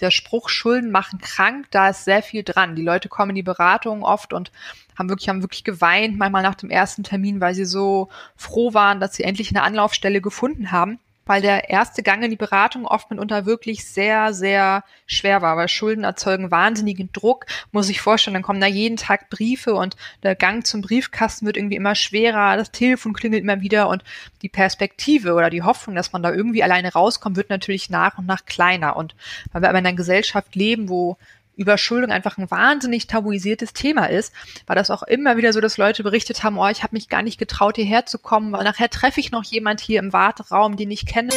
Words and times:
der 0.00 0.10
Spruch 0.10 0.48
Schulden 0.48 0.90
machen 0.90 1.18
krank, 1.20 1.66
da 1.70 1.90
ist 1.90 2.04
sehr 2.04 2.22
viel 2.22 2.42
dran. 2.42 2.76
Die 2.76 2.82
Leute 2.82 3.08
kommen 3.08 3.30
in 3.30 3.36
die 3.36 3.42
Beratung 3.42 4.02
oft 4.02 4.32
und 4.32 4.50
haben 4.98 5.08
wirklich, 5.08 5.28
haben 5.28 5.42
wirklich 5.42 5.64
geweint, 5.64 6.18
manchmal 6.18 6.42
nach 6.42 6.54
dem 6.54 6.70
ersten 6.70 7.02
Termin, 7.02 7.40
weil 7.40 7.54
sie 7.54 7.64
so 7.64 8.08
froh 8.36 8.74
waren, 8.74 9.00
dass 9.00 9.14
sie 9.14 9.24
endlich 9.24 9.50
eine 9.50 9.62
Anlaufstelle 9.62 10.20
gefunden 10.20 10.72
haben 10.72 10.98
weil 11.30 11.42
der 11.42 11.70
erste 11.70 12.02
Gang 12.02 12.24
in 12.24 12.30
die 12.30 12.36
Beratung 12.36 12.86
oft 12.86 13.08
mitunter 13.08 13.46
wirklich 13.46 13.84
sehr, 13.84 14.34
sehr 14.34 14.82
schwer 15.06 15.42
war, 15.42 15.56
weil 15.56 15.68
Schulden 15.68 16.02
erzeugen 16.02 16.50
wahnsinnigen 16.50 17.10
Druck, 17.12 17.46
muss 17.70 17.88
ich 17.88 18.00
vorstellen, 18.00 18.34
dann 18.34 18.42
kommen 18.42 18.60
da 18.60 18.66
jeden 18.66 18.96
Tag 18.96 19.30
Briefe 19.30 19.74
und 19.74 19.94
der 20.24 20.34
Gang 20.34 20.66
zum 20.66 20.80
Briefkasten 20.80 21.46
wird 21.46 21.56
irgendwie 21.56 21.76
immer 21.76 21.94
schwerer, 21.94 22.56
das 22.56 22.72
Telefon 22.72 23.12
klingelt 23.12 23.44
immer 23.44 23.60
wieder 23.60 23.88
und 23.88 24.02
die 24.42 24.48
Perspektive 24.48 25.34
oder 25.34 25.50
die 25.50 25.62
Hoffnung, 25.62 25.94
dass 25.94 26.12
man 26.12 26.24
da 26.24 26.32
irgendwie 26.32 26.64
alleine 26.64 26.92
rauskommt, 26.92 27.36
wird 27.36 27.48
natürlich 27.48 27.90
nach 27.90 28.18
und 28.18 28.26
nach 28.26 28.44
kleiner. 28.44 28.96
Und 28.96 29.14
weil 29.52 29.62
wir 29.62 29.68
aber 29.68 29.78
in 29.78 29.86
einer 29.86 29.96
Gesellschaft 29.96 30.56
leben, 30.56 30.88
wo 30.88 31.16
Überschuldung 31.56 32.10
einfach 32.10 32.38
ein 32.38 32.50
wahnsinnig 32.50 33.06
tabuisiertes 33.06 33.72
Thema 33.72 34.06
ist, 34.06 34.32
war 34.66 34.76
das 34.76 34.90
auch 34.90 35.02
immer 35.02 35.36
wieder 35.36 35.52
so, 35.52 35.60
dass 35.60 35.76
Leute 35.76 36.02
berichtet 36.02 36.42
haben, 36.42 36.58
oh, 36.58 36.68
ich 36.68 36.82
habe 36.82 36.94
mich 36.94 37.08
gar 37.08 37.22
nicht 37.22 37.38
getraut, 37.38 37.76
hierher 37.76 38.06
zu 38.06 38.18
kommen, 38.18 38.52
weil 38.52 38.64
nachher 38.64 38.90
treffe 38.90 39.20
ich 39.20 39.30
noch 39.30 39.44
jemand 39.44 39.80
hier 39.80 40.00
im 40.00 40.12
Warteraum, 40.12 40.76
den 40.76 40.90
ich 40.90 41.06
kenne. 41.06 41.30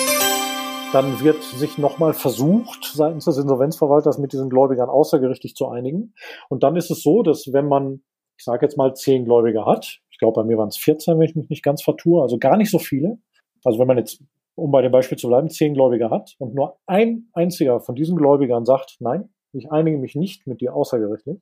Dann 0.94 1.20
wird 1.22 1.42
sich 1.42 1.80
nochmal 1.80 2.14
versucht, 2.14 2.92
seitens 2.94 3.26
des 3.26 3.38
Insolvenzverwalters 3.38 4.20
mit 4.20 4.32
diesen 4.32 4.50
Gläubigern 4.50 4.90
außergerichtlich 4.90 5.56
zu 5.56 5.68
einigen. 5.68 6.14
Und 6.50 6.62
dann 6.62 6.76
ist 6.76 6.92
es 6.92 7.02
so, 7.02 7.24
dass 7.24 7.52
wenn 7.52 7.68
man, 7.68 8.04
ich 8.38 8.46
sage 8.46 8.66
jetzt 8.66 8.78
mal, 8.78 8.94
zehn 8.96 9.26
Gläubiger 9.26 9.66
hat, 9.66 10.02
ich 10.12 10.20
glaube, 10.20 10.42
bei 10.42 10.44
mir 10.48 10.58
waren 10.60 10.68
es 10.68 10.78
14, 10.78 11.18
wenn 11.18 11.28
ich 11.28 11.36
mich 11.36 11.50
nicht 11.50 11.64
ganz 11.64 11.82
vertue, 11.82 12.22
also 12.22 12.38
gar 12.38 12.58
nicht 12.58 12.70
so 12.70 12.78
viele. 12.78 13.18
Also 13.64 13.80
wenn 13.80 13.88
man 13.88 13.98
jetzt, 13.98 14.22
um 14.54 14.70
bei 14.70 14.84
dem 14.84 14.92
Beispiel 14.92 15.18
zu 15.18 15.28
bleiben, 15.28 15.50
zehn 15.50 15.74
Gläubiger 15.74 16.12
hat 16.12 16.36
und 16.38 16.54
nur 16.54 16.78
ein 16.86 17.30
einziger 17.34 17.80
von 17.80 17.96
diesen 17.96 18.16
Gläubigern 18.16 18.64
sagt, 18.64 18.98
nein, 19.00 19.30
ich 19.54 19.72
einige 19.72 19.98
mich 19.98 20.16
nicht 20.16 20.48
mit 20.48 20.62
dir 20.62 20.76
außergerichtlich, 20.76 21.42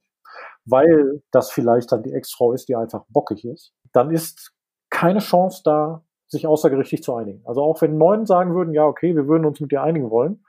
weil 0.65 1.21
das 1.31 1.51
vielleicht 1.51 1.91
dann 1.91 2.03
die 2.03 2.13
Ex-Frau 2.13 2.53
ist, 2.53 2.69
die 2.69 2.75
einfach 2.75 3.05
bockig 3.09 3.45
ist, 3.45 3.73
dann 3.93 4.11
ist 4.11 4.53
keine 4.89 5.19
Chance 5.19 5.61
da, 5.63 6.03
sich 6.27 6.47
außergerichtlich 6.47 7.03
zu 7.03 7.15
einigen. 7.15 7.41
Also 7.45 7.61
auch 7.61 7.81
wenn 7.81 7.97
neun 7.97 8.25
sagen 8.25 8.55
würden, 8.55 8.73
ja, 8.73 8.85
okay, 8.85 9.15
wir 9.15 9.27
würden 9.27 9.45
uns 9.45 9.59
mit 9.59 9.71
dir 9.71 9.81
einigen 9.83 10.09
wollen, 10.09 10.43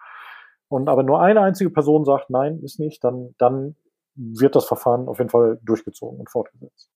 und 0.72 0.88
aber 0.88 1.02
nur 1.02 1.20
eine 1.20 1.42
einzige 1.42 1.68
Person 1.68 2.06
sagt, 2.06 2.30
nein, 2.30 2.60
ist 2.60 2.80
nicht, 2.80 3.04
dann, 3.04 3.34
dann 3.36 3.76
wird 4.14 4.56
das 4.56 4.64
Verfahren 4.64 5.06
auf 5.06 5.18
jeden 5.18 5.28
Fall 5.28 5.58
durchgezogen 5.62 6.18
und 6.18 6.30
fortgesetzt. 6.30 6.90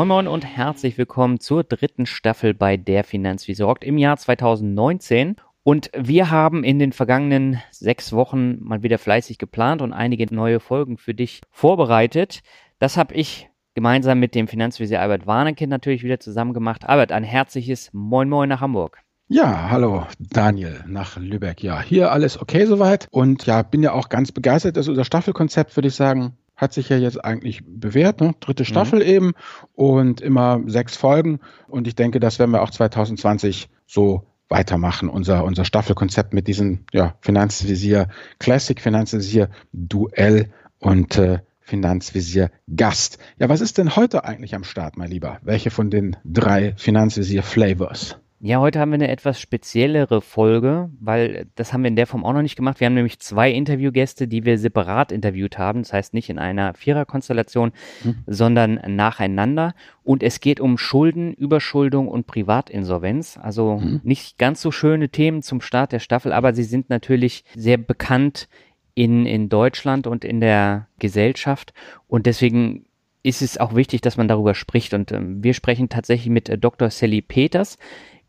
Moin 0.00 0.08
Moin 0.08 0.28
und 0.28 0.46
herzlich 0.46 0.96
willkommen 0.96 1.40
zur 1.40 1.62
dritten 1.62 2.06
Staffel 2.06 2.54
bei 2.54 2.78
Der 2.78 3.04
Finanz 3.04 3.46
wie 3.48 3.54
sorgt 3.54 3.84
im 3.84 3.98
Jahr 3.98 4.16
2019. 4.16 5.36
Und 5.62 5.90
wir 5.94 6.30
haben 6.30 6.64
in 6.64 6.78
den 6.78 6.92
vergangenen 6.92 7.60
sechs 7.70 8.14
Wochen 8.14 8.56
mal 8.62 8.82
wieder 8.82 8.96
fleißig 8.96 9.36
geplant 9.36 9.82
und 9.82 9.92
einige 9.92 10.34
neue 10.34 10.58
Folgen 10.58 10.96
für 10.96 11.12
dich 11.12 11.42
vorbereitet. 11.50 12.40
Das 12.78 12.96
habe 12.96 13.12
ich 13.12 13.50
gemeinsam 13.74 14.18
mit 14.20 14.34
dem 14.34 14.48
Finanzvisier 14.48 15.02
Albert 15.02 15.26
Warnecke 15.26 15.66
natürlich 15.66 16.02
wieder 16.02 16.18
zusammen 16.18 16.54
gemacht. 16.54 16.88
Albert, 16.88 17.12
ein 17.12 17.22
herzliches 17.22 17.90
Moin 17.92 18.30
Moin 18.30 18.48
nach 18.48 18.62
Hamburg. 18.62 19.02
Ja, 19.28 19.68
hallo 19.68 20.06
Daniel 20.18 20.82
nach 20.88 21.18
Lübeck. 21.18 21.62
Ja, 21.62 21.82
hier 21.82 22.10
alles 22.10 22.40
okay 22.40 22.64
soweit. 22.64 23.06
Und 23.10 23.44
ja, 23.44 23.60
bin 23.60 23.82
ja 23.82 23.92
auch 23.92 24.08
ganz 24.08 24.32
begeistert, 24.32 24.78
dass 24.78 24.88
unser 24.88 25.04
Staffelkonzept, 25.04 25.76
würde 25.76 25.88
ich 25.88 25.94
sagen, 25.94 26.38
hat 26.60 26.74
sich 26.74 26.90
ja 26.90 26.98
jetzt 26.98 27.24
eigentlich 27.24 27.62
bewährt, 27.66 28.20
ne? 28.20 28.34
dritte. 28.38 28.66
Staffel 28.66 29.00
mhm. 29.00 29.06
eben 29.06 29.32
und 29.74 30.20
immer 30.20 30.60
sechs 30.66 30.94
Folgen. 30.94 31.40
Und 31.68 31.88
ich 31.88 31.94
denke, 31.94 32.20
das 32.20 32.38
werden 32.38 32.50
wir 32.50 32.60
auch 32.60 32.70
2020 32.70 33.70
so 33.86 34.26
weitermachen. 34.50 35.08
Unser, 35.08 35.44
unser 35.44 35.64
Staffelkonzept 35.64 36.34
mit 36.34 36.48
diesem 36.48 36.80
ja, 36.92 37.14
Finanzvisier 37.22 38.08
Classic, 38.38 38.78
Finanzvisier 38.78 39.48
Duell 39.72 40.50
und 40.78 41.16
äh, 41.16 41.38
Finanzvisier 41.60 42.50
Gast. 42.76 43.18
Ja, 43.38 43.48
was 43.48 43.62
ist 43.62 43.78
denn 43.78 43.96
heute 43.96 44.24
eigentlich 44.24 44.54
am 44.54 44.64
Start, 44.64 44.98
mein 44.98 45.10
Lieber? 45.10 45.38
Welche 45.42 45.70
von 45.70 45.88
den 45.88 46.16
drei 46.24 46.74
Finanzvisier 46.76 47.42
Flavors? 47.42 48.18
Ja, 48.42 48.58
heute 48.58 48.80
haben 48.80 48.90
wir 48.90 48.94
eine 48.94 49.08
etwas 49.08 49.38
speziellere 49.38 50.22
Folge, 50.22 50.88
weil 50.98 51.46
das 51.56 51.74
haben 51.74 51.82
wir 51.82 51.88
in 51.88 51.96
der 51.96 52.06
Form 52.06 52.24
auch 52.24 52.32
noch 52.32 52.40
nicht 52.40 52.56
gemacht. 52.56 52.80
Wir 52.80 52.86
haben 52.86 52.94
nämlich 52.94 53.20
zwei 53.20 53.50
Interviewgäste, 53.50 54.28
die 54.28 54.46
wir 54.46 54.56
separat 54.56 55.12
interviewt 55.12 55.58
haben. 55.58 55.82
Das 55.82 55.92
heißt 55.92 56.14
nicht 56.14 56.30
in 56.30 56.38
einer 56.38 56.72
Viererkonstellation, 56.72 57.72
hm. 58.02 58.14
sondern 58.26 58.80
nacheinander. 58.86 59.74
Und 60.02 60.22
es 60.22 60.40
geht 60.40 60.58
um 60.58 60.78
Schulden, 60.78 61.34
Überschuldung 61.34 62.08
und 62.08 62.26
Privatinsolvenz. 62.26 63.38
Also 63.42 63.78
hm. 63.78 64.00
nicht 64.04 64.38
ganz 64.38 64.62
so 64.62 64.70
schöne 64.70 65.10
Themen 65.10 65.42
zum 65.42 65.60
Start 65.60 65.92
der 65.92 65.98
Staffel, 65.98 66.32
aber 66.32 66.54
sie 66.54 66.64
sind 66.64 66.88
natürlich 66.88 67.44
sehr 67.54 67.76
bekannt 67.76 68.48
in, 68.94 69.26
in 69.26 69.50
Deutschland 69.50 70.06
und 70.06 70.24
in 70.24 70.40
der 70.40 70.86
Gesellschaft. 70.98 71.74
Und 72.08 72.24
deswegen 72.24 72.86
ist 73.22 73.42
es 73.42 73.58
auch 73.58 73.74
wichtig, 73.74 74.00
dass 74.00 74.16
man 74.16 74.28
darüber 74.28 74.54
spricht. 74.54 74.94
Und 74.94 75.12
äh, 75.12 75.20
wir 75.20 75.52
sprechen 75.52 75.90
tatsächlich 75.90 76.30
mit 76.30 76.48
äh, 76.48 76.56
Dr. 76.56 76.88
Sally 76.88 77.20
Peters 77.20 77.76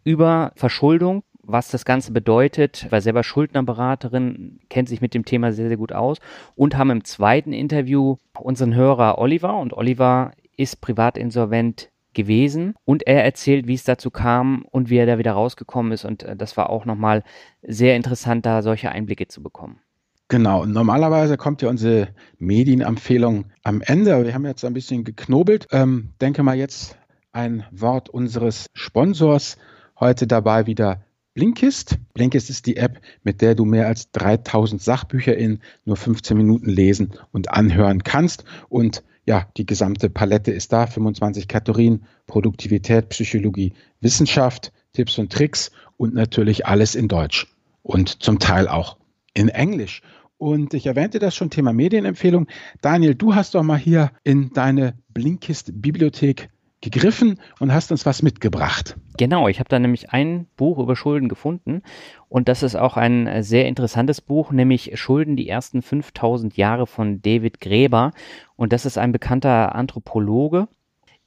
über 0.03 0.51
Verschuldung, 0.55 1.23
was 1.43 1.69
das 1.69 1.85
Ganze 1.85 2.11
bedeutet, 2.11 2.87
war 2.91 3.01
selber 3.01 3.23
Schuldnerberaterin, 3.23 4.59
kennt 4.69 4.89
sich 4.89 5.01
mit 5.01 5.13
dem 5.13 5.25
Thema 5.25 5.51
sehr, 5.51 5.67
sehr 5.67 5.77
gut 5.77 5.91
aus 5.91 6.19
und 6.55 6.77
haben 6.77 6.91
im 6.91 7.03
zweiten 7.03 7.53
Interview 7.53 8.17
unseren 8.39 8.75
Hörer 8.75 9.17
Oliver 9.17 9.57
und 9.57 9.73
Oliver 9.73 10.31
ist 10.55 10.81
privatinsolvent 10.81 11.89
gewesen 12.13 12.75
und 12.85 13.07
er 13.07 13.23
erzählt, 13.23 13.67
wie 13.67 13.73
es 13.73 13.83
dazu 13.83 14.11
kam 14.11 14.65
und 14.69 14.89
wie 14.89 14.97
er 14.97 15.05
da 15.05 15.17
wieder 15.17 15.31
rausgekommen 15.31 15.91
ist 15.91 16.05
und 16.05 16.23
äh, 16.23 16.35
das 16.35 16.57
war 16.57 16.69
auch 16.69 16.85
nochmal 16.85 17.23
sehr 17.61 17.95
interessant, 17.95 18.45
da 18.45 18.61
solche 18.61 18.91
Einblicke 18.91 19.27
zu 19.27 19.41
bekommen. 19.41 19.79
Genau, 20.27 20.65
normalerweise 20.65 21.35
kommt 21.35 21.61
ja 21.61 21.69
unsere 21.69 22.09
Medienempfehlung 22.37 23.45
am 23.63 23.81
Ende, 23.81 24.25
wir 24.25 24.33
haben 24.33 24.45
jetzt 24.45 24.63
ein 24.63 24.73
bisschen 24.73 25.03
geknobelt. 25.03 25.67
Ähm, 25.71 26.11
denke 26.21 26.43
mal 26.43 26.55
jetzt 26.55 26.97
ein 27.33 27.65
Wort 27.71 28.09
unseres 28.09 28.67
Sponsors 28.73 29.57
Heute 30.01 30.25
dabei 30.25 30.65
wieder 30.65 31.03
Blinkist. 31.35 31.99
Blinkist 32.15 32.49
ist 32.49 32.65
die 32.65 32.75
App, 32.75 32.99
mit 33.21 33.39
der 33.39 33.53
du 33.53 33.65
mehr 33.65 33.85
als 33.85 34.09
3000 34.09 34.81
Sachbücher 34.81 35.37
in 35.37 35.59
nur 35.85 35.95
15 35.95 36.35
Minuten 36.35 36.71
lesen 36.71 37.11
und 37.31 37.51
anhören 37.51 38.01
kannst. 38.01 38.43
Und 38.67 39.03
ja, 39.27 39.47
die 39.57 39.65
gesamte 39.67 40.09
Palette 40.09 40.51
ist 40.51 40.73
da. 40.73 40.87
25 40.87 41.47
Kategorien, 41.47 42.03
Produktivität, 42.25 43.09
Psychologie, 43.09 43.73
Wissenschaft, 43.99 44.73
Tipps 44.93 45.19
und 45.19 45.31
Tricks 45.31 45.69
und 45.97 46.15
natürlich 46.15 46.65
alles 46.65 46.95
in 46.95 47.07
Deutsch 47.07 47.45
und 47.83 48.23
zum 48.23 48.39
Teil 48.39 48.67
auch 48.67 48.97
in 49.35 49.49
Englisch. 49.49 50.01
Und 50.39 50.73
ich 50.73 50.87
erwähnte 50.87 51.19
das 51.19 51.35
schon, 51.35 51.51
Thema 51.51 51.73
Medienempfehlung. 51.73 52.47
Daniel, 52.81 53.13
du 53.13 53.35
hast 53.35 53.53
doch 53.53 53.61
mal 53.61 53.77
hier 53.77 54.11
in 54.23 54.49
deine 54.51 54.95
Blinkist-Bibliothek 55.13 56.49
gegriffen 56.81 57.39
und 57.59 57.73
hast 57.73 57.91
uns 57.91 58.05
was 58.05 58.21
mitgebracht. 58.21 58.97
Genau, 59.17 59.47
ich 59.47 59.59
habe 59.59 59.69
da 59.69 59.79
nämlich 59.79 60.11
ein 60.11 60.47
Buch 60.57 60.79
über 60.79 60.95
Schulden 60.95 61.29
gefunden 61.29 61.83
und 62.27 62.47
das 62.47 62.63
ist 62.63 62.75
auch 62.75 62.97
ein 62.97 63.43
sehr 63.43 63.67
interessantes 63.67 64.19
Buch, 64.19 64.51
nämlich 64.51 64.99
Schulden 64.99 65.35
die 65.35 65.47
ersten 65.47 65.81
5000 65.81 66.57
Jahre 66.57 66.87
von 66.87 67.21
David 67.21 67.61
Gräber 67.61 68.11
und 68.55 68.73
das 68.73 68.85
ist 68.85 68.97
ein 68.97 69.11
bekannter 69.11 69.75
Anthropologe. 69.75 70.67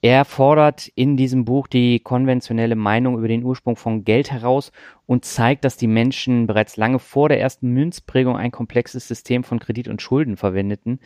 Er 0.05 0.27
fordert 0.27 0.89
in 0.89 1.17
diesem 1.17 1.47
Buch 1.47 1.67
die 1.67 1.99
konventionelle 1.99 2.77
Meinung 2.77 3.17
über 3.17 3.27
den 3.27 3.43
Ursprung 3.43 3.77
von 3.77 4.05
Geld 4.05 4.31
heraus 4.31 4.71
und 5.07 5.25
zeigt, 5.25 5.65
dass 5.65 5.79
die 5.79 5.87
Menschen 5.87 6.47
bereits 6.47 6.77
lange 6.77 6.99
vor 6.99 7.31
der 7.31 7.41
ersten 7.41 7.71
Münzprägung 7.71 8.37
ein 8.37 8.50
komplexes 8.50 9.09
System 9.09 9.45
von 9.45 9.61
Kredit 9.61 9.89
und 9.89 10.03
Schulden 10.03 10.37
verwendeten 10.37 11.00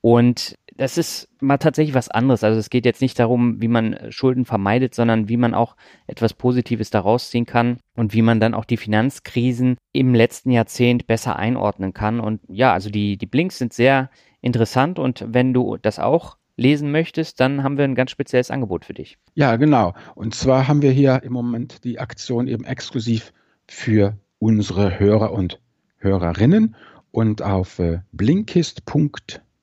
und 0.00 0.56
das 0.78 0.96
ist 0.96 1.28
mal 1.40 1.58
tatsächlich 1.58 1.94
was 1.94 2.08
anderes. 2.08 2.44
Also 2.44 2.58
es 2.58 2.70
geht 2.70 2.86
jetzt 2.86 3.02
nicht 3.02 3.18
darum, 3.18 3.60
wie 3.60 3.68
man 3.68 3.92
äh, 3.92 4.12
Schulden 4.12 4.44
vermeidet, 4.44 4.94
sondern 4.94 5.28
wie 5.28 5.36
man 5.36 5.52
auch 5.52 5.76
etwas 6.06 6.32
Positives 6.32 6.90
daraus 6.90 7.30
ziehen 7.30 7.46
kann 7.46 7.78
und 7.96 8.14
wie 8.14 8.22
man 8.22 8.40
dann 8.40 8.54
auch 8.54 8.64
die 8.64 8.76
Finanzkrisen 8.76 9.76
im 9.92 10.14
letzten 10.14 10.50
Jahrzehnt 10.52 11.06
besser 11.06 11.36
einordnen 11.36 11.92
kann. 11.92 12.20
Und 12.20 12.40
ja, 12.48 12.72
also 12.72 12.90
die, 12.90 13.18
die 13.18 13.26
Blinks 13.26 13.58
sind 13.58 13.72
sehr 13.72 14.08
interessant 14.40 14.98
und 14.98 15.24
wenn 15.28 15.52
du 15.52 15.76
das 15.76 15.98
auch 15.98 16.36
lesen 16.56 16.92
möchtest, 16.92 17.40
dann 17.40 17.62
haben 17.62 17.76
wir 17.76 17.84
ein 17.84 17.96
ganz 17.96 18.12
spezielles 18.12 18.50
Angebot 18.50 18.84
für 18.84 18.94
dich. 18.94 19.18
Ja, 19.34 19.56
genau. 19.56 19.94
Und 20.14 20.34
zwar 20.34 20.68
haben 20.68 20.82
wir 20.82 20.92
hier 20.92 21.22
im 21.24 21.32
Moment 21.32 21.84
die 21.84 21.98
Aktion 21.98 22.46
eben 22.46 22.64
exklusiv 22.64 23.32
für 23.66 24.16
unsere 24.38 24.98
Hörer 24.98 25.32
und 25.32 25.60
Hörerinnen. 25.98 26.76
und 27.10 27.42
auf 27.42 27.78
äh, 27.80 28.00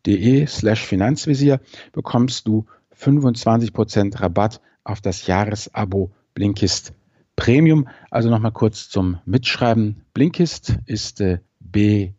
blinkist.de 0.06 0.46
slash 0.48 0.86
Finanzvisier 0.86 1.60
bekommst 1.92 2.48
du 2.48 2.66
25% 2.98 4.22
Rabatt 4.22 4.62
auf 4.84 5.02
das 5.02 5.28
Jahresabo 5.28 6.12
Blinkist 6.34 6.94
Premium. 7.36 7.88
Also 8.10 8.30
nochmal 8.30 8.54
kurz 8.54 8.88
zum 8.90 9.20
Mitschreiben. 9.26 10.06
Blinkist 10.14 10.78
ist 10.86 11.20
äh, 11.22 11.40
B-L-I-N-K-I-S-T, 11.60 12.14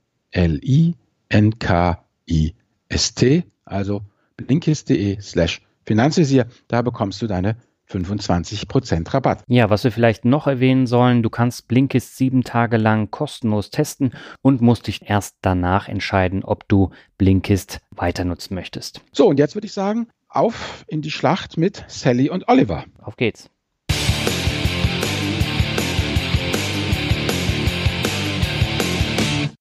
also 3.64 4.02
blinkist.de 4.36 5.20
slash 5.20 5.62
Finanzvisier. 5.84 6.46
Da 6.68 6.82
bekommst 6.82 7.22
du 7.22 7.26
deine 7.26 7.56
25% 7.90 9.12
Rabatt. 9.12 9.42
Ja, 9.48 9.70
was 9.70 9.84
wir 9.84 9.92
vielleicht 9.92 10.24
noch 10.24 10.46
erwähnen 10.46 10.86
sollen, 10.86 11.22
du 11.22 11.30
kannst 11.30 11.68
Blinkist 11.68 12.16
sieben 12.16 12.42
Tage 12.42 12.76
lang 12.76 13.10
kostenlos 13.10 13.70
testen 13.70 14.12
und 14.42 14.60
musst 14.60 14.86
dich 14.86 15.08
erst 15.08 15.36
danach 15.42 15.88
entscheiden, 15.88 16.44
ob 16.44 16.68
du 16.68 16.90
Blinkist 17.18 17.80
weiter 17.90 18.24
nutzen 18.24 18.54
möchtest. 18.54 19.00
So, 19.12 19.28
und 19.28 19.38
jetzt 19.38 19.54
würde 19.54 19.66
ich 19.66 19.72
sagen, 19.72 20.08
auf 20.28 20.84
in 20.88 21.02
die 21.02 21.10
Schlacht 21.10 21.56
mit 21.56 21.84
Sally 21.88 22.28
und 22.28 22.48
Oliver. 22.48 22.84
Auf 23.02 23.16
geht's. 23.16 23.50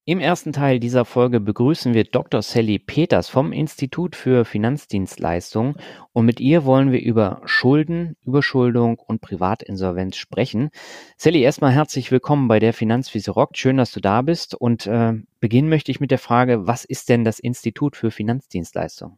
Im 0.08 0.20
ersten 0.20 0.54
Teil 0.54 0.80
dieser 0.80 1.04
Folge 1.04 1.40
begrüßen 1.40 1.96
wir 1.96 2.04
Dr. 2.04 2.44
Sally 2.44 2.78
Peters 2.78 3.28
vom 3.28 3.52
Institut 3.52 4.16
für 4.16 4.46
Finanzdienstleistungen 4.46 5.78
und 6.14 6.26
mit 6.28 6.40
ihr 6.40 6.64
wollen 6.64 6.92
wir 6.92 7.02
über 7.02 7.42
Schulden, 7.46 8.16
Überschuldung 8.24 9.00
und 9.00 9.22
Privatinsolvenz 9.22 10.18
sprechen. 10.18 10.70
Sally, 11.18 11.42
erstmal 11.42 11.72
herzlich 11.72 12.12
willkommen 12.12 12.48
bei 12.48 12.60
der 12.60 12.72
Finanzwiese 12.72 13.32
Rock. 13.32 13.58
Schön, 13.58 13.78
dass 13.78 13.94
du 13.94 14.00
da 14.00 14.22
bist 14.22 14.54
und 14.54 14.86
äh, 14.86 15.14
beginnen 15.40 15.70
möchte 15.70 15.90
ich 15.90 16.00
mit 16.00 16.12
der 16.12 16.20
Frage, 16.20 16.68
was 16.68 16.86
ist 16.86 17.10
denn 17.10 17.24
das 17.24 17.40
Institut 17.40 17.96
für 17.96 18.12
Finanzdienstleistungen? 18.12 19.18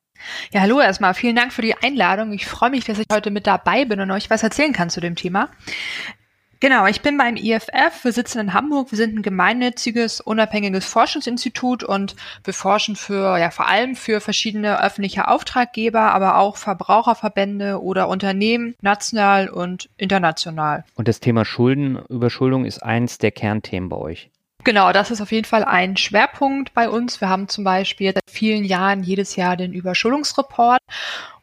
Ja, 0.53 0.61
hallo 0.61 0.79
erstmal. 0.79 1.13
Vielen 1.13 1.35
Dank 1.35 1.51
für 1.51 1.61
die 1.61 1.75
Einladung. 1.75 2.31
Ich 2.31 2.45
freue 2.45 2.69
mich, 2.69 2.85
dass 2.85 2.97
ich 2.97 3.07
heute 3.11 3.29
mit 3.29 3.45
dabei 3.45 3.83
bin 3.83 3.99
und 3.99 4.11
euch 4.11 4.29
was 4.29 4.41
erzählen 4.41 4.73
kann 4.73 4.89
zu 4.89 5.01
dem 5.01 5.15
Thema. 5.15 5.49
Genau, 6.59 6.87
ich 6.87 7.01
bin 7.01 7.17
beim 7.17 7.35
IFF, 7.35 8.03
wir 8.03 8.11
sitzen 8.11 8.39
in 8.39 8.53
Hamburg, 8.53 8.91
wir 8.91 8.97
sind 8.97 9.15
ein 9.15 9.21
gemeinnütziges, 9.21 10.21
unabhängiges 10.21 10.85
Forschungsinstitut 10.85 11.83
und 11.83 12.15
wir 12.43 12.53
forschen 12.53 12.95
für, 12.95 13.37
ja, 13.37 13.51
vor 13.51 13.67
allem 13.67 13.95
für 13.95 14.21
verschiedene 14.21 14.83
öffentliche 14.83 15.27
Auftraggeber, 15.27 16.13
aber 16.13 16.37
auch 16.37 16.57
Verbraucherverbände 16.57 17.81
oder 17.81 18.07
Unternehmen, 18.07 18.75
national 18.81 19.49
und 19.49 19.89
international. 19.97 20.83
Und 20.95 21.07
das 21.07 21.19
Thema 21.19 21.45
Schulden, 21.45 21.99
Überschuldung 22.09 22.65
ist 22.65 22.81
eins 22.81 23.19
der 23.19 23.31
Kernthemen 23.31 23.89
bei 23.89 23.97
euch. 23.97 24.31
Genau, 24.63 24.91
das 24.91 25.11
ist 25.11 25.21
auf 25.21 25.31
jeden 25.31 25.45
Fall 25.45 25.63
ein 25.63 25.95
Schwerpunkt 25.95 26.73
bei 26.73 26.89
uns. 26.89 27.21
Wir 27.21 27.29
haben 27.29 27.47
zum 27.47 27.63
Beispiel 27.63 28.13
seit 28.13 28.23
vielen 28.29 28.65
Jahren 28.65 29.03
jedes 29.03 29.35
Jahr 29.35 29.55
den 29.55 29.73
Überschuldungsreport 29.73 30.81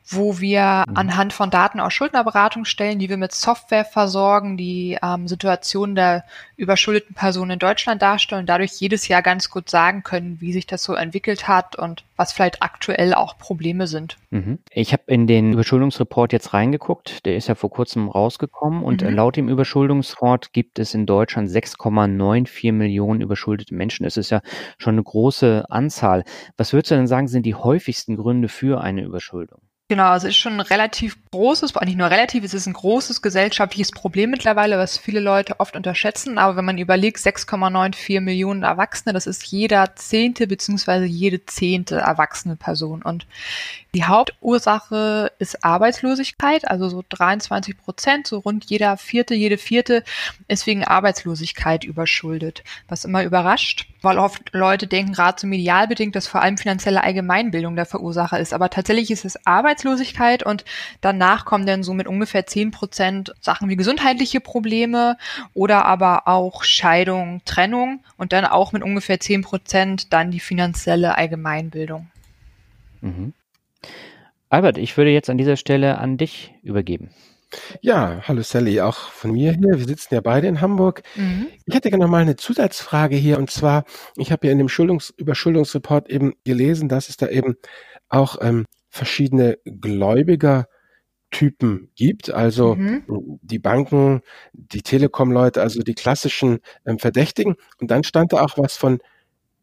wo 0.07 0.39
wir 0.39 0.85
mhm. 0.87 0.97
anhand 0.97 1.33
von 1.33 1.51
Daten 1.51 1.81
aus 1.81 1.95
Schuldnerberatungsstellen, 1.95 2.99
die 2.99 3.09
wir 3.09 3.17
mit 3.17 3.33
Software 3.33 3.85
versorgen, 3.85 4.57
die 4.57 4.99
ähm, 5.03 5.29
Situation 5.29 5.95
der 5.95 6.25
überschuldeten 6.57 7.15
Personen 7.15 7.53
in 7.53 7.59
Deutschland 7.59 8.03
darstellen, 8.03 8.47
dadurch 8.47 8.73
jedes 8.73 9.09
Jahr 9.09 9.23
ganz 9.23 9.49
gut 9.49 9.71
sagen 9.71 10.03
können, 10.03 10.41
wie 10.41 10.53
sich 10.53 10.67
das 10.67 10.85
so 10.85 10.95
entwickelt 10.95 11.49
hat 11.49 11.77
und 11.77 12.05
was 12.17 12.33
vielleicht 12.33 12.63
aktuell 12.63 13.15
auch 13.15 13.39
Probleme 13.39 13.87
sind. 13.87 14.19
Mhm. 14.31 14.59
Ich 14.71 14.93
habe 14.93 15.05
in 15.07 15.27
den 15.27 15.55
Überschuldungsreport 15.55 16.33
jetzt 16.33 16.53
reingeguckt, 16.53 17.25
der 17.25 17.37
ist 17.37 17.49
ja 17.49 17.55
vor 17.55 17.71
kurzem 17.71 18.09
rausgekommen 18.09 18.83
und 18.85 19.03
mhm. 19.03 19.11
laut 19.11 19.37
dem 19.37 19.49
Überschuldungsreport 19.49 20.53
gibt 20.53 20.79
es 20.79 20.93
in 20.93 21.07
Deutschland 21.07 21.49
6,94 21.49 22.73
Millionen 22.73 23.23
überschuldete 23.23 23.75
Menschen. 23.75 24.05
Das 24.05 24.17
ist 24.17 24.31
ja 24.31 24.43
schon 24.77 24.95
eine 24.95 25.03
große 25.03 25.65
Anzahl. 25.71 26.25
Was 26.57 26.73
würdest 26.73 26.91
du 26.91 26.97
denn 26.97 27.07
sagen, 27.07 27.27
sind 27.27 27.47
die 27.47 27.55
häufigsten 27.55 28.17
Gründe 28.17 28.49
für 28.49 28.81
eine 28.81 29.03
Überschuldung? 29.03 29.61
Genau, 29.89 30.11
also 30.11 30.29
ist 30.29 30.37
schon 30.37 30.61
relativ 30.61 31.24
großes, 31.35 31.75
nicht 31.85 31.99
nur 31.99 32.11
relativ, 32.11 32.45
es 32.45 32.55
ist 32.55 32.67
ein 32.67 32.75
großes 32.75 33.21
gesellschaftliches 33.21 33.91
Problem 33.91 34.31
mittlerweile, 34.31 34.79
was 34.79 34.97
viele 34.97 35.19
Leute 35.19 35.59
oft 35.59 35.75
unterschätzen. 35.75 36.39
Aber 36.39 36.57
wenn 36.57 36.65
man 36.65 36.79
überlegt, 36.79 37.19
6,94 37.19 38.21
Millionen 38.21 38.63
Erwachsene, 38.63 39.13
das 39.13 39.27
ist 39.27 39.45
jeder 39.45 39.97
zehnte 39.97 40.47
beziehungsweise 40.47 41.07
jede 41.07 41.45
zehnte 41.45 41.97
erwachsene 41.97 42.55
Person. 42.55 43.03
Und 43.03 43.27
die 43.95 44.05
Hauptursache 44.05 45.33
ist 45.39 45.65
Arbeitslosigkeit, 45.65 46.69
also 46.69 46.89
so 46.89 47.05
23 47.09 47.77
Prozent, 47.79 48.27
so 48.27 48.39
rund 48.39 48.65
jeder 48.65 48.97
vierte, 48.97 49.35
jede 49.35 49.59
vierte 49.59 50.03
ist 50.47 50.67
wegen 50.67 50.85
Arbeitslosigkeit 50.85 51.85
überschuldet, 51.85 52.65
was 52.89 53.05
immer 53.05 53.25
überrascht, 53.25 53.89
weil 54.03 54.19
oft 54.19 54.53
Leute 54.53 54.87
denken, 54.87 55.13
gerade 55.13 55.41
so 55.41 55.47
medial 55.47 55.89
bedingt, 55.89 56.17
dass 56.17 56.27
vor 56.27 56.43
allem 56.43 56.59
finanzielle 56.59 57.03
Allgemeinbildung 57.03 57.77
der 57.77 57.87
Verursacher 57.87 58.39
ist. 58.39 58.53
Aber 58.53 58.71
tatsächlich 58.71 59.11
ist 59.11 59.25
es 59.25 59.47
Arbeitslosigkeit 59.47 60.43
und 60.43 60.65
danach 61.25 61.47
kommen 61.47 61.65
dann 61.65 61.83
so 61.83 61.95
mit 61.95 62.07
ungefähr 62.07 62.47
10 62.47 62.71
Prozent 62.71 63.35
Sachen 63.41 63.71
wie 63.71 63.77
gesundheitliche 63.77 64.41
Probleme 64.41 65.17
oder 65.55 65.87
aber 65.87 66.29
auch 66.29 66.65
Scheidung, 66.65 67.41
Trennung 67.47 68.05
und 68.19 68.35
dann 68.35 68.45
auch 68.45 68.73
mit 68.73 68.83
ungefähr 68.83 69.19
10 69.19 69.41
Prozent 69.41 70.13
dann 70.13 70.31
die 70.31 70.41
finanzielle 70.41 71.17
Allgemeinbildung. 71.17 72.09
Mhm. 73.01 73.33
Albert, 74.51 74.77
ich 74.77 74.97
würde 74.99 75.11
jetzt 75.13 75.31
an 75.31 75.39
dieser 75.39 75.57
Stelle 75.57 75.97
an 75.99 76.19
dich 76.19 76.53
übergeben. 76.63 77.11
Ja, 77.81 78.21
hallo 78.29 78.43
Sally, 78.43 78.81
auch 78.83 78.97
von 78.97 79.33
mir 79.33 79.53
hier. 79.53 79.79
Wir 79.79 79.87
sitzen 79.87 80.15
ja 80.15 80.21
beide 80.21 80.47
in 80.49 80.61
Hamburg. 80.61 81.03
Mhm. 81.15 81.47
Ich 81.65 81.75
hätte 81.75 81.89
gerne 81.89 82.05
noch 82.05 82.11
mal 82.11 82.21
eine 82.21 82.37
Zusatzfrage 82.37 83.17
hier 83.17 83.39
und 83.39 83.51
zwar, 83.51 83.85
ich 84.17 84.31
habe 84.31 84.47
ja 84.47 84.53
in 84.53 84.59
dem 84.59 84.69
Schuldungs 84.69 85.09
Überschuldungsreport 85.17 86.11
eben 86.11 86.35
gelesen, 86.45 86.91
dass 86.91 87.09
es 87.09 87.17
da 87.17 87.29
eben 87.29 87.57
auch 88.11 88.37
ähm, 88.43 88.67
verschiedene 88.91 89.57
Gläubigertypen 91.35 91.89
gibt, 91.95 92.31
also 92.31 92.75
mhm. 92.75 93.39
die 93.43 93.59
Banken, 93.59 94.23
die 94.53 94.83
Telekom-Leute, 94.83 95.61
also 95.61 95.83
die 95.83 95.95
klassischen 95.95 96.61
ähm, 96.87 96.99
Verdächtigen. 96.99 97.57
Und 97.81 97.91
dann 97.91 98.05
stand 98.05 98.33
da 98.33 98.43
auch 98.43 98.57
was 98.57 98.77
von 98.77 99.01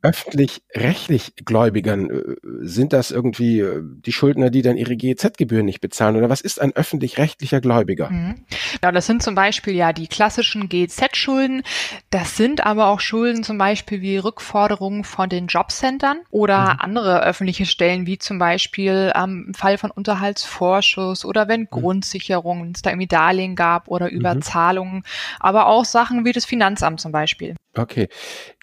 öffentlich-rechtlich 0.02 1.34
Gläubigern? 1.46 2.10
Äh, 2.10 2.36
sind 2.62 2.94
das 2.94 3.12
irgendwie 3.12 3.60
äh, 3.60 3.82
die 3.84 4.12
Schuldner, 4.12 4.50
die 4.50 4.62
dann 4.62 4.78
ihre 4.78 4.96
GEZ-Gebühren 4.96 5.66
nicht 5.66 5.82
bezahlen? 5.82 6.16
Oder 6.16 6.30
was 6.30 6.42
ist 6.42 6.62
ein 6.62 6.76
öffentlich-rechtlicher 6.76 7.62
Gläubiger? 7.62 8.10
Mhm. 8.10 8.46
Ja, 8.84 8.92
das 8.92 9.06
sind 9.06 9.24
zum 9.24 9.36
Beispiel 9.36 9.76
ja 9.76 9.94
die 9.94 10.08
klassischen 10.08 10.70
GEZ-Schulden. 10.70 11.64
Das 12.10 12.38
sind 12.38 12.66
aber 12.66 12.88
auch 12.88 13.00
Schulden 13.00 13.44
zum 13.44 13.58
Beispiel 13.58 14.02
wie 14.02 14.18
Rückforderungen 14.18 15.04
von 15.04 15.30
den 15.30 15.48
Jobcentern 15.48 16.20
oder 16.30 16.74
mhm. 16.74 16.80
andere 16.80 17.24
öffentliche 17.24 17.66
Stellen, 17.66 18.06
wie 18.06 18.18
zum 18.18 18.40
Beispiel 18.40 19.12
ähm, 19.16 19.46
im 19.48 19.54
Fall 19.54 19.78
von 19.78 19.92
Unterhaltsvorschuss 19.92 21.26
oder 21.26 21.48
wenn 21.48 21.62
mhm. 21.62 21.68
Grundsicherungen, 21.70 22.72
es 22.76 22.82
da 22.82 22.92
irgendwie 22.92 23.08
Darlehen 23.08 23.56
gab 23.56 23.88
oder 23.88 24.06
mhm. 24.10 24.18
Überzahlungen, 24.18 25.04
aber 25.40 25.68
auch 25.68 25.86
Sachen 25.86 26.26
wie 26.26 26.32
das 26.32 26.46
Finanzamt 26.46 27.02
zum 27.02 27.12
Beispiel. 27.12 27.56
Okay. 27.76 28.10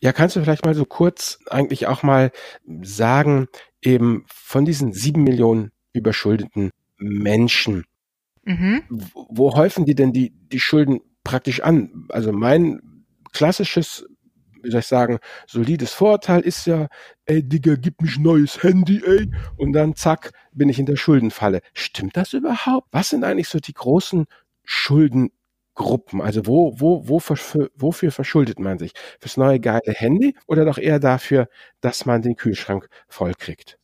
Ja, 0.02 0.12
kannst 0.12 0.36
du 0.36 0.42
vielleicht 0.42 0.64
mal 0.64 0.74
so 0.74 0.84
kurz 0.84 1.27
eigentlich 1.48 1.86
auch 1.86 2.02
mal 2.02 2.30
sagen, 2.82 3.48
eben 3.82 4.24
von 4.28 4.64
diesen 4.64 4.92
sieben 4.92 5.24
Millionen 5.24 5.70
überschuldeten 5.92 6.70
Menschen, 6.98 7.84
mhm. 8.44 8.82
wo, 8.88 9.26
wo 9.30 9.54
häufen 9.54 9.84
die 9.84 9.94
denn 9.94 10.12
die, 10.12 10.30
die 10.30 10.60
Schulden 10.60 11.00
praktisch 11.24 11.60
an? 11.60 12.06
Also 12.08 12.32
mein 12.32 12.80
klassisches, 13.32 14.06
wie 14.62 14.70
soll 14.70 14.80
ich 14.80 14.86
sagen, 14.86 15.18
solides 15.46 15.92
Vorurteil 15.92 16.40
ist 16.40 16.66
ja, 16.66 16.88
ey 17.26 17.42
Digga, 17.42 17.76
gib 17.76 18.00
mich 18.02 18.18
neues 18.18 18.62
Handy, 18.62 19.02
ey, 19.04 19.30
und 19.56 19.72
dann 19.72 19.94
zack, 19.94 20.32
bin 20.52 20.68
ich 20.68 20.78
in 20.78 20.86
der 20.86 20.96
Schuldenfalle. 20.96 21.60
Stimmt 21.74 22.16
das 22.16 22.32
überhaupt? 22.32 22.88
Was 22.90 23.10
sind 23.10 23.24
eigentlich 23.24 23.48
so 23.48 23.58
die 23.60 23.74
großen 23.74 24.26
Schulden 24.64 25.30
Gruppen? 25.78 26.20
Also 26.20 26.46
wo, 26.46 26.74
wo, 26.80 27.08
wo, 27.08 27.20
wofür 27.20 28.12
verschuldet 28.12 28.58
man 28.58 28.78
sich? 28.78 28.92
Fürs 29.20 29.36
neue 29.38 29.60
geile 29.60 29.92
Handy 29.94 30.34
oder 30.46 30.64
doch 30.66 30.76
eher 30.78 30.98
dafür, 31.00 31.48
dass 31.80 32.04
man 32.06 32.20
den 32.22 32.36
Kühlschrank 32.36 32.88
voll 33.08 33.32
kriegt? 33.34 33.78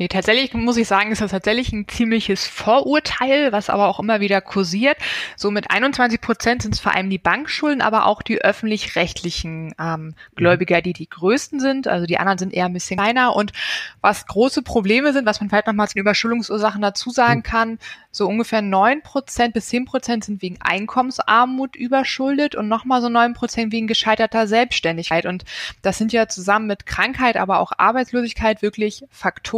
Nee, 0.00 0.08
tatsächlich 0.08 0.54
muss 0.54 0.78
ich 0.78 0.88
sagen, 0.88 1.12
ist 1.12 1.20
das 1.20 1.32
tatsächlich 1.32 1.72
ein 1.72 1.86
ziemliches 1.86 2.46
Vorurteil, 2.46 3.52
was 3.52 3.68
aber 3.68 3.88
auch 3.88 4.00
immer 4.00 4.20
wieder 4.20 4.40
kursiert. 4.40 4.96
So 5.36 5.50
mit 5.50 5.70
21 5.70 6.20
Prozent 6.20 6.62
sind 6.62 6.74
es 6.74 6.80
vor 6.80 6.94
allem 6.94 7.10
die 7.10 7.18
Bankschulden, 7.18 7.82
aber 7.82 8.06
auch 8.06 8.22
die 8.22 8.40
öffentlich-rechtlichen 8.40 9.74
ähm, 9.78 10.00
mhm. 10.04 10.14
Gläubiger, 10.36 10.80
die 10.80 10.94
die 10.94 11.08
größten 11.08 11.60
sind. 11.60 11.86
Also 11.86 12.06
die 12.06 12.16
anderen 12.16 12.38
sind 12.38 12.54
eher 12.54 12.64
ein 12.64 12.72
bisschen 12.72 12.98
kleiner. 12.98 13.36
Und 13.36 13.52
was 14.00 14.26
große 14.26 14.62
Probleme 14.62 15.12
sind, 15.12 15.26
was 15.26 15.40
man 15.40 15.50
vielleicht 15.50 15.66
nochmal 15.66 15.88
zu 15.88 15.94
den 15.94 16.02
Überschuldungsursachen 16.02 16.80
dazu 16.80 17.10
sagen 17.10 17.40
mhm. 17.40 17.44
kann, 17.44 17.78
so 18.10 18.26
ungefähr 18.26 18.62
neun 18.62 19.02
Prozent 19.02 19.52
bis 19.52 19.66
zehn 19.66 19.84
Prozent 19.84 20.24
sind 20.24 20.40
wegen 20.40 20.60
Einkommensarmut 20.62 21.76
überschuldet 21.76 22.54
und 22.54 22.68
nochmal 22.68 23.02
so 23.02 23.08
neun 23.08 23.34
Prozent 23.34 23.72
wegen 23.72 23.86
gescheiterter 23.86 24.46
Selbstständigkeit. 24.46 25.26
Und 25.26 25.44
das 25.82 25.98
sind 25.98 26.12
ja 26.12 26.26
zusammen 26.26 26.66
mit 26.66 26.86
Krankheit, 26.86 27.36
aber 27.36 27.60
auch 27.60 27.72
Arbeitslosigkeit 27.76 28.62
wirklich 28.62 29.04
Faktoren, 29.10 29.49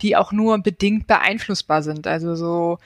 die 0.00 0.16
auch 0.16 0.32
nur 0.32 0.58
bedingt 0.58 1.06
beeinflussbar 1.06 1.82
sind. 1.82 2.06
Also 2.06 2.34
so 2.34 2.78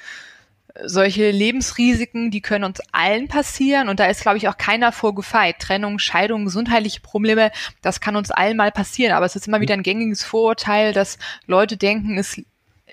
solche 0.85 1.31
Lebensrisiken, 1.31 2.31
die 2.31 2.41
können 2.41 2.65
uns 2.65 2.81
allen 2.93 3.29
passieren 3.29 3.89
und 3.89 4.01
da 4.01 4.07
ist, 4.07 4.23
glaube 4.23 4.39
ich, 4.39 4.49
auch 4.49 4.57
keiner 4.57 4.93
vorgefeit. 4.93 5.59
Trennung, 5.59 5.99
Scheidung, 5.99 6.45
gesundheitliche 6.45 7.01
Probleme, 7.01 7.51
das 7.83 8.01
kann 8.01 8.17
uns 8.17 8.31
allen 8.31 8.57
mal 8.57 8.73
passieren. 8.73 9.13
Aber 9.13 9.27
es 9.27 9.37
ist 9.37 9.49
immer 9.49 9.61
wieder 9.61 9.75
ein 9.75 9.83
gängiges 9.83 10.25
Vorurteil, 10.25 10.93
dass 10.93 11.19
Leute 11.47 11.77
denken, 11.77 12.19
es, 12.19 12.41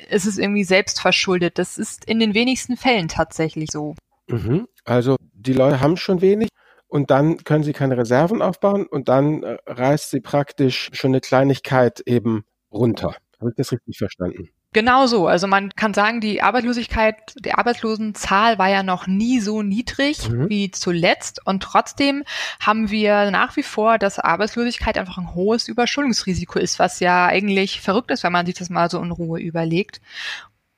es 0.09 0.25
ist 0.25 0.39
irgendwie 0.39 0.63
selbstverschuldet. 0.63 1.57
Das 1.59 1.77
ist 1.77 2.05
in 2.05 2.19
den 2.19 2.33
wenigsten 2.33 2.77
Fällen 2.77 3.07
tatsächlich 3.07 3.69
so. 3.71 3.95
Mhm. 4.27 4.67
Also 4.85 5.17
die 5.33 5.53
Leute 5.53 5.79
haben 5.79 5.97
schon 5.97 6.21
wenig 6.21 6.49
und 6.87 7.11
dann 7.11 7.43
können 7.43 7.63
sie 7.63 7.73
keine 7.73 7.97
Reserven 7.97 8.41
aufbauen 8.41 8.85
und 8.85 9.09
dann 9.09 9.43
äh, 9.43 9.57
reißt 9.65 10.11
sie 10.11 10.21
praktisch 10.21 10.89
schon 10.93 11.11
eine 11.11 11.21
Kleinigkeit 11.21 12.01
eben 12.05 12.45
runter. 12.71 13.15
Habe 13.43 13.49
ich 13.49 13.57
das 13.57 13.73
richtig 13.73 13.97
verstanden? 13.97 14.47
Genau 14.71 15.05
so. 15.05 15.27
Also 15.27 15.47
man 15.47 15.75
kann 15.75 15.93
sagen, 15.93 16.21
die 16.21 16.41
Arbeitslosigkeit, 16.41 17.35
die 17.43 17.53
Arbeitslosenzahl 17.53 18.57
war 18.57 18.69
ja 18.69 18.83
noch 18.83 19.05
nie 19.05 19.41
so 19.41 19.61
niedrig 19.61 20.29
mhm. 20.29 20.47
wie 20.47 20.71
zuletzt. 20.71 21.45
Und 21.45 21.61
trotzdem 21.61 22.23
haben 22.61 22.89
wir 22.89 23.31
nach 23.31 23.57
wie 23.57 23.63
vor, 23.63 23.97
dass 23.97 24.17
Arbeitslosigkeit 24.17 24.97
einfach 24.97 25.17
ein 25.17 25.35
hohes 25.35 25.67
Überschuldungsrisiko 25.67 26.57
ist, 26.57 26.79
was 26.79 27.01
ja 27.01 27.25
eigentlich 27.25 27.81
verrückt 27.81 28.11
ist, 28.11 28.23
wenn 28.23 28.31
man 28.31 28.45
sich 28.45 28.55
das 28.55 28.69
mal 28.69 28.89
so 28.89 29.01
in 29.01 29.11
Ruhe 29.11 29.41
überlegt. 29.41 29.99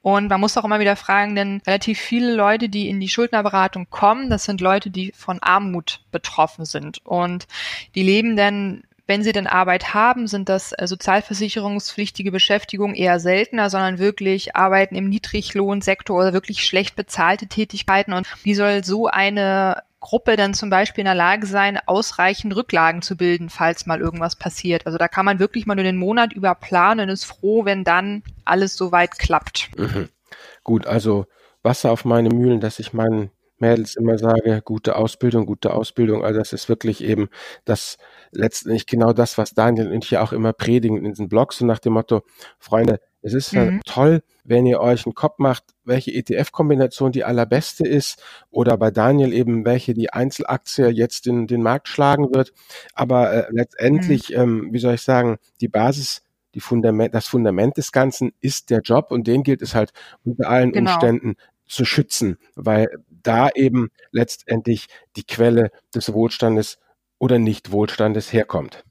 Und 0.02 0.28
man 0.30 0.42
muss 0.42 0.58
auch 0.58 0.66
immer 0.66 0.80
wieder 0.80 0.96
fragen, 0.96 1.36
denn 1.36 1.62
relativ 1.68 2.00
viele 2.00 2.34
Leute, 2.34 2.68
die 2.68 2.90
in 2.90 3.00
die 3.00 3.10
Schuldnerberatung 3.10 3.92
kommen, 3.92 4.32
das 4.32 4.44
sind 4.44 4.60
Leute, 4.60 4.90
die 4.90 5.12
von 5.16 5.38
Armut 5.44 6.02
betroffen 6.12 6.66
sind. 6.66 7.06
Und 7.06 7.48
die 7.94 8.04
leben 8.04 8.36
dann 8.36 8.84
wenn 9.08 9.24
sie 9.24 9.32
denn 9.32 9.48
Arbeit 9.48 9.94
haben, 9.94 10.28
sind 10.28 10.50
das 10.50 10.72
äh, 10.72 10.88
sozialversicherungspflichtige 10.88 12.32
Beschäftigung 12.32 12.96
eher 12.96 13.20
seltener, 13.20 13.70
sondern 13.70 14.00
wirklich 14.00 14.56
Arbeiten 14.56 14.96
im 14.96 15.10
Niedriglohnsektor 15.10 16.18
oder 16.18 16.34
wirklich 16.34 16.66
schlecht 16.66 16.96
bezahlte 16.96 17.48
Tätigkeiten. 17.48 18.14
Und 18.14 18.28
wie 18.44 18.56
soll 18.56 18.84
so 18.84 19.08
eine 19.08 19.84
Gruppe 20.00 20.36
dann 20.36 20.54
zum 20.54 20.70
Beispiel 20.70 21.02
in 21.02 21.06
der 21.06 21.16
Lage 21.16 21.48
sein, 21.48 21.80
ausreichend 21.86 22.56
Rücklagen 22.56 23.02
zu 23.02 23.18
bilden, 23.18 23.50
falls 23.50 23.88
mal 23.88 24.00
irgendwas 24.00 24.36
passiert. 24.36 24.86
Also 24.86 25.00
da 25.00 25.08
kann 25.08 25.26
man 25.26 25.40
wirklich 25.40 25.66
mal 25.66 25.74
nur 25.74 25.84
den 25.84 25.98
Monat 25.98 26.32
über 26.34 26.54
planen 26.54 27.02
und 27.02 27.10
ist 27.10 27.26
froh, 27.26 27.66
wenn 27.66 27.84
dann 27.84 28.22
alles 28.44 28.76
soweit 28.76 29.18
klappt. 29.18 29.70
Mhm. 29.78 30.10
Gut, 30.64 30.86
also 30.86 31.26
Wasser 31.64 31.92
auf 31.92 32.06
meine 32.06 32.30
Mühlen, 32.30 32.60
dass 32.60 32.78
ich 32.78 32.94
meinen 32.94 33.32
Mädels 33.58 33.96
immer 33.96 34.18
sage, 34.18 34.62
gute 34.64 34.96
Ausbildung, 34.96 35.46
gute 35.46 35.74
Ausbildung. 35.74 36.24
Also 36.24 36.40
das 36.40 36.54
ist 36.54 36.70
wirklich 36.70 37.04
eben 37.04 37.30
das 37.64 37.98
letztendlich 38.32 38.86
genau 38.86 39.14
das, 39.14 39.38
was 39.38 39.54
Daniel 39.54 39.92
und 39.92 40.04
ich 40.04 40.12
ja 40.12 40.22
auch 40.22 40.34
immer 40.34 40.54
predigen 40.54 40.98
in 40.98 41.06
diesen 41.06 41.30
Blogs, 41.30 41.58
so 41.58 41.66
nach 41.66 41.80
dem 41.80 41.94
Motto, 41.94 42.24
Freunde, 42.60 43.00
es 43.22 43.34
ist 43.34 43.54
mhm. 43.54 43.60
ja 43.60 43.80
toll, 43.86 44.22
wenn 44.44 44.66
ihr 44.68 44.80
euch 44.80 45.06
einen 45.06 45.16
Kopf 45.16 45.40
macht, 45.40 45.64
welche 45.84 46.12
ETF-Kombination 46.12 47.12
die 47.12 47.24
allerbeste 47.24 47.88
ist 47.88 48.22
oder 48.52 48.78
bei 48.78 48.92
Daniel 48.92 49.34
eben, 49.34 49.66
welche 49.66 49.96
die 49.96 50.14
Einzelaktie 50.14 50.90
jetzt 50.90 51.26
in 51.26 51.48
den 51.48 51.64
Markt 51.64 51.88
schlagen 51.88 52.34
wird. 52.36 52.54
Aber 52.94 53.34
äh, 53.34 53.46
letztendlich, 53.50 54.30
mhm. 54.30 54.36
ähm, 54.36 54.68
wie 54.74 54.80
soll 54.80 54.94
ich 54.94 55.02
sagen, 55.02 55.38
die 55.60 55.68
Basis 55.68 56.22
die 56.54 56.62
Fundament, 56.62 57.14
das 57.14 57.28
Fundament 57.28 57.78
des 57.78 57.92
Ganzen 57.92 58.32
ist 58.40 58.70
der 58.70 58.80
Job 58.80 59.12
und 59.12 59.28
den 59.28 59.44
gilt 59.44 59.62
es 59.62 59.76
halt 59.76 59.92
unter 60.24 60.50
allen 60.50 60.72
genau. 60.72 60.92
Umständen 60.92 61.36
zu 61.66 61.84
schützen, 61.84 62.38
weil 62.56 62.90
da 63.28 63.50
eben 63.50 63.90
letztendlich 64.12 64.88
die 65.16 65.24
Quelle 65.24 65.72
des 65.94 66.14
Wohlstandes 66.14 66.80
oder 67.20 67.40
Nicht-Wohlstandes 67.40 68.34
herkommt. 68.34 68.84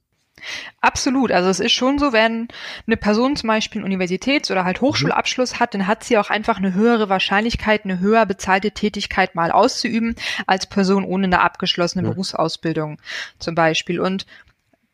Absolut. 0.80 1.32
Also 1.32 1.48
es 1.48 1.60
ist 1.60 1.72
schon 1.72 1.98
so, 1.98 2.12
wenn 2.12 2.48
eine 2.86 2.96
Person 2.96 3.36
zum 3.36 3.48
Beispiel 3.48 3.80
einen 3.80 3.92
Universitäts- 3.92 4.50
oder 4.50 4.64
halt 4.64 4.80
Hochschulabschluss 4.80 5.58
hat, 5.58 5.74
dann 5.74 5.86
hat 5.86 6.04
sie 6.04 6.18
auch 6.18 6.30
einfach 6.30 6.58
eine 6.58 6.74
höhere 6.74 7.08
Wahrscheinlichkeit, 7.08 7.84
eine 7.84 8.00
höher 8.00 8.26
bezahlte 8.26 8.72
Tätigkeit 8.72 9.34
mal 9.34 9.50
auszuüben, 9.50 10.16
als 10.46 10.66
Person 10.66 11.04
ohne 11.04 11.24
eine 11.24 11.40
abgeschlossene 11.40 12.04
ja. 12.04 12.10
Berufsausbildung 12.10 13.00
zum 13.38 13.54
Beispiel. 13.54 14.00
Und 14.00 14.26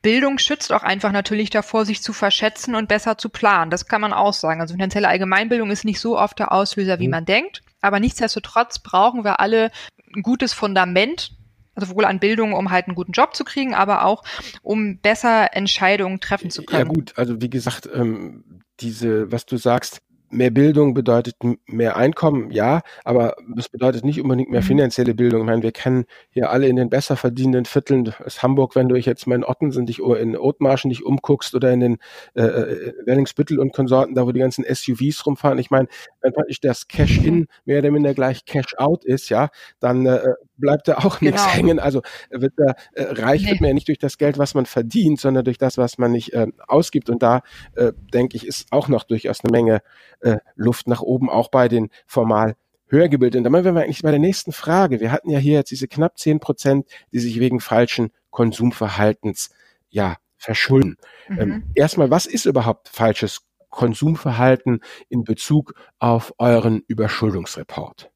Bildung 0.02 0.38
schützt 0.38 0.73
auch 0.73 0.82
einfach 0.82 1.12
natürlich 1.12 1.50
davor, 1.50 1.85
sich 1.85 2.02
zu 2.02 2.12
verschätzen 2.12 2.75
und 2.75 2.88
besser 2.88 3.18
zu 3.18 3.28
planen. 3.28 3.70
Das 3.70 3.87
kann 3.87 4.00
man 4.00 4.12
auch 4.12 4.32
sagen. 4.32 4.61
Also 4.61 4.75
finanzielle 4.75 5.09
Allgemeinbildung 5.09 5.70
ist 5.70 5.85
nicht 5.85 6.00
so 6.00 6.18
oft 6.18 6.38
der 6.38 6.52
Auslöser, 6.52 7.00
wie 7.00 7.06
mhm. 7.06 7.12
man 7.12 7.25
denkt. 7.25 7.62
Aber 7.80 8.00
nichtsdestotrotz 8.00 8.78
brauchen 8.78 9.25
wir 9.25 9.40
alle 9.40 9.70
ein 10.14 10.22
gutes 10.22 10.52
Fundament, 10.52 11.32
also 11.75 11.88
sowohl 11.88 12.04
an 12.04 12.20
Bildung, 12.20 12.52
um 12.52 12.70
halt 12.70 12.87
einen 12.87 12.94
guten 12.94 13.12
Job 13.12 13.34
zu 13.34 13.44
kriegen, 13.44 13.75
aber 13.75 14.04
auch 14.04 14.25
um 14.62 14.99
besser 14.99 15.54
Entscheidungen 15.54 16.20
treffen 16.20 16.50
zu 16.50 16.62
können. 16.64 16.88
Ja 16.88 16.92
gut, 16.92 17.12
also 17.16 17.40
wie 17.40 17.50
gesagt, 17.50 17.88
ähm, 17.92 18.62
diese, 18.80 19.30
was 19.30 19.46
du 19.46 19.56
sagst, 19.56 20.00
mehr 20.30 20.50
Bildung 20.50 20.94
bedeutet 20.94 21.37
mehr 21.66 21.96
Einkommen, 21.96 22.50
ja, 22.50 22.82
aber 23.04 23.37
es 23.58 23.68
bedeutet 23.68 24.04
nicht 24.04 24.20
unbedingt 24.20 24.50
mehr 24.50 24.60
mhm. 24.60 24.66
finanzielle 24.66 25.14
Bildung. 25.14 25.40
Ich 25.40 25.46
meine, 25.46 25.62
wir 25.62 25.72
kennen 25.72 26.04
hier 26.30 26.50
alle 26.50 26.68
in 26.68 26.76
den 26.76 26.88
besser 26.88 27.16
verdienenden 27.16 27.64
Vierteln 27.64 28.12
aus 28.25 28.42
Hamburg, 28.42 28.76
wenn 28.76 28.88
du 28.88 28.94
dich 28.94 29.06
jetzt 29.06 29.26
mal 29.26 29.34
in 29.34 29.44
Ottensen 29.44 29.87
dich 29.87 29.99
in 29.99 30.37
Othmarschen 30.37 30.90
dich 30.90 31.04
umguckst 31.04 31.54
oder 31.54 31.72
in 31.72 31.80
den 31.80 31.99
äh, 32.34 32.42
äh, 32.42 32.94
Wellingsbüttel 33.04 33.58
und 33.58 33.72
Konsorten, 33.72 34.14
da 34.14 34.26
wo 34.26 34.32
die 34.32 34.40
ganzen 34.40 34.64
SUVs 34.64 35.26
rumfahren. 35.26 35.58
Ich 35.58 35.70
meine, 35.70 35.88
wenn 36.20 36.32
praktisch 36.32 36.60
das 36.60 36.88
Cash-In 36.88 37.46
mehr 37.64 37.80
oder 37.80 37.90
minder 37.90 38.14
gleich 38.14 38.44
Cash-Out 38.44 39.04
ist, 39.04 39.28
ja, 39.28 39.50
dann 39.80 40.06
äh, 40.06 40.20
bleibt 40.60 40.88
da 40.88 40.98
auch 40.98 41.20
nichts 41.20 41.42
genau. 41.42 41.54
hängen. 41.54 41.78
Also 41.78 42.02
wird 42.30 42.54
da 42.56 42.74
äh, 42.92 43.20
reich 43.20 43.42
nee. 43.42 43.50
wird 43.50 43.60
man 43.60 43.68
ja 43.68 43.74
nicht 43.74 43.88
durch 43.88 43.98
das 43.98 44.18
Geld, 44.18 44.38
was 44.38 44.54
man 44.54 44.66
verdient, 44.66 45.20
sondern 45.20 45.44
durch 45.44 45.58
das, 45.58 45.78
was 45.78 45.98
man 45.98 46.12
nicht 46.12 46.32
äh, 46.32 46.46
ausgibt. 46.66 47.10
Und 47.10 47.22
da 47.22 47.42
äh, 47.74 47.92
denke 48.12 48.36
ich, 48.36 48.46
ist 48.46 48.72
auch 48.72 48.88
noch 48.88 49.04
durchaus 49.04 49.42
eine 49.42 49.50
Menge 49.50 49.82
äh, 50.20 50.38
Luft 50.54 50.86
nach 50.86 51.02
oben, 51.02 51.30
auch 51.30 51.48
bei 51.48 51.68
den 51.68 51.90
formal 52.06 52.56
höher 52.90 53.08
gebildeten. 53.08 53.44
Da 53.44 53.52
wären 53.52 53.74
wir 53.74 53.82
eigentlich 53.82 54.02
bei 54.02 54.10
der 54.10 54.20
nächsten 54.20 54.52
Frage. 54.52 55.00
Wir 55.00 55.12
hatten 55.12 55.30
ja 55.30 55.38
hier 55.38 55.54
jetzt 55.54 55.70
diese 55.70 55.88
knapp 55.88 56.18
zehn 56.18 56.40
Prozent, 56.40 56.86
die 57.12 57.20
sich 57.20 57.40
wegen 57.40 57.60
falschen 57.60 58.10
Konsumverhaltens 58.30 59.50
ja 59.88 60.16
verschulden. 60.36 60.96
Mhm. 61.28 61.40
Ähm, 61.40 61.62
erstmal, 61.74 62.10
was 62.10 62.26
ist 62.26 62.46
überhaupt 62.46 62.88
falsches 62.88 63.42
Konsumverhalten 63.68 64.80
in 65.08 65.24
Bezug 65.24 65.74
auf 65.98 66.34
euren 66.38 66.82
Überschuldungsreport? 66.86 68.10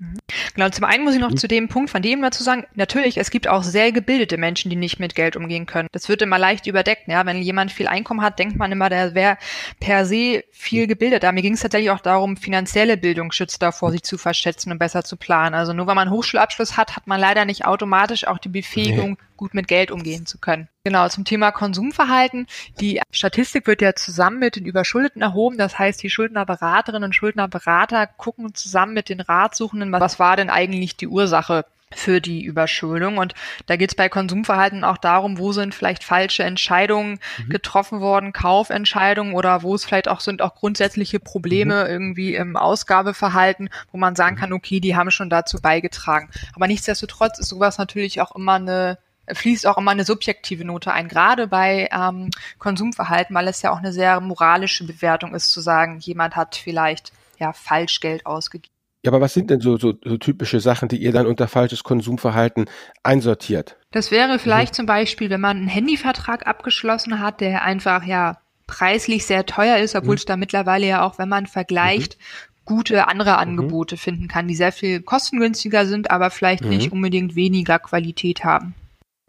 Mhm. 0.00 0.16
Genau, 0.54 0.70
zum 0.70 0.84
einen 0.84 1.04
muss 1.04 1.14
ich 1.14 1.20
noch 1.20 1.30
mhm. 1.30 1.36
zu 1.36 1.46
dem 1.46 1.68
Punkt 1.68 1.90
von 1.90 2.00
dem 2.00 2.22
dazu 2.22 2.42
sagen, 2.42 2.64
natürlich, 2.74 3.18
es 3.18 3.30
gibt 3.30 3.48
auch 3.48 3.62
sehr 3.62 3.92
gebildete 3.92 4.38
Menschen, 4.38 4.70
die 4.70 4.76
nicht 4.76 4.98
mit 4.98 5.14
Geld 5.14 5.36
umgehen 5.36 5.66
können. 5.66 5.88
Das 5.92 6.08
wird 6.08 6.22
immer 6.22 6.38
leicht 6.38 6.66
überdeckt. 6.66 7.06
Ja? 7.06 7.26
Wenn 7.26 7.42
jemand 7.42 7.70
viel 7.70 7.86
Einkommen 7.86 8.22
hat, 8.22 8.38
denkt 8.38 8.56
man 8.56 8.72
immer, 8.72 8.88
der 8.88 9.14
wäre 9.14 9.36
per 9.78 10.06
se 10.06 10.42
viel 10.52 10.86
gebildet. 10.86 11.22
Aber 11.22 11.32
mir 11.32 11.42
ging 11.42 11.52
es 11.52 11.60
tatsächlich 11.60 11.90
auch 11.90 12.00
darum, 12.00 12.38
finanzielle 12.38 12.96
Bildung 12.96 13.30
schützt 13.30 13.60
davor, 13.60 13.92
sich 13.92 14.02
zu 14.02 14.16
verschätzen 14.16 14.72
und 14.72 14.78
besser 14.78 15.04
zu 15.04 15.18
planen. 15.18 15.54
Also 15.54 15.74
nur 15.74 15.86
weil 15.86 15.94
man 15.94 16.08
einen 16.08 16.16
Hochschulabschluss 16.16 16.78
hat, 16.78 16.96
hat 16.96 17.06
man 17.06 17.20
leider 17.20 17.44
nicht 17.44 17.66
automatisch 17.66 18.26
auch 18.26 18.38
die 18.38 18.48
Befähigung, 18.48 19.10
nee 19.10 19.29
gut 19.40 19.54
mit 19.54 19.68
Geld 19.68 19.90
umgehen 19.90 20.26
zu 20.26 20.36
können. 20.36 20.68
Genau, 20.84 21.08
zum 21.08 21.24
Thema 21.24 21.50
Konsumverhalten. 21.50 22.46
Die 22.78 23.00
Statistik 23.10 23.66
wird 23.66 23.80
ja 23.80 23.94
zusammen 23.94 24.38
mit 24.38 24.54
den 24.54 24.66
Überschuldeten 24.66 25.22
erhoben. 25.22 25.56
Das 25.56 25.78
heißt, 25.78 26.02
die 26.02 26.10
Schuldnerberaterinnen 26.10 27.04
und 27.08 27.14
Schuldnerberater 27.14 28.06
gucken 28.06 28.54
zusammen 28.54 28.92
mit 28.92 29.08
den 29.08 29.20
Ratsuchenden, 29.20 29.92
was 29.92 30.18
war 30.18 30.36
denn 30.36 30.50
eigentlich 30.50 30.98
die 30.98 31.08
Ursache 31.08 31.64
für 31.92 32.20
die 32.20 32.44
Überschuldung. 32.44 33.16
Und 33.16 33.34
da 33.64 33.76
geht 33.76 33.90
es 33.90 33.96
bei 33.96 34.10
Konsumverhalten 34.10 34.84
auch 34.84 34.98
darum, 34.98 35.38
wo 35.38 35.52
sind 35.52 35.74
vielleicht 35.74 36.04
falsche 36.04 36.44
Entscheidungen 36.44 37.18
mhm. 37.38 37.48
getroffen 37.48 38.00
worden, 38.00 38.34
Kaufentscheidungen 38.34 39.34
oder 39.34 39.62
wo 39.62 39.74
es 39.74 39.86
vielleicht 39.86 40.08
auch 40.08 40.20
sind 40.20 40.42
auch 40.42 40.54
grundsätzliche 40.54 41.18
Probleme 41.18 41.84
mhm. 41.84 41.90
irgendwie 41.90 42.34
im 42.34 42.56
Ausgabeverhalten, 42.56 43.70
wo 43.90 43.96
man 43.96 44.14
sagen 44.16 44.36
mhm. 44.36 44.40
kann, 44.40 44.52
okay, 44.52 44.80
die 44.80 44.96
haben 44.96 45.10
schon 45.10 45.30
dazu 45.30 45.62
beigetragen. 45.62 46.28
Aber 46.54 46.66
nichtsdestotrotz 46.66 47.38
ist 47.38 47.48
sowas 47.48 47.78
natürlich 47.78 48.20
auch 48.20 48.36
immer 48.36 48.54
eine 48.54 48.98
fließt 49.34 49.66
auch 49.66 49.78
immer 49.78 49.90
eine 49.90 50.04
subjektive 50.04 50.64
Note 50.64 50.92
ein, 50.92 51.08
gerade 51.08 51.46
bei 51.46 51.88
ähm, 51.92 52.30
Konsumverhalten, 52.58 53.34
weil 53.34 53.48
es 53.48 53.62
ja 53.62 53.72
auch 53.72 53.78
eine 53.78 53.92
sehr 53.92 54.20
moralische 54.20 54.84
Bewertung 54.84 55.34
ist, 55.34 55.50
zu 55.50 55.60
sagen, 55.60 55.98
jemand 56.00 56.36
hat 56.36 56.56
vielleicht 56.56 57.12
ja 57.38 57.52
falsch 57.52 58.00
Geld 58.00 58.26
ausgegeben. 58.26 58.74
Ja, 59.02 59.12
aber 59.12 59.22
was 59.22 59.32
sind 59.32 59.48
denn 59.48 59.60
so, 59.60 59.78
so, 59.78 59.94
so 60.04 60.18
typische 60.18 60.60
Sachen, 60.60 60.88
die 60.88 60.98
ihr 60.98 61.12
dann 61.12 61.26
unter 61.26 61.48
falsches 61.48 61.84
Konsumverhalten 61.84 62.66
einsortiert? 63.02 63.76
Das 63.92 64.10
wäre 64.10 64.38
vielleicht 64.38 64.74
mhm. 64.74 64.76
zum 64.76 64.86
Beispiel, 64.86 65.30
wenn 65.30 65.40
man 65.40 65.56
einen 65.56 65.68
Handyvertrag 65.68 66.46
abgeschlossen 66.46 67.20
hat, 67.20 67.40
der 67.40 67.64
einfach 67.64 68.04
ja 68.04 68.38
preislich 68.66 69.24
sehr 69.24 69.46
teuer 69.46 69.78
ist, 69.78 69.96
obwohl 69.96 70.14
mhm. 70.14 70.18
es 70.18 70.24
da 70.26 70.36
mittlerweile 70.36 70.86
ja 70.86 71.02
auch, 71.02 71.18
wenn 71.18 71.30
man 71.30 71.46
vergleicht, 71.46 72.18
mhm. 72.18 72.52
gute 72.66 73.08
andere 73.08 73.30
mhm. 73.30 73.38
Angebote 73.38 73.96
finden 73.96 74.28
kann, 74.28 74.48
die 74.48 74.54
sehr 74.54 74.72
viel 74.72 75.00
kostengünstiger 75.00 75.86
sind, 75.86 76.10
aber 76.10 76.30
vielleicht 76.30 76.64
nicht 76.64 76.88
mhm. 76.88 76.98
unbedingt 76.98 77.34
weniger 77.34 77.78
Qualität 77.78 78.44
haben. 78.44 78.74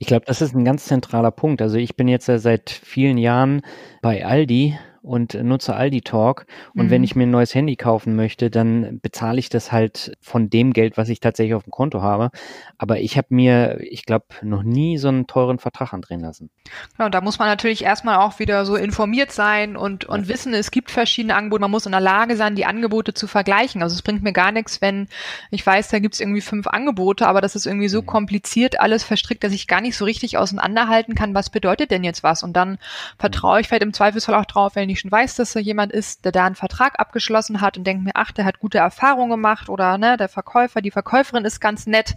Ich 0.01 0.07
glaube, 0.07 0.25
das 0.25 0.41
ist 0.41 0.55
ein 0.55 0.65
ganz 0.65 0.85
zentraler 0.85 1.29
Punkt. 1.29 1.61
Also 1.61 1.77
ich 1.77 1.95
bin 1.95 2.07
jetzt 2.07 2.25
seit 2.25 2.71
vielen 2.71 3.19
Jahren 3.19 3.61
bei 4.01 4.25
Aldi 4.25 4.75
und 5.01 5.33
nutze 5.33 5.75
Aldi 5.75 6.01
Talk. 6.01 6.45
Und 6.75 6.85
mhm. 6.85 6.89
wenn 6.91 7.03
ich 7.03 7.15
mir 7.15 7.23
ein 7.23 7.31
neues 7.31 7.55
Handy 7.55 7.75
kaufen 7.75 8.15
möchte, 8.15 8.49
dann 8.49 8.99
bezahle 9.01 9.39
ich 9.39 9.49
das 9.49 9.71
halt 9.71 10.15
von 10.21 10.49
dem 10.49 10.73
Geld, 10.73 10.97
was 10.97 11.09
ich 11.09 11.19
tatsächlich 11.19 11.55
auf 11.55 11.63
dem 11.63 11.71
Konto 11.71 12.01
habe. 12.01 12.29
Aber 12.77 12.99
ich 12.99 13.17
habe 13.17 13.27
mir, 13.31 13.79
ich 13.81 14.05
glaube, 14.05 14.25
noch 14.43 14.63
nie 14.63 14.97
so 14.97 15.07
einen 15.07 15.27
teuren 15.27 15.59
Vertrag 15.59 15.93
andrehen 15.93 16.21
lassen. 16.21 16.49
Genau, 16.97 17.09
da 17.09 17.21
muss 17.21 17.39
man 17.39 17.47
natürlich 17.47 17.83
erstmal 17.83 18.17
auch 18.17 18.39
wieder 18.39 18.65
so 18.65 18.75
informiert 18.75 19.31
sein 19.31 19.75
und, 19.75 20.05
und 20.05 20.27
wissen, 20.27 20.53
es 20.53 20.71
gibt 20.71 20.91
verschiedene 20.91 21.35
Angebote. 21.35 21.61
Man 21.61 21.71
muss 21.71 21.85
in 21.85 21.91
der 21.91 22.01
Lage 22.01 22.35
sein, 22.35 22.55
die 22.55 22.65
Angebote 22.65 23.13
zu 23.13 23.27
vergleichen. 23.27 23.81
Also 23.81 23.95
es 23.95 24.03
bringt 24.03 24.23
mir 24.23 24.33
gar 24.33 24.51
nichts, 24.51 24.81
wenn 24.81 25.07
ich 25.49 25.65
weiß, 25.65 25.89
da 25.89 25.99
gibt 25.99 26.13
es 26.13 26.19
irgendwie 26.19 26.41
fünf 26.41 26.67
Angebote, 26.67 27.27
aber 27.27 27.41
das 27.41 27.55
ist 27.55 27.65
irgendwie 27.65 27.89
so 27.89 28.01
mhm. 28.01 28.05
kompliziert, 28.05 28.79
alles 28.79 29.03
verstrickt, 29.03 29.43
dass 29.43 29.53
ich 29.53 29.67
gar 29.67 29.81
nicht 29.81 29.97
so 29.97 30.05
richtig 30.05 30.37
auseinanderhalten 30.37 31.15
kann, 31.15 31.33
was 31.33 31.49
bedeutet 31.49 31.89
denn 31.89 32.03
jetzt 32.03 32.23
was. 32.23 32.43
Und 32.43 32.53
dann 32.53 32.77
vertraue 33.17 33.61
ich 33.61 33.67
vielleicht 33.67 33.83
im 33.83 33.93
Zweifelsfall 33.93 34.35
auch 34.35 34.45
drauf, 34.45 34.75
wenn 34.75 34.90
ich 34.91 34.99
schon 34.99 35.11
weiß, 35.11 35.35
dass 35.35 35.53
da 35.53 35.59
jemand 35.59 35.91
ist, 35.91 36.25
der 36.25 36.31
da 36.31 36.45
einen 36.45 36.55
Vertrag 36.55 36.99
abgeschlossen 36.99 37.61
hat 37.61 37.77
und 37.77 37.85
denkt 37.85 38.03
mir, 38.03 38.11
ach, 38.15 38.31
der 38.31 38.45
hat 38.45 38.59
gute 38.59 38.77
Erfahrungen 38.77 39.29
gemacht 39.29 39.69
oder 39.69 39.97
ne, 39.97 40.17
der 40.17 40.29
Verkäufer, 40.29 40.81
die 40.81 40.91
Verkäuferin 40.91 41.45
ist 41.45 41.59
ganz 41.59 41.87
nett, 41.87 42.15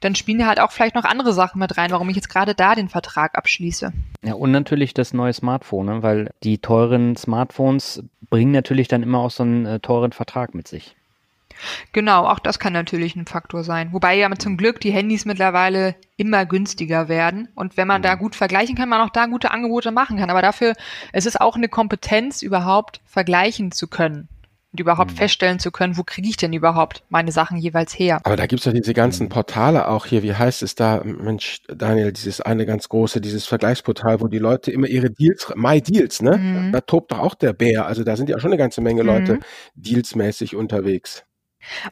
dann 0.00 0.14
spielen 0.14 0.40
ja 0.40 0.46
halt 0.46 0.60
auch 0.60 0.70
vielleicht 0.70 0.94
noch 0.94 1.04
andere 1.04 1.32
Sachen 1.32 1.58
mit 1.58 1.76
rein, 1.78 1.90
warum 1.90 2.08
ich 2.10 2.16
jetzt 2.16 2.28
gerade 2.28 2.54
da 2.54 2.74
den 2.74 2.88
Vertrag 2.88 3.38
abschließe. 3.38 3.92
Ja, 4.22 4.34
und 4.34 4.50
natürlich 4.50 4.92
das 4.94 5.14
neue 5.14 5.32
Smartphone, 5.32 5.86
ne? 5.86 6.02
weil 6.02 6.30
die 6.42 6.58
teuren 6.58 7.16
Smartphones 7.16 8.02
bringen 8.28 8.52
natürlich 8.52 8.88
dann 8.88 9.02
immer 9.02 9.20
auch 9.20 9.30
so 9.30 9.44
einen 9.44 9.66
äh, 9.66 9.80
teuren 9.80 10.12
Vertrag 10.12 10.54
mit 10.54 10.68
sich. 10.68 10.96
Genau, 11.92 12.26
auch 12.26 12.38
das 12.38 12.58
kann 12.58 12.72
natürlich 12.72 13.16
ein 13.16 13.26
Faktor 13.26 13.64
sein. 13.64 13.92
Wobei 13.92 14.16
ja 14.16 14.30
zum 14.36 14.56
Glück 14.56 14.80
die 14.80 14.90
Handys 14.90 15.24
mittlerweile 15.24 15.94
immer 16.16 16.46
günstiger 16.46 17.08
werden. 17.08 17.48
Und 17.54 17.76
wenn 17.76 17.88
man 17.88 18.02
da 18.02 18.16
mhm. 18.16 18.20
gut 18.20 18.34
vergleichen 18.34 18.76
kann, 18.76 18.88
man 18.88 19.00
auch 19.00 19.10
da 19.10 19.26
gute 19.26 19.50
Angebote 19.50 19.90
machen 19.90 20.18
kann. 20.18 20.30
Aber 20.30 20.42
dafür, 20.42 20.74
es 21.12 21.26
ist 21.26 21.40
auch 21.40 21.56
eine 21.56 21.68
Kompetenz, 21.68 22.42
überhaupt 22.42 23.00
vergleichen 23.06 23.72
zu 23.72 23.88
können 23.88 24.28
und 24.74 24.80
überhaupt 24.80 25.12
mhm. 25.12 25.16
feststellen 25.16 25.60
zu 25.60 25.70
können, 25.70 25.96
wo 25.96 26.02
kriege 26.02 26.28
ich 26.28 26.36
denn 26.36 26.52
überhaupt 26.52 27.04
meine 27.08 27.30
Sachen 27.30 27.58
jeweils 27.58 27.96
her. 27.96 28.20
Aber 28.24 28.34
da 28.34 28.46
gibt's 28.46 28.64
doch 28.64 28.72
diese 28.72 28.92
ganzen 28.92 29.28
Portale 29.28 29.86
auch 29.86 30.04
hier, 30.04 30.24
wie 30.24 30.34
heißt 30.34 30.64
es 30.64 30.74
da, 30.74 31.00
Mensch, 31.04 31.62
Daniel, 31.68 32.12
dieses 32.12 32.40
eine 32.40 32.66
ganz 32.66 32.88
große, 32.88 33.20
dieses 33.20 33.46
Vergleichsportal, 33.46 34.20
wo 34.20 34.26
die 34.26 34.40
Leute 34.40 34.72
immer 34.72 34.88
ihre 34.88 35.10
Deals, 35.10 35.52
My 35.54 35.80
Deals, 35.80 36.22
ne? 36.22 36.38
Mhm. 36.38 36.72
Da, 36.72 36.80
da, 36.80 36.80
tobt 36.80 37.12
doch 37.12 37.20
auch 37.20 37.36
der 37.36 37.52
Bär. 37.52 37.86
Also 37.86 38.02
da 38.02 38.16
sind 38.16 38.28
ja 38.28 38.40
schon 38.40 38.50
eine 38.50 38.58
ganze 38.58 38.80
Menge 38.80 39.04
Leute 39.04 39.34
mhm. 39.34 39.40
dealsmäßig 39.76 40.56
unterwegs. 40.56 41.24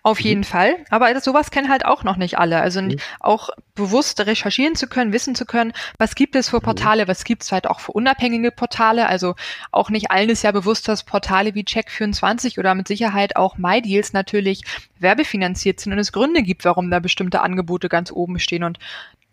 Auf 0.02 0.18
mhm. 0.20 0.24
jeden 0.24 0.44
Fall. 0.44 0.76
Aber 0.90 1.20
sowas 1.20 1.50
kennen 1.50 1.68
halt 1.68 1.84
auch 1.84 2.04
noch 2.04 2.16
nicht 2.16 2.38
alle. 2.38 2.60
Also 2.60 2.82
mhm. 2.82 2.96
auch 3.20 3.50
bewusst 3.74 4.20
recherchieren 4.20 4.74
zu 4.74 4.86
können, 4.86 5.12
wissen 5.12 5.34
zu 5.34 5.46
können, 5.46 5.72
was 5.98 6.14
gibt 6.14 6.36
es 6.36 6.50
für 6.50 6.58
mhm. 6.58 6.62
Portale, 6.64 7.08
was 7.08 7.24
gibt 7.24 7.42
es 7.42 7.52
halt 7.52 7.66
auch 7.66 7.80
für 7.80 7.92
unabhängige 7.92 8.50
Portale. 8.50 9.06
Also 9.06 9.34
auch 9.70 9.90
nicht 9.90 10.10
allen 10.10 10.30
ist 10.30 10.42
ja 10.42 10.52
bewusst, 10.52 10.88
dass 10.88 11.04
Portale 11.04 11.54
wie 11.54 11.62
Check24 11.62 12.58
oder 12.58 12.74
mit 12.74 12.88
Sicherheit 12.88 13.36
auch 13.36 13.56
MyDeals 13.58 14.12
natürlich 14.12 14.62
werbefinanziert 14.98 15.80
sind 15.80 15.92
und 15.92 15.98
es 15.98 16.12
Gründe 16.12 16.42
gibt, 16.42 16.64
warum 16.64 16.90
da 16.90 16.98
bestimmte 16.98 17.40
Angebote 17.40 17.88
ganz 17.88 18.12
oben 18.12 18.38
stehen 18.38 18.64
und 18.64 18.78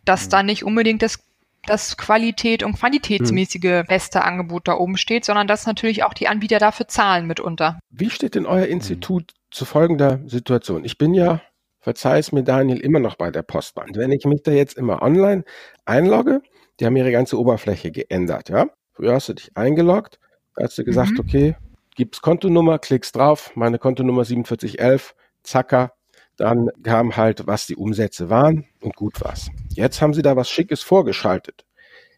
dass 0.05 0.25
mhm. 0.25 0.29
da 0.31 0.43
nicht 0.43 0.63
unbedingt 0.63 1.01
das 1.01 1.19
dass 1.65 1.97
Qualität 1.97 2.63
und 2.63 2.79
qualitätsmäßige 2.79 3.83
beste 3.87 4.23
Angebot 4.23 4.67
da 4.67 4.73
oben 4.75 4.97
steht, 4.97 5.25
sondern 5.25 5.47
dass 5.47 5.65
natürlich 5.65 6.03
auch 6.03 6.13
die 6.13 6.27
Anbieter 6.27 6.57
dafür 6.57 6.87
zahlen 6.87 7.27
mitunter. 7.27 7.79
Wie 7.89 8.09
steht 8.09 8.35
denn 8.35 8.45
euer 8.45 8.65
Institut 8.65 9.33
zu 9.51 9.65
folgender 9.65 10.19
Situation. 10.25 10.85
Ich 10.85 10.97
bin 10.97 11.13
ja, 11.13 11.41
verzeih 11.79 12.19
es 12.19 12.31
mir 12.31 12.43
Daniel, 12.43 12.79
immer 12.79 12.99
noch 12.99 13.15
bei 13.15 13.31
der 13.31 13.41
Postbank. 13.41 13.95
Wenn 13.95 14.11
ich 14.11 14.25
mich 14.25 14.43
da 14.43 14.51
jetzt 14.51 14.77
immer 14.77 15.01
online 15.01 15.43
einlogge, 15.85 16.41
die 16.79 16.85
haben 16.85 16.95
ihre 16.95 17.11
ganze 17.11 17.39
Oberfläche 17.39 17.91
geändert, 17.91 18.49
ja. 18.49 18.67
Früher 18.93 19.13
hast 19.13 19.29
du 19.29 19.33
dich 19.33 19.55
eingeloggt, 19.55 20.19
hast 20.57 20.77
du 20.77 20.83
gesagt, 20.83 21.11
mhm. 21.11 21.19
okay, 21.19 21.55
gibst 21.95 22.21
Kontonummer, 22.21 22.79
klickst 22.79 23.15
drauf, 23.15 23.51
meine 23.55 23.79
Kontonummer 23.79 24.25
4711, 24.25 25.15
zacker, 25.43 25.93
dann 26.35 26.69
kam 26.83 27.17
halt, 27.17 27.47
was 27.47 27.67
die 27.67 27.75
Umsätze 27.75 28.29
waren 28.29 28.65
und 28.81 28.95
gut 28.95 29.21
war's. 29.21 29.49
Jetzt 29.69 30.01
haben 30.01 30.13
sie 30.13 30.21
da 30.21 30.35
was 30.35 30.49
Schickes 30.49 30.81
vorgeschaltet. 30.81 31.65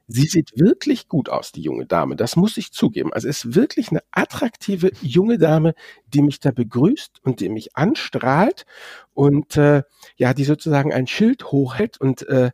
Sie 0.08 0.28
sieht 0.28 0.52
wirklich 0.56 1.08
gut 1.08 1.30
aus, 1.30 1.52
die 1.52 1.62
junge 1.62 1.86
Dame. 1.86 2.16
Das 2.16 2.36
muss 2.36 2.58
ich 2.58 2.72
zugeben. 2.72 3.14
Also 3.14 3.28
es 3.28 3.46
ist 3.46 3.56
wirklich 3.56 3.92
eine 3.92 4.02
attraktive 4.12 4.92
junge 5.02 5.38
Dame, 5.38 5.74
die 6.08 6.22
mich 6.22 6.40
da 6.40 6.52
begrüßt 6.52 7.22
und 7.24 7.40
die 7.40 7.50
mich 7.50 7.76
anstrahlt 7.76 8.66
und 9.14 9.58
äh, 9.58 9.84
ja, 10.18 10.34
die 10.34 10.44
sozusagen 10.44 10.94
ein 10.94 11.08
Schild 11.08 11.46
hochhält 11.46 12.00
und 12.00 12.28
äh, 12.28 12.52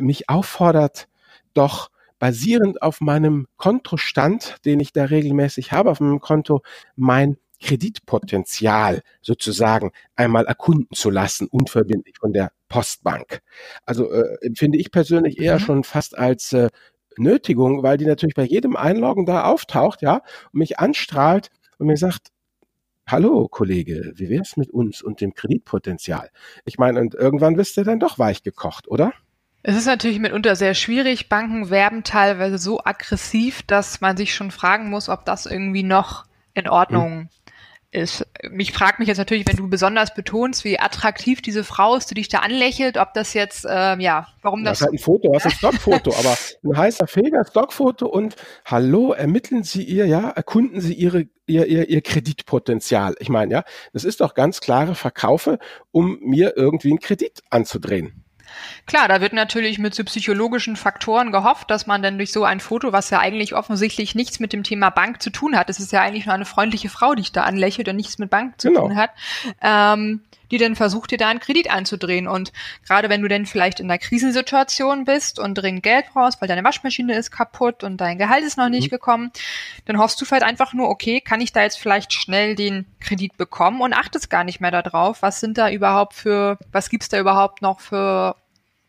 mich 0.00 0.28
auffordert, 0.30 1.08
doch 1.52 1.90
basierend 2.18 2.80
auf 2.80 3.00
meinem 3.00 3.46
Kontostand, 3.56 4.56
den 4.64 4.80
ich 4.80 4.92
da 4.92 5.04
regelmäßig 5.04 5.72
habe 5.72 5.90
auf 5.90 6.00
meinem 6.00 6.20
Konto, 6.20 6.62
mein 6.96 7.36
Kreditpotenzial 7.64 9.00
sozusagen 9.22 9.90
einmal 10.16 10.44
erkunden 10.44 10.94
zu 10.94 11.08
lassen, 11.08 11.48
unverbindlich 11.50 12.16
von 12.20 12.34
der 12.34 12.52
Postbank. 12.68 13.40
Also 13.86 14.12
äh, 14.12 14.36
empfinde 14.42 14.78
ich 14.78 14.90
persönlich 14.90 15.38
eher 15.38 15.54
mhm. 15.54 15.60
schon 15.60 15.84
fast 15.84 16.16
als 16.18 16.52
äh, 16.52 16.68
Nötigung, 17.16 17.82
weil 17.82 17.96
die 17.96 18.04
natürlich 18.04 18.34
bei 18.34 18.44
jedem 18.44 18.76
Einloggen 18.76 19.24
da 19.24 19.44
auftaucht, 19.44 20.02
ja, 20.02 20.16
und 20.52 20.58
mich 20.58 20.78
anstrahlt 20.78 21.48
und 21.78 21.86
mir 21.86 21.96
sagt, 21.96 22.28
Hallo, 23.06 23.48
Kollege, 23.48 24.12
wie 24.14 24.30
wär's 24.30 24.56
mit 24.56 24.70
uns 24.70 25.02
und 25.02 25.20
dem 25.20 25.34
Kreditpotenzial? 25.34 26.30
Ich 26.64 26.78
meine, 26.78 27.00
und 27.00 27.14
irgendwann 27.14 27.54
bist 27.54 27.76
du 27.76 27.82
dann 27.82 28.00
doch 28.00 28.18
weich 28.18 28.42
gekocht, 28.42 28.88
oder? 28.88 29.12
Es 29.62 29.76
ist 29.76 29.86
natürlich 29.86 30.18
mitunter 30.18 30.56
sehr 30.56 30.74
schwierig. 30.74 31.28
Banken 31.28 31.70
werben 31.70 32.02
teilweise 32.02 32.58
so 32.58 32.80
aggressiv, 32.82 33.62
dass 33.62 34.00
man 34.00 34.16
sich 34.16 34.34
schon 34.34 34.50
fragen 34.50 34.88
muss, 34.90 35.08
ob 35.08 35.24
das 35.24 35.44
irgendwie 35.46 35.82
noch 35.82 36.24
in 36.54 36.68
Ordnung 36.68 37.12
hm 37.12 37.28
ist. 37.94 38.26
Mich 38.50 38.72
fragt 38.72 38.98
mich 38.98 39.08
jetzt 39.08 39.18
natürlich, 39.18 39.46
wenn 39.46 39.56
du 39.56 39.68
besonders 39.68 40.14
betonst, 40.14 40.64
wie 40.64 40.78
attraktiv 40.78 41.40
diese 41.40 41.64
Frau 41.64 41.96
ist, 41.96 42.10
die 42.10 42.14
dich 42.14 42.28
da 42.28 42.40
anlächelt, 42.40 42.98
ob 42.98 43.14
das 43.14 43.34
jetzt, 43.34 43.66
ähm, 43.68 44.00
ja, 44.00 44.28
warum 44.42 44.64
das. 44.64 44.78
Das 44.78 44.80
ist 44.80 44.86
halt 44.86 44.94
ein 44.94 44.98
Foto, 44.98 45.32
das 45.32 45.44
ist 45.44 45.52
ein 45.52 45.56
Stockfoto, 45.58 46.14
aber 46.18 46.36
ein 46.64 46.76
heißer 46.76 47.06
Feger, 47.06 47.44
Stockfoto 47.48 48.06
und 48.06 48.36
hallo, 48.64 49.12
ermitteln 49.12 49.62
Sie 49.62 49.82
ihr, 49.82 50.06
ja, 50.06 50.30
erkunden 50.30 50.80
Sie 50.80 50.94
Ihre, 50.94 51.26
ihr, 51.46 51.66
ihr, 51.66 51.88
ihr 51.88 52.02
Kreditpotenzial. 52.02 53.14
Ich 53.20 53.28
meine, 53.28 53.52
ja, 53.52 53.64
das 53.92 54.04
ist 54.04 54.20
doch 54.20 54.34
ganz 54.34 54.60
klare 54.60 54.94
Verkaufe, 54.94 55.58
um 55.92 56.18
mir 56.20 56.54
irgendwie 56.56 56.90
einen 56.90 57.00
Kredit 57.00 57.42
anzudrehen. 57.50 58.23
Klar, 58.86 59.08
da 59.08 59.20
wird 59.20 59.32
natürlich 59.32 59.78
mit 59.78 59.94
so 59.94 60.04
psychologischen 60.04 60.76
Faktoren 60.76 61.32
gehofft, 61.32 61.70
dass 61.70 61.86
man 61.86 62.02
dann 62.02 62.18
durch 62.18 62.32
so 62.32 62.44
ein 62.44 62.60
Foto, 62.60 62.92
was 62.92 63.10
ja 63.10 63.18
eigentlich 63.18 63.54
offensichtlich 63.54 64.14
nichts 64.14 64.38
mit 64.38 64.52
dem 64.52 64.62
Thema 64.62 64.90
Bank 64.90 65.20
zu 65.20 65.30
tun 65.30 65.56
hat, 65.56 65.68
es 65.68 65.80
ist 65.80 65.92
ja 65.92 66.02
eigentlich 66.02 66.26
nur 66.26 66.34
eine 66.34 66.44
freundliche 66.44 66.88
Frau, 66.88 67.14
die 67.14 67.24
dich 67.24 67.32
da 67.32 67.42
anlächelt 67.42 67.88
und 67.88 67.96
nichts 67.96 68.18
mit 68.18 68.30
Bank 68.30 68.60
zu 68.60 68.68
genau. 68.68 68.82
tun 68.82 68.96
hat, 68.96 69.10
ähm, 69.60 70.22
die 70.50 70.58
dann 70.58 70.76
versucht, 70.76 71.10
dir 71.10 71.18
da 71.18 71.28
einen 71.28 71.40
Kredit 71.40 71.70
einzudrehen. 71.70 72.28
Und 72.28 72.52
gerade 72.86 73.08
wenn 73.08 73.22
du 73.22 73.28
dann 73.28 73.46
vielleicht 73.46 73.80
in 73.80 73.90
einer 73.90 73.98
Krisensituation 73.98 75.04
bist 75.04 75.38
und 75.38 75.54
dringend 75.54 75.82
Geld 75.82 76.06
brauchst, 76.12 76.40
weil 76.40 76.48
deine 76.48 76.62
Waschmaschine 76.62 77.16
ist 77.16 77.30
kaputt 77.30 77.82
und 77.82 77.96
dein 77.96 78.18
Gehalt 78.18 78.44
ist 78.44 78.58
noch 78.58 78.68
nicht 78.68 78.88
mhm. 78.88 78.96
gekommen, 78.96 79.32
dann 79.86 79.98
hoffst 79.98 80.20
du 80.20 80.24
vielleicht 80.24 80.44
einfach 80.44 80.74
nur, 80.74 80.88
okay, 80.88 81.20
kann 81.20 81.40
ich 81.40 81.52
da 81.52 81.62
jetzt 81.62 81.78
vielleicht 81.78 82.12
schnell 82.12 82.54
den 82.54 82.86
Kredit 83.00 83.36
bekommen 83.36 83.80
und 83.80 83.94
achtest 83.94 84.30
gar 84.30 84.44
nicht 84.44 84.60
mehr 84.60 84.70
darauf, 84.70 85.22
was 85.22 85.40
sind 85.40 85.58
da 85.58 85.70
überhaupt 85.70 86.14
für, 86.14 86.58
was 86.70 86.90
gibt's 86.90 87.08
da 87.08 87.18
überhaupt 87.18 87.62
noch 87.62 87.80
für 87.80 88.36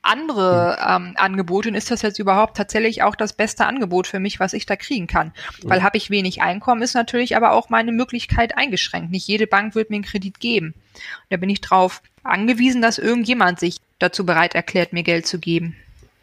andere 0.05 0.77
ähm, 0.79 1.13
Angebote 1.15 1.69
und 1.69 1.75
ist 1.75 1.91
das 1.91 2.01
jetzt 2.01 2.19
überhaupt 2.19 2.57
tatsächlich 2.57 3.03
auch 3.03 3.15
das 3.15 3.33
beste 3.33 3.65
Angebot 3.65 4.07
für 4.07 4.19
mich, 4.19 4.39
was 4.39 4.53
ich 4.53 4.65
da 4.65 4.75
kriegen 4.75 5.07
kann? 5.07 5.31
Weil 5.63 5.83
habe 5.83 5.97
ich 5.97 6.09
wenig 6.09 6.41
Einkommen, 6.41 6.81
ist 6.81 6.93
natürlich 6.93 7.35
aber 7.35 7.51
auch 7.51 7.69
meine 7.69 7.91
Möglichkeit 7.91 8.57
eingeschränkt. 8.57 9.11
Nicht 9.11 9.27
jede 9.27 9.47
Bank 9.47 9.75
wird 9.75 9.89
mir 9.89 9.97
einen 9.97 10.05
Kredit 10.05 10.39
geben. 10.39 10.67
Und 10.67 11.31
da 11.31 11.37
bin 11.37 11.49
ich 11.49 11.61
drauf 11.61 12.01
angewiesen, 12.23 12.81
dass 12.81 12.97
irgendjemand 12.97 13.59
sich 13.59 13.77
dazu 13.99 14.25
bereit 14.25 14.55
erklärt, 14.55 14.93
mir 14.93 15.03
Geld 15.03 15.27
zu 15.27 15.39
geben. 15.39 15.75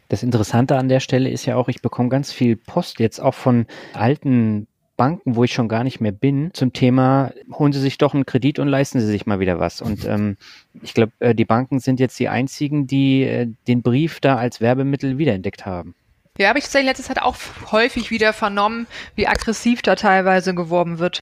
Das 0.09 0.23
Interessante 0.23 0.77
an 0.77 0.89
der 0.89 0.99
Stelle 0.99 1.29
ist 1.29 1.45
ja 1.45 1.55
auch, 1.55 1.69
ich 1.69 1.81
bekomme 1.81 2.09
ganz 2.09 2.31
viel 2.31 2.55
Post 2.55 2.99
jetzt 2.99 3.19
auch 3.19 3.33
von 3.33 3.65
alten 3.93 4.67
Banken, 4.95 5.35
wo 5.35 5.43
ich 5.43 5.53
schon 5.53 5.67
gar 5.67 5.83
nicht 5.83 6.01
mehr 6.01 6.11
bin, 6.11 6.51
zum 6.53 6.73
Thema, 6.73 7.31
holen 7.51 7.73
Sie 7.73 7.79
sich 7.79 7.97
doch 7.97 8.13
einen 8.13 8.25
Kredit 8.25 8.59
und 8.59 8.67
leisten 8.67 8.99
Sie 8.99 9.07
sich 9.07 9.25
mal 9.25 9.39
wieder 9.39 9.59
was. 9.59 9.81
Und 9.81 10.05
ähm, 10.05 10.37
ich 10.81 10.93
glaube, 10.93 11.13
äh, 11.19 11.33
die 11.33 11.45
Banken 11.45 11.79
sind 11.79 11.99
jetzt 11.99 12.19
die 12.19 12.29
einzigen, 12.29 12.87
die 12.87 13.23
äh, 13.23 13.47
den 13.67 13.81
Brief 13.81 14.19
da 14.19 14.37
als 14.37 14.61
Werbemittel 14.61 15.17
wiederentdeckt 15.17 15.65
haben. 15.65 15.95
Ja, 16.37 16.49
habe 16.49 16.59
ich 16.59 16.65
tatsächlich 16.65 16.89
letztes 16.89 17.07
Zeit 17.07 17.21
auch 17.21 17.35
häufig 17.71 18.09
wieder 18.09 18.33
vernommen, 18.33 18.87
wie 19.15 19.27
aggressiv 19.27 19.81
da 19.81 19.95
teilweise 19.95 20.55
geworben 20.55 20.99
wird. 20.99 21.19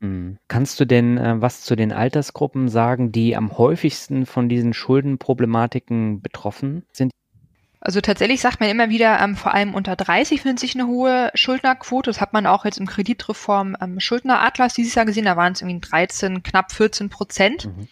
Mhm. 0.00 0.38
Kannst 0.48 0.78
du 0.80 0.84
denn 0.84 1.18
äh, 1.18 1.40
was 1.40 1.62
zu 1.62 1.76
den 1.76 1.92
Altersgruppen 1.92 2.68
sagen, 2.68 3.12
die 3.12 3.36
am 3.36 3.56
häufigsten 3.58 4.26
von 4.26 4.48
diesen 4.48 4.72
Schuldenproblematiken 4.74 6.20
betroffen 6.22 6.84
sind? 6.92 7.12
Also 7.80 8.00
tatsächlich 8.00 8.40
sagt 8.40 8.60
man 8.60 8.68
immer 8.68 8.88
wieder, 8.88 9.20
ähm, 9.20 9.36
vor 9.36 9.54
allem 9.54 9.74
unter 9.74 9.94
30 9.94 10.42
findet 10.42 10.58
sich 10.58 10.74
eine 10.74 10.88
hohe 10.88 11.30
Schuldnerquote. 11.34 12.10
Das 12.10 12.20
hat 12.20 12.32
man 12.32 12.46
auch 12.46 12.64
jetzt 12.64 12.78
im 12.78 12.86
Kreditreform 12.86 13.76
ähm, 13.80 14.00
Schuldneratlas 14.00 14.74
dieses 14.74 14.94
Jahr 14.94 15.06
gesehen. 15.06 15.26
Da 15.26 15.36
waren 15.36 15.52
es 15.52 15.62
irgendwie 15.62 15.80
13, 15.80 16.42
knapp 16.42 16.72
14 16.72 17.08
Prozent. 17.08 17.66
Mhm. 17.66 17.88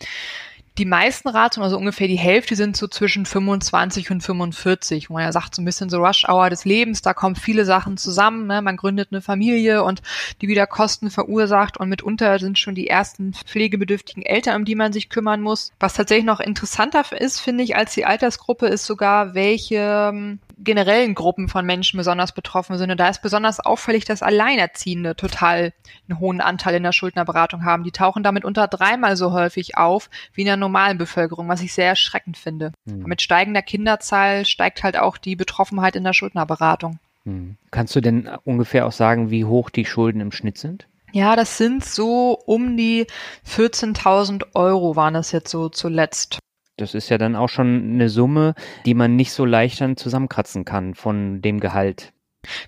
Die 0.78 0.84
meisten 0.84 1.28
Ratungen, 1.28 1.64
also 1.64 1.78
ungefähr 1.78 2.06
die 2.06 2.18
Hälfte, 2.18 2.54
sind 2.54 2.76
so 2.76 2.86
zwischen 2.86 3.24
25 3.24 4.10
und 4.10 4.20
45, 4.20 5.08
wo 5.08 5.14
man 5.14 5.22
ja 5.22 5.32
sagt, 5.32 5.54
so 5.54 5.62
ein 5.62 5.64
bisschen 5.64 5.88
so 5.88 6.04
Rush-Hour 6.04 6.50
des 6.50 6.66
Lebens, 6.66 7.00
da 7.00 7.14
kommen 7.14 7.34
viele 7.34 7.64
Sachen 7.64 7.96
zusammen, 7.96 8.46
ne? 8.46 8.60
man 8.60 8.76
gründet 8.76 9.08
eine 9.10 9.22
Familie 9.22 9.82
und 9.82 10.02
die 10.42 10.48
wieder 10.48 10.66
Kosten 10.66 11.10
verursacht 11.10 11.78
und 11.78 11.88
mitunter 11.88 12.38
sind 12.38 12.58
schon 12.58 12.74
die 12.74 12.88
ersten 12.88 13.32
pflegebedürftigen 13.32 14.22
Eltern, 14.22 14.56
um 14.56 14.64
die 14.66 14.74
man 14.74 14.92
sich 14.92 15.08
kümmern 15.08 15.40
muss. 15.40 15.72
Was 15.80 15.94
tatsächlich 15.94 16.26
noch 16.26 16.40
interessanter 16.40 17.04
ist, 17.18 17.40
finde 17.40 17.64
ich, 17.64 17.74
als 17.74 17.94
die 17.94 18.04
Altersgruppe, 18.04 18.66
ist 18.66 18.84
sogar, 18.84 19.34
welche 19.34 20.10
ähm, 20.12 20.40
generellen 20.58 21.14
Gruppen 21.14 21.48
von 21.48 21.66
Menschen 21.66 21.98
besonders 21.98 22.32
betroffen 22.32 22.78
sind. 22.78 22.90
Und 22.90 22.98
da 22.98 23.08
ist 23.08 23.22
besonders 23.22 23.60
auffällig, 23.60 24.04
dass 24.04 24.22
Alleinerziehende 24.22 25.14
total 25.16 25.72
einen 26.08 26.18
hohen 26.18 26.40
Anteil 26.40 26.74
in 26.76 26.82
der 26.82 26.92
Schuldnerberatung 26.92 27.64
haben. 27.64 27.84
Die 27.84 27.92
tauchen 27.92 28.22
damit 28.22 28.44
unter 28.44 28.66
dreimal 28.66 29.16
so 29.16 29.32
häufig 29.32 29.76
auf 29.76 30.08
wie 30.32 30.42
in 30.42 30.46
der 30.46 30.56
normalen 30.56 30.98
Bevölkerung, 30.98 31.48
was 31.48 31.60
ich 31.60 31.74
sehr 31.74 31.88
erschreckend 31.88 32.36
finde. 32.36 32.72
Mhm. 32.84 33.04
Mit 33.06 33.22
steigender 33.22 33.62
Kinderzahl 33.62 34.44
steigt 34.44 34.82
halt 34.82 34.96
auch 34.96 35.18
die 35.18 35.36
Betroffenheit 35.36 35.96
in 35.96 36.04
der 36.04 36.14
Schuldnerberatung. 36.14 36.98
Mhm. 37.24 37.56
Kannst 37.70 37.94
du 37.94 38.00
denn 38.00 38.28
ungefähr 38.44 38.86
auch 38.86 38.92
sagen, 38.92 39.30
wie 39.30 39.44
hoch 39.44 39.68
die 39.68 39.84
Schulden 39.84 40.20
im 40.20 40.32
Schnitt 40.32 40.58
sind? 40.58 40.86
Ja, 41.12 41.36
das 41.36 41.56
sind 41.56 41.84
so 41.84 42.32
um 42.46 42.76
die 42.76 43.06
14.000 43.48 44.54
Euro 44.54 44.96
waren 44.96 45.14
das 45.14 45.32
jetzt 45.32 45.50
so 45.50 45.68
zuletzt. 45.68 46.38
Das 46.76 46.94
ist 46.94 47.08
ja 47.08 47.16
dann 47.16 47.36
auch 47.36 47.48
schon 47.48 47.94
eine 47.94 48.10
Summe, 48.10 48.54
die 48.84 48.94
man 48.94 49.16
nicht 49.16 49.32
so 49.32 49.46
leicht 49.46 49.80
dann 49.80 49.96
zusammenkratzen 49.96 50.66
kann 50.66 50.94
von 50.94 51.40
dem 51.40 51.58
Gehalt. 51.58 52.12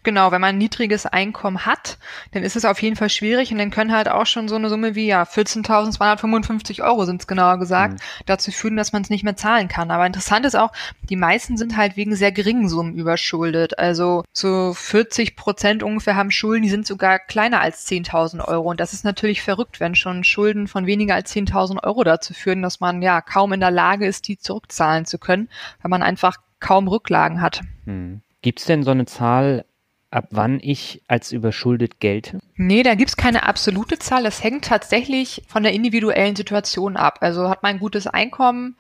Genau, 0.03 0.33
wenn 0.33 0.41
man 0.41 0.55
ein 0.55 0.59
niedriges 0.59 1.07
Einkommen 1.07 1.67
hat, 1.67 1.99
dann 2.33 2.43
ist 2.43 2.57
es 2.57 2.65
auf 2.65 2.83
jeden 2.83 2.97
Fall 2.97 3.11
schwierig 3.11 3.53
und 3.53 3.59
dann 3.59 3.71
können 3.71 3.93
halt 3.93 4.09
auch 4.09 4.27
schon 4.27 4.49
so 4.49 4.57
eine 4.57 4.69
Summe 4.69 4.95
wie 4.95 5.07
ja 5.07 5.23
14.255 5.23 6.83
Euro 6.83 7.05
sind 7.05 7.23
es 7.23 7.27
genauer 7.27 7.59
gesagt, 7.59 7.95
mhm. 7.95 8.25
dazu 8.27 8.51
führen, 8.51 8.77
dass 8.77 8.93
man 8.93 9.03
es 9.03 9.11
nicht 9.11 9.25
mehr 9.25 9.37
zahlen 9.37 9.69
kann. 9.69 9.91
Aber 9.91 10.07
interessant 10.07 10.47
ist 10.47 10.57
auch, 10.57 10.73
die 11.09 11.17
meisten 11.17 11.57
sind 11.57 11.77
halt 11.77 11.97
wegen 11.97 12.15
sehr 12.15 12.33
geringen 12.33 12.69
Summen 12.69 12.95
überschuldet. 12.95 13.79
Also 13.79 14.25
so 14.33 14.73
40 14.75 15.37
Prozent 15.37 15.83
ungefähr 15.83 16.17
haben 16.17 16.31
Schulden, 16.31 16.63
die 16.63 16.71
sind 16.71 16.87
sogar 16.87 17.19
kleiner 17.19 17.61
als 17.61 17.87
10.000 17.89 18.47
Euro. 18.47 18.71
Und 18.71 18.81
das 18.81 18.93
ist 18.93 19.05
natürlich 19.05 19.43
verrückt, 19.43 19.81
wenn 19.81 19.95
schon 19.95 20.25
Schulden 20.25 20.69
von 20.69 20.87
weniger 20.87 21.15
als 21.15 21.35
10.000 21.35 21.85
Euro 21.85 22.05
dazu 22.05 22.35
führen, 22.35 22.63
dass 22.63 22.81
man 22.81 23.03
ja 23.03 23.21
kaum 23.21 23.53
in 23.53 23.61
der 23.61 23.71
Lage 23.71 24.07
ist, 24.07 24.29
die 24.29 24.39
zurückzahlen 24.39 25.05
zu 25.05 25.19
können, 25.19 25.49
weil 25.83 25.91
man 25.91 26.03
einfach 26.03 26.37
kaum 26.61 26.89
Rücklagen 26.89 27.41
hat. 27.41 27.61
Mhm. 27.85 28.23
Gibt 28.41 28.61
es 28.61 28.67
denn 28.67 28.85
so 28.85 28.93
eine 28.93 29.07
Zahl, 29.07 29.65
ab 30.11 30.29
wann 30.31 30.59
ich 30.61 31.03
als 31.07 31.33
überschuldet 31.33 32.01
gelte? 32.01 32.41
Nee, 32.57 32.83
da 32.83 32.95
gibt's 32.95 33.17
keine 33.17 33.45
absolute 33.45 33.99
Zahl. 33.99 34.23
Das 34.23 34.43
hängt 34.43 34.65
tatsächlich 34.65 35.43
von 35.49 35.63
der 35.63 35.73
individuellen 35.73 36.37
Situation 36.37 36.97
ab. 36.97 37.19
Also 37.21 37.49
hat 37.49 37.63
man 37.63 37.77
ein 37.77 37.79
gutes 37.81 38.07
Einkommen, 38.07 38.77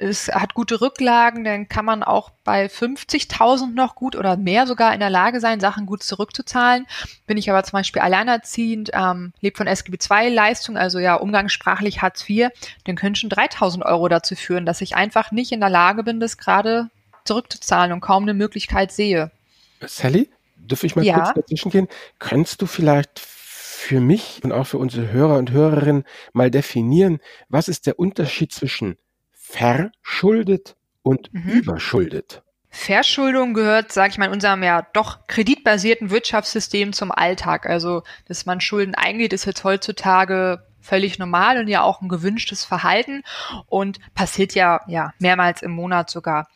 es 0.00 0.28
hat 0.28 0.54
gute 0.54 0.80
Rücklagen, 0.80 1.42
dann 1.42 1.68
kann 1.68 1.84
man 1.84 2.04
auch 2.04 2.30
bei 2.44 2.66
50.000 2.66 3.74
noch 3.74 3.96
gut 3.96 4.14
oder 4.14 4.36
mehr 4.36 4.68
sogar 4.68 4.94
in 4.94 5.00
der 5.00 5.10
Lage 5.10 5.40
sein, 5.40 5.58
Sachen 5.58 5.86
gut 5.86 6.04
zurückzuzahlen. 6.04 6.86
Bin 7.26 7.36
ich 7.36 7.50
aber 7.50 7.64
zum 7.64 7.72
Beispiel 7.72 8.00
alleinerziehend, 8.00 8.90
ähm, 8.94 9.32
lebt 9.40 9.56
von 9.58 9.66
SGB-II-Leistung, 9.66 10.76
also 10.76 11.00
ja 11.00 11.16
umgangssprachlich 11.16 12.00
Hartz 12.00 12.24
IV, 12.28 12.50
dann 12.84 12.94
können 12.94 13.16
schon 13.16 13.28
3.000 13.28 13.84
Euro 13.84 14.08
dazu 14.08 14.36
führen, 14.36 14.66
dass 14.66 14.80
ich 14.80 14.94
einfach 14.94 15.32
nicht 15.32 15.50
in 15.50 15.60
der 15.60 15.68
Lage 15.68 16.04
bin, 16.04 16.20
das 16.20 16.38
gerade 16.38 16.90
zurückzuzahlen 17.24 17.92
und 17.92 18.00
kaum 18.00 18.22
eine 18.22 18.34
Möglichkeit 18.34 18.92
sehe. 18.92 19.32
Sally, 19.80 20.28
dürfe 20.68 20.86
ich 20.86 20.96
mal 20.96 21.04
ja. 21.04 21.14
kurz 21.14 21.34
dazwischen 21.34 21.70
gehen? 21.70 21.88
Könntest 22.18 22.62
du 22.62 22.66
vielleicht 22.66 23.18
für 23.18 24.00
mich 24.00 24.40
und 24.42 24.52
auch 24.52 24.66
für 24.66 24.78
unsere 24.78 25.10
Hörer 25.12 25.38
und 25.38 25.50
Hörerinnen 25.50 26.04
mal 26.32 26.50
definieren, 26.50 27.20
was 27.48 27.68
ist 27.68 27.86
der 27.86 27.98
Unterschied 27.98 28.52
zwischen 28.52 28.96
verschuldet 29.32 30.76
und 31.02 31.32
mhm. 31.32 31.50
überschuldet? 31.50 32.42
Verschuldung 32.70 33.54
gehört, 33.54 33.92
sage 33.92 34.10
ich 34.10 34.18
mal, 34.18 34.26
in 34.26 34.32
unserem 34.32 34.62
ja 34.62 34.86
doch 34.92 35.26
kreditbasierten 35.26 36.10
Wirtschaftssystem 36.10 36.92
zum 36.92 37.10
Alltag. 37.10 37.66
Also, 37.66 38.02
dass 38.26 38.46
man 38.46 38.60
Schulden 38.60 38.94
eingeht, 38.94 39.32
ist 39.32 39.46
jetzt 39.46 39.64
heutzutage 39.64 40.66
völlig 40.80 41.18
normal 41.18 41.58
und 41.58 41.68
ja 41.68 41.82
auch 41.82 42.00
ein 42.00 42.08
gewünschtes 42.08 42.64
Verhalten 42.64 43.22
und 43.66 43.98
passiert 44.14 44.54
ja 44.54 44.80
ja 44.86 45.12
mehrmals 45.18 45.62
im 45.62 45.72
Monat 45.72 46.10
sogar. 46.10 46.48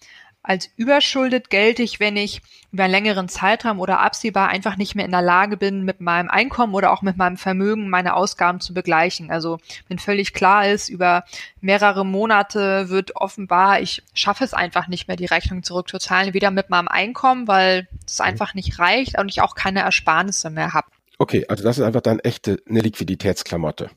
Als 0.44 0.68
überschuldet 0.76 1.50
gelte 1.50 1.82
ich, 1.84 2.00
wenn 2.00 2.16
ich 2.16 2.42
über 2.72 2.84
einen 2.84 2.92
längeren 2.92 3.28
Zeitraum 3.28 3.78
oder 3.78 4.00
absehbar 4.00 4.48
einfach 4.48 4.76
nicht 4.76 4.94
mehr 4.96 5.04
in 5.04 5.12
der 5.12 5.22
Lage 5.22 5.56
bin, 5.56 5.84
mit 5.84 6.00
meinem 6.00 6.30
Einkommen 6.30 6.74
oder 6.74 6.90
auch 6.90 7.02
mit 7.02 7.16
meinem 7.16 7.36
Vermögen 7.36 7.88
meine 7.88 8.14
Ausgaben 8.14 8.60
zu 8.60 8.74
begleichen. 8.74 9.30
Also 9.30 9.58
wenn 9.88 10.00
völlig 10.00 10.32
klar 10.32 10.68
ist, 10.68 10.88
über 10.88 11.24
mehrere 11.60 12.04
Monate 12.04 12.88
wird 12.88 13.14
offenbar, 13.14 13.80
ich 13.80 14.02
schaffe 14.14 14.42
es 14.42 14.52
einfach 14.52 14.88
nicht 14.88 15.06
mehr, 15.06 15.16
die 15.16 15.26
Rechnung 15.26 15.62
zurückzuzahlen, 15.62 16.34
weder 16.34 16.50
mit 16.50 16.70
meinem 16.70 16.88
Einkommen, 16.88 17.46
weil 17.46 17.86
es 18.04 18.18
mhm. 18.18 18.24
einfach 18.24 18.54
nicht 18.54 18.80
reicht 18.80 19.18
und 19.20 19.28
ich 19.28 19.42
auch 19.42 19.54
keine 19.54 19.80
Ersparnisse 19.80 20.50
mehr 20.50 20.72
habe. 20.72 20.88
Okay, 21.18 21.46
also 21.48 21.62
das 21.62 21.78
ist 21.78 21.84
einfach 21.84 22.00
dann 22.00 22.18
echte 22.18 22.58
eine 22.68 22.80
Liquiditätsklamotte. 22.80 23.90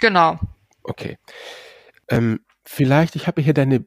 Genau. 0.00 0.38
Okay. 0.84 1.18
Ähm, 2.08 2.40
vielleicht, 2.64 3.16
ich 3.16 3.26
habe 3.26 3.42
hier 3.42 3.54
deine 3.54 3.84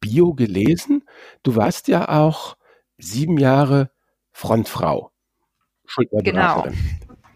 Bio 0.00 0.34
gelesen. 0.34 1.04
Du 1.42 1.56
warst 1.56 1.88
ja 1.88 2.08
auch 2.08 2.56
sieben 2.98 3.38
Jahre 3.38 3.90
Frontfrau. 4.32 5.12
Genau. 6.10 6.66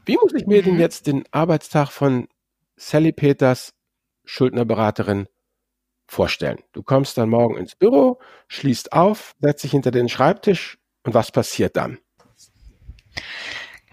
Wie 0.06 0.16
muss 0.16 0.34
ich 0.34 0.46
mir 0.46 0.62
denn 0.62 0.78
jetzt 0.78 1.06
den 1.06 1.24
Arbeitstag 1.30 1.90
von 1.90 2.28
Sally 2.76 3.12
Peters, 3.12 3.74
Schuldnerberaterin, 4.24 5.28
vorstellen? 6.06 6.58
Du 6.72 6.82
kommst 6.82 7.18
dann 7.18 7.30
morgen 7.30 7.56
ins 7.56 7.74
Büro, 7.74 8.20
schließt 8.48 8.92
auf, 8.92 9.34
setzt 9.40 9.64
dich 9.64 9.72
hinter 9.72 9.90
den 9.90 10.08
Schreibtisch 10.08 10.78
und 11.04 11.14
was 11.14 11.32
passiert 11.32 11.76
dann? 11.76 11.98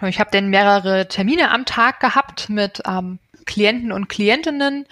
Ich 0.07 0.19
habe 0.19 0.31
dann 0.31 0.49
mehrere 0.49 1.07
Termine 1.07 1.51
am 1.51 1.65
Tag 1.65 1.99
gehabt 1.99 2.49
mit 2.49 2.81
ähm, 2.87 3.19
Klienten 3.45 3.91
und 3.91 4.09
Klientinnen, 4.09 4.85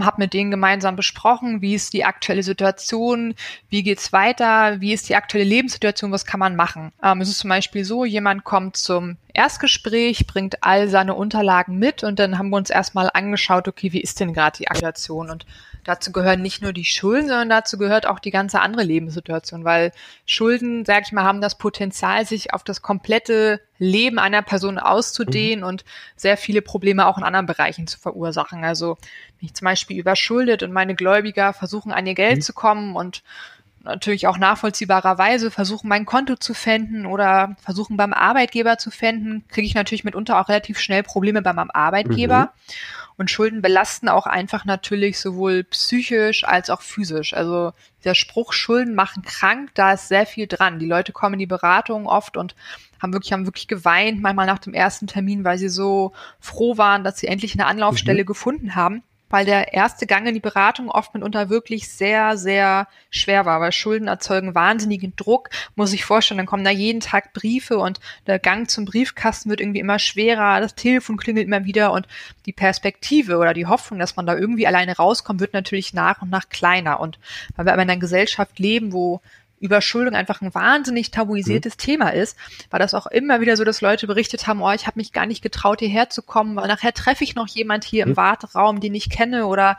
habe 0.00 0.22
mit 0.22 0.34
denen 0.34 0.50
gemeinsam 0.50 0.96
besprochen, 0.96 1.62
wie 1.62 1.74
ist 1.74 1.92
die 1.92 2.04
aktuelle 2.04 2.42
Situation, 2.42 3.34
wie 3.68 3.82
geht's 3.82 4.12
weiter, 4.12 4.80
wie 4.80 4.92
ist 4.92 5.08
die 5.08 5.16
aktuelle 5.16 5.44
Lebenssituation, 5.44 6.12
was 6.12 6.26
kann 6.26 6.40
man 6.40 6.56
machen. 6.56 6.92
Ähm, 7.02 7.20
es 7.20 7.28
ist 7.28 7.38
zum 7.38 7.50
Beispiel 7.50 7.84
so, 7.84 8.04
jemand 8.04 8.44
kommt 8.44 8.76
zum 8.76 9.16
Erstgespräch, 9.32 10.26
bringt 10.26 10.62
all 10.62 10.88
seine 10.88 11.14
Unterlagen 11.14 11.78
mit 11.78 12.04
und 12.04 12.18
dann 12.18 12.38
haben 12.38 12.50
wir 12.50 12.56
uns 12.56 12.70
erstmal 12.70 13.10
angeschaut, 13.12 13.68
okay, 13.68 13.92
wie 13.92 14.00
ist 14.00 14.20
denn 14.20 14.32
gerade 14.32 14.58
die 14.58 14.66
Situation 14.72 15.30
und 15.30 15.46
dazu 15.84 16.12
gehören 16.12 16.42
nicht 16.42 16.62
nur 16.62 16.72
die 16.72 16.84
Schulden, 16.84 17.28
sondern 17.28 17.48
dazu 17.48 17.78
gehört 17.78 18.06
auch 18.06 18.18
die 18.18 18.30
ganze 18.30 18.60
andere 18.60 18.82
Lebenssituation, 18.82 19.64
weil 19.64 19.92
Schulden, 20.26 20.84
sag 20.84 21.04
ich 21.06 21.12
mal, 21.12 21.24
haben 21.24 21.40
das 21.40 21.56
Potenzial, 21.56 22.26
sich 22.26 22.52
auf 22.52 22.64
das 22.64 22.82
komplette 22.82 23.60
Leben 23.78 24.18
einer 24.18 24.42
Person 24.42 24.78
auszudehnen 24.78 25.60
mhm. 25.60 25.68
und 25.68 25.84
sehr 26.16 26.36
viele 26.36 26.62
Probleme 26.62 27.06
auch 27.06 27.18
in 27.18 27.24
anderen 27.24 27.46
Bereichen 27.46 27.86
zu 27.86 27.98
verursachen. 27.98 28.64
Also 28.64 28.96
wenn 29.38 29.46
ich 29.46 29.54
zum 29.54 29.66
Beispiel 29.66 29.98
überschuldet 29.98 30.62
und 30.62 30.72
meine 30.72 30.94
Gläubiger 30.94 31.52
versuchen 31.52 31.92
an 31.92 32.06
ihr 32.06 32.14
Geld 32.14 32.36
mhm. 32.38 32.42
zu 32.42 32.52
kommen 32.52 32.96
und 32.96 33.22
natürlich 33.84 34.26
auch 34.26 34.38
nachvollziehbarerweise 34.38 35.50
versuchen, 35.50 35.88
mein 35.88 36.06
Konto 36.06 36.36
zu 36.36 36.54
fänden 36.54 37.06
oder 37.06 37.56
versuchen 37.62 37.96
beim 37.96 38.12
Arbeitgeber 38.12 38.78
zu 38.78 38.90
fänden, 38.90 39.44
kriege 39.48 39.66
ich 39.66 39.74
natürlich 39.74 40.04
mitunter 40.04 40.40
auch 40.40 40.48
relativ 40.48 40.78
schnell 40.78 41.02
Probleme 41.02 41.42
bei 41.42 41.52
meinem 41.52 41.70
Arbeitgeber. 41.72 42.40
Mhm. 42.40 42.74
Und 43.16 43.30
Schulden 43.30 43.62
belasten 43.62 44.08
auch 44.08 44.26
einfach 44.26 44.64
natürlich 44.64 45.20
sowohl 45.20 45.62
psychisch 45.64 46.44
als 46.44 46.68
auch 46.68 46.82
physisch. 46.82 47.32
Also 47.32 47.72
der 48.02 48.14
Spruch, 48.14 48.52
Schulden 48.52 48.96
machen 48.96 49.22
krank, 49.22 49.70
da 49.74 49.92
ist 49.92 50.08
sehr 50.08 50.26
viel 50.26 50.48
dran. 50.48 50.80
Die 50.80 50.86
Leute 50.86 51.12
kommen 51.12 51.34
in 51.34 51.38
die 51.38 51.46
Beratung 51.46 52.06
oft 52.06 52.36
und 52.36 52.56
haben 53.00 53.12
wirklich, 53.12 53.32
haben 53.32 53.46
wirklich 53.46 53.68
geweint, 53.68 54.20
manchmal 54.20 54.46
nach 54.46 54.58
dem 54.58 54.74
ersten 54.74 55.06
Termin, 55.06 55.44
weil 55.44 55.58
sie 55.58 55.68
so 55.68 56.12
froh 56.40 56.76
waren, 56.76 57.04
dass 57.04 57.18
sie 57.18 57.28
endlich 57.28 57.54
eine 57.54 57.66
Anlaufstelle 57.66 58.22
mhm. 58.22 58.26
gefunden 58.26 58.74
haben 58.74 59.04
weil 59.34 59.46
der 59.46 59.74
erste 59.74 60.06
Gang 60.06 60.28
in 60.28 60.34
die 60.34 60.38
Beratung 60.38 60.88
oft 60.88 61.12
mitunter 61.12 61.48
wirklich 61.50 61.88
sehr, 61.88 62.36
sehr 62.36 62.86
schwer 63.10 63.44
war, 63.44 63.60
weil 63.60 63.72
Schulden 63.72 64.06
erzeugen 64.06 64.54
wahnsinnigen 64.54 65.16
Druck, 65.16 65.50
muss 65.74 65.92
ich 65.92 66.04
vorstellen. 66.04 66.38
Dann 66.38 66.46
kommen 66.46 66.62
da 66.62 66.70
jeden 66.70 67.00
Tag 67.00 67.32
Briefe 67.32 67.78
und 67.78 67.98
der 68.28 68.38
Gang 68.38 68.70
zum 68.70 68.84
Briefkasten 68.84 69.50
wird 69.50 69.60
irgendwie 69.60 69.80
immer 69.80 69.98
schwerer, 69.98 70.60
das 70.60 70.76
Telefon 70.76 71.16
klingelt 71.16 71.48
immer 71.48 71.64
wieder 71.64 71.90
und 71.90 72.06
die 72.46 72.52
Perspektive 72.52 73.38
oder 73.38 73.54
die 73.54 73.66
Hoffnung, 73.66 73.98
dass 73.98 74.14
man 74.14 74.24
da 74.24 74.36
irgendwie 74.36 74.68
alleine 74.68 74.94
rauskommt, 74.94 75.40
wird 75.40 75.52
natürlich 75.52 75.94
nach 75.94 76.22
und 76.22 76.30
nach 76.30 76.48
kleiner. 76.48 77.00
Und 77.00 77.18
weil 77.56 77.66
wir 77.66 77.72
aber 77.72 77.82
in 77.82 77.90
einer 77.90 77.98
Gesellschaft 77.98 78.60
leben, 78.60 78.92
wo 78.92 79.20
Überschuldung 79.60 80.14
einfach 80.14 80.42
ein 80.42 80.54
wahnsinnig 80.54 81.10
tabuisiertes 81.10 81.74
mhm. 81.74 81.78
Thema 81.78 82.08
ist, 82.10 82.36
war 82.70 82.78
das 82.78 82.94
auch 82.94 83.06
immer 83.06 83.40
wieder 83.40 83.56
so, 83.56 83.64
dass 83.64 83.80
Leute 83.80 84.06
berichtet 84.06 84.46
haben, 84.46 84.62
oh, 84.62 84.72
ich 84.72 84.86
habe 84.86 84.98
mich 84.98 85.12
gar 85.12 85.26
nicht 85.26 85.42
getraut, 85.42 85.80
hierher 85.80 86.10
zu 86.10 86.22
kommen, 86.22 86.56
weil 86.56 86.68
nachher 86.68 86.92
treffe 86.92 87.24
ich 87.24 87.34
noch 87.34 87.48
jemand 87.48 87.84
hier 87.84 88.04
mhm. 88.04 88.12
im 88.12 88.16
Warteraum, 88.16 88.80
den 88.80 88.94
ich 88.94 89.10
kenne 89.10 89.46
oder 89.46 89.78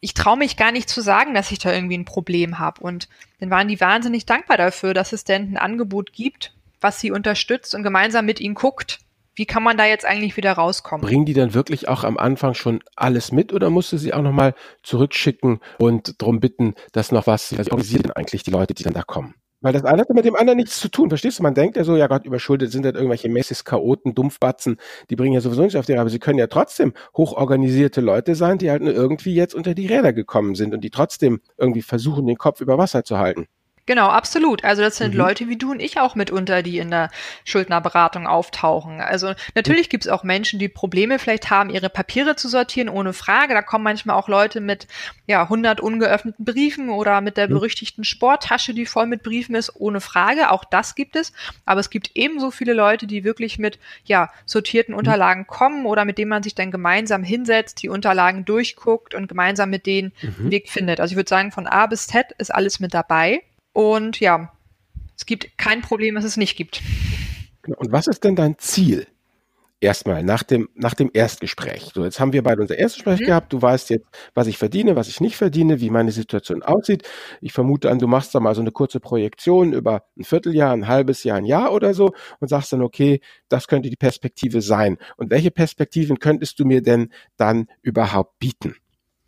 ich 0.00 0.14
traue 0.14 0.36
mich 0.36 0.56
gar 0.56 0.72
nicht 0.72 0.88
zu 0.88 1.00
sagen, 1.00 1.32
dass 1.32 1.52
ich 1.52 1.60
da 1.60 1.72
irgendwie 1.72 1.96
ein 1.96 2.04
Problem 2.04 2.58
habe. 2.58 2.80
Und 2.80 3.08
dann 3.38 3.50
waren 3.50 3.68
die 3.68 3.80
wahnsinnig 3.80 4.26
dankbar 4.26 4.56
dafür, 4.56 4.94
dass 4.94 5.12
es 5.12 5.22
denn 5.22 5.52
ein 5.52 5.56
Angebot 5.56 6.12
gibt, 6.12 6.52
was 6.80 6.98
sie 6.98 7.12
unterstützt 7.12 7.72
und 7.74 7.84
gemeinsam 7.84 8.26
mit 8.26 8.40
ihnen 8.40 8.56
guckt, 8.56 8.98
wie 9.34 9.46
kann 9.46 9.62
man 9.62 9.76
da 9.76 9.86
jetzt 9.86 10.04
eigentlich 10.04 10.36
wieder 10.36 10.52
rauskommen? 10.52 11.06
Bringen 11.06 11.24
die 11.24 11.34
dann 11.34 11.54
wirklich 11.54 11.88
auch 11.88 12.04
am 12.04 12.18
Anfang 12.18 12.54
schon 12.54 12.80
alles 12.96 13.32
mit 13.32 13.52
oder 13.52 13.70
musst 13.70 13.92
du 13.92 13.96
sie 13.96 14.12
auch 14.12 14.22
nochmal 14.22 14.54
zurückschicken 14.82 15.60
und 15.78 16.20
darum 16.20 16.40
bitten, 16.40 16.74
dass 16.92 17.12
noch 17.12 17.26
was, 17.26 17.56
was 17.56 17.70
organisieren 17.70 18.10
eigentlich 18.12 18.42
die 18.42 18.50
Leute, 18.50 18.74
die 18.74 18.82
dann 18.82 18.94
da 18.94 19.02
kommen? 19.02 19.34
Weil 19.62 19.72
das 19.72 19.84
eine 19.84 20.02
hat 20.02 20.10
mit 20.10 20.24
dem 20.24 20.34
anderen 20.34 20.56
nichts 20.56 20.80
zu 20.80 20.88
tun, 20.88 21.08
verstehst 21.08 21.38
du? 21.38 21.44
Man 21.44 21.54
denkt 21.54 21.76
ja 21.76 21.84
so, 21.84 21.96
ja 21.96 22.08
Gott, 22.08 22.26
überschuldet 22.26 22.72
sind 22.72 22.84
das 22.84 22.94
irgendwelche 22.94 23.28
Messis, 23.28 23.64
Chaoten, 23.64 24.12
Dumpfbatzen, 24.12 24.76
die 25.08 25.14
bringen 25.14 25.34
ja 25.34 25.40
sowieso 25.40 25.62
nicht 25.62 25.76
auf 25.76 25.86
die 25.86 25.92
Reihe, 25.92 26.00
aber 26.00 26.10
sie 26.10 26.18
können 26.18 26.40
ja 26.40 26.48
trotzdem 26.48 26.92
hochorganisierte 27.16 28.00
Leute 28.00 28.34
sein, 28.34 28.58
die 28.58 28.70
halt 28.70 28.82
nur 28.82 28.92
irgendwie 28.92 29.34
jetzt 29.34 29.54
unter 29.54 29.74
die 29.74 29.86
Räder 29.86 30.12
gekommen 30.12 30.56
sind 30.56 30.74
und 30.74 30.82
die 30.82 30.90
trotzdem 30.90 31.40
irgendwie 31.56 31.82
versuchen, 31.82 32.26
den 32.26 32.38
Kopf 32.38 32.60
über 32.60 32.76
Wasser 32.76 33.04
zu 33.04 33.18
halten. 33.18 33.46
Genau, 33.84 34.08
absolut. 34.08 34.64
Also 34.64 34.80
das 34.80 34.96
sind 34.96 35.14
mhm. 35.14 35.18
Leute 35.18 35.48
wie 35.48 35.56
du 35.56 35.72
und 35.72 35.80
ich 35.80 35.98
auch 35.98 36.14
mitunter, 36.14 36.62
die 36.62 36.78
in 36.78 36.92
der 36.92 37.10
Schuldnerberatung 37.44 38.28
auftauchen. 38.28 39.00
Also 39.00 39.34
natürlich 39.56 39.90
gibt 39.90 40.04
es 40.04 40.10
auch 40.10 40.22
Menschen, 40.22 40.60
die 40.60 40.68
Probleme 40.68 41.18
vielleicht 41.18 41.50
haben, 41.50 41.68
ihre 41.68 41.90
Papiere 41.90 42.36
zu 42.36 42.48
sortieren, 42.48 42.88
ohne 42.88 43.12
Frage. 43.12 43.54
Da 43.54 43.62
kommen 43.62 43.82
manchmal 43.82 44.16
auch 44.16 44.28
Leute 44.28 44.60
mit 44.60 44.86
ja 45.26 45.42
100 45.42 45.80
ungeöffneten 45.80 46.44
Briefen 46.44 46.90
oder 46.90 47.20
mit 47.20 47.36
der 47.36 47.48
mhm. 47.48 47.54
berüchtigten 47.54 48.04
Sporttasche, 48.04 48.72
die 48.72 48.86
voll 48.86 49.06
mit 49.06 49.24
Briefen 49.24 49.56
ist, 49.56 49.74
ohne 49.74 50.00
Frage. 50.00 50.52
Auch 50.52 50.64
das 50.64 50.94
gibt 50.94 51.16
es. 51.16 51.32
Aber 51.66 51.80
es 51.80 51.90
gibt 51.90 52.12
ebenso 52.14 52.52
viele 52.52 52.74
Leute, 52.74 53.08
die 53.08 53.24
wirklich 53.24 53.58
mit 53.58 53.80
ja 54.04 54.30
sortierten 54.46 54.92
mhm. 54.92 54.98
Unterlagen 54.98 55.48
kommen 55.48 55.86
oder 55.86 56.04
mit 56.04 56.18
denen 56.18 56.28
man 56.28 56.44
sich 56.44 56.54
dann 56.54 56.70
gemeinsam 56.70 57.24
hinsetzt, 57.24 57.82
die 57.82 57.88
Unterlagen 57.88 58.44
durchguckt 58.44 59.12
und 59.16 59.26
gemeinsam 59.26 59.70
mit 59.70 59.86
denen 59.86 60.12
mhm. 60.22 60.52
Weg 60.52 60.70
findet. 60.70 61.00
Also 61.00 61.14
ich 61.14 61.16
würde 61.16 61.28
sagen, 61.28 61.50
von 61.50 61.66
A 61.66 61.86
bis 61.86 62.06
Z 62.06 62.30
ist 62.38 62.54
alles 62.54 62.78
mit 62.78 62.94
dabei. 62.94 63.42
Und 63.72 64.20
ja, 64.20 64.52
es 65.16 65.26
gibt 65.26 65.56
kein 65.56 65.82
Problem, 65.82 66.14
was 66.14 66.24
es 66.24 66.36
nicht 66.36 66.56
gibt. 66.56 66.82
Genau. 67.62 67.78
Und 67.78 67.92
was 67.92 68.06
ist 68.06 68.24
denn 68.24 68.36
dein 68.36 68.58
Ziel? 68.58 69.06
Erstmal 69.80 70.22
nach 70.22 70.44
dem, 70.44 70.68
nach 70.76 70.94
dem 70.94 71.10
Erstgespräch. 71.12 71.90
So, 71.92 72.04
jetzt 72.04 72.20
haben 72.20 72.32
wir 72.32 72.44
beide 72.44 72.60
unser 72.60 72.78
Erstgespräch 72.78 73.20
mhm. 73.20 73.24
gehabt. 73.24 73.52
Du 73.52 73.60
weißt 73.60 73.90
jetzt, 73.90 74.06
was 74.32 74.46
ich 74.46 74.56
verdiene, 74.56 74.94
was 74.94 75.08
ich 75.08 75.20
nicht 75.20 75.36
verdiene, 75.36 75.80
wie 75.80 75.90
meine 75.90 76.12
Situation 76.12 76.62
aussieht. 76.62 77.08
Ich 77.40 77.52
vermute 77.52 77.90
an, 77.90 77.98
du 77.98 78.06
machst 78.06 78.32
da 78.32 78.38
mal 78.38 78.54
so 78.54 78.60
eine 78.60 78.70
kurze 78.70 79.00
Projektion 79.00 79.72
über 79.72 80.04
ein 80.16 80.22
Vierteljahr, 80.22 80.72
ein 80.72 80.86
halbes 80.86 81.24
Jahr, 81.24 81.38
ein 81.38 81.44
Jahr 81.44 81.72
oder 81.72 81.94
so 81.94 82.12
und 82.38 82.46
sagst 82.46 82.72
dann, 82.72 82.80
okay, 82.80 83.20
das 83.48 83.66
könnte 83.66 83.90
die 83.90 83.96
Perspektive 83.96 84.62
sein. 84.62 84.98
Und 85.16 85.30
welche 85.30 85.50
Perspektiven 85.50 86.20
könntest 86.20 86.60
du 86.60 86.64
mir 86.64 86.80
denn 86.80 87.12
dann 87.36 87.66
überhaupt 87.82 88.38
bieten? 88.38 88.76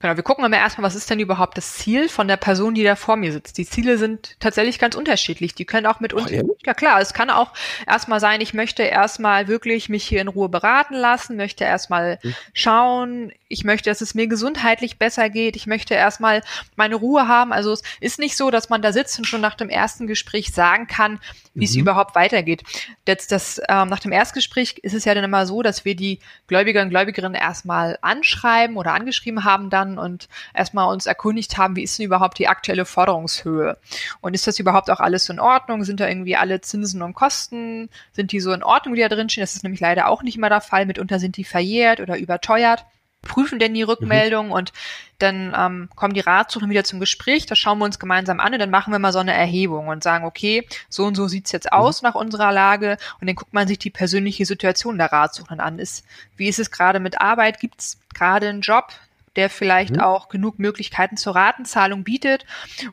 Genau, 0.05 0.17
wir 0.17 0.23
gucken 0.23 0.45
immer 0.45 0.59
erstmal, 0.59 0.85
was 0.87 0.97
ist 0.97 1.09
denn 1.09 1.19
überhaupt 1.19 1.57
das 1.57 1.77
Ziel 1.77 2.11
von 2.11 2.29
der 2.29 2.37
Person, 2.37 2.75
die 2.75 2.85
da 2.85 2.95
vor 2.95 3.17
mir 3.17 3.33
sitzt. 3.33 3.57
Die 3.57 3.64
Ziele 3.64 3.97
sind 3.97 4.38
tatsächlich 4.38 4.79
ganz 4.79 4.97
unterschiedlich. 4.97 5.55
Die 5.55 5.64
können 5.64 5.87
auch 5.87 5.99
mit 5.99 6.12
uns. 6.12 6.31
Oh, 6.31 6.57
ja 6.62 6.75
klar, 6.75 7.01
es 7.01 7.14
kann 7.14 7.31
auch 7.31 7.55
erstmal 7.87 8.21
sein, 8.21 8.43
ich 8.43 8.53
möchte 8.53 8.83
erstmal 8.83 9.49
wirklich 9.49 9.88
mich 9.88 10.05
hier 10.05 10.21
in 10.21 10.29
Ruhe 10.29 10.51
beraten 10.51 10.93
lassen, 10.93 11.38
möchte 11.38 11.64
erstmal 11.64 12.19
hm. 12.21 12.35
schauen, 12.53 13.33
ich 13.55 13.64
möchte, 13.64 13.88
dass 13.88 14.01
es 14.01 14.14
mir 14.14 14.27
gesundheitlich 14.27 14.99
besser 14.99 15.31
geht, 15.31 15.57
ich 15.57 15.67
möchte 15.67 15.95
erstmal 15.95 16.43
meine 16.77 16.97
Ruhe 16.97 17.29
haben. 17.29 17.53
Also 17.53 17.73
es 17.73 17.83
ist 18.01 18.19
nicht 18.19 18.37
so, 18.37 18.51
dass 18.51 18.69
man 18.69 18.83
da 18.83 18.93
sitzt 18.93 19.17
und 19.19 19.25
schon 19.25 19.40
nach 19.40 19.55
dem 19.55 19.71
ersten 19.71 20.07
Gespräch 20.07 20.53
sagen 20.53 20.87
kann, 20.87 21.21
wie 21.55 21.61
mhm. 21.61 21.64
es 21.64 21.77
überhaupt 21.77 22.14
weitergeht. 22.17 22.64
Jetzt 23.07 23.33
das, 23.33 23.61
ähm, 23.69 23.88
nach 23.88 24.01
dem 24.01 24.12
Erstgespräch 24.12 24.79
ist 24.83 24.93
es 24.93 25.05
ja 25.05 25.14
dann 25.14 25.25
immer 25.25 25.47
so, 25.47 25.62
dass 25.62 25.85
wir 25.85 25.95
die 25.95 26.19
Gläubiger 26.49 26.83
und 26.83 26.90
Gläubigerinnen 26.90 27.40
erstmal 27.40 27.97
anschreiben 28.03 28.77
oder 28.77 28.93
angeschrieben 28.93 29.45
haben 29.45 29.71
dann 29.71 29.99
und 29.99 30.29
erstmal 30.53 30.93
uns 30.93 31.07
erkundigt 31.07 31.57
haben, 31.57 31.77
wie 31.77 31.85
ist 31.85 31.99
denn 31.99 32.07
überhaupt 32.07 32.38
die 32.38 32.49
aktuelle 32.49 32.85
Forderungshöhe? 32.85 33.79
Und 34.21 34.35
ist 34.35 34.47
das 34.49 34.59
überhaupt 34.59 34.90
auch 34.90 35.01
alles 35.01 35.29
in 35.29 35.38
Ordnung? 35.38 35.85
Sind 35.85 36.01
da 36.01 36.09
irgendwie 36.09 36.37
alle 36.37 36.61
Zinsen 36.61 37.03
und 37.03 37.14
Kosten, 37.14 37.88
sind 38.12 38.33
die 38.33 38.40
so 38.40 38.53
in 38.53 38.64
Ordnung, 38.64 38.97
die 38.97 39.01
da 39.01 39.09
drin 39.09 39.29
stehen? 39.29 39.43
Das 39.43 39.55
ist 39.55 39.62
nämlich 39.62 39.81
leider 39.81 40.09
auch 40.09 40.23
nicht 40.23 40.37
immer 40.37 40.49
der 40.49 40.61
Fall. 40.61 40.87
Mitunter 40.87 41.21
sind 41.21 41.37
die 41.37 41.45
verjährt 41.45 42.01
oder 42.01 42.19
überteuert 42.19 42.85
prüfen 43.25 43.59
denn 43.59 43.75
die 43.75 43.83
mhm. 43.83 43.89
Rückmeldung 43.91 44.47
mhm. 44.47 44.53
und 44.53 44.73
dann 45.19 45.55
ähm, 45.57 45.89
kommen 45.95 46.15
die 46.15 46.21
Ratsuchenden 46.21 46.71
wieder 46.71 46.85
zum 46.85 47.01
Gespräch, 47.01 47.47
das 47.47 47.59
schauen 47.59 47.79
wir 47.79 47.85
uns 47.85 47.99
gemeinsam 47.99 48.41
an 48.41 48.53
und 48.53 48.59
dann 48.59 48.71
machen 48.71 48.93
wir 48.93 48.99
mal 48.99 49.13
so 49.13 49.21
eine 49.21 49.33
Erhebung 49.33 49.89
und 49.89 50.03
sagen, 50.03 50.25
okay, 50.25 50.67
so 50.89 51.05
und 51.05 51.15
so 51.15 51.29
sieht's 51.29 51.53
jetzt 51.53 51.73
mhm. 51.73 51.79
aus 51.79 52.03
nach 52.03 52.15
unserer 52.15 52.53
Lage 52.53 52.99
und 53.21 53.27
dann 53.27 53.37
guckt 53.37 53.55
man 53.55 53.69
sich 53.69 53.79
die 53.79 53.91
persönliche 53.91 54.45
Situation 54.47 54.99
der 54.99 55.13
Ratsuchenden 55.13 55.61
an. 55.61 55.79
Ist, 55.79 56.05
wie 56.37 56.49
ist 56.49 56.59
es 56.59 56.71
gerade 56.71 57.01
mit 57.01 57.21
Arbeit? 57.21 57.61
Gibt's 57.61 57.99
gerade 58.13 58.49
einen 58.49 58.61
Job? 58.61 58.93
Der 59.37 59.51
vielleicht 59.51 59.97
mhm. 59.97 60.01
auch 60.01 60.29
genug 60.29 60.59
Möglichkeiten 60.59 61.16
zur 61.16 61.35
Ratenzahlung 61.35 62.05
bietet? 62.05 62.44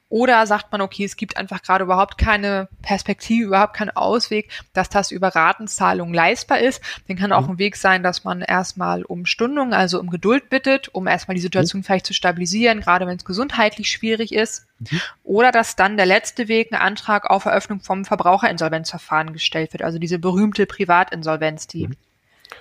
Oder 0.10 0.46
sagt 0.48 0.72
man, 0.72 0.82
okay, 0.82 1.04
es 1.04 1.16
gibt 1.16 1.38
einfach 1.38 1.62
gerade 1.62 1.84
überhaupt 1.84 2.18
keine 2.18 2.68
Perspektive, 2.82 3.48
überhaupt 3.48 3.76
keinen 3.76 3.92
Ausweg, 3.92 4.52
dass 4.74 4.90
das 4.90 5.12
über 5.12 5.30
Ratenzahlung 5.30 6.14
leistbar 6.14 6.60
ist? 6.60 6.82
Dann 7.08 7.18
kann 7.18 7.32
auch 7.32 7.48
mhm. 7.48 7.54
ein 7.54 7.60
Weg 7.60 7.76
sein, 7.76 8.04
dass 8.04 8.24
man 8.24 8.42
erstmal 8.42 9.04
um 9.04 9.26
Stundung, 9.26 9.74
also 9.74 10.00
um 10.00 10.10
Geduld 10.10 10.50
bittet, 10.50 10.90
um 10.90 11.08
erstmal 11.08 11.36
die 11.36 11.42
Situation 11.42 11.82
mhm. 11.82 11.86
vielleicht 11.86 12.06
zu 12.06 12.14
stabilisieren, 12.14 12.82
gerade 12.82 13.08
wenn 13.08 13.18
es 13.18 13.26
gesundheitlich 13.26 13.90
schwierig 13.90 14.34
ist. 14.34 14.66
Mhm. 14.80 15.02
Oder 15.24 15.52
dass 15.52 15.76
dann 15.76 15.98
der 15.98 16.06
letzte 16.06 16.48
Weg, 16.48 16.72
ein 16.72 16.80
Antrag 16.80 17.30
auf 17.30 17.46
Eröffnung 17.46 17.82
vom 17.82 18.06
Verbraucherinsolvenzverfahren 18.06 19.34
gestellt 19.34 19.74
wird, 19.74 19.84
also 19.84 20.00
diese 20.00 20.20
berühmte 20.20 20.66
Privatinsolvenz, 20.66 21.68
die 21.68 21.88
mhm. 21.88 21.96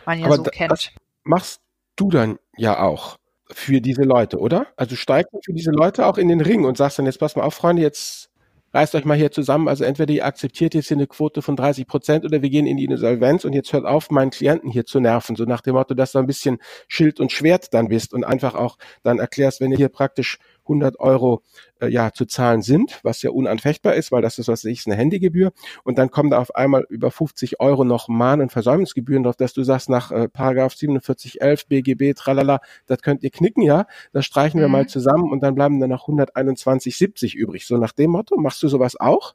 man 0.04 0.18
ja 0.18 0.26
Aber 0.26 0.36
so 0.36 0.42
kennt. 0.44 0.70
Das 0.70 0.90
machst 1.24 1.60
du 1.96 2.10
dann 2.10 2.38
ja 2.56 2.78
auch 2.78 3.18
für 3.52 3.80
diese 3.80 4.02
Leute, 4.02 4.38
oder? 4.38 4.66
Also 4.76 4.96
steigst 4.96 5.32
du 5.32 5.40
für 5.44 5.52
diese 5.52 5.70
Leute 5.70 6.06
auch 6.06 6.18
in 6.18 6.28
den 6.28 6.40
Ring 6.40 6.64
und 6.64 6.76
sagst 6.76 6.98
dann 6.98 7.06
jetzt, 7.06 7.18
pass 7.18 7.36
mal 7.36 7.42
auf, 7.42 7.54
Freunde, 7.54 7.82
jetzt 7.82 8.30
reißt 8.72 8.94
euch 8.94 9.04
mal 9.04 9.16
hier 9.16 9.30
zusammen. 9.30 9.68
Also 9.68 9.84
entweder 9.84 10.12
ihr 10.12 10.24
akzeptiert 10.24 10.74
jetzt 10.74 10.88
hier 10.88 10.96
eine 10.96 11.06
Quote 11.06 11.42
von 11.42 11.56
30 11.56 11.86
Prozent 11.86 12.24
oder 12.24 12.42
wir 12.42 12.50
gehen 12.50 12.66
in 12.66 12.76
die 12.76 12.84
Insolvenz 12.84 13.44
und 13.44 13.52
jetzt 13.52 13.72
hört 13.72 13.84
auf, 13.84 14.10
meinen 14.10 14.30
Klienten 14.30 14.70
hier 14.70 14.86
zu 14.86 15.00
nerven. 15.00 15.36
So 15.36 15.44
nach 15.44 15.60
dem 15.60 15.74
Motto, 15.74 15.94
dass 15.94 16.12
du 16.12 16.18
ein 16.18 16.26
bisschen 16.26 16.58
Schild 16.88 17.20
und 17.20 17.32
Schwert 17.32 17.74
dann 17.74 17.88
bist 17.88 18.12
und 18.14 18.24
einfach 18.24 18.54
auch 18.54 18.76
dann 19.02 19.18
erklärst, 19.18 19.60
wenn 19.60 19.72
ihr 19.72 19.76
hier 19.76 19.88
praktisch 19.88 20.38
100 20.70 21.00
Euro 21.00 21.42
äh, 21.80 21.88
ja 21.88 22.12
zu 22.12 22.26
zahlen 22.26 22.62
sind, 22.62 23.00
was 23.02 23.22
ja 23.22 23.30
unanfechtbar 23.30 23.94
ist, 23.94 24.12
weil 24.12 24.22
das 24.22 24.38
ist, 24.38 24.48
was 24.48 24.64
ich, 24.64 24.86
eine 24.86 24.96
Handygebühr. 24.96 25.52
Und 25.84 25.98
dann 25.98 26.10
kommen 26.10 26.30
da 26.30 26.38
auf 26.38 26.54
einmal 26.54 26.86
über 26.88 27.10
50 27.10 27.60
Euro 27.60 27.84
noch 27.84 28.08
Mahn- 28.08 28.40
und 28.40 28.52
Versäumnisgebühren 28.52 29.24
drauf, 29.24 29.36
dass 29.36 29.52
du 29.52 29.64
sagst, 29.64 29.88
nach 29.88 30.12
äh, 30.12 30.28
Paragraph 30.28 30.74
4711 30.74 31.66
BGB, 31.66 32.14
tralala, 32.16 32.60
das 32.86 33.02
könnt 33.02 33.22
ihr 33.22 33.30
knicken, 33.30 33.62
ja, 33.62 33.86
das 34.12 34.26
streichen 34.26 34.60
mhm. 34.60 34.64
wir 34.64 34.68
mal 34.68 34.86
zusammen 34.86 35.30
und 35.30 35.42
dann 35.42 35.54
bleiben 35.54 35.80
dann 35.80 35.90
noch 35.90 36.08
121,70 36.08 37.34
übrig. 37.34 37.66
So 37.66 37.76
nach 37.76 37.92
dem 37.92 38.10
Motto, 38.12 38.36
machst 38.38 38.62
du 38.62 38.68
sowas 38.68 38.98
auch? 38.98 39.34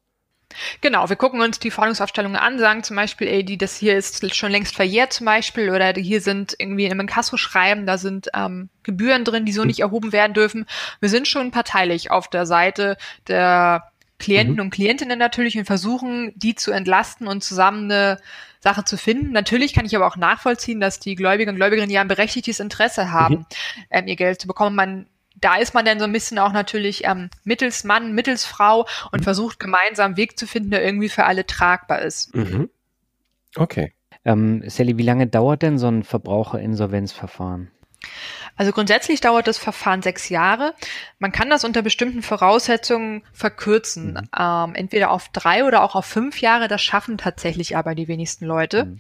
Genau, 0.82 1.10
wir 1.10 1.16
gucken 1.16 1.42
uns 1.42 1.60
die 1.60 1.72
Forderungsaufstellungen 1.72 2.38
an, 2.38 2.60
sagen 2.60 2.84
zum 2.84 2.96
Beispiel, 2.96 3.28
ey, 3.28 3.44
die, 3.44 3.58
das 3.58 3.78
hier 3.78 3.98
ist 3.98 4.36
schon 4.36 4.52
längst 4.52 4.76
verjährt 4.76 5.14
zum 5.14 5.26
Beispiel, 5.26 5.70
oder 5.70 5.94
hier 5.94 6.22
sind 6.22 6.56
irgendwie 6.58 6.86
in 6.86 6.92
einem 6.92 7.02
Inkasso-Schreiben, 7.02 7.86
da 7.86 7.98
sind 7.98 8.30
ähm, 8.34 8.70
Gebühren 8.84 9.24
drin, 9.24 9.46
die 9.46 9.52
so 9.52 9.64
nicht 9.64 9.80
erhoben 9.80 10.12
werden 10.12 10.34
dürfen. 10.34 10.66
Wir 11.00 11.10
sind 11.10 11.28
schon 11.28 11.52
parteilich 11.52 12.12
auf 12.12 12.30
der 12.30 12.46
Seite 12.46 12.98
der 13.28 13.92
Klienten 14.18 14.56
mhm. 14.56 14.62
und 14.62 14.70
Klientinnen 14.70 15.20
natürlich 15.20 15.58
und 15.58 15.66
versuchen, 15.66 16.32
die 16.36 16.56
zu 16.56 16.72
entlasten 16.72 17.28
und 17.28 17.44
zusammen 17.44 17.92
eine 17.92 18.20
Sache 18.60 18.86
zu 18.86 18.98
finden. 18.98 19.32
Natürlich 19.32 19.74
kann 19.74 19.86
ich 19.86 19.96
aber 19.96 20.08
auch 20.08 20.16
nachvollziehen, 20.16 20.80
dass 20.80 21.00
die 21.00 21.16
Gläubiger 21.16 21.52
und 21.52 21.58
Gläubigerinnen 21.58 21.94
ja 21.94 22.02
ein 22.02 22.08
berechtigtes 22.08 22.60
Interesse 22.60 23.12
haben, 23.12 23.36
mhm. 23.36 23.46
ähm, 23.92 24.08
ihr 24.08 24.16
Geld 24.16 24.42
zu 24.42 24.48
bekommen. 24.48 24.76
Man 24.76 25.08
da 25.36 25.56
ist 25.58 25.74
man 25.74 25.86
dann 25.86 26.00
so 26.00 26.06
ein 26.06 26.12
bisschen 26.12 26.40
auch 26.40 26.54
natürlich 26.54 27.06
ähm, 27.06 27.30
mittels 27.44 27.84
Mann, 27.84 28.14
mittels 28.14 28.46
Frau 28.46 28.88
und 29.12 29.20
mhm. 29.20 29.24
versucht 29.24 29.60
gemeinsam 29.60 30.08
einen 30.08 30.18
Weg 30.18 30.40
zu 30.40 30.48
finden, 30.48 30.72
der 30.72 30.84
irgendwie 30.84 31.10
für 31.10 31.26
alle 31.26 31.46
tragbar 31.46 32.02
ist. 32.02 32.34
Mhm. 32.36 32.70
Okay. 33.56 33.94
Ähm, 34.24 34.64
Sally, 34.68 34.98
wie 34.98 35.04
lange 35.04 35.28
dauert 35.28 35.62
denn 35.62 35.78
so 35.78 35.88
ein 35.88 36.04
Verbraucherinsolvenzverfahren? 36.04 37.72
Also 38.58 38.72
grundsätzlich 38.72 39.20
dauert 39.20 39.48
das 39.48 39.58
Verfahren 39.58 40.02
sechs 40.02 40.30
Jahre. 40.30 40.74
Man 41.20 41.32
kann 41.32 41.50
das 41.50 41.66
unter 41.66 41.82
bestimmten 41.82 42.22
Voraussetzungen 42.22 43.24
verkürzen. 43.34 44.14
Mhm. 44.14 44.30
Ähm, 44.38 44.76
entweder 44.76 45.12
auf 45.12 45.30
drei 45.30 45.66
oder 45.66 45.84
auch 45.84 45.96
auf 45.96 46.06
fünf 46.06 46.40
Jahre. 46.42 46.68
Das 46.68 46.82
schaffen 46.82 47.18
tatsächlich 47.18 47.76
aber 47.76 47.96
die 47.96 48.08
wenigsten 48.08 48.46
Leute. 48.46 48.86
Mhm. 48.86 48.98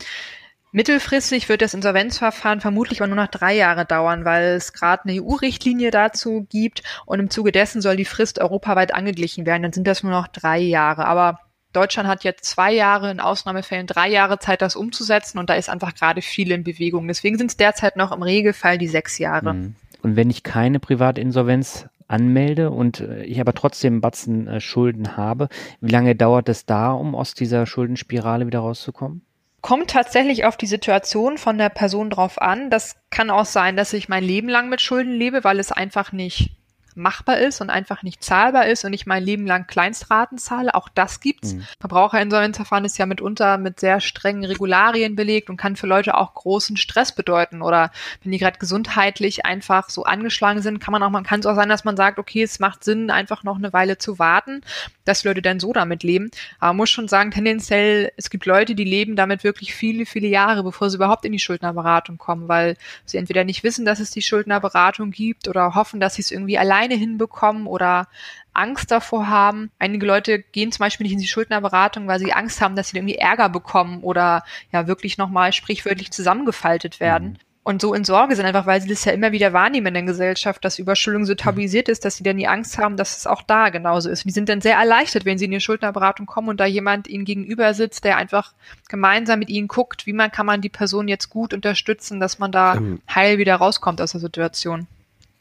Mittelfristig 0.76 1.48
wird 1.48 1.62
das 1.62 1.74
Insolvenzverfahren 1.74 2.60
vermutlich 2.60 3.00
aber 3.00 3.08
nur 3.08 3.16
noch 3.16 3.30
drei 3.32 3.56
Jahre 3.56 3.86
dauern, 3.86 4.26
weil 4.26 4.56
es 4.56 4.74
gerade 4.74 5.06
eine 5.06 5.24
EU-Richtlinie 5.24 5.90
dazu 5.90 6.46
gibt 6.50 6.84
und 7.06 7.22
im 7.22 7.30
Zuge 7.30 7.54
dessen 7.54 7.82
soll 7.82 7.96
die 7.96 8.04
Frist 8.04 8.40
europaweit 8.40 8.94
angeglichen 8.94 9.46
werden. 9.46 9.64
Dann 9.64 9.72
sind 9.72 9.88
das 9.88 10.04
nur 10.04 10.12
noch 10.12 10.28
drei 10.28 10.60
Jahre. 10.60 11.06
Aber 11.06 11.40
Deutschland 11.72 12.10
hat 12.10 12.26
jetzt 12.26 12.44
zwei 12.44 12.74
Jahre, 12.74 13.10
in 13.10 13.22
Ausnahmefällen 13.22 13.88
drei 13.88 14.10
Jahre 14.10 14.38
Zeit, 14.38 14.62
das 14.62 14.76
umzusetzen 14.76 15.38
und 15.38 15.50
da 15.50 15.54
ist 15.54 15.70
einfach 15.70 15.96
gerade 15.96 16.22
viel 16.22 16.52
in 16.52 16.66
Bewegung. 16.66 17.08
Deswegen 17.08 17.38
sind 17.38 17.52
es 17.52 17.56
derzeit 17.56 17.96
noch 17.96 18.12
im 18.12 18.22
Regelfall 18.22 18.78
die 18.78 18.90
sechs 18.90 19.18
Jahre. 19.18 19.54
Mhm. 19.54 19.76
Und 20.02 20.18
wenn 20.18 20.30
ich 20.30 20.44
keine 20.44 20.82
Privatinsolvenz 20.82 21.88
anmelde 22.10 22.70
und 22.70 23.00
äh, 23.00 23.24
ich 23.24 23.40
aber 23.40 23.54
trotzdem 23.54 24.02
Batzen 24.02 24.50
äh, 24.50 24.60
Schulden 24.60 25.16
habe, 25.16 25.48
wie 25.80 25.92
lange 25.92 26.16
dauert 26.16 26.50
es 26.50 26.66
da, 26.66 26.92
um 26.92 27.16
aus 27.16 27.34
dieser 27.34 27.66
Schuldenspirale 27.66 28.46
wieder 28.46 28.60
rauszukommen? 28.60 29.22
Kommt 29.66 29.90
tatsächlich 29.90 30.46
auf 30.46 30.58
die 30.58 30.68
Situation 30.68 31.40
von 31.40 31.58
der 31.58 31.70
Person 31.70 32.12
drauf 32.12 32.40
an. 32.40 32.70
Das 32.70 32.98
kann 33.10 33.32
auch 33.32 33.46
sein, 33.46 33.76
dass 33.76 33.94
ich 33.94 34.08
mein 34.08 34.24
Leben 34.24 34.48
lang 34.48 34.70
mit 34.70 34.80
Schulden 34.80 35.14
lebe, 35.16 35.44
weil 35.44 35.60
es 35.60 35.72
einfach 35.72 36.12
nicht 36.12 36.52
machbar 36.96 37.40
ist 37.40 37.62
und 37.62 37.70
einfach 37.70 38.04
nicht 38.04 38.24
zahlbar 38.24 38.68
ist 38.68 38.86
und 38.86 38.94
ich 38.94 39.06
mein 39.06 39.24
Leben 39.24 39.46
lang 39.46 39.68
Kleinstraten 39.68 40.38
zahle. 40.38 40.74
Auch 40.76 40.90
das 40.90 41.20
gibt's. 41.20 41.54
Mhm. 41.54 41.66
Verbraucherinsolvenzverfahren 41.80 42.86
ist 42.86 42.98
ja 42.98 43.06
mitunter 43.06 43.58
mit 43.58 43.80
sehr 43.80 44.00
strengen 44.00 44.46
Regularien 44.46 45.16
belegt 45.16 45.50
und 45.50 45.58
kann 45.58 45.76
für 45.76 45.88
Leute 45.88 46.16
auch 46.16 46.34
großen 46.34 46.78
Stress 46.78 47.14
bedeuten. 47.14 47.62
Oder 47.62 47.92
wenn 48.24 48.32
die 48.32 48.38
gerade 48.38 48.60
gesundheitlich 48.60 49.46
einfach 49.46 49.90
so 49.90 50.04
angeschlagen 50.04 50.62
sind, 50.62 50.80
kann 50.80 50.92
man 50.92 51.04
auch, 51.04 51.10
man 51.10 51.24
kann 51.24 51.40
es 51.40 51.46
auch 51.46 51.56
sein, 51.56 51.70
dass 51.70 51.84
man 51.84 51.98
sagt, 51.98 52.20
okay, 52.20 52.44
es 52.44 52.60
macht 52.60 52.84
Sinn, 52.84 53.12
einfach 53.12 53.44
noch 53.44 53.58
eine 53.58 53.74
Weile 53.74 53.98
zu 53.98 54.20
warten, 54.20 54.62
dass 55.04 55.24
Leute 55.24 55.42
dann 55.42 55.60
so 55.60 55.74
damit 55.74 56.04
leben. 56.04 56.32
Aber 56.60 56.70
man 56.70 56.78
muss 56.78 56.90
schon 56.90 57.08
sagen, 57.08 57.32
tendenziell, 57.32 58.12
es 58.18 58.30
gibt 58.30 58.46
Leute, 58.46 58.76
die 58.76 58.84
leben 58.84 59.16
damit 59.16 59.44
wirklich 59.44 59.76
viele, 59.76 60.06
viele 60.06 60.28
Jahre, 60.28 60.64
bevor 60.64 60.90
sie 60.90 60.96
überhaupt 60.96 61.26
in 61.26 61.32
die 61.32 61.40
Schuldnerberatung 61.40 62.18
kommen, 62.18 62.48
weil 62.48 62.78
sie 63.06 63.18
entweder 63.18 63.44
nicht 63.44 63.64
wissen, 63.64 63.86
dass 63.86 64.00
es 64.00 64.12
die 64.12 64.22
Schuldnerberatung 64.22 65.12
gibt 65.12 65.48
oder 65.48 65.76
hoffen, 65.76 66.00
dass 66.00 66.16
sie 66.16 66.22
es 66.22 66.32
irgendwie 66.32 66.56
alleine 66.86 66.96
hinbekommen 66.96 67.68
oder 67.68 68.08
Angst 68.54 68.92
davor 68.92 69.28
haben. 69.28 69.72
Einige 69.80 70.06
Leute 70.06 70.40
gehen 70.40 70.72
zum 70.72 70.84
Beispiel 70.84 71.06
nicht 71.06 71.14
in 71.14 71.20
die 71.20 71.28
Schuldnerberatung, 71.28 72.08
weil 72.08 72.20
sie 72.20 72.34
Angst 72.34 72.62
haben, 72.62 72.76
dass 72.76 72.90
sie 72.90 72.98
irgendwie 72.98 73.16
Ärger 73.16 73.50
bekommen 73.50 74.02
oder 74.02 74.44
ja 74.72 74.88
wirklich 74.88 75.18
nochmal 75.18 75.52
sprichwörtlich 75.54 76.12
zusammengefaltet 76.12 77.00
werden. 77.00 77.34
Mhm 77.34 77.38
und 77.68 77.82
so 77.82 77.96
in 77.96 78.04
Sorge 78.04 78.36
sind, 78.36 78.46
einfach 78.46 78.68
weil 78.68 78.80
sie 78.80 78.88
das 78.88 79.06
ja 79.06 79.12
immer 79.12 79.32
wieder 79.32 79.52
wahrnehmen 79.52 79.88
in 79.88 79.94
der 79.96 80.04
Gesellschaft, 80.04 80.64
dass 80.64 80.78
Überschuldung 80.78 81.26
so 81.26 81.34
tabuisiert 81.34 81.90
ist, 81.90 82.06
dass 82.06 82.16
sie 82.16 82.24
dann 82.24 82.38
die 82.38 82.48
Angst 82.48 82.78
haben, 82.78 82.96
dass 82.96 83.18
es 83.18 83.26
auch 83.26 83.42
da 83.42 83.70
genauso 83.70 84.08
ist. 84.08 84.20
Und 84.24 84.28
die 84.28 84.34
sind 84.34 84.50
dann 84.50 84.62
sehr 84.62 84.78
erleichtert, 84.78 85.26
wenn 85.26 85.40
sie 85.40 85.46
in 85.46 85.52
die 85.52 85.60
Schuldnerberatung 85.60 86.28
kommen 86.28 86.50
und 86.50 86.60
da 86.60 86.68
jemand 86.68 87.08
ihnen 87.08 87.26
gegenüber 87.26 87.74
sitzt, 87.74 88.04
der 88.04 88.18
einfach 88.18 88.54
gemeinsam 88.88 89.40
mit 89.40 89.50
ihnen 89.50 89.68
guckt, 89.68 90.06
wie 90.06 90.14
man 90.14 90.32
kann 90.32 90.46
man 90.46 90.62
die 90.62 90.70
Person 90.70 91.08
jetzt 91.08 91.32
gut 91.32 91.56
unterstützen, 91.56 92.20
dass 92.20 92.38
man 92.38 92.52
da 92.52 92.76
ähm, 92.76 93.02
heil 93.10 93.40
wieder 93.40 93.56
rauskommt 93.56 94.00
aus 94.00 94.12
der 94.12 94.22
Situation. 94.22 94.86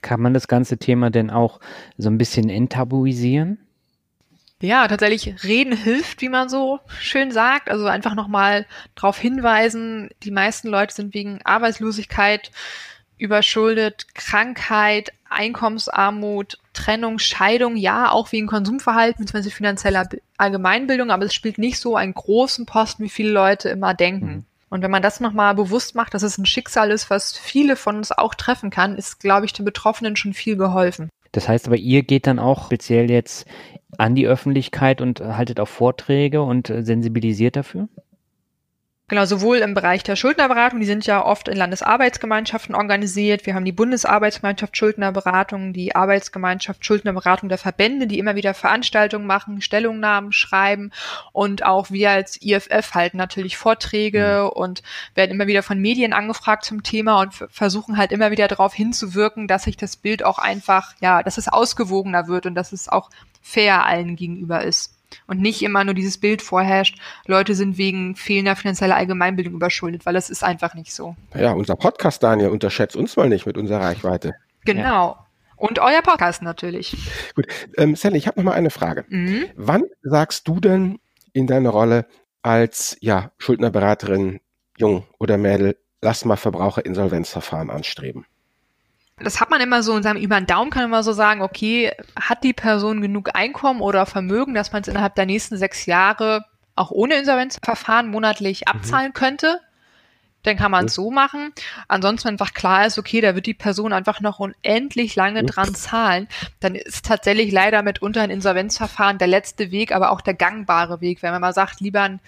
Kann 0.05 0.21
man 0.21 0.35
das 0.35 0.49
ganze 0.49 0.77
Thema 0.77 1.09
denn 1.09 1.31
auch 1.31 1.61
so 1.97 2.11
ein 2.11 2.19
bisschen 2.19 2.51
enttabuisieren? 2.51 3.57
Ja, 4.61 4.87
tatsächlich 4.87 5.43
reden 5.45 5.75
hilft, 5.75 6.21
wie 6.21 6.29
man 6.29 6.51
so 6.51 6.79
schön 7.01 7.33
sagt. 7.33 7.71
Also 7.71 7.87
einfach 7.87 8.15
nochmal 8.15 8.67
darauf 8.97 9.19
hinweisen, 9.19 10.11
die 10.23 10.31
meisten 10.31 10.69
Leute 10.69 10.95
sind 10.95 11.15
wegen 11.15 11.41
Arbeitslosigkeit 11.45 12.51
überschuldet, 13.17 14.15
Krankheit, 14.15 15.11
Einkommensarmut, 15.31 16.59
Trennung, 16.75 17.19
Scheidung, 17.19 17.75
ja, 17.75 18.11
auch 18.11 18.31
wegen 18.31 18.47
Konsumverhalten 18.47 19.25
bzw. 19.25 19.49
finanzieller 19.49 20.07
Allgemeinbildung, 20.37 21.11
aber 21.11 21.25
es 21.25 21.33
spielt 21.33 21.57
nicht 21.57 21.79
so 21.79 21.97
einen 21.97 22.13
großen 22.13 22.67
Posten, 22.67 23.05
wie 23.05 23.09
viele 23.09 23.31
Leute 23.31 23.71
immer 23.71 23.95
denken. 23.95 24.27
Mhm. 24.27 24.45
Und 24.75 24.83
wenn 24.83 24.91
man 24.91 25.03
das 25.03 25.21
nochmal 25.21 25.55
bewusst 25.55 25.95
macht, 25.95 26.15
dass 26.15 26.25
es 26.25 26.37
ein 26.37 26.47
Schicksal 26.47 26.91
ist, 26.91 27.09
was 27.09 27.39
viele 27.39 27.77
von 27.77 27.95
uns 27.97 28.11
auch 28.11 28.35
treffen 28.35 28.71
kann, 28.71 28.97
ist, 28.97 29.21
glaube 29.21 29.47
ich, 29.47 29.53
den 29.53 29.65
Betroffenen 29.65 30.17
schon 30.17 30.35
viel 30.35 30.57
geholfen. 30.57 31.11
Das 31.31 31.49
heißt 31.49 31.69
aber, 31.69 31.77
ihr 31.77 32.03
geht 32.03 32.27
dann 32.27 32.41
auch 32.41 32.65
speziell 32.67 33.09
jetzt 33.09 33.47
an 33.99 34.17
die 34.17 34.27
Öffentlichkeit 34.27 35.01
und 35.01 35.21
haltet 35.21 35.61
auch 35.61 35.69
Vorträge 35.69 36.43
und 36.43 36.71
äh, 36.71 36.83
sensibilisiert 36.83 37.55
dafür? 37.55 37.89
Genau, 39.07 39.27
sowohl 39.27 39.59
im 39.59 39.75
Bereich 39.75 40.03
der 40.03 40.17
Schuldnerberatung, 40.17 40.81
die 40.81 40.87
sind 40.87 41.05
ja 41.05 41.23
oft 41.23 41.49
in 41.49 41.59
Landesarbeitsgemeinschaften 41.59 42.75
organisiert. 42.75 43.45
Wir 43.45 43.55
haben 43.55 43.67
die 43.67 43.73
Bundesarbeitsgemeinschaft 43.73 44.75
Schuldnerberatung, 44.79 45.75
die 45.75 45.95
Arbeitsgemeinschaft 45.95 46.87
Schuldnerberatung 46.87 47.51
der 47.51 47.59
Verbände, 47.59 48.07
die 48.07 48.19
immer 48.19 48.35
wieder 48.35 48.55
Veranstaltungen 48.55 49.27
machen, 49.27 49.61
Stellungnahmen 49.61 50.33
schreiben 50.33 50.91
und 51.33 51.67
auch 51.67 51.91
wir 51.91 52.13
als 52.13 52.41
IFF 52.41 52.95
halten 52.95 53.19
natürlich 53.19 53.59
Vorträge 53.59 54.45
mhm. 54.45 54.59
und 54.59 54.83
werden 55.15 55.33
immer 55.33 55.49
wieder 55.49 55.63
von 55.63 55.79
Medien 55.79 56.15
angefragt 56.15 56.65
zum 56.65 56.83
Thema 56.83 57.21
und 57.21 57.35
versuchen 57.35 57.99
halt 57.99 58.11
immer 58.11 58.31
wieder 58.31 58.49
darauf 58.49 58.73
hinzuwirken, 58.73 59.49
dass 59.49 59.65
sich 59.65 59.77
das 59.77 59.97
Bild 59.97 60.25
auch 60.25 60.39
einfach, 60.39 60.95
ja, 61.01 61.23
dass 61.23 61.37
es 61.37 61.49
ausgewogener 61.49 62.27
wird 62.27 62.47
und 62.47 62.55
dass 62.55 62.73
es 62.73 62.89
auch 62.89 63.11
fair 63.43 63.85
allen 63.85 64.17
gegenüber 64.17 64.65
ist 64.65 64.95
und 65.27 65.41
nicht 65.41 65.63
immer 65.63 65.85
nur 65.85 65.95
dieses 65.95 66.19
Bild 66.19 66.43
vorherrscht, 66.43 66.99
Leute 67.27 67.55
sind 67.55 67.79
wegen 67.79 68.17
fehlender 68.17 68.57
finanzieller 68.57 68.97
Allgemeinbildung 68.97 69.55
überschuldet, 69.55 70.07
weil 70.07 70.15
das 70.15 70.31
ist 70.31 70.45
einfach 70.45 70.75
nicht 70.75 70.93
so. 70.93 71.17
Ja, 71.35 71.53
unser 71.53 71.77
Podcast, 71.77 72.23
Daniel, 72.23 72.51
unterschätzt 72.51 72.97
uns 72.97 73.17
mal 73.17 73.29
nicht 73.29 73.47
mit 73.47 73.57
unserer 73.57 73.81
Reichweite. 73.81 74.35
Genau. 74.65 74.83
Ja. 75.13 75.27
Und 75.57 75.79
euer 75.79 76.03
Podcast 76.03 76.43
natürlich. 76.43 76.97
Gut, 77.35 77.47
ähm, 77.79 77.97
Sally, 77.97 78.19
ich 78.19 78.27
habe 78.27 78.41
noch 78.41 78.45
mal 78.45 78.53
eine 78.55 78.71
Frage. 78.71 79.05
Mhm. 79.09 79.47
Wann 79.57 79.85
sagst 80.03 80.49
du 80.49 80.61
denn 80.61 80.99
in 81.33 81.47
deiner 81.47 81.71
Rolle 81.71 82.07
als 82.43 82.97
ja, 83.01 83.31
Schuldnerberaterin, 83.39 84.41
Jung 84.77 85.07
oder 85.19 85.39
Mädel, 85.39 85.77
lass 86.03 86.25
mal 86.25 86.37
Verbraucherinsolvenzverfahren 86.37 87.71
anstreben? 87.71 88.27
Das 89.19 89.41
hat 89.41 89.51
man 89.51 89.61
immer 89.61 89.83
so 89.83 89.97
in 89.97 90.03
seinem 90.03 90.21
über 90.21 90.41
den 90.41 90.47
Daumen 90.47 90.71
kann 90.71 90.83
man 90.83 90.91
immer 90.91 91.03
so 91.05 91.13
sagen, 91.13 91.41
okay, 91.41 91.93
hat 92.19 92.43
die 92.43 92.53
Person 92.53 93.01
genug 93.01 93.31
Einkommen 93.35 93.81
oder 93.81 94.07
Vermögen, 94.07 94.55
dass 94.55 94.73
man 94.73 94.83
es 94.83 94.89
innerhalb 94.89 95.15
der 95.15 95.27
nächsten 95.27 95.57
sechs 95.57 95.87
Jahre 95.87 96.45
auch 96.75 96.91
ohne 96.91 97.15
Insolvenzverfahren 97.15 98.09
monatlich 98.09 98.63
mhm. 98.63 98.73
abzahlen 98.73 99.09
mhm. 99.09 99.15
könnte? 99.15 99.61
Dann 100.43 100.57
kann 100.57 100.73
man 100.73 100.87
es 100.87 100.95
so 100.95 101.11
machen. 101.11 101.55
Ansonsten 101.89 102.29
einfach 102.29 102.53
klar 102.53 102.87
ist, 102.87 102.99
okay, 102.99 103.23
da 103.23 103.35
wird 103.35 103.47
die 103.47 103.55
Person 103.55 103.95
einfach 103.95 104.21
noch 104.21 104.41
unendlich 104.41 105.17
lange 105.17 105.43
dran 105.45 105.75
zahlen. 105.75 106.29
Dann 106.61 106.75
ist 106.75 107.07
tatsächlich 107.07 107.51
leider 107.51 107.83
mitunter 107.83 108.21
ein 108.21 108.31
Insolvenzverfahren 108.31 109.17
der 109.17 109.29
letzte 109.29 109.71
Weg, 109.71 109.95
aber 109.95 110.11
auch 110.11 110.21
der 110.21 110.35
gangbare 110.35 111.01
Weg. 111.01 111.23
Wenn 111.23 111.33
man 111.33 111.41
mal 111.41 111.55
sagt, 111.55 111.81
lieber 111.81 112.03
ein 112.03 112.21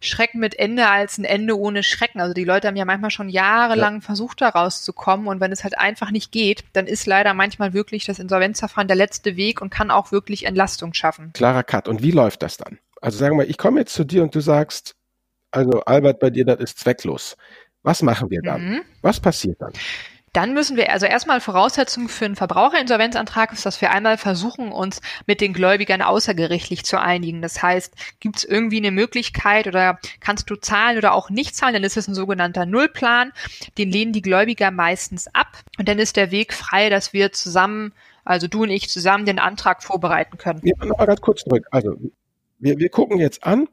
Schrecken 0.00 0.40
mit 0.40 0.58
Ende 0.58 0.88
als 0.88 1.18
ein 1.18 1.24
Ende 1.24 1.58
ohne 1.58 1.82
Schrecken. 1.82 2.20
Also 2.20 2.34
die 2.34 2.44
Leute 2.44 2.68
haben 2.68 2.76
ja 2.76 2.84
manchmal 2.84 3.10
schon 3.10 3.28
jahrelang 3.28 3.96
ja. 3.96 4.00
versucht, 4.00 4.40
da 4.40 4.50
rauszukommen 4.50 5.26
und 5.26 5.40
wenn 5.40 5.52
es 5.52 5.64
halt 5.64 5.78
einfach 5.78 6.10
nicht 6.10 6.32
geht, 6.32 6.64
dann 6.72 6.86
ist 6.86 7.06
leider 7.06 7.34
manchmal 7.34 7.72
wirklich 7.72 8.04
das 8.04 8.18
Insolvenzverfahren 8.18 8.88
der 8.88 8.96
letzte 8.96 9.36
Weg 9.36 9.60
und 9.60 9.70
kann 9.70 9.90
auch 9.90 10.12
wirklich 10.12 10.44
Entlastung 10.44 10.94
schaffen. 10.94 11.32
Klarer 11.32 11.62
Cut. 11.62 11.88
Und 11.88 12.02
wie 12.02 12.10
läuft 12.10 12.42
das 12.42 12.56
dann? 12.56 12.78
Also 13.00 13.18
sagen 13.18 13.38
wir, 13.38 13.48
ich 13.48 13.58
komme 13.58 13.80
jetzt 13.80 13.94
zu 13.94 14.04
dir 14.04 14.22
und 14.22 14.34
du 14.34 14.40
sagst, 14.40 14.94
also 15.50 15.82
Albert, 15.84 16.20
bei 16.20 16.30
dir, 16.30 16.44
das 16.44 16.60
ist 16.60 16.78
zwecklos. 16.78 17.36
Was 17.82 18.02
machen 18.02 18.30
wir 18.30 18.42
dann? 18.42 18.68
Mhm. 18.68 18.80
Was 19.00 19.20
passiert 19.20 19.60
dann? 19.60 19.72
Dann 20.36 20.52
müssen 20.52 20.76
wir 20.76 20.92
also 20.92 21.06
erstmal 21.06 21.40
Voraussetzung 21.40 22.10
für 22.10 22.26
einen 22.26 22.36
Verbraucherinsolvenzantrag 22.36 23.54
ist, 23.54 23.64
dass 23.64 23.80
wir 23.80 23.90
einmal 23.90 24.18
versuchen, 24.18 24.70
uns 24.70 25.00
mit 25.26 25.40
den 25.40 25.54
Gläubigern 25.54 26.02
außergerichtlich 26.02 26.84
zu 26.84 27.00
einigen. 27.00 27.40
Das 27.40 27.62
heißt, 27.62 27.94
gibt 28.20 28.36
es 28.36 28.44
irgendwie 28.44 28.76
eine 28.76 28.90
Möglichkeit 28.90 29.66
oder 29.66 29.98
kannst 30.20 30.50
du 30.50 30.56
zahlen 30.56 30.98
oder 30.98 31.14
auch 31.14 31.30
nicht 31.30 31.56
zahlen, 31.56 31.72
dann 31.72 31.84
ist 31.84 31.96
es 31.96 32.06
ein 32.06 32.14
sogenannter 32.14 32.66
Nullplan. 32.66 33.32
Den 33.78 33.90
lehnen 33.90 34.12
die 34.12 34.20
Gläubiger 34.20 34.70
meistens 34.70 35.26
ab 35.32 35.56
und 35.78 35.88
dann 35.88 35.98
ist 35.98 36.16
der 36.16 36.30
Weg 36.30 36.52
frei, 36.52 36.90
dass 36.90 37.14
wir 37.14 37.32
zusammen, 37.32 37.94
also 38.26 38.46
du 38.46 38.64
und 38.64 38.70
ich 38.70 38.90
zusammen 38.90 39.24
den 39.24 39.38
Antrag 39.38 39.82
vorbereiten 39.82 40.36
können. 40.36 40.60
Ja, 40.64 40.74
mal 40.84 41.06
ganz 41.06 41.22
kurz 41.22 41.44
zurück. 41.44 41.66
Also 41.70 41.96
wir, 42.58 42.78
wir 42.78 42.90
gucken 42.90 43.18
jetzt 43.20 43.42
an, 43.42 43.68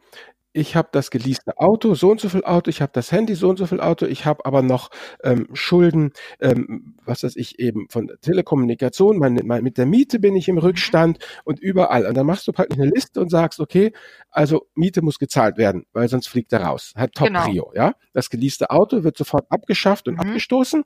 ich 0.54 0.76
habe 0.76 0.90
das 0.92 1.10
geleaste 1.10 1.58
Auto, 1.58 1.96
so 1.96 2.12
und 2.12 2.22
so 2.22 2.30
viel 2.30 2.44
Auto, 2.44 2.70
ich 2.70 2.82
habe 2.82 2.92
das 2.94 3.12
Handy, 3.12 3.34
so 3.36 3.50
und 3.50 3.58
so 3.58 3.66
viel 3.66 3.82
Auto, 3.82 4.06
ich 4.06 4.26
habe 4.26 4.46
aber 4.46 4.62
noch 4.62 4.90
ähm, 5.24 5.48
Schulden, 5.54 6.14
ähm, 6.40 6.96
was 7.04 7.24
weiß 7.24 7.36
ich 7.36 7.60
eben 7.60 7.88
von 7.90 8.08
der 8.08 8.20
Telekommunikation, 8.22 9.18
mein, 9.18 9.40
mein, 9.44 9.64
mit 9.64 9.78
der 9.78 9.88
Miete 9.88 10.20
bin 10.20 10.36
ich 10.36 10.48
im 10.48 10.60
Rückstand 10.60 11.18
und 11.44 11.60
überall. 11.60 12.06
Und 12.06 12.16
dann 12.16 12.28
machst 12.28 12.48
du 12.48 12.52
praktisch 12.52 12.78
eine 12.78 12.90
Liste 12.90 13.20
und 13.20 13.30
sagst, 13.30 13.60
okay, 13.60 13.92
also 14.30 14.68
Miete 14.76 15.02
muss 15.02 15.18
gezahlt 15.18 15.58
werden, 15.58 15.86
weil 15.92 16.08
sonst 16.08 16.28
fliegt 16.28 16.54
er 16.54 16.64
raus. 16.64 16.94
Hat 16.96 17.14
Top 17.14 17.28
genau. 17.28 17.72
Ja. 17.74 17.96
Das 18.14 18.30
geleaste 18.30 18.70
Auto 18.70 19.04
wird 19.04 19.18
sofort 19.18 19.46
abgeschafft 19.50 20.08
und 20.08 20.16
mhm. 20.16 20.22
abgestoßen. 20.22 20.84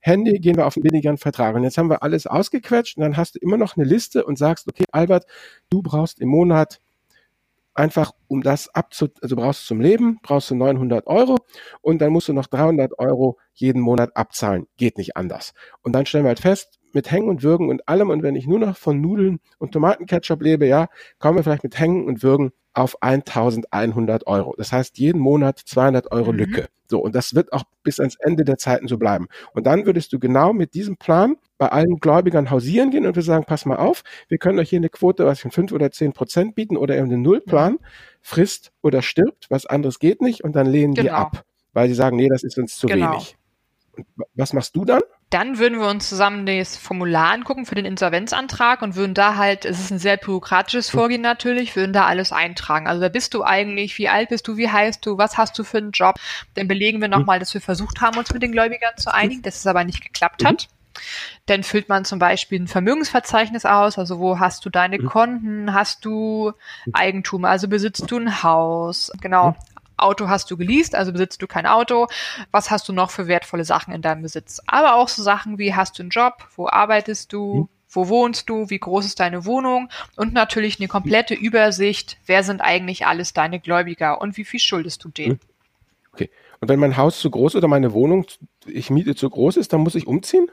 Handy 0.00 0.38
gehen 0.38 0.56
wir 0.56 0.66
auf 0.66 0.76
einen 0.76 0.84
billigeren 0.84 1.16
Vertrag. 1.16 1.56
Und 1.56 1.64
jetzt 1.64 1.78
haben 1.78 1.90
wir 1.90 2.02
alles 2.02 2.26
ausgequetscht 2.26 2.96
und 2.96 3.02
dann 3.02 3.16
hast 3.16 3.34
du 3.34 3.38
immer 3.38 3.56
noch 3.56 3.76
eine 3.76 3.86
Liste 3.86 4.24
und 4.24 4.38
sagst, 4.38 4.68
okay, 4.68 4.84
Albert, 4.92 5.26
du 5.70 5.82
brauchst 5.82 6.20
im 6.20 6.28
Monat 6.28 6.80
einfach 7.76 8.12
um 8.28 8.42
das 8.42 8.68
abzu, 8.74 9.08
also 9.22 9.36
brauchst 9.36 9.62
du 9.62 9.66
zum 9.68 9.80
Leben, 9.80 10.18
brauchst 10.22 10.50
du 10.50 10.54
900 10.54 11.06
Euro 11.06 11.36
und 11.80 12.00
dann 12.00 12.12
musst 12.12 12.28
du 12.28 12.32
noch 12.32 12.46
300 12.46 12.98
Euro 12.98 13.38
jeden 13.54 13.80
Monat 13.80 14.16
abzahlen. 14.16 14.66
Geht 14.76 14.98
nicht 14.98 15.16
anders. 15.16 15.52
Und 15.82 15.92
dann 15.92 16.06
stellen 16.06 16.24
wir 16.24 16.28
halt 16.28 16.40
fest, 16.40 16.78
mit 16.92 17.10
Hängen 17.10 17.28
und 17.28 17.42
Würgen 17.42 17.68
und 17.68 17.88
allem 17.88 18.10
und 18.10 18.22
wenn 18.22 18.36
ich 18.36 18.46
nur 18.46 18.58
noch 18.58 18.76
von 18.76 19.00
Nudeln 19.00 19.38
und 19.58 19.72
Tomatenketchup 19.72 20.42
lebe, 20.42 20.66
ja, 20.66 20.88
kommen 21.18 21.36
wir 21.36 21.44
vielleicht 21.44 21.64
mit 21.64 21.78
Hängen 21.78 22.06
und 22.06 22.22
Würgen 22.22 22.52
auf 22.76 23.02
1100 23.02 24.26
Euro. 24.26 24.54
Das 24.56 24.72
heißt, 24.72 24.98
jeden 24.98 25.20
Monat 25.20 25.58
200 25.58 26.12
Euro 26.12 26.32
mhm. 26.32 26.38
Lücke. 26.38 26.68
So, 26.88 27.00
und 27.00 27.14
das 27.14 27.34
wird 27.34 27.52
auch 27.52 27.64
bis 27.82 27.98
ans 27.98 28.16
Ende 28.20 28.44
der 28.44 28.58
Zeiten 28.58 28.86
so 28.86 28.98
bleiben. 28.98 29.28
Und 29.54 29.66
dann 29.66 29.86
würdest 29.86 30.12
du 30.12 30.18
genau 30.18 30.52
mit 30.52 30.74
diesem 30.74 30.96
Plan 30.96 31.36
bei 31.58 31.68
allen 31.68 31.96
Gläubigern 31.96 32.50
hausieren 32.50 32.90
gehen 32.90 33.06
und 33.06 33.16
wir 33.16 33.22
sagen, 33.22 33.44
pass 33.44 33.66
mal 33.66 33.76
auf, 33.76 34.02
wir 34.28 34.38
können 34.38 34.58
euch 34.58 34.70
hier 34.70 34.78
eine 34.78 34.90
Quote, 34.90 35.24
was 35.24 35.40
von 35.40 35.50
fünf 35.50 35.72
oder 35.72 35.90
zehn 35.90 36.12
Prozent 36.12 36.54
bieten 36.54 36.76
oder 36.76 36.96
eben 36.96 37.08
den 37.08 37.22
Nullplan, 37.22 37.78
frisst 38.20 38.72
oder 38.82 39.02
stirbt, 39.02 39.46
was 39.48 39.66
anderes 39.66 39.98
geht 39.98 40.20
nicht 40.20 40.44
und 40.44 40.54
dann 40.54 40.66
lehnen 40.66 40.94
genau. 40.94 41.02
die 41.02 41.10
ab, 41.10 41.44
weil 41.72 41.88
sie 41.88 41.94
sagen, 41.94 42.16
nee, 42.16 42.28
das 42.28 42.44
ist 42.44 42.58
uns 42.58 42.76
zu 42.76 42.86
genau. 42.86 43.12
wenig. 43.12 43.36
Und 43.96 44.06
was 44.34 44.52
machst 44.52 44.76
du 44.76 44.84
dann? 44.84 45.02
Dann 45.30 45.58
würden 45.58 45.80
wir 45.80 45.88
uns 45.88 46.08
zusammen 46.08 46.46
das 46.46 46.76
Formular 46.76 47.32
angucken 47.32 47.66
für 47.66 47.74
den 47.74 47.84
Insolvenzantrag 47.84 48.80
und 48.82 48.94
würden 48.94 49.14
da 49.14 49.36
halt, 49.36 49.64
es 49.64 49.80
ist 49.80 49.90
ein 49.90 49.98
sehr 49.98 50.16
bürokratisches 50.16 50.88
Vorgehen 50.88 51.20
natürlich, 51.20 51.74
würden 51.74 51.92
da 51.92 52.06
alles 52.06 52.30
eintragen. 52.30 52.86
Also 52.86 53.00
wer 53.00 53.08
bist 53.08 53.34
du 53.34 53.42
eigentlich, 53.42 53.98
wie 53.98 54.08
alt 54.08 54.28
bist 54.28 54.46
du, 54.46 54.56
wie 54.56 54.70
heißt 54.70 55.04
du, 55.04 55.18
was 55.18 55.36
hast 55.36 55.58
du 55.58 55.64
für 55.64 55.78
einen 55.78 55.90
Job? 55.90 56.14
Dann 56.54 56.68
belegen 56.68 57.00
wir 57.00 57.08
nochmal, 57.08 57.40
dass 57.40 57.52
wir 57.54 57.60
versucht 57.60 58.00
haben, 58.00 58.18
uns 58.18 58.32
mit 58.32 58.42
den 58.42 58.52
Gläubigern 58.52 58.96
zu 58.96 59.12
einigen, 59.12 59.42
dass 59.42 59.56
es 59.56 59.66
aber 59.66 59.82
nicht 59.82 60.00
geklappt 60.00 60.44
hat. 60.44 60.68
Dann 61.46 61.62
füllt 61.62 61.88
man 61.88 62.04
zum 62.04 62.18
Beispiel 62.18 62.60
ein 62.60 62.68
Vermögensverzeichnis 62.68 63.64
aus, 63.64 63.98
also 63.98 64.18
wo 64.18 64.38
hast 64.38 64.64
du 64.64 64.70
deine 64.70 64.98
mhm. 64.98 65.06
Konten, 65.06 65.74
hast 65.74 66.04
du 66.04 66.52
Eigentum, 66.92 67.44
also 67.44 67.68
besitzt 67.68 68.10
du 68.10 68.18
ein 68.18 68.42
Haus, 68.42 69.12
genau. 69.20 69.56
Auto 69.96 70.28
hast 70.28 70.50
du 70.50 70.56
geleast, 70.56 70.94
also 70.94 71.12
besitzt 71.12 71.42
du 71.42 71.46
kein 71.46 71.66
Auto. 71.66 72.06
Was 72.50 72.70
hast 72.70 72.88
du 72.88 72.92
noch 72.92 73.10
für 73.10 73.26
wertvolle 73.26 73.64
Sachen 73.64 73.92
in 73.92 74.02
deinem 74.02 74.22
Besitz? 74.22 74.60
Aber 74.66 74.96
auch 74.96 75.08
so 75.08 75.22
Sachen 75.22 75.58
wie 75.58 75.74
hast 75.74 75.98
du 75.98 76.02
einen 76.02 76.10
Job, 76.10 76.48
wo 76.56 76.68
arbeitest 76.68 77.32
du, 77.32 77.54
mhm. 77.54 77.68
wo 77.88 78.08
wohnst 78.08 78.48
du, 78.48 78.70
wie 78.70 78.78
groß 78.78 79.06
ist 79.06 79.20
deine 79.20 79.44
Wohnung 79.44 79.88
und 80.16 80.32
natürlich 80.32 80.78
eine 80.78 80.88
komplette 80.88 81.34
Übersicht, 81.34 82.18
wer 82.26 82.42
sind 82.42 82.60
eigentlich 82.60 83.06
alles 83.06 83.32
deine 83.32 83.60
Gläubiger 83.60 84.20
und 84.20 84.36
wie 84.36 84.44
viel 84.44 84.60
schuldest 84.60 85.04
du 85.04 85.08
denen. 85.08 85.32
Mhm. 85.32 85.40
Okay. 86.12 86.30
Und 86.60 86.68
wenn 86.68 86.80
mein 86.80 86.96
Haus 86.96 87.20
zu 87.20 87.30
groß 87.30 87.56
oder 87.56 87.68
meine 87.68 87.92
Wohnung, 87.92 88.26
ich 88.66 88.90
miete 88.90 89.14
zu 89.14 89.28
groß 89.28 89.58
ist, 89.58 89.72
dann 89.72 89.82
muss 89.82 89.94
ich 89.94 90.06
umziehen? 90.06 90.50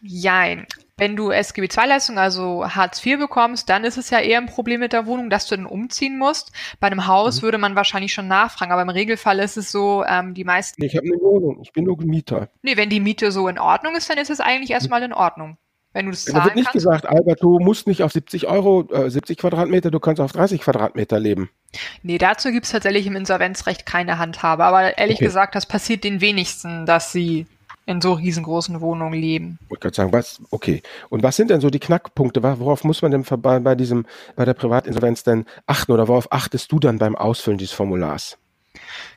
Jein. 0.00 0.66
Wenn 0.98 1.16
du 1.16 1.30
SGB-II-Leistung, 1.30 2.18
also 2.18 2.66
Hartz 2.68 3.04
IV 3.04 3.18
bekommst, 3.18 3.70
dann 3.70 3.84
ist 3.84 3.96
es 3.96 4.10
ja 4.10 4.18
eher 4.18 4.38
ein 4.38 4.46
Problem 4.46 4.80
mit 4.80 4.92
der 4.92 5.06
Wohnung, 5.06 5.30
dass 5.30 5.46
du 5.46 5.56
dann 5.56 5.64
umziehen 5.64 6.18
musst. 6.18 6.52
Bei 6.80 6.88
einem 6.88 7.06
Haus 7.06 7.38
mhm. 7.38 7.42
würde 7.46 7.58
man 7.58 7.76
wahrscheinlich 7.76 8.12
schon 8.12 8.28
nachfragen, 8.28 8.72
aber 8.72 8.82
im 8.82 8.88
Regelfall 8.88 9.38
ist 9.38 9.56
es 9.56 9.70
so, 9.70 10.04
ähm, 10.04 10.34
die 10.34 10.44
meisten. 10.44 10.82
Nee, 10.82 10.88
ich 10.88 10.96
habe 10.96 11.06
eine 11.06 11.20
Wohnung, 11.22 11.60
ich 11.62 11.72
bin 11.72 11.84
nur 11.84 11.96
Mieter. 12.02 12.48
Nee, 12.62 12.76
wenn 12.76 12.90
die 12.90 13.00
Miete 13.00 13.32
so 13.32 13.48
in 13.48 13.58
Ordnung 13.58 13.94
ist, 13.94 14.10
dann 14.10 14.18
ist 14.18 14.30
es 14.30 14.40
eigentlich 14.40 14.70
erstmal 14.70 15.02
in 15.02 15.12
Ordnung. 15.12 15.56
Wenn 15.92 16.06
du 16.06 16.10
das 16.10 16.24
zahlen 16.24 16.38
Da 16.38 16.44
wird 16.44 16.56
nicht 16.56 16.66
kannst. 16.66 16.74
gesagt, 16.84 17.06
Albert, 17.06 17.42
du 17.42 17.58
musst 17.58 17.86
nicht 17.86 18.02
auf 18.02 18.12
70 18.12 18.46
Euro, 18.46 18.86
äh, 18.92 19.10
70 19.10 19.38
Quadratmeter, 19.38 19.90
du 19.90 20.00
kannst 20.00 20.20
auf 20.20 20.32
30 20.32 20.60
Quadratmeter 20.60 21.18
leben. 21.18 21.50
Nee, 22.02 22.18
dazu 22.18 22.50
gibt 22.50 22.66
es 22.66 22.72
tatsächlich 22.72 23.06
im 23.06 23.16
Insolvenzrecht 23.16 23.86
keine 23.86 24.18
Handhabe. 24.18 24.64
Aber 24.64 24.98
ehrlich 24.98 25.16
okay. 25.16 25.24
gesagt, 25.24 25.54
das 25.54 25.66
passiert 25.66 26.04
den 26.04 26.20
wenigsten, 26.20 26.86
dass 26.86 27.12
sie 27.12 27.46
in 27.88 28.02
so 28.02 28.12
riesengroßen 28.12 28.82
Wohnungen 28.82 29.18
leben. 29.18 29.58
Ich 29.64 29.70
wollte 29.70 29.94
sagen, 29.94 30.12
was, 30.12 30.42
okay. 30.50 30.82
Und 31.08 31.22
was 31.22 31.36
sind 31.36 31.48
denn 31.48 31.62
so 31.62 31.70
die 31.70 31.78
Knackpunkte? 31.78 32.42
Worauf 32.42 32.84
muss 32.84 33.00
man 33.00 33.10
denn 33.10 33.24
bei, 33.24 33.60
bei 33.60 33.74
diesem, 33.74 34.04
bei 34.36 34.44
der 34.44 34.52
Privatinsolvenz 34.52 35.22
denn 35.22 35.46
achten 35.66 35.92
oder 35.92 36.06
worauf 36.06 36.30
achtest 36.30 36.70
du 36.70 36.78
dann 36.78 36.98
beim 36.98 37.16
Ausfüllen 37.16 37.56
dieses 37.56 37.74
Formulars? 37.74 38.36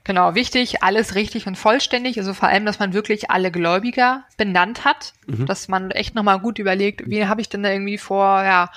Genau, 0.06 0.36
wichtig, 0.36 0.84
alles 0.84 1.16
richtig 1.16 1.48
und 1.48 1.58
vollständig. 1.58 2.18
Also 2.18 2.34
vor 2.34 2.48
allem, 2.48 2.66
dass 2.66 2.80
man 2.80 2.94
wirklich 2.94 3.30
alle 3.30 3.52
Gläubiger 3.52 4.24
benannt 4.38 4.86
hat, 4.86 5.14
mhm. 5.28 5.46
dass 5.48 5.68
man 5.68 5.92
echt 5.92 6.16
nochmal 6.16 6.40
gut 6.40 6.58
überlegt, 6.58 7.10
wie 7.10 7.26
habe 7.26 7.42
ich 7.42 7.50
denn 7.50 7.64
da 7.64 7.70
irgendwie 7.72 7.98
vor, 7.98 8.42
ja, 8.42 8.72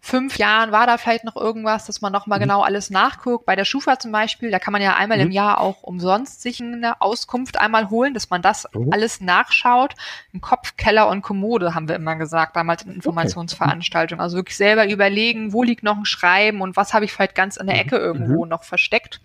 fünf 0.00 0.38
Jahren 0.38 0.72
war 0.72 0.86
da 0.86 0.96
vielleicht 0.96 1.24
noch 1.24 1.36
irgendwas, 1.36 1.86
dass 1.86 2.00
man 2.00 2.12
nochmal 2.12 2.38
mhm. 2.38 2.44
genau 2.44 2.62
alles 2.62 2.90
nachguckt. 2.90 3.44
Bei 3.44 3.54
der 3.54 3.64
Schufa 3.64 3.98
zum 3.98 4.12
Beispiel, 4.12 4.50
da 4.50 4.58
kann 4.58 4.72
man 4.72 4.82
ja 4.82 4.96
einmal 4.96 5.18
mhm. 5.18 5.24
im 5.24 5.30
Jahr 5.30 5.60
auch 5.60 5.82
umsonst 5.82 6.42
sich 6.42 6.60
eine 6.60 7.00
Auskunft 7.00 7.60
einmal 7.60 7.90
holen, 7.90 8.14
dass 8.14 8.30
man 8.30 8.42
das 8.42 8.66
mhm. 8.72 8.92
alles 8.92 9.20
nachschaut. 9.20 9.94
Ein 10.34 10.40
Kopf, 10.40 10.76
Keller 10.76 11.08
und 11.08 11.22
Kommode 11.22 11.74
haben 11.74 11.88
wir 11.88 11.96
immer 11.96 12.16
gesagt, 12.16 12.56
damals 12.56 12.82
in 12.82 12.92
Informationsveranstaltungen. 12.94 14.22
Also 14.22 14.36
wirklich 14.36 14.56
selber 14.56 14.88
überlegen, 14.88 15.52
wo 15.52 15.62
liegt 15.62 15.82
noch 15.82 15.96
ein 15.96 16.06
Schreiben 16.06 16.62
und 16.62 16.76
was 16.76 16.94
habe 16.94 17.04
ich 17.04 17.12
vielleicht 17.12 17.34
ganz 17.34 17.56
in 17.56 17.66
der 17.66 17.76
mhm. 17.76 17.82
Ecke 17.82 17.96
irgendwo 17.96 18.44
mhm. 18.44 18.50
noch 18.50 18.64
versteckt. 18.64 19.20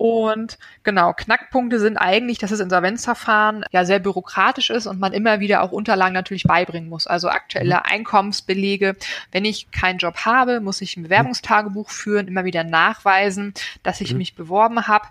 Und 0.00 0.56
genau, 0.82 1.12
Knackpunkte 1.12 1.78
sind 1.78 1.98
eigentlich, 1.98 2.38
dass 2.38 2.48
das 2.48 2.60
Insolvenzverfahren 2.60 3.66
ja 3.70 3.84
sehr 3.84 3.98
bürokratisch 3.98 4.70
ist 4.70 4.86
und 4.86 4.98
man 4.98 5.12
immer 5.12 5.40
wieder 5.40 5.62
auch 5.62 5.72
Unterlagen 5.72 6.14
natürlich 6.14 6.44
beibringen 6.44 6.88
muss. 6.88 7.06
Also 7.06 7.28
aktuelle 7.28 7.74
mhm. 7.74 7.82
Einkommensbelege. 7.84 8.96
Wenn 9.30 9.44
ich 9.44 9.70
keinen 9.72 9.98
Job 9.98 10.24
habe, 10.24 10.60
muss 10.60 10.80
ich 10.80 10.96
ein 10.96 11.02
Bewerbungstagebuch 11.02 11.90
führen, 11.90 12.28
immer 12.28 12.46
wieder 12.46 12.64
nachweisen, 12.64 13.52
dass 13.82 14.00
ich 14.00 14.12
mhm. 14.12 14.18
mich 14.20 14.34
beworben 14.34 14.86
habe, 14.86 15.06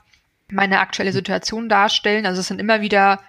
meine 0.50 0.80
aktuelle 0.80 1.12
Situation 1.12 1.70
darstellen. 1.70 2.26
Also 2.26 2.42
es 2.42 2.48
sind 2.48 2.60
immer 2.60 2.82
wieder 2.82 3.20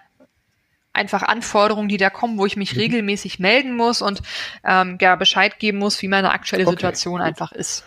einfach 0.94 1.22
Anforderungen, 1.22 1.90
die 1.90 1.98
da 1.98 2.08
kommen, 2.08 2.38
wo 2.38 2.46
ich 2.46 2.56
mich 2.56 2.72
mhm. 2.72 2.80
regelmäßig 2.80 3.38
melden 3.38 3.76
muss 3.76 4.00
und 4.00 4.22
ähm, 4.64 4.96
ja, 4.98 5.14
Bescheid 5.14 5.58
geben 5.58 5.76
muss, 5.76 6.00
wie 6.00 6.08
meine 6.08 6.32
aktuelle 6.32 6.64
okay. 6.64 6.76
Situation 6.76 7.20
einfach 7.20 7.52
ist. 7.52 7.84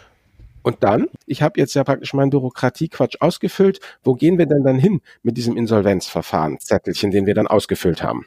Und 0.64 0.84
dann, 0.84 1.08
ich 1.26 1.42
habe 1.42 1.60
jetzt 1.60 1.74
ja 1.76 1.84
praktisch 1.84 2.14
meinen 2.14 2.30
Bürokratiequatsch 2.30 3.18
ausgefüllt. 3.20 3.80
Wo 4.04 4.16
gehen 4.16 4.38
wir 4.38 4.46
denn 4.46 4.64
dann 4.64 4.80
hin 4.80 5.02
mit 5.22 5.38
diesem 5.38 5.58
Insolvenzverfahren, 5.58 6.60
Zettelchen, 6.60 7.12
den 7.12 7.26
wir 7.26 7.36
dann 7.36 7.48
ausgefüllt 7.48 8.02
haben? 8.02 8.26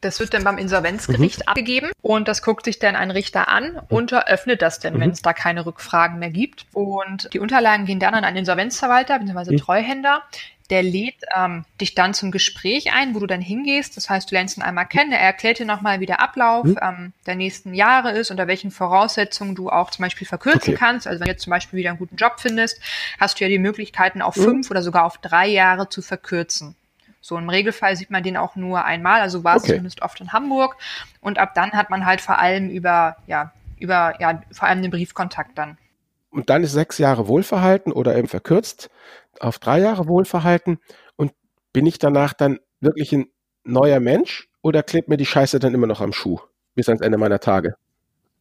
Das 0.00 0.20
wird 0.20 0.32
dann 0.32 0.44
beim 0.44 0.58
Insolvenzgericht 0.58 1.40
mhm. 1.40 1.48
abgegeben 1.48 1.90
und 2.02 2.28
das 2.28 2.42
guckt 2.42 2.64
sich 2.64 2.78
dann 2.78 2.94
ein 2.94 3.10
Richter 3.10 3.48
an 3.48 3.72
mhm. 3.72 3.80
und 3.88 4.12
eröffnet 4.12 4.62
das 4.62 4.78
denn, 4.78 4.94
mhm. 4.94 5.00
wenn 5.00 5.10
es 5.10 5.22
da 5.22 5.32
keine 5.32 5.66
Rückfragen 5.66 6.20
mehr 6.20 6.30
gibt. 6.30 6.66
Und 6.72 7.32
die 7.32 7.40
Unterlagen 7.40 7.84
gehen 7.84 7.98
dann 7.98 8.14
an 8.14 8.24
einen 8.24 8.36
Insolvenzverwalter 8.36 9.18
bzw. 9.18 9.52
Mhm. 9.52 9.56
Treuhänder, 9.56 10.22
der 10.70 10.82
lädt 10.82 11.24
ähm, 11.34 11.64
dich 11.80 11.94
dann 11.94 12.12
zum 12.12 12.30
Gespräch 12.30 12.92
ein, 12.92 13.14
wo 13.14 13.20
du 13.20 13.26
dann 13.26 13.40
hingehst. 13.40 13.96
Das 13.96 14.10
heißt, 14.10 14.30
du 14.30 14.34
lernst 14.34 14.58
ihn 14.58 14.62
einmal 14.62 14.86
kennen. 14.86 15.12
Er 15.12 15.20
erklärt 15.20 15.58
dir 15.58 15.64
nochmal, 15.64 16.00
wie 16.00 16.06
der 16.06 16.20
Ablauf 16.20 16.66
mhm. 16.66 16.78
ähm, 16.82 17.12
der 17.26 17.36
nächsten 17.36 17.72
Jahre 17.72 18.12
ist, 18.12 18.30
unter 18.30 18.46
welchen 18.46 18.70
Voraussetzungen 18.70 19.54
du 19.54 19.70
auch 19.70 19.90
zum 19.90 20.02
Beispiel 20.02 20.26
verkürzen 20.26 20.74
okay. 20.74 20.78
kannst. 20.78 21.06
Also 21.06 21.20
wenn 21.20 21.26
du 21.26 21.32
jetzt 21.32 21.44
zum 21.44 21.52
Beispiel 21.52 21.78
wieder 21.78 21.90
einen 21.90 21.98
guten 21.98 22.16
Job 22.16 22.34
findest, 22.38 22.80
hast 23.18 23.40
du 23.40 23.44
ja 23.44 23.48
die 23.48 23.58
Möglichkeiten, 23.58 24.20
auf 24.20 24.36
mhm. 24.36 24.42
fünf 24.42 24.70
oder 24.70 24.82
sogar 24.82 25.04
auf 25.04 25.18
drei 25.18 25.46
Jahre 25.46 25.88
zu 25.88 26.02
verkürzen. 26.02 26.76
So 27.20 27.38
im 27.38 27.48
Regelfall 27.48 27.96
sieht 27.96 28.10
man 28.10 28.22
den 28.22 28.36
auch 28.36 28.54
nur 28.54 28.84
einmal, 28.84 29.20
also 29.20 29.44
war 29.44 29.56
es 29.56 29.62
okay. 29.62 29.72
zumindest 29.72 30.02
oft 30.02 30.20
in 30.20 30.32
Hamburg. 30.32 30.76
Und 31.20 31.38
ab 31.38 31.54
dann 31.54 31.72
hat 31.72 31.90
man 31.90 32.04
halt 32.04 32.20
vor 32.20 32.38
allem 32.38 32.68
über, 32.68 33.16
ja, 33.26 33.52
über, 33.78 34.14
ja, 34.20 34.42
vor 34.52 34.68
allem 34.68 34.82
den 34.82 34.90
Briefkontakt 34.90 35.56
dann. 35.56 35.78
Und 36.30 36.50
dann 36.50 36.62
ist 36.62 36.72
sechs 36.72 36.98
Jahre 36.98 37.26
Wohlverhalten 37.26 37.90
oder 37.90 38.14
eben 38.16 38.28
verkürzt 38.28 38.90
auf 39.40 39.58
drei 39.58 39.80
Jahre 39.80 40.06
Wohlverhalten 40.08 40.78
und 41.16 41.32
bin 41.72 41.86
ich 41.86 41.98
danach 41.98 42.32
dann 42.32 42.58
wirklich 42.80 43.12
ein 43.12 43.26
neuer 43.64 44.00
Mensch 44.00 44.48
oder 44.62 44.82
klebt 44.82 45.08
mir 45.08 45.16
die 45.16 45.26
Scheiße 45.26 45.58
dann 45.58 45.74
immer 45.74 45.86
noch 45.86 46.00
am 46.00 46.12
Schuh 46.12 46.40
bis 46.74 46.88
ans 46.88 47.02
Ende 47.02 47.18
meiner 47.18 47.40
Tage? 47.40 47.74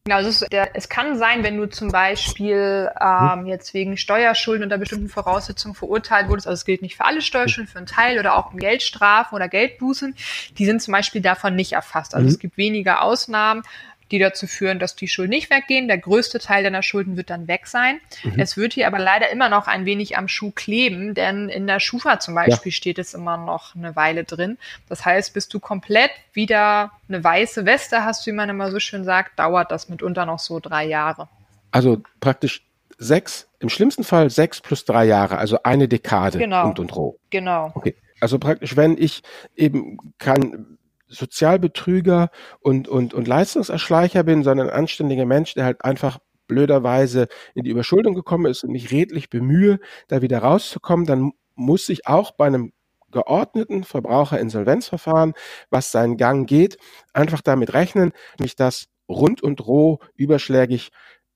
Genau, 0.07 0.19
es, 0.19 0.41
ist, 0.41 0.53
der, 0.53 0.73
es 0.73 0.87
kann 0.87 1.17
sein, 1.17 1.43
wenn 1.43 1.57
du 1.57 1.67
zum 1.67 1.91
Beispiel 1.91 2.89
ähm, 3.01 3.45
jetzt 3.45 3.73
wegen 3.73 3.97
Steuerschulden 3.97 4.63
unter 4.63 4.77
bestimmten 4.77 5.09
Voraussetzungen 5.09 5.75
verurteilt 5.75 6.29
wurdest, 6.29 6.47
also 6.47 6.53
es 6.53 6.63
gilt 6.63 6.81
nicht 6.81 6.95
für 6.95 7.03
alle 7.03 7.21
Steuerschulden, 7.21 7.69
für 7.69 7.79
einen 7.79 7.87
Teil 7.87 8.17
oder 8.17 8.37
auch 8.37 8.55
Geldstrafen 8.55 9.35
oder 9.35 9.49
Geldbußen, 9.49 10.15
die 10.57 10.65
sind 10.65 10.81
zum 10.81 10.93
Beispiel 10.93 11.19
davon 11.21 11.55
nicht 11.55 11.73
erfasst. 11.73 12.15
Also 12.15 12.23
mhm. 12.23 12.31
es 12.31 12.39
gibt 12.39 12.55
weniger 12.55 13.01
Ausnahmen, 13.01 13.63
die 14.11 14.19
dazu 14.19 14.47
führen, 14.47 14.79
dass 14.79 14.95
die 14.95 15.07
Schulden 15.07 15.31
nicht 15.31 15.49
weggehen. 15.49 15.87
Der 15.87 15.97
größte 15.97 16.39
Teil 16.39 16.63
deiner 16.63 16.83
Schulden 16.83 17.17
wird 17.17 17.29
dann 17.29 17.47
weg 17.47 17.67
sein. 17.67 17.99
Mhm. 18.23 18.39
Es 18.39 18.57
wird 18.57 18.73
hier 18.73 18.87
aber 18.87 18.99
leider 18.99 19.29
immer 19.29 19.49
noch 19.49 19.67
ein 19.67 19.85
wenig 19.85 20.17
am 20.17 20.27
Schuh 20.27 20.51
kleben, 20.51 21.13
denn 21.13 21.49
in 21.49 21.67
der 21.67 21.79
Schufa 21.79 22.19
zum 22.19 22.35
Beispiel 22.35 22.71
ja. 22.71 22.75
steht 22.75 22.99
es 22.99 23.13
immer 23.13 23.37
noch 23.37 23.75
eine 23.75 23.95
Weile 23.95 24.23
drin. 24.23 24.57
Das 24.89 25.05
heißt, 25.05 25.33
bis 25.33 25.47
du 25.47 25.59
komplett 25.59 26.11
wieder 26.33 26.91
eine 27.09 27.23
weiße 27.23 27.65
Weste 27.65 28.03
hast, 28.03 28.25
wie 28.27 28.31
man 28.31 28.49
immer 28.49 28.71
so 28.71 28.79
schön 28.79 29.03
sagt, 29.03 29.39
dauert 29.39 29.71
das 29.71 29.89
mitunter 29.89 30.25
noch 30.25 30.39
so 30.39 30.59
drei 30.59 30.85
Jahre. 30.85 31.27
Also 31.71 32.01
praktisch 32.19 32.63
sechs, 32.97 33.47
im 33.59 33.69
schlimmsten 33.69 34.03
Fall 34.03 34.29
sechs 34.29 34.61
plus 34.61 34.85
drei 34.85 35.05
Jahre, 35.05 35.37
also 35.37 35.63
eine 35.63 35.87
Dekade 35.87 36.37
genau. 36.37 36.67
und 36.67 36.79
und 36.79 36.95
roh. 36.95 37.17
Genau. 37.29 37.71
Okay. 37.75 37.95
Also 38.19 38.39
praktisch, 38.39 38.75
wenn 38.75 38.97
ich 38.97 39.21
eben 39.55 39.97
kein 40.17 40.76
Sozialbetrüger 41.07 42.29
und, 42.59 42.87
und, 42.87 43.13
und 43.13 43.27
Leistungserschleicher 43.27 44.23
bin, 44.23 44.43
sondern 44.43 44.69
ein 44.69 44.75
anständiger 44.75 45.25
Mensch, 45.25 45.53
der 45.53 45.65
halt 45.65 45.83
einfach 45.83 46.19
blöderweise 46.47 47.27
in 47.53 47.63
die 47.63 47.69
Überschuldung 47.69 48.13
gekommen 48.13 48.45
ist 48.45 48.63
und 48.63 48.71
mich 48.71 48.91
redlich 48.91 49.29
bemühe, 49.29 49.79
da 50.07 50.21
wieder 50.21 50.39
rauszukommen, 50.39 51.05
dann 51.05 51.31
muss 51.55 51.89
ich 51.89 52.07
auch 52.07 52.31
bei 52.31 52.47
einem 52.47 52.71
geordneten 53.11 53.83
Verbraucherinsolvenzverfahren, 53.83 55.33
was 55.69 55.91
seinen 55.91 56.17
Gang 56.17 56.47
geht, 56.47 56.77
einfach 57.13 57.41
damit 57.41 57.73
rechnen, 57.73 58.11
mich 58.39 58.55
das 58.55 58.87
rund 59.07 59.41
und 59.41 59.65
roh 59.65 59.99
überschlägig 60.15 60.91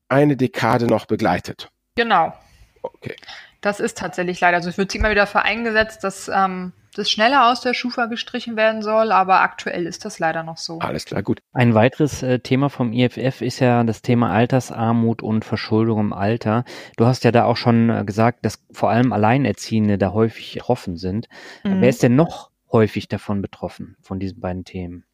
eine 0.09 0.35
Dekade 0.35 0.87
noch 0.87 1.05
begleitet. 1.05 1.69
Genau. 1.95 2.33
Okay. 2.81 3.15
Das 3.61 3.79
ist 3.79 3.97
tatsächlich 3.97 4.39
leider. 4.39 4.57
Also 4.57 4.69
es 4.69 4.77
wird 4.77 4.93
immer 4.95 5.11
wieder 5.11 5.27
für 5.27 5.43
eingesetzt, 5.43 6.03
dass 6.03 6.29
ähm, 6.33 6.73
das 6.95 7.09
schneller 7.09 7.49
aus 7.49 7.61
der 7.61 7.73
Schufa 7.73 8.07
gestrichen 8.07 8.57
werden 8.57 8.81
soll, 8.81 9.11
aber 9.11 9.41
aktuell 9.41 9.85
ist 9.85 10.03
das 10.03 10.19
leider 10.19 10.43
noch 10.43 10.57
so. 10.57 10.79
Alles 10.79 11.05
klar, 11.05 11.23
gut. 11.23 11.41
Ein 11.53 11.73
weiteres 11.73 12.21
äh, 12.23 12.39
Thema 12.39 12.69
vom 12.69 12.91
IFF 12.91 13.41
ist 13.41 13.59
ja 13.59 13.83
das 13.83 14.01
Thema 14.01 14.31
Altersarmut 14.31 15.21
und 15.21 15.45
Verschuldung 15.45 15.99
im 15.99 16.13
Alter. 16.13 16.65
Du 16.97 17.05
hast 17.05 17.23
ja 17.23 17.31
da 17.31 17.45
auch 17.45 17.57
schon 17.57 17.89
äh, 17.89 18.03
gesagt, 18.03 18.45
dass 18.45 18.63
vor 18.71 18.89
allem 18.89 19.13
Alleinerziehende 19.13 19.97
da 19.97 20.11
häufig 20.11 20.55
betroffen 20.55 20.97
sind. 20.97 21.29
Mhm. 21.63 21.81
Wer 21.81 21.89
ist 21.89 22.03
denn 22.03 22.15
noch 22.15 22.49
häufig 22.71 23.07
davon 23.07 23.41
betroffen, 23.41 23.95
von 24.01 24.19
diesen 24.19 24.39
beiden 24.39 24.65
Themen? 24.65 25.05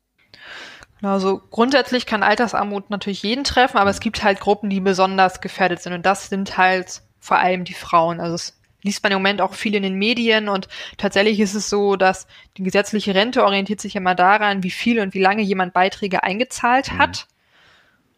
Also 1.02 1.42
grundsätzlich 1.52 2.08
kann 2.08 2.24
Altersarmut 2.24 2.90
natürlich 2.90 3.22
jeden 3.22 3.44
treffen, 3.44 3.78
aber 3.78 3.92
es 3.92 4.00
gibt 4.00 4.24
halt 4.24 4.40
Gruppen, 4.40 4.70
die 4.70 4.80
besonders 4.80 5.42
gefährdet 5.42 5.82
sind 5.82 5.94
und 5.94 6.06
das 6.06 6.30
sind 6.30 6.58
halt 6.58 7.04
vor 7.20 7.38
allem 7.40 7.64
die 7.64 7.74
Frauen. 7.74 8.20
Also 8.20 8.36
es 8.36 8.58
liest 8.84 9.04
man 9.04 9.12
im 9.12 9.20
Moment 9.20 9.42
auch 9.42 9.54
viel 9.54 9.76
in 9.76 9.84
den 9.84 9.96
Medien 9.96 10.50
und 10.50 10.68
tatsächlich 10.98 11.40
ist 11.40 11.56
es 11.56 11.70
so, 11.70 11.96
dass 11.96 12.28
die 12.58 12.64
gesetzliche 12.64 13.16
Rente 13.16 13.44
orientiert 13.44 13.82
sich 13.82 13.96
immer 13.96 14.16
daran, 14.16 14.64
wie 14.64 14.72
viel 14.72 15.00
und 15.00 15.14
wie 15.14 15.22
lange 15.22 15.42
jemand 15.42 15.74
Beiträge 15.74 16.24
eingezahlt 16.24 16.94
mhm. 16.94 16.98
hat. 16.98 17.28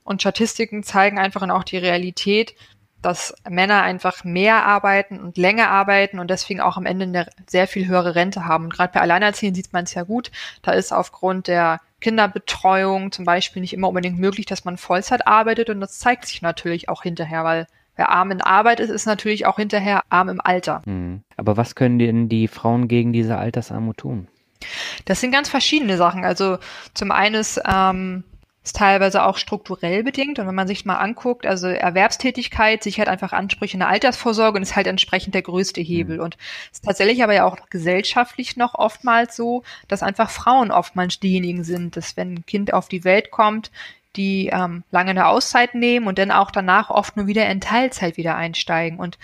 Und 0.04 0.22
Statistiken 0.22 0.84
zeigen 0.84 1.20
einfach 1.20 1.42
und 1.42 1.52
auch 1.52 1.64
die 1.64 1.78
Realität, 1.78 2.56
dass 3.02 3.34
Männer 3.48 3.82
einfach 3.84 4.24
mehr 4.24 4.66
arbeiten 4.66 5.20
und 5.20 5.38
länger 5.38 5.70
arbeiten 5.70 6.20
und 6.20 6.30
deswegen 6.30 6.60
auch 6.60 6.78
am 6.78 6.86
Ende 6.86 7.06
eine 7.06 7.30
sehr 7.48 7.68
viel 7.68 7.88
höhere 7.88 8.16
Rente 8.16 8.46
haben. 8.46 8.66
Und 8.66 8.74
gerade 8.74 8.92
bei 8.94 9.02
Alleinerziehenden 9.02 9.56
sieht 9.56 9.72
man 9.72 9.86
es 9.86 9.94
ja 9.94 10.04
gut. 10.04 10.32
Da 10.62 10.72
ist 10.72 10.92
aufgrund 10.92 11.48
der 11.48 11.80
Kinderbetreuung 12.02 13.12
zum 13.12 13.26
Beispiel 13.26 13.62
nicht 13.62 13.74
immer 13.74 13.88
unbedingt 13.88 14.20
möglich, 14.20 14.46
dass 14.46 14.66
man 14.66 14.78
Vollzeit 14.78 15.28
arbeitet 15.28 15.70
und 15.70 15.80
das 15.80 16.00
zeigt 16.00 16.26
sich 16.26 16.42
natürlich 16.42 16.90
auch 16.90 17.04
hinterher, 17.04 17.44
weil 17.44 17.68
wer 18.00 18.10
arm 18.10 18.32
in 18.32 18.42
Arbeit 18.42 18.80
ist, 18.80 18.90
ist 18.90 19.06
natürlich 19.06 19.46
auch 19.46 19.58
hinterher 19.58 20.04
arm 20.10 20.30
im 20.30 20.42
Alter. 20.42 20.82
Hm. 20.86 21.22
Aber 21.38 21.58
was 21.58 21.76
können 21.76 22.00
denn 22.00 22.30
die 22.30 22.48
Frauen 22.48 22.88
gegen 22.88 23.14
diese 23.14 23.38
Altersarmut 23.38 23.98
tun? 23.98 24.28
Das 25.06 25.22
sind 25.22 25.32
ganz 25.32 25.50
verschiedene 25.50 25.98
Sachen. 25.98 26.26
Also 26.26 26.58
zum 26.94 27.12
einen 27.12 27.36
ist 27.36 27.62
ähm, 27.66 28.24
ist 28.64 28.76
teilweise 28.76 29.24
auch 29.24 29.38
strukturell 29.38 30.04
bedingt. 30.04 30.38
Und 30.38 30.48
wenn 30.48 30.56
man 30.56 30.68
sich 30.68 30.86
mal 30.86 30.98
anguckt, 30.98 31.48
also 31.48 31.68
Erwerbstätigkeit 31.68 32.84
sichert 32.84 33.08
einfach 33.08 33.34
Ansprüche 33.34 33.74
in 33.74 33.80
der 33.80 33.90
Altersvorsorge 33.90 34.58
und 34.58 34.64
ist 34.64 34.76
halt 34.76 34.88
entsprechend 34.88 35.34
der 35.34 35.42
größte 35.42 35.82
Hebel. 35.82 36.18
Mhm. 36.18 36.24
Und 36.24 36.38
es 36.72 36.80
ist 36.80 36.86
tatsächlich 36.86 37.24
aber 37.24 37.34
ja 37.34 37.46
auch 37.46 37.58
gesellschaftlich 37.70 38.58
noch 38.58 38.76
oftmals 38.76 39.36
so, 39.36 39.64
dass 39.88 40.04
einfach 40.04 40.30
Frauen 40.30 40.72
oftmals 40.72 41.20
diejenigen 41.20 41.64
sind, 41.64 41.96
dass 41.96 42.18
wenn 42.18 42.36
ein 42.36 42.46
Kind 42.46 42.74
auf 42.74 42.90
die 42.90 43.04
Welt 43.04 43.32
kommt, 43.32 43.72
die 44.16 44.48
ähm, 44.48 44.84
lange 44.92 45.12
eine 45.12 45.28
Auszeit 45.28 45.76
nehmen 45.76 46.08
und 46.08 46.18
dann 46.18 46.32
auch 46.32 46.52
danach 46.52 46.90
oft 46.90 47.18
nur 47.18 47.28
wieder 47.28 47.50
in 47.50 47.62
Teilzeit 47.62 48.18
wieder 48.18 48.36
einsteigen. 48.36 49.00
Und 49.00 49.18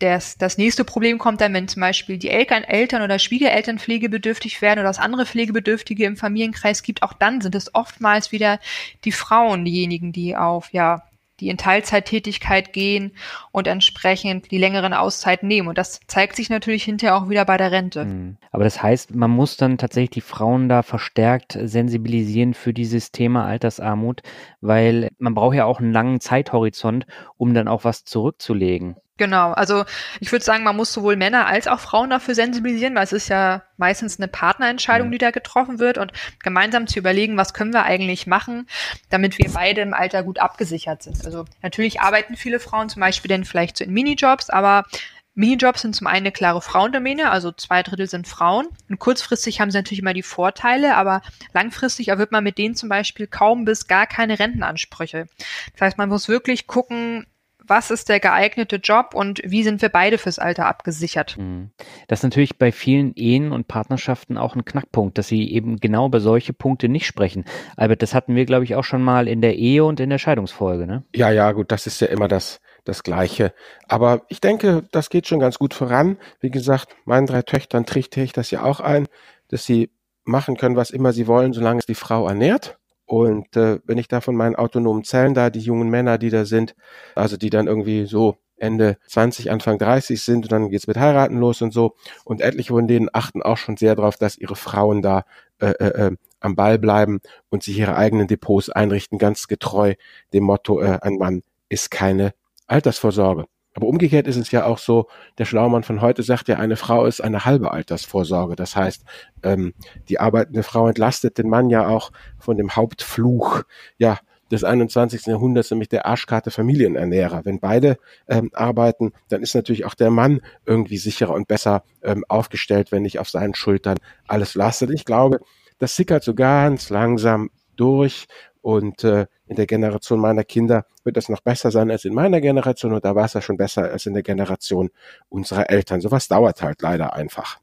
das, 0.00 0.38
das 0.38 0.56
nächste 0.56 0.84
Problem 0.84 1.18
kommt 1.18 1.42
dann, 1.42 1.52
wenn 1.52 1.68
zum 1.68 1.80
Beispiel 1.80 2.16
die 2.16 2.30
Eltern, 2.30 2.64
Eltern 2.64 3.02
oder 3.02 3.18
Schwiegereltern 3.18 3.78
pflegebedürftig 3.78 4.62
werden 4.62 4.80
oder 4.80 4.88
es 4.88 4.98
andere 4.98 5.26
Pflegebedürftige 5.26 6.06
im 6.06 6.16
Familienkreis 6.16 6.82
gibt, 6.82 7.02
auch 7.02 7.12
dann 7.12 7.42
sind 7.42 7.54
es 7.54 7.74
oftmals 7.74 8.32
wieder 8.32 8.60
die 9.04 9.12
Frauen 9.12 9.64
diejenigen, 9.66 10.12
die 10.12 10.36
auf, 10.36 10.72
ja, 10.72 11.02
die 11.40 11.48
in 11.48 11.56
Teilzeittätigkeit 11.56 12.72
gehen 12.72 13.12
und 13.52 13.66
entsprechend 13.66 14.50
die 14.50 14.58
längeren 14.58 14.92
Auszeiten 14.92 15.48
nehmen. 15.48 15.68
Und 15.68 15.78
das 15.78 16.00
zeigt 16.06 16.36
sich 16.36 16.50
natürlich 16.50 16.84
hinterher 16.84 17.16
auch 17.16 17.28
wieder 17.28 17.44
bei 17.44 17.56
der 17.56 17.72
Rente. 17.72 18.02
Hm. 18.02 18.36
Aber 18.52 18.64
das 18.64 18.82
heißt, 18.82 19.14
man 19.14 19.30
muss 19.30 19.56
dann 19.56 19.78
tatsächlich 19.78 20.10
die 20.10 20.20
Frauen 20.20 20.68
da 20.68 20.82
verstärkt 20.82 21.58
sensibilisieren 21.60 22.54
für 22.54 22.72
dieses 22.72 23.12
Thema 23.12 23.46
Altersarmut, 23.46 24.22
weil 24.60 25.08
man 25.18 25.34
braucht 25.34 25.56
ja 25.56 25.64
auch 25.64 25.80
einen 25.80 25.92
langen 25.92 26.20
Zeithorizont, 26.20 27.06
um 27.36 27.54
dann 27.54 27.68
auch 27.68 27.84
was 27.84 28.04
zurückzulegen. 28.04 28.96
Genau, 29.20 29.52
also 29.52 29.84
ich 30.18 30.32
würde 30.32 30.42
sagen, 30.42 30.64
man 30.64 30.76
muss 30.76 30.94
sowohl 30.94 31.14
Männer 31.14 31.46
als 31.46 31.68
auch 31.68 31.78
Frauen 31.78 32.08
dafür 32.08 32.34
sensibilisieren, 32.34 32.94
weil 32.94 33.04
es 33.04 33.12
ist 33.12 33.28
ja 33.28 33.64
meistens 33.76 34.18
eine 34.18 34.28
Partnerentscheidung, 34.28 35.10
die 35.10 35.18
da 35.18 35.30
getroffen 35.30 35.78
wird 35.78 35.98
und 35.98 36.12
gemeinsam 36.42 36.86
zu 36.86 36.98
überlegen, 36.98 37.36
was 37.36 37.52
können 37.52 37.74
wir 37.74 37.84
eigentlich 37.84 38.26
machen, 38.26 38.66
damit 39.10 39.36
wir 39.36 39.52
beide 39.52 39.82
im 39.82 39.92
Alter 39.92 40.22
gut 40.22 40.38
abgesichert 40.38 41.02
sind. 41.02 41.22
Also 41.26 41.44
natürlich 41.60 42.00
arbeiten 42.00 42.34
viele 42.34 42.60
Frauen 42.60 42.88
zum 42.88 43.00
Beispiel 43.00 43.28
dann 43.28 43.44
vielleicht 43.44 43.76
so 43.76 43.84
in 43.84 43.92
Minijobs, 43.92 44.48
aber 44.48 44.86
Minijobs 45.34 45.82
sind 45.82 45.94
zum 45.94 46.06
einen 46.06 46.24
eine 46.24 46.32
klare 46.32 46.62
Frauendomäne, 46.62 47.30
also 47.30 47.52
zwei 47.52 47.82
Drittel 47.82 48.08
sind 48.08 48.26
Frauen. 48.26 48.68
Und 48.88 49.00
kurzfristig 49.00 49.60
haben 49.60 49.70
sie 49.70 49.76
natürlich 49.76 50.00
immer 50.00 50.14
die 50.14 50.22
Vorteile, 50.22 50.96
aber 50.96 51.20
langfristig 51.52 52.08
erwirbt 52.08 52.32
man 52.32 52.42
mit 52.42 52.56
denen 52.56 52.74
zum 52.74 52.88
Beispiel 52.88 53.26
kaum 53.26 53.66
bis 53.66 53.86
gar 53.86 54.06
keine 54.06 54.38
Rentenansprüche. 54.38 55.26
Das 55.74 55.82
heißt, 55.82 55.98
man 55.98 56.08
muss 56.08 56.28
wirklich 56.28 56.66
gucken, 56.66 57.26
was 57.70 57.90
ist 57.90 58.08
der 58.08 58.20
geeignete 58.20 58.76
Job 58.76 59.14
und 59.14 59.40
wie 59.44 59.62
sind 59.62 59.80
wir 59.80 59.88
beide 59.88 60.18
fürs 60.18 60.38
Alter 60.38 60.66
abgesichert. 60.66 61.38
Mhm. 61.38 61.70
Das 62.08 62.18
ist 62.18 62.24
natürlich 62.24 62.58
bei 62.58 62.72
vielen 62.72 63.14
Ehen 63.14 63.52
und 63.52 63.68
Partnerschaften 63.68 64.36
auch 64.36 64.56
ein 64.56 64.64
Knackpunkt, 64.64 65.16
dass 65.16 65.28
sie 65.28 65.50
eben 65.52 65.78
genau 65.78 66.06
über 66.06 66.20
solche 66.20 66.52
Punkte 66.52 66.88
nicht 66.88 67.06
sprechen. 67.06 67.44
Albert, 67.76 68.02
das 68.02 68.12
hatten 68.12 68.34
wir, 68.34 68.44
glaube 68.44 68.64
ich, 68.64 68.74
auch 68.74 68.84
schon 68.84 69.02
mal 69.02 69.28
in 69.28 69.40
der 69.40 69.56
Ehe 69.56 69.84
und 69.84 70.00
in 70.00 70.10
der 70.10 70.18
Scheidungsfolge, 70.18 70.86
ne? 70.86 71.04
Ja, 71.14 71.30
ja, 71.30 71.52
gut, 71.52 71.70
das 71.70 71.86
ist 71.86 72.00
ja 72.00 72.08
immer 72.08 72.26
das, 72.28 72.60
das 72.84 73.04
Gleiche. 73.04 73.54
Aber 73.88 74.22
ich 74.28 74.40
denke, 74.40 74.82
das 74.90 75.08
geht 75.08 75.28
schon 75.28 75.38
ganz 75.38 75.58
gut 75.58 75.72
voran. 75.72 76.18
Wie 76.40 76.50
gesagt, 76.50 76.88
meinen 77.04 77.26
drei 77.26 77.42
Töchtern 77.42 77.86
trichte 77.86 78.20
ich 78.20 78.32
das 78.32 78.50
ja 78.50 78.64
auch 78.64 78.80
ein, 78.80 79.06
dass 79.48 79.64
sie 79.64 79.90
machen 80.24 80.56
können, 80.56 80.76
was 80.76 80.90
immer 80.90 81.12
sie 81.12 81.26
wollen, 81.28 81.52
solange 81.52 81.78
es 81.78 81.86
die 81.86 81.94
Frau 81.94 82.26
ernährt. 82.26 82.79
Und 83.10 83.56
äh, 83.56 83.80
wenn 83.84 83.98
ich 83.98 84.06
da 84.06 84.20
von 84.20 84.36
meinen 84.36 84.54
autonomen 84.54 85.02
Zellen 85.02 85.34
da, 85.34 85.50
die 85.50 85.58
jungen 85.58 85.90
Männer, 85.90 86.16
die 86.16 86.30
da 86.30 86.44
sind, 86.44 86.76
also 87.16 87.36
die 87.36 87.50
dann 87.50 87.66
irgendwie 87.66 88.06
so 88.06 88.36
Ende 88.56 88.98
20, 89.08 89.50
Anfang 89.50 89.78
30 89.78 90.22
sind 90.22 90.44
und 90.44 90.52
dann 90.52 90.70
geht's 90.70 90.86
mit 90.86 90.96
Heiraten 90.96 91.36
los 91.38 91.60
und 91.60 91.72
so. 91.72 91.96
Und 92.24 92.40
etliche 92.40 92.72
von 92.72 92.86
denen 92.86 93.08
achten 93.12 93.42
auch 93.42 93.56
schon 93.56 93.76
sehr 93.76 93.96
darauf, 93.96 94.16
dass 94.16 94.38
ihre 94.38 94.54
Frauen 94.54 95.02
da 95.02 95.24
äh, 95.58 95.70
äh, 95.70 96.06
äh, 96.06 96.16
am 96.38 96.54
Ball 96.54 96.78
bleiben 96.78 97.18
und 97.48 97.64
sich 97.64 97.76
ihre 97.78 97.96
eigenen 97.96 98.28
Depots 98.28 98.70
einrichten, 98.70 99.18
ganz 99.18 99.48
getreu 99.48 99.94
dem 100.32 100.44
Motto, 100.44 100.80
äh, 100.80 101.00
ein 101.02 101.16
Mann 101.16 101.42
ist 101.68 101.90
keine 101.90 102.32
Altersvorsorge. 102.68 103.46
Aber 103.74 103.86
umgekehrt 103.86 104.26
ist 104.26 104.36
es 104.36 104.50
ja 104.50 104.64
auch 104.64 104.78
so, 104.78 105.06
der 105.38 105.44
Schlaumann 105.44 105.84
von 105.84 106.00
heute 106.00 106.22
sagt 106.22 106.48
ja, 106.48 106.56
eine 106.56 106.76
Frau 106.76 107.06
ist 107.06 107.20
eine 107.20 107.44
halbe 107.44 107.70
Altersvorsorge. 107.70 108.56
Das 108.56 108.74
heißt, 108.74 109.04
ähm, 109.42 109.74
die 110.08 110.18
arbeitende 110.18 110.62
Frau 110.62 110.88
entlastet 110.88 111.38
den 111.38 111.48
Mann 111.48 111.70
ja 111.70 111.86
auch 111.86 112.10
von 112.38 112.56
dem 112.56 112.74
Hauptfluch, 112.74 113.62
ja, 113.98 114.18
des 114.50 114.64
21. 114.64 115.26
Jahrhunderts, 115.26 115.70
nämlich 115.70 115.88
der 115.88 116.06
Arschkarte 116.06 116.50
Familienernährer. 116.50 117.44
Wenn 117.44 117.60
beide 117.60 117.98
ähm, 118.28 118.50
arbeiten, 118.52 119.12
dann 119.28 119.42
ist 119.42 119.54
natürlich 119.54 119.84
auch 119.84 119.94
der 119.94 120.10
Mann 120.10 120.40
irgendwie 120.66 120.98
sicherer 120.98 121.34
und 121.34 121.48
besser 121.48 121.84
ähm, 122.02 122.24
aufgestellt, 122.28 122.90
wenn 122.90 123.02
nicht 123.02 123.20
auf 123.20 123.30
seinen 123.30 123.54
Schultern 123.54 123.98
alles 124.26 124.54
lastet. 124.54 124.90
Ich 124.90 125.04
glaube, 125.04 125.40
das 125.78 125.96
sickert 125.96 126.24
so 126.24 126.34
ganz 126.34 126.90
langsam 126.90 127.50
durch 127.76 128.26
und 128.62 129.04
äh, 129.04 129.26
in 129.46 129.56
der 129.56 129.66
Generation 129.66 130.20
meiner 130.20 130.44
Kinder 130.44 130.84
wird 131.04 131.16
das 131.16 131.28
noch 131.28 131.40
besser 131.40 131.70
sein 131.70 131.90
als 131.90 132.04
in 132.04 132.14
meiner 132.14 132.40
Generation 132.40 132.92
und 132.92 133.04
da 133.04 133.14
war 133.14 133.24
es 133.24 133.34
ja 133.34 133.42
schon 133.42 133.56
besser 133.56 133.90
als 133.90 134.06
in 134.06 134.14
der 134.14 134.22
Generation 134.22 134.90
unserer 135.28 135.70
Eltern. 135.70 136.00
Sowas 136.00 136.28
dauert 136.28 136.62
halt 136.62 136.82
leider 136.82 137.14
einfach. 137.14 137.58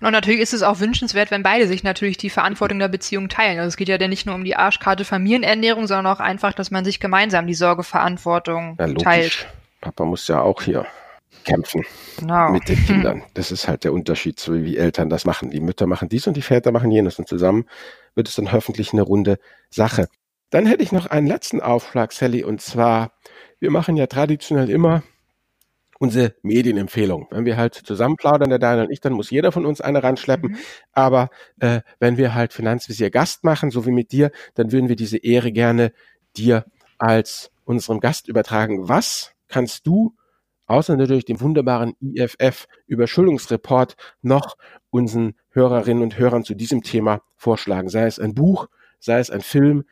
Und 0.00 0.12
natürlich 0.12 0.40
ist 0.40 0.52
es 0.52 0.62
auch 0.62 0.80
wünschenswert, 0.80 1.30
wenn 1.30 1.42
beide 1.42 1.68
sich 1.68 1.84
natürlich 1.84 2.16
die 2.16 2.30
Verantwortung 2.30 2.78
der 2.78 2.88
Beziehung 2.88 3.28
teilen. 3.28 3.58
Also 3.58 3.68
es 3.68 3.76
geht 3.76 3.88
ja 3.88 3.98
dann 3.98 4.10
nicht 4.10 4.26
nur 4.26 4.34
um 4.34 4.44
die 4.44 4.56
Arschkarte 4.56 5.04
Familienernährung, 5.04 5.86
sondern 5.86 6.06
auch 6.06 6.20
einfach, 6.20 6.52
dass 6.52 6.70
man 6.70 6.84
sich 6.84 7.00
gemeinsam 7.00 7.46
die 7.46 7.54
Sorgeverantwortung 7.54 8.76
ja, 8.78 8.92
teilt. 8.94 9.46
Papa 9.80 10.04
muss 10.04 10.26
ja 10.26 10.40
auch 10.40 10.62
hier 10.62 10.86
kämpfen 11.44 11.84
genau. 12.18 12.50
mit 12.50 12.68
den 12.68 12.84
Kindern. 12.84 13.22
Das 13.34 13.52
ist 13.52 13.68
halt 13.68 13.84
der 13.84 13.92
Unterschied, 13.92 14.40
so 14.40 14.54
wie 14.54 14.76
Eltern 14.76 15.08
das 15.08 15.24
machen. 15.24 15.50
Die 15.50 15.60
Mütter 15.60 15.86
machen 15.86 16.08
dies 16.08 16.26
und 16.26 16.36
die 16.36 16.42
Väter 16.42 16.72
machen 16.72 16.90
jenes 16.90 17.18
und 17.18 17.28
zusammen 17.28 17.66
wird 18.14 18.28
es 18.28 18.34
dann 18.34 18.52
hoffentlich 18.52 18.92
eine 18.92 19.02
runde 19.02 19.38
Sache. 19.70 20.08
Dann 20.56 20.64
hätte 20.64 20.82
ich 20.82 20.90
noch 20.90 21.04
einen 21.04 21.26
letzten 21.26 21.60
Aufschlag, 21.60 22.12
Sally, 22.12 22.42
und 22.42 22.62
zwar, 22.62 23.12
wir 23.60 23.70
machen 23.70 23.94
ja 23.98 24.06
traditionell 24.06 24.70
immer 24.70 25.02
unsere 25.98 26.34
Medienempfehlung. 26.40 27.26
Wenn 27.30 27.44
wir 27.44 27.58
halt 27.58 27.74
zusammen 27.74 28.16
plaudern, 28.16 28.48
der 28.48 28.58
Daniel 28.58 28.86
und 28.86 28.90
ich, 28.90 29.02
dann 29.02 29.12
muss 29.12 29.28
jeder 29.28 29.52
von 29.52 29.66
uns 29.66 29.82
eine 29.82 30.02
ranschleppen. 30.02 30.52
Mhm. 30.52 30.56
Aber 30.92 31.28
äh, 31.60 31.82
wenn 31.98 32.16
wir 32.16 32.34
halt 32.34 32.54
Finanzvisier 32.54 33.10
Gast 33.10 33.44
machen, 33.44 33.70
so 33.70 33.84
wie 33.84 33.90
mit 33.90 34.12
dir, 34.12 34.30
dann 34.54 34.72
würden 34.72 34.88
wir 34.88 34.96
diese 34.96 35.18
Ehre 35.18 35.52
gerne 35.52 35.92
dir 36.38 36.64
als 36.96 37.50
unserem 37.66 38.00
Gast 38.00 38.26
übertragen. 38.26 38.88
Was 38.88 39.32
kannst 39.48 39.86
du, 39.86 40.16
außer 40.64 40.96
natürlich 40.96 41.26
dem 41.26 41.42
wunderbaren 41.42 41.96
IFF 42.00 42.66
Überschuldungsreport, 42.86 43.96
noch 44.22 44.56
unseren 44.88 45.34
Hörerinnen 45.50 46.02
und 46.02 46.16
Hörern 46.16 46.44
zu 46.44 46.54
diesem 46.54 46.82
Thema 46.82 47.20
vorschlagen? 47.36 47.90
Sei 47.90 48.06
es 48.06 48.18
ein 48.18 48.32
Buch, 48.32 48.68
sei 49.00 49.18
es 49.18 49.28
ein 49.28 49.42
Film, 49.42 49.84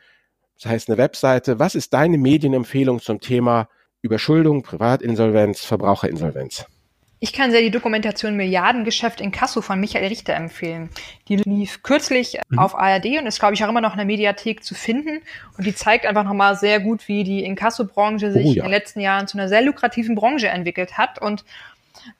das 0.61 0.71
heißt 0.71 0.89
eine 0.89 0.97
Webseite. 0.97 1.59
Was 1.59 1.75
ist 1.75 1.93
deine 1.93 2.17
Medienempfehlung 2.17 3.01
zum 3.01 3.19
Thema 3.19 3.67
Überschuldung, 4.01 4.63
Privatinsolvenz, 4.63 5.65
Verbraucherinsolvenz? 5.65 6.65
Ich 7.19 7.33
kann 7.33 7.49
sehr 7.49 7.61
die 7.61 7.71
Dokumentation 7.71 8.35
Milliardengeschäft 8.35 9.21
in 9.21 9.31
Kasso 9.31 9.61
von 9.61 9.79
Michael 9.79 10.09
Richter 10.09 10.35
empfehlen. 10.35 10.89
Die 11.27 11.37
lief 11.37 11.81
kürzlich 11.81 12.37
mhm. 12.49 12.59
auf 12.59 12.75
ARD 12.75 13.05
und 13.17 13.25
ist, 13.25 13.39
glaube 13.39 13.55
ich, 13.55 13.63
auch 13.63 13.69
immer 13.69 13.81
noch 13.81 13.93
in 13.93 13.97
der 13.97 14.05
Mediathek 14.05 14.63
zu 14.63 14.75
finden. 14.75 15.21
Und 15.57 15.65
die 15.65 15.73
zeigt 15.73 16.05
einfach 16.05 16.23
nochmal 16.23 16.55
sehr 16.55 16.79
gut, 16.79 17.07
wie 17.07 17.23
die 17.23 17.43
Inkasso-Branche 17.43 18.31
sich 18.31 18.45
oh, 18.45 18.51
ja. 18.51 18.55
in 18.57 18.61
den 18.63 18.71
letzten 18.71 18.99
Jahren 18.99 19.27
zu 19.27 19.37
einer 19.37 19.47
sehr 19.47 19.61
lukrativen 19.61 20.13
Branche 20.13 20.49
entwickelt 20.49 20.97
hat 20.97 21.19
und 21.19 21.45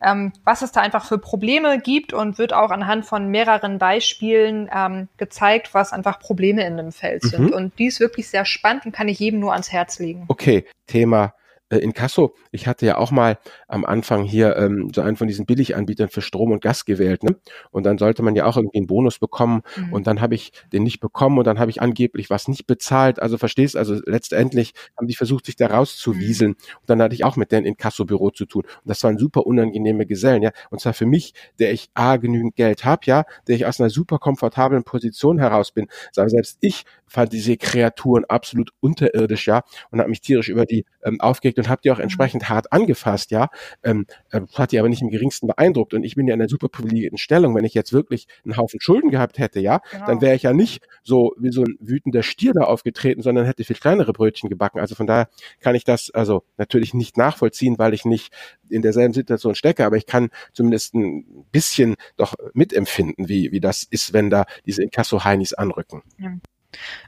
ähm, 0.01 0.33
was 0.43 0.61
es 0.61 0.71
da 0.71 0.81
einfach 0.81 1.05
für 1.05 1.17
Probleme 1.17 1.79
gibt 1.79 2.13
und 2.13 2.37
wird 2.37 2.53
auch 2.53 2.71
anhand 2.71 3.05
von 3.05 3.29
mehreren 3.29 3.77
Beispielen 3.77 4.69
ähm, 4.73 5.07
gezeigt, 5.17 5.73
was 5.73 5.93
einfach 5.93 6.19
Probleme 6.19 6.65
in 6.65 6.77
dem 6.77 6.91
Feld 6.91 7.23
mhm. 7.23 7.27
sind. 7.27 7.53
Und 7.53 7.79
die 7.79 7.87
ist 7.87 7.99
wirklich 7.99 8.27
sehr 8.27 8.45
spannend 8.45 8.85
und 8.85 8.91
kann 8.91 9.07
ich 9.07 9.19
jedem 9.19 9.39
nur 9.39 9.53
ans 9.53 9.71
Herz 9.71 9.99
legen. 9.99 10.25
Okay, 10.27 10.65
Thema 10.87 11.33
äh, 11.69 11.77
in 11.77 11.93
Kasso, 11.93 12.35
ich 12.51 12.67
hatte 12.67 12.85
ja 12.85 12.97
auch 12.97 13.11
mal 13.11 13.37
am 13.67 13.85
Anfang 13.85 14.23
hier 14.23 14.55
ähm, 14.57 14.91
so 14.93 15.01
einen 15.01 15.17
von 15.17 15.27
diesen 15.27 15.45
Billiganbietern 15.45 16.09
für 16.09 16.21
Strom 16.21 16.51
und 16.51 16.61
Gas 16.61 16.85
gewählt, 16.85 17.23
ne? 17.23 17.35
Und 17.71 17.85
dann 17.85 17.97
sollte 17.97 18.21
man 18.23 18.35
ja 18.35 18.45
auch 18.45 18.57
irgendwie 18.57 18.77
einen 18.77 18.87
Bonus 18.87 19.19
bekommen 19.19 19.61
mhm. 19.75 19.93
und 19.93 20.07
dann 20.07 20.21
habe 20.21 20.35
ich 20.35 20.51
den 20.73 20.83
nicht 20.83 20.99
bekommen 20.99 21.37
und 21.37 21.47
dann 21.47 21.59
habe 21.59 21.71
ich 21.71 21.81
angeblich 21.81 22.29
was 22.29 22.47
nicht 22.47 22.67
bezahlt. 22.67 23.19
Also 23.19 23.37
verstehst, 23.37 23.75
also 23.75 23.99
letztendlich 24.05 24.73
haben 24.97 25.07
die 25.07 25.15
versucht, 25.15 25.45
sich 25.45 25.55
da 25.55 25.67
rauszuwieseln. 25.67 26.51
Mhm. 26.51 26.57
Und 26.81 26.89
dann 26.89 27.01
hatte 27.01 27.15
ich 27.15 27.23
auch 27.23 27.35
mit 27.35 27.51
denen 27.51 27.65
in 27.65 27.77
Kasso-Büro 27.77 28.29
zu 28.29 28.45
tun. 28.45 28.63
Und 28.63 28.89
das 28.89 29.03
waren 29.03 29.17
super 29.17 29.45
unangenehme 29.47 30.05
Gesellen, 30.05 30.43
ja. 30.43 30.51
Und 30.69 30.81
zwar 30.81 30.93
für 30.93 31.05
mich, 31.05 31.33
der 31.59 31.73
ich 31.73 31.89
A, 31.93 32.17
genügend 32.17 32.55
Geld 32.55 32.85
habe, 32.85 33.01
ja, 33.05 33.23
der 33.47 33.55
ich 33.55 33.65
aus 33.65 33.79
einer 33.79 33.89
super 33.89 34.19
komfortablen 34.19 34.83
Position 34.83 35.39
heraus 35.39 35.71
bin. 35.71 35.87
Selbst 36.11 36.57
ich 36.61 36.85
fand 37.15 37.33
diese 37.33 37.57
Kreaturen 37.57 38.25
absolut 38.25 38.71
unterirdisch, 38.81 39.47
ja, 39.47 39.63
und 39.89 39.99
habe 39.99 40.09
mich 40.09 40.21
tierisch 40.21 40.49
über 40.49 40.65
die 40.65 40.85
ähm, 41.03 41.19
aufgeregt 41.21 41.57
und 41.57 41.69
habe 41.69 41.81
die 41.83 41.91
auch 41.91 41.97
mhm. 41.97 42.03
entsprechend 42.03 42.49
hart 42.49 42.71
angefasst, 42.71 43.31
ja. 43.31 43.47
Ähm, 43.83 44.05
äh, 44.31 44.41
hat 44.53 44.71
die 44.71 44.79
aber 44.79 44.89
nicht 44.89 45.01
im 45.01 45.09
geringsten 45.09 45.47
beeindruckt. 45.47 45.93
Und 45.93 46.03
ich 46.03 46.15
bin 46.15 46.27
ja 46.27 46.33
in 46.33 46.41
einer 46.41 46.49
super 46.49 46.67
privilegierten 46.67 47.17
Stellung. 47.17 47.55
Wenn 47.55 47.65
ich 47.65 47.73
jetzt 47.73 47.93
wirklich 47.93 48.27
einen 48.43 48.57
Haufen 48.57 48.81
Schulden 48.81 49.09
gehabt 49.09 49.39
hätte, 49.39 49.59
ja, 49.61 49.81
genau. 49.91 50.05
dann 50.07 50.21
wäre 50.21 50.35
ich 50.35 50.43
ja 50.43 50.53
nicht 50.53 50.85
so 51.03 51.33
wie 51.39 51.51
so 51.51 51.63
ein 51.63 51.77
wütender 51.79 52.21
Stier 52.21 52.51
da 52.53 52.65
aufgetreten, 52.65 53.21
sondern 53.21 53.45
hätte 53.45 53.63
viel 53.63 53.77
kleinere 53.77 54.11
Brötchen 54.11 54.49
gebacken. 54.49 54.79
Also 54.79 54.95
von 54.95 55.07
daher 55.07 55.29
kann 55.61 55.75
ich 55.75 55.85
das 55.85 56.11
also 56.11 56.43
natürlich 56.57 56.93
nicht 56.93 57.17
nachvollziehen, 57.17 57.77
weil 57.77 57.93
ich 57.93 58.03
nicht 58.03 58.33
in 58.69 58.81
derselben 58.81 59.13
Situation 59.13 59.55
stecke, 59.55 59.85
aber 59.85 59.95
ich 59.95 60.05
kann 60.05 60.29
zumindest 60.51 60.93
ein 60.95 61.45
bisschen 61.51 61.95
doch 62.17 62.35
mitempfinden, 62.53 63.29
wie, 63.29 63.53
wie 63.53 63.61
das 63.61 63.83
ist, 63.83 64.11
wenn 64.11 64.29
da 64.29 64.45
diese 64.65 64.83
Inkasso-Heinis 64.83 65.53
anrücken. 65.53 66.01
Ja. 66.17 66.33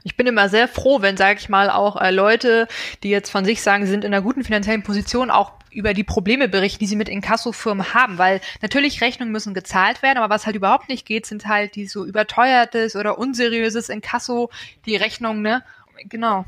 Ich 0.04 0.16
bin 0.16 0.26
immer 0.26 0.48
sehr 0.48 0.68
froh, 0.68 1.02
wenn, 1.02 1.16
sage 1.16 1.38
ich 1.38 1.48
mal, 1.48 1.70
auch 1.70 2.00
äh, 2.00 2.10
Leute, 2.10 2.68
die 3.02 3.10
jetzt 3.10 3.30
von 3.30 3.44
sich 3.44 3.62
sagen, 3.62 3.84
sie 3.84 3.90
sind 3.90 4.04
in 4.04 4.12
einer 4.12 4.22
guten 4.22 4.44
finanziellen 4.44 4.82
Position, 4.82 5.30
auch 5.30 5.52
über 5.70 5.94
die 5.94 6.04
Probleme 6.04 6.48
berichten, 6.48 6.80
die 6.80 6.86
sie 6.86 6.96
mit 6.96 7.08
Inkasso-Firmen 7.08 7.94
haben, 7.94 8.18
weil 8.18 8.40
natürlich 8.62 9.00
Rechnungen 9.00 9.32
müssen 9.32 9.54
gezahlt 9.54 10.02
werden, 10.02 10.18
aber 10.18 10.34
was 10.34 10.46
halt 10.46 10.56
überhaupt 10.56 10.88
nicht 10.88 11.06
geht, 11.06 11.26
sind 11.26 11.46
halt 11.46 11.74
die 11.74 11.86
so 11.86 12.04
überteuertes 12.04 12.96
oder 12.96 13.18
unseriöses 13.18 13.88
Inkasso, 13.88 14.50
die 14.86 14.96
Rechnungen, 14.96 15.42
ne? 15.42 15.62
Genau. 16.08 16.44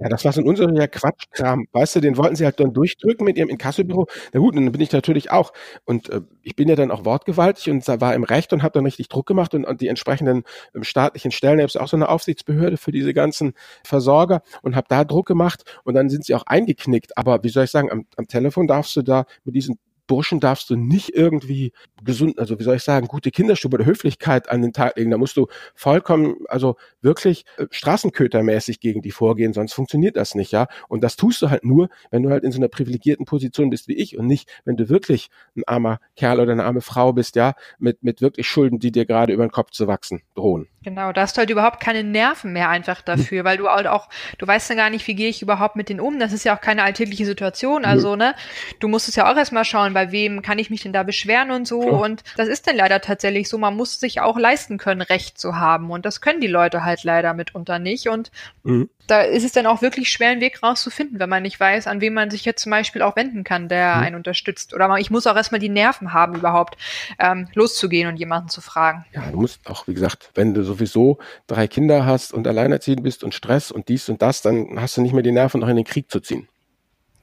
Ja, 0.00 0.08
das 0.08 0.24
war 0.24 0.32
so 0.32 0.40
ein 0.40 0.46
unseriöser 0.48 0.88
Quatschkram. 0.88 1.66
Weißt 1.72 1.94
du, 1.96 2.00
den 2.00 2.16
wollten 2.16 2.34
sie 2.34 2.44
halt 2.44 2.58
dann 2.58 2.72
durchdrücken 2.72 3.24
mit 3.24 3.36
ihrem 3.38 3.48
Inkassobüro. 3.48 4.06
Na 4.32 4.40
gut, 4.40 4.56
dann 4.56 4.70
bin 4.72 4.80
ich 4.80 4.90
natürlich 4.90 5.30
auch. 5.30 5.52
Und 5.84 6.08
äh, 6.10 6.20
ich 6.42 6.56
bin 6.56 6.68
ja 6.68 6.74
dann 6.74 6.90
auch 6.90 7.04
wortgewaltig 7.04 7.70
und 7.70 7.86
war 8.00 8.12
im 8.14 8.24
Recht 8.24 8.52
und 8.52 8.62
habe 8.64 8.72
dann 8.72 8.84
richtig 8.84 9.08
Druck 9.08 9.26
gemacht 9.26 9.54
und, 9.54 9.64
und 9.64 9.80
die 9.80 9.86
entsprechenden 9.86 10.42
ähm, 10.74 10.82
staatlichen 10.82 11.30
Stellen, 11.30 11.60
ich 11.60 11.74
habe 11.76 11.84
auch 11.84 11.88
so 11.88 11.96
eine 11.96 12.08
Aufsichtsbehörde 12.08 12.76
für 12.76 12.90
diese 12.90 13.14
ganzen 13.14 13.52
Versorger 13.84 14.42
und 14.62 14.74
habe 14.74 14.86
da 14.88 15.04
Druck 15.04 15.26
gemacht 15.26 15.62
und 15.84 15.94
dann 15.94 16.10
sind 16.10 16.24
sie 16.24 16.34
auch 16.34 16.44
eingeknickt. 16.46 17.16
Aber 17.16 17.44
wie 17.44 17.48
soll 17.48 17.64
ich 17.64 17.70
sagen, 17.70 17.90
am, 17.92 18.06
am 18.16 18.26
Telefon 18.26 18.66
darfst 18.66 18.96
du 18.96 19.02
da 19.02 19.26
mit 19.44 19.54
diesen 19.54 19.78
Burschen 20.06 20.40
darfst 20.40 20.70
du 20.70 20.76
nicht 20.76 21.14
irgendwie 21.14 21.72
gesund, 22.02 22.38
also 22.38 22.58
wie 22.58 22.62
soll 22.62 22.76
ich 22.76 22.82
sagen, 22.82 23.06
gute 23.06 23.30
Kinderstube 23.30 23.76
oder 23.76 23.86
Höflichkeit 23.86 24.50
an 24.50 24.62
den 24.62 24.72
Tag 24.72 24.96
legen. 24.96 25.10
Da 25.10 25.18
musst 25.18 25.36
du 25.36 25.46
vollkommen, 25.74 26.36
also 26.48 26.76
wirklich 27.00 27.44
äh, 27.56 27.66
straßenkötermäßig 27.70 28.80
gegen 28.80 29.02
die 29.02 29.10
vorgehen, 29.10 29.52
sonst 29.52 29.72
funktioniert 29.72 30.16
das 30.16 30.34
nicht, 30.34 30.52
ja. 30.52 30.66
Und 30.88 31.02
das 31.02 31.16
tust 31.16 31.40
du 31.42 31.50
halt 31.50 31.64
nur, 31.64 31.88
wenn 32.10 32.22
du 32.22 32.30
halt 32.30 32.44
in 32.44 32.52
so 32.52 32.58
einer 32.58 32.68
privilegierten 32.68 33.26
Position 33.26 33.70
bist 33.70 33.88
wie 33.88 33.96
ich 33.96 34.18
und 34.18 34.26
nicht, 34.26 34.50
wenn 34.64 34.76
du 34.76 34.88
wirklich 34.88 35.28
ein 35.56 35.64
armer 35.66 35.98
Kerl 36.16 36.40
oder 36.40 36.52
eine 36.52 36.64
arme 36.64 36.80
Frau 36.80 37.12
bist, 37.12 37.36
ja, 37.36 37.54
mit, 37.78 38.02
mit 38.02 38.20
wirklich 38.20 38.46
Schulden, 38.46 38.78
die 38.78 38.92
dir 38.92 39.06
gerade 39.06 39.32
über 39.32 39.46
den 39.46 39.52
Kopf 39.52 39.70
zu 39.70 39.86
wachsen 39.86 40.22
drohen. 40.34 40.68
Genau, 40.82 41.12
da 41.12 41.22
hast 41.22 41.36
du 41.36 41.38
halt 41.38 41.50
überhaupt 41.50 41.80
keine 41.80 42.04
Nerven 42.04 42.52
mehr 42.52 42.68
einfach 42.68 43.00
dafür, 43.00 43.44
weil 43.44 43.56
du 43.56 43.68
halt 43.68 43.86
auch, 43.86 44.08
du 44.38 44.46
weißt 44.46 44.68
ja 44.68 44.76
gar 44.76 44.90
nicht, 44.90 45.06
wie 45.06 45.14
gehe 45.14 45.30
ich 45.30 45.40
überhaupt 45.40 45.76
mit 45.76 45.88
denen 45.88 46.00
um. 46.00 46.18
Das 46.18 46.32
ist 46.32 46.44
ja 46.44 46.54
auch 46.54 46.60
keine 46.60 46.82
alltägliche 46.82 47.24
Situation. 47.24 47.86
Also, 47.86 48.16
ne, 48.16 48.34
du 48.80 48.88
musst 48.88 49.08
es 49.08 49.16
ja 49.16 49.32
auch 49.32 49.36
erstmal 49.36 49.64
schauen, 49.64 49.93
bei 49.94 50.12
wem 50.12 50.42
kann 50.42 50.58
ich 50.58 50.68
mich 50.68 50.82
denn 50.82 50.92
da 50.92 51.02
beschweren 51.02 51.50
und 51.50 51.66
so. 51.66 51.80
Klar. 51.80 52.00
Und 52.00 52.22
das 52.36 52.48
ist 52.48 52.66
dann 52.66 52.76
leider 52.76 53.00
tatsächlich 53.00 53.48
so, 53.48 53.56
man 53.56 53.74
muss 53.74 53.98
sich 53.98 54.20
auch 54.20 54.38
leisten 54.38 54.76
können, 54.76 55.00
Recht 55.00 55.38
zu 55.38 55.56
haben. 55.56 55.90
Und 55.90 56.04
das 56.04 56.20
können 56.20 56.42
die 56.42 56.46
Leute 56.46 56.84
halt 56.84 57.02
leider 57.04 57.32
mitunter 57.32 57.78
nicht. 57.78 58.08
Und 58.08 58.30
mhm. 58.62 58.90
da 59.06 59.22
ist 59.22 59.44
es 59.44 59.52
dann 59.52 59.64
auch 59.66 59.80
wirklich 59.80 60.10
schwer, 60.10 60.28
einen 60.28 60.42
Weg 60.42 60.62
rauszufinden, 60.62 61.18
wenn 61.18 61.30
man 61.30 61.42
nicht 61.42 61.58
weiß, 61.58 61.86
an 61.86 62.02
wen 62.02 62.12
man 62.12 62.30
sich 62.30 62.44
jetzt 62.44 62.62
zum 62.62 62.70
Beispiel 62.70 63.00
auch 63.00 63.16
wenden 63.16 63.42
kann, 63.42 63.70
der 63.70 63.96
mhm. 63.96 64.02
einen 64.02 64.16
unterstützt. 64.16 64.74
Oder 64.74 64.94
ich 64.98 65.10
muss 65.10 65.26
auch 65.26 65.36
erstmal 65.36 65.60
die 65.60 65.70
Nerven 65.70 66.12
haben, 66.12 66.34
überhaupt 66.34 66.76
ähm, 67.18 67.48
loszugehen 67.54 68.08
und 68.08 68.18
jemanden 68.18 68.50
zu 68.50 68.60
fragen. 68.60 69.06
Ja, 69.14 69.22
du 69.30 69.40
musst 69.40 69.66
auch, 69.66 69.88
wie 69.88 69.94
gesagt, 69.94 70.30
wenn 70.34 70.52
du 70.52 70.62
so 70.62 70.74
sowieso 70.74 71.18
drei 71.46 71.68
Kinder 71.68 72.04
hast 72.04 72.32
und 72.32 72.46
alleinerziehend 72.46 73.02
bist 73.02 73.24
und 73.24 73.34
Stress 73.34 73.70
und 73.70 73.88
dies 73.88 74.08
und 74.08 74.22
das, 74.22 74.42
dann 74.42 74.80
hast 74.80 74.96
du 74.96 75.02
nicht 75.02 75.12
mehr 75.12 75.22
die 75.22 75.32
Nerven, 75.32 75.60
noch 75.60 75.68
in 75.68 75.76
den 75.76 75.84
Krieg 75.84 76.10
zu 76.10 76.20
ziehen. 76.20 76.48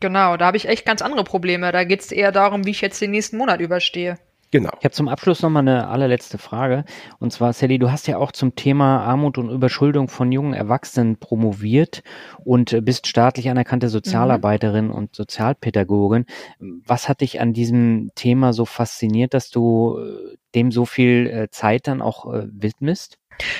Genau, 0.02 0.36
da 0.36 0.48
habe 0.48 0.58
ich 0.58 0.68
echt 0.68 0.86
ganz 0.86 1.02
andere 1.02 1.24
Probleme. 1.24 1.72
Da 1.72 1.86
geht 1.86 2.02
es 2.02 2.12
eher 2.12 2.32
darum, 2.32 2.66
wie 2.66 2.72
ich 2.72 2.82
jetzt 2.82 3.00
den 3.00 3.12
nächsten 3.12 3.38
Monat 3.38 3.62
überstehe. 3.62 4.18
Genau. 4.52 4.72
Ich 4.80 4.84
habe 4.84 4.94
zum 4.94 5.08
Abschluss 5.08 5.42
nochmal 5.42 5.62
eine 5.62 5.88
allerletzte 5.88 6.38
Frage. 6.38 6.84
Und 7.20 7.32
zwar, 7.32 7.54
Sally, 7.54 7.80
du 7.80 7.90
hast 7.90 8.08
ja 8.08 8.18
auch 8.18 8.34
zum 8.34 8.56
Thema 8.56 9.02
Armut 9.02 9.38
und 9.38 9.50
Überschuldung 9.50 10.10
von 10.10 10.30
jungen 10.34 10.54
Erwachsenen 10.54 11.18
promoviert 11.18 12.04
und 12.44 12.84
bist 12.84 13.08
staatlich 13.08 13.50
anerkannte 13.50 13.88
Sozialarbeiterin 13.88 14.88
mhm. 14.88 14.92
und 14.92 15.16
Sozialpädagogin. 15.16 16.26
Was 16.60 17.08
hat 17.08 17.22
dich 17.22 17.40
an 17.40 17.54
diesem 17.54 18.12
Thema 18.16 18.52
so 18.52 18.66
fasziniert, 18.66 19.34
dass 19.34 19.52
du 19.52 19.98
äh, 20.00 20.36
dem 20.54 20.72
so 20.72 20.86
viel 20.86 21.28
äh, 21.28 21.50
Zeit 21.50 21.88
dann 21.88 22.02
auch 22.02 22.26
äh, 22.34 22.48
widmest? 22.52 23.20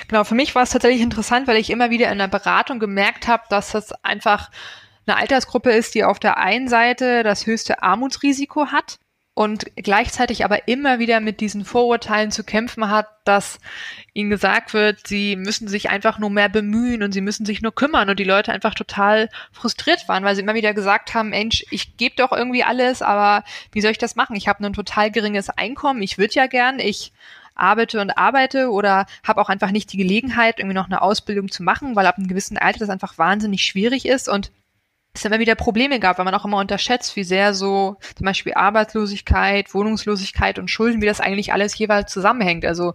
Genau, 0.10 0.26
für 0.26 0.36
mich 0.36 0.56
war 0.56 0.64
es 0.64 0.72
tatsächlich 0.72 1.02
interessant, 1.02 1.48
weil 1.48 1.56
ich 1.56 1.70
immer 1.70 1.90
wieder 1.90 2.12
in 2.12 2.18
der 2.18 2.28
Beratung 2.28 2.80
gemerkt 2.80 3.30
habe, 3.30 3.44
dass 3.50 3.72
das 3.72 3.94
einfach 4.04 4.52
eine 5.12 5.20
Altersgruppe 5.22 5.72
ist, 5.72 5.96
die 5.96 6.04
auf 6.04 6.20
der 6.20 6.38
einen 6.38 6.68
Seite 6.68 7.24
das 7.24 7.46
höchste 7.46 7.84
Armutsrisiko 7.84 8.68
hat 8.68 9.00
und 9.34 9.66
gleichzeitig 9.78 10.44
aber 10.44 10.68
immer 10.68 11.00
wieder 11.00 11.20
mit 11.22 11.40
diesen 11.40 11.64
Vorurteilen 11.64 12.32
zu 12.32 12.44
kämpfen 12.44 12.90
hat, 12.90 13.08
dass 13.24 13.60
ihnen 14.14 14.30
gesagt 14.30 14.74
wird, 14.74 15.08
sie 15.08 15.38
müssen 15.38 15.68
sich 15.68 15.90
einfach 15.90 16.20
nur 16.20 16.30
mehr 16.30 16.50
bemühen 16.50 17.02
und 17.02 17.14
sie 17.14 17.22
müssen 17.22 17.46
sich 17.46 17.62
nur 17.62 17.74
kümmern 17.74 18.10
und 18.10 18.20
die 18.20 18.26
Leute 18.26 18.52
einfach 18.52 18.74
total 18.74 19.30
frustriert 19.52 20.08
waren, 20.08 20.26
weil 20.26 20.36
sie 20.36 20.42
immer 20.42 20.54
wieder 20.54 20.74
gesagt 20.74 21.14
haben, 21.14 21.30
Mensch, 21.30 21.64
ich 21.72 21.96
gebe 21.96 22.16
doch 22.18 22.34
irgendwie 22.34 22.64
alles, 22.64 23.02
aber 23.02 23.46
wie 23.72 23.82
soll 23.82 23.92
ich 23.92 23.98
das 23.98 24.16
machen? 24.16 24.36
Ich 24.36 24.48
habe 24.48 24.66
ein 24.66 24.74
total 24.74 25.12
geringes 25.12 25.50
Einkommen, 25.50 26.02
ich 26.02 26.18
würde 26.18 26.34
ja 26.34 26.48
gern, 26.48 26.80
ich 26.80 27.14
arbeite 27.56 28.02
und 28.02 28.18
arbeite 28.18 28.70
oder 28.70 29.06
habe 29.24 29.42
auch 29.42 29.50
einfach 29.50 29.72
nicht 29.72 29.94
die 29.94 29.98
Gelegenheit, 29.98 30.60
irgendwie 30.60 30.76
noch 30.76 30.88
eine 30.88 31.02
Ausbildung 31.02 31.50
zu 31.50 31.64
machen, 31.64 31.96
weil 31.96 32.06
ab 32.06 32.18
einem 32.18 32.28
gewissen 32.28 32.58
Alter 32.58 32.80
das 32.80 32.90
einfach 32.90 33.18
wahnsinnig 33.18 33.64
schwierig 33.64 34.06
ist 34.06 34.28
und 34.28 34.52
es 35.14 35.26
immer 35.26 35.40
wieder 35.40 35.56
Probleme 35.56 36.00
gab, 36.00 36.18
weil 36.18 36.26
man 36.26 36.34
auch 36.36 36.46
immer 36.46 36.58
unterschätzt, 36.58 37.18
wie 37.18 37.26
sehr 37.26 37.54
so 37.54 37.98
zum 38.16 38.26
Beispiel 38.26 38.54
Arbeitslosigkeit, 38.54 39.74
Wohnungslosigkeit 39.74 40.58
und 40.58 40.70
Schulden, 40.70 41.02
wie 41.02 41.06
das 41.06 41.20
eigentlich 41.20 41.52
alles 41.52 41.78
jeweils 41.78 42.12
zusammenhängt. 42.12 42.64
Also 42.66 42.94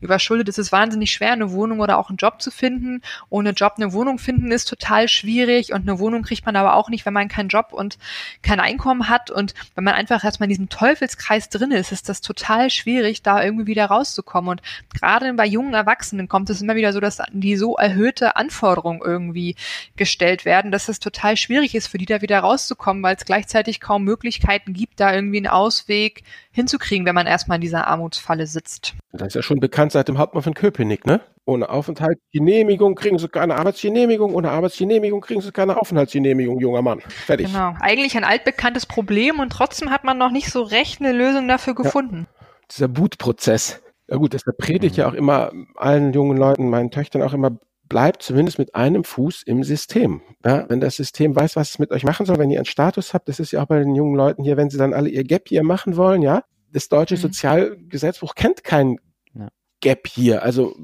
überschuldet 0.00 0.48
ist 0.48 0.58
es 0.58 0.72
wahnsinnig 0.72 1.10
schwer, 1.10 1.32
eine 1.32 1.52
Wohnung 1.52 1.80
oder 1.80 1.98
auch 1.98 2.08
einen 2.08 2.16
Job 2.16 2.40
zu 2.40 2.50
finden. 2.50 3.02
Ohne 3.28 3.50
Job 3.50 3.74
eine 3.76 3.92
Wohnung 3.92 4.18
finden 4.18 4.50
ist 4.50 4.64
total 4.64 5.08
schwierig 5.08 5.74
und 5.74 5.82
eine 5.82 5.98
Wohnung 5.98 6.22
kriegt 6.22 6.46
man 6.46 6.56
aber 6.56 6.74
auch 6.74 6.88
nicht, 6.88 7.04
wenn 7.04 7.12
man 7.12 7.28
keinen 7.28 7.48
Job 7.48 7.68
und 7.72 7.98
kein 8.40 8.60
Einkommen 8.60 9.10
hat. 9.10 9.30
Und 9.30 9.52
wenn 9.74 9.84
man 9.84 9.94
einfach 9.94 10.24
erstmal 10.24 10.46
in 10.46 10.54
diesem 10.54 10.70
Teufelskreis 10.70 11.50
drin 11.50 11.70
ist, 11.70 11.92
ist 11.92 12.08
das 12.08 12.22
total 12.22 12.70
schwierig, 12.70 13.22
da 13.22 13.44
irgendwie 13.44 13.66
wieder 13.66 13.86
rauszukommen. 13.86 14.50
Und 14.52 14.62
gerade 14.98 15.30
bei 15.34 15.46
jungen 15.46 15.74
Erwachsenen 15.74 16.28
kommt 16.28 16.48
es 16.48 16.62
immer 16.62 16.76
wieder 16.76 16.94
so, 16.94 17.00
dass 17.00 17.18
die 17.30 17.56
so 17.56 17.76
erhöhte 17.76 18.36
Anforderungen 18.36 19.02
irgendwie 19.04 19.54
gestellt 19.96 20.46
werden, 20.46 20.72
dass 20.72 20.88
es 20.88 20.98
total 20.98 21.36
schwierig 21.36 21.57
schwierig 21.58 21.74
ist 21.74 21.88
für 21.88 21.98
die 21.98 22.06
da 22.06 22.22
wieder 22.22 22.38
rauszukommen, 22.40 23.02
weil 23.02 23.16
es 23.16 23.24
gleichzeitig 23.24 23.80
kaum 23.80 24.04
Möglichkeiten 24.04 24.72
gibt, 24.72 25.00
da 25.00 25.12
irgendwie 25.12 25.38
einen 25.38 25.48
Ausweg 25.48 26.22
hinzukriegen, 26.52 27.04
wenn 27.04 27.14
man 27.14 27.26
erstmal 27.26 27.56
in 27.56 27.62
dieser 27.62 27.88
Armutsfalle 27.88 28.46
sitzt. 28.46 28.94
Das 29.12 29.28
ist 29.28 29.34
ja 29.34 29.42
schon 29.42 29.58
bekannt 29.58 29.92
seit 29.92 30.08
dem 30.08 30.18
Hauptmann 30.18 30.42
von 30.42 30.54
Köpenick, 30.54 31.04
ne? 31.04 31.20
Ohne 31.44 31.68
Aufenthaltsgenehmigung 31.70 32.94
kriegen 32.94 33.18
sie 33.18 33.28
keine 33.28 33.56
Arbeitsgenehmigung, 33.56 34.34
ohne 34.34 34.50
Arbeitsgenehmigung 34.50 35.20
kriegen 35.20 35.40
sie 35.40 35.50
keine 35.50 35.80
Aufenthaltsgenehmigung, 35.80 36.60
junger 36.60 36.82
Mann. 36.82 37.00
Fertig. 37.00 37.46
Genau. 37.46 37.74
Eigentlich 37.80 38.16
ein 38.16 38.24
altbekanntes 38.24 38.86
Problem 38.86 39.40
und 39.40 39.50
trotzdem 39.50 39.90
hat 39.90 40.04
man 40.04 40.18
noch 40.18 40.30
nicht 40.30 40.50
so 40.50 40.62
recht 40.62 41.00
eine 41.00 41.12
Lösung 41.12 41.48
dafür 41.48 41.74
gefunden. 41.74 42.28
Ja. 42.28 42.46
Dieser 42.70 42.88
Bootprozess. 42.88 43.82
Ja 44.08 44.16
gut, 44.16 44.32
deshalb 44.32 44.58
predige 44.58 44.86
ich 44.86 44.96
ja 44.96 45.08
auch 45.08 45.14
immer 45.14 45.52
allen 45.74 46.12
jungen 46.12 46.36
Leuten, 46.36 46.70
meinen 46.70 46.90
Töchtern 46.90 47.22
auch 47.22 47.32
immer, 47.32 47.58
bleibt 47.88 48.22
zumindest 48.22 48.58
mit 48.58 48.74
einem 48.74 49.04
Fuß 49.04 49.42
im 49.44 49.64
System. 49.64 50.20
Ja, 50.44 50.68
wenn 50.68 50.80
das 50.80 50.96
System 50.96 51.34
weiß, 51.34 51.56
was 51.56 51.70
es 51.70 51.78
mit 51.78 51.90
euch 51.90 52.04
machen 52.04 52.26
soll, 52.26 52.38
wenn 52.38 52.50
ihr 52.50 52.58
einen 52.58 52.66
Status 52.66 53.14
habt, 53.14 53.28
das 53.28 53.40
ist 53.40 53.52
ja 53.52 53.62
auch 53.62 53.66
bei 53.66 53.78
den 53.78 53.94
jungen 53.94 54.16
Leuten 54.16 54.44
hier, 54.44 54.56
wenn 54.56 54.70
sie 54.70 54.78
dann 54.78 54.94
alle 54.94 55.08
ihr 55.08 55.24
Gap 55.24 55.48
hier 55.48 55.62
machen 55.62 55.96
wollen, 55.96 56.22
ja, 56.22 56.44
das 56.72 56.88
deutsche 56.88 57.14
mhm. 57.14 57.20
Sozialgesetzbuch 57.20 58.34
kennt 58.34 58.64
kein 58.64 58.98
ja. 59.34 59.48
Gap 59.80 60.06
hier. 60.06 60.42
Also 60.42 60.76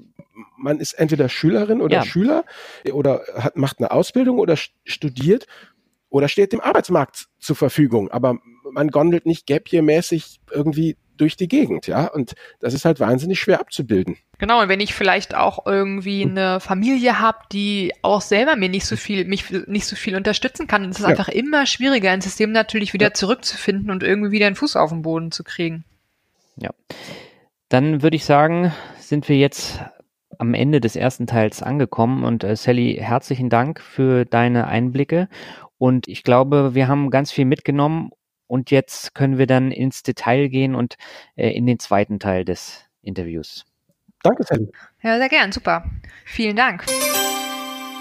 man 0.56 0.80
ist 0.80 0.94
entweder 0.94 1.28
Schülerin 1.28 1.80
oder 1.80 1.96
ja. 1.96 2.04
Schüler 2.04 2.44
oder 2.90 3.22
hat, 3.36 3.56
macht 3.56 3.78
eine 3.78 3.90
Ausbildung 3.90 4.38
oder 4.38 4.56
studiert 4.56 5.46
oder 6.08 6.28
steht 6.28 6.52
dem 6.52 6.60
Arbeitsmarkt 6.60 7.26
zur 7.38 7.56
Verfügung. 7.56 8.10
Aber 8.10 8.38
man 8.70 8.88
gondelt 8.88 9.26
nicht 9.26 9.46
Gap 9.46 9.68
hier 9.68 9.82
mäßig 9.82 10.40
irgendwie 10.50 10.96
durch 11.16 11.36
die 11.36 11.48
Gegend, 11.48 11.86
ja. 11.86 12.06
Und 12.06 12.34
das 12.60 12.74
ist 12.74 12.84
halt 12.84 13.00
wahnsinnig 13.00 13.40
schwer 13.40 13.60
abzubilden. 13.60 14.16
Genau, 14.38 14.60
und 14.60 14.68
wenn 14.68 14.80
ich 14.80 14.94
vielleicht 14.94 15.34
auch 15.34 15.66
irgendwie 15.66 16.22
eine 16.22 16.60
Familie 16.60 17.20
habe, 17.20 17.38
die 17.52 17.92
auch 18.02 18.20
selber 18.20 18.56
mir 18.56 18.68
nicht 18.68 18.86
so 18.86 18.96
viel, 18.96 19.24
mich 19.24 19.50
nicht 19.66 19.86
so 19.86 19.96
viel 19.96 20.16
unterstützen 20.16 20.66
kann, 20.66 20.82
dann 20.82 20.90
ist 20.90 20.98
es 20.98 21.04
ja. 21.04 21.10
einfach 21.10 21.28
immer 21.28 21.66
schwieriger, 21.66 22.10
ein 22.10 22.20
System 22.20 22.52
natürlich 22.52 22.92
wieder 22.92 23.06
ja. 23.06 23.14
zurückzufinden 23.14 23.90
und 23.90 24.02
irgendwie 24.02 24.32
wieder 24.32 24.46
einen 24.46 24.56
Fuß 24.56 24.76
auf 24.76 24.90
den 24.90 25.02
Boden 25.02 25.30
zu 25.30 25.44
kriegen. 25.44 25.84
Ja. 26.56 26.70
Dann 27.68 28.02
würde 28.02 28.16
ich 28.16 28.24
sagen, 28.24 28.72
sind 28.98 29.28
wir 29.28 29.36
jetzt 29.36 29.80
am 30.38 30.54
Ende 30.54 30.80
des 30.80 30.96
ersten 30.96 31.26
Teils 31.26 31.62
angekommen 31.62 32.24
und 32.24 32.44
äh, 32.44 32.56
Sally, 32.56 32.98
herzlichen 33.00 33.50
Dank 33.50 33.80
für 33.80 34.24
deine 34.24 34.66
Einblicke 34.66 35.28
und 35.78 36.08
ich 36.08 36.22
glaube, 36.22 36.74
wir 36.74 36.88
haben 36.88 37.10
ganz 37.10 37.30
viel 37.30 37.44
mitgenommen 37.44 38.10
und 38.46 38.70
jetzt 38.70 39.14
können 39.14 39.38
wir 39.38 39.46
dann 39.46 39.70
ins 39.70 40.02
Detail 40.02 40.48
gehen 40.48 40.74
und 40.74 40.96
äh, 41.36 41.50
in 41.50 41.66
den 41.66 41.78
zweiten 41.78 42.18
Teil 42.18 42.44
des 42.44 42.84
Interviews. 43.02 43.64
Danke, 44.22 44.42
Sally. 44.44 44.68
Ja, 45.02 45.18
sehr 45.18 45.28
gern, 45.28 45.52
super. 45.52 45.84
Vielen 46.24 46.56
Dank. 46.56 46.84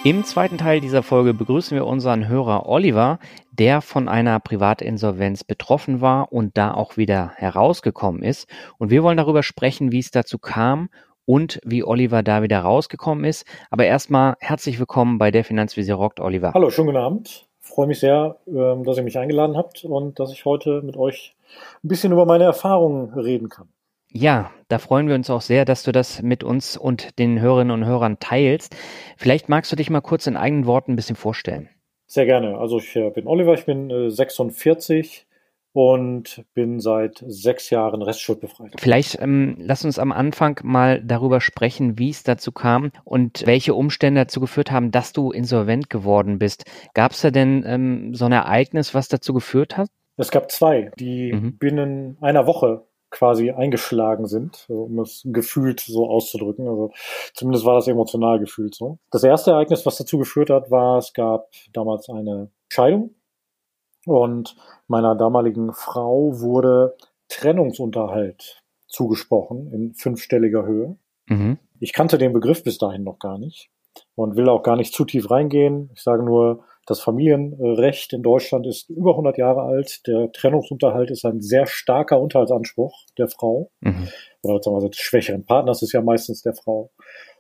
Im 0.06 0.26
zweiten 0.26 0.58
Teil 0.58 0.82
dieser 0.82 1.02
Folge 1.02 1.34
begrüßen 1.34 1.76
wir 1.76 1.86
unseren 1.86 2.28
Hörer 2.28 2.66
Oliver, 2.66 3.20
der 3.52 3.80
von 3.80 4.10
einer 4.10 4.38
Privatinsolvenz 4.42 5.46
betroffen 5.46 6.02
war 6.02 6.34
und 6.34 6.58
da 6.58 6.74
auch 6.74 6.98
wieder 6.98 7.32
herausgekommen 7.38 8.22
ist. 8.22 8.50
Und 8.78 8.90
wir 8.90 9.02
wollen 9.02 9.16
darüber 9.16 9.44
sprechen, 9.44 9.94
wie 9.94 10.00
es 10.00 10.12
dazu 10.12 10.40
kam 10.40 10.90
und 11.24 11.62
wie 11.64 11.86
Oliver 11.86 12.22
da 12.22 12.44
wieder 12.44 12.60
rausgekommen 12.60 13.24
ist. 13.24 13.46
Aber 13.70 13.86
erstmal 13.86 14.36
herzlich 14.40 14.78
willkommen 14.78 15.20
bei 15.20 15.32
der 15.32 15.46
Finanzvisier 15.46 15.96
rockt, 15.96 16.20
Oliver. 16.20 16.52
Hallo, 16.54 16.70
schönen 16.70 16.88
guten 16.88 17.00
Abend. 17.00 17.48
Freue 17.64 17.88
mich 17.88 18.00
sehr, 18.00 18.38
ähm, 18.48 18.84
dass 18.84 18.98
ihr 18.98 19.04
mich 19.04 19.18
eingeladen 19.18 19.58
habt 19.58 19.84
und 19.84 20.20
dass 20.20 20.32
ich 20.32 20.46
heute 20.46 20.82
mit 20.82 20.98
euch 20.98 21.36
ein 21.84 21.88
bisschen 21.88 22.12
über 22.12 22.26
meine 22.26 22.44
Erfahrungen 22.44 23.14
reden 23.14 23.50
kann. 23.50 23.70
Ja, 24.12 24.52
da 24.68 24.78
freuen 24.78 25.08
wir 25.08 25.16
uns 25.16 25.32
auch 25.32 25.42
sehr, 25.42 25.66
dass 25.66 25.82
du 25.82 25.92
das 25.92 26.22
mit 26.22 26.44
uns 26.44 26.78
und 26.78 27.18
den 27.18 27.42
Hörerinnen 27.42 27.72
und 27.72 27.88
Hörern 27.88 28.20
teilst. 28.20 28.76
Vielleicht 29.18 29.50
magst 29.50 29.72
du 29.72 29.76
dich 29.76 29.90
mal 29.90 30.02
kurz 30.02 30.28
in 30.28 30.38
eigenen 30.38 30.68
Worten 30.68 30.94
ein 30.94 30.96
bisschen 30.96 31.16
vorstellen. 31.16 31.70
Sehr 32.06 32.28
gerne. 32.28 32.60
Also 32.60 32.78
ich 32.78 32.96
äh, 32.96 33.10
bin 33.10 33.26
Oliver, 33.26 33.56
ich 33.56 33.66
bin 33.66 34.12
46 34.12 35.26
äh, 35.28 35.33
und 35.74 36.46
bin 36.54 36.80
seit 36.80 37.24
sechs 37.28 37.72
Jahren 37.72 38.02
restschuldbefreit. 38.02 38.76
Vielleicht 38.80 39.20
ähm, 39.20 39.56
lass 39.58 39.84
uns 39.84 40.00
am 40.00 40.12
Anfang 40.12 40.60
mal 40.64 41.04
darüber 41.04 41.42
sprechen, 41.42 41.98
wie 41.98 42.12
es 42.12 42.24
dazu 42.24 42.52
kam 42.52 42.92
und 43.04 43.46
welche 43.46 43.74
Umstände 43.74 44.22
dazu 44.22 44.40
geführt 44.40 44.72
haben, 44.72 44.92
dass 44.92 45.14
du 45.14 45.32
insolvent 45.32 45.90
geworden 45.90 46.38
bist. 46.38 46.66
Gab 46.94 47.12
es 47.12 47.22
da 47.22 47.32
denn 47.32 47.64
ähm, 47.66 48.14
so 48.14 48.26
ein 48.26 48.32
Ereignis, 48.32 48.94
was 48.94 49.08
dazu 49.08 49.34
geführt 49.34 49.76
hat? 49.76 49.90
Es 50.16 50.30
gab 50.30 50.52
zwei, 50.52 50.92
die 51.00 51.34
mhm. 51.34 51.58
binnen 51.58 52.18
einer 52.22 52.46
Woche 52.46 52.86
quasi 53.10 53.52
eingeschlagen 53.52 54.26
sind, 54.28 54.66
um 54.70 55.00
es 55.00 55.22
gefühlt 55.26 55.80
so 55.80 56.08
auszudrücken. 56.08 56.68
Also 56.68 56.92
zumindest 57.34 57.66
war 57.66 57.76
das 57.76 57.88
emotional 57.88 58.40
gefühlt 58.40 58.76
so. 58.76 59.00
Das 59.12 59.24
erste 59.24 59.52
Ereignis, 59.52 59.86
was 59.86 59.98
dazu 59.98 60.18
geführt 60.20 60.50
hat, 60.50 60.70
war, 60.70 60.98
es 60.98 61.14
gab 61.14 61.50
damals 61.74 62.10
eine 62.10 62.50
Scheidung 62.70 63.16
und 64.06 64.56
meiner 64.88 65.16
damaligen 65.16 65.74
Frau 65.74 66.40
wurde 66.40 66.96
Trennungsunterhalt 67.30 68.64
zugesprochen 68.88 69.72
in 69.72 69.94
fünfstelliger 69.94 70.66
Höhe. 70.66 70.98
Mhm. 71.28 71.58
Ich 71.80 71.94
kannte 71.94 72.18
den 72.18 72.34
Begriff 72.34 72.64
bis 72.64 72.78
dahin 72.78 73.04
noch 73.04 73.20
gar 73.20 73.38
nicht 73.38 73.70
und 74.16 74.36
will 74.36 74.50
auch 74.50 74.64
gar 74.64 74.76
nicht 74.76 74.94
zu 74.94 75.06
tief 75.06 75.30
reingehen. 75.30 75.90
Ich 75.94 76.02
sage 76.02 76.24
nur, 76.24 76.64
das 76.86 77.00
Familienrecht 77.00 78.14
in 78.14 78.24
Deutschland 78.24 78.68
ist 78.68 78.90
über 78.90 79.12
100 79.12 79.38
Jahre 79.38 79.62
alt. 79.64 80.06
Der 80.08 80.32
Trennungsunterhalt 80.32 81.12
ist 81.12 81.26
ein 81.26 81.42
sehr 81.42 81.66
starker 81.66 82.20
Unterhaltsanspruch 82.20 83.06
der 83.18 83.28
Frau 83.28 83.72
mhm. 83.82 84.10
oder 84.42 84.56
beziehungsweise 84.56 84.90
des 84.90 85.00
schwächeren 85.00 85.46
Partners 85.46 85.82
ist 85.82 85.94
ja 85.94 86.02
meistens 86.02 86.42
der 86.42 86.56
Frau. 86.56 86.92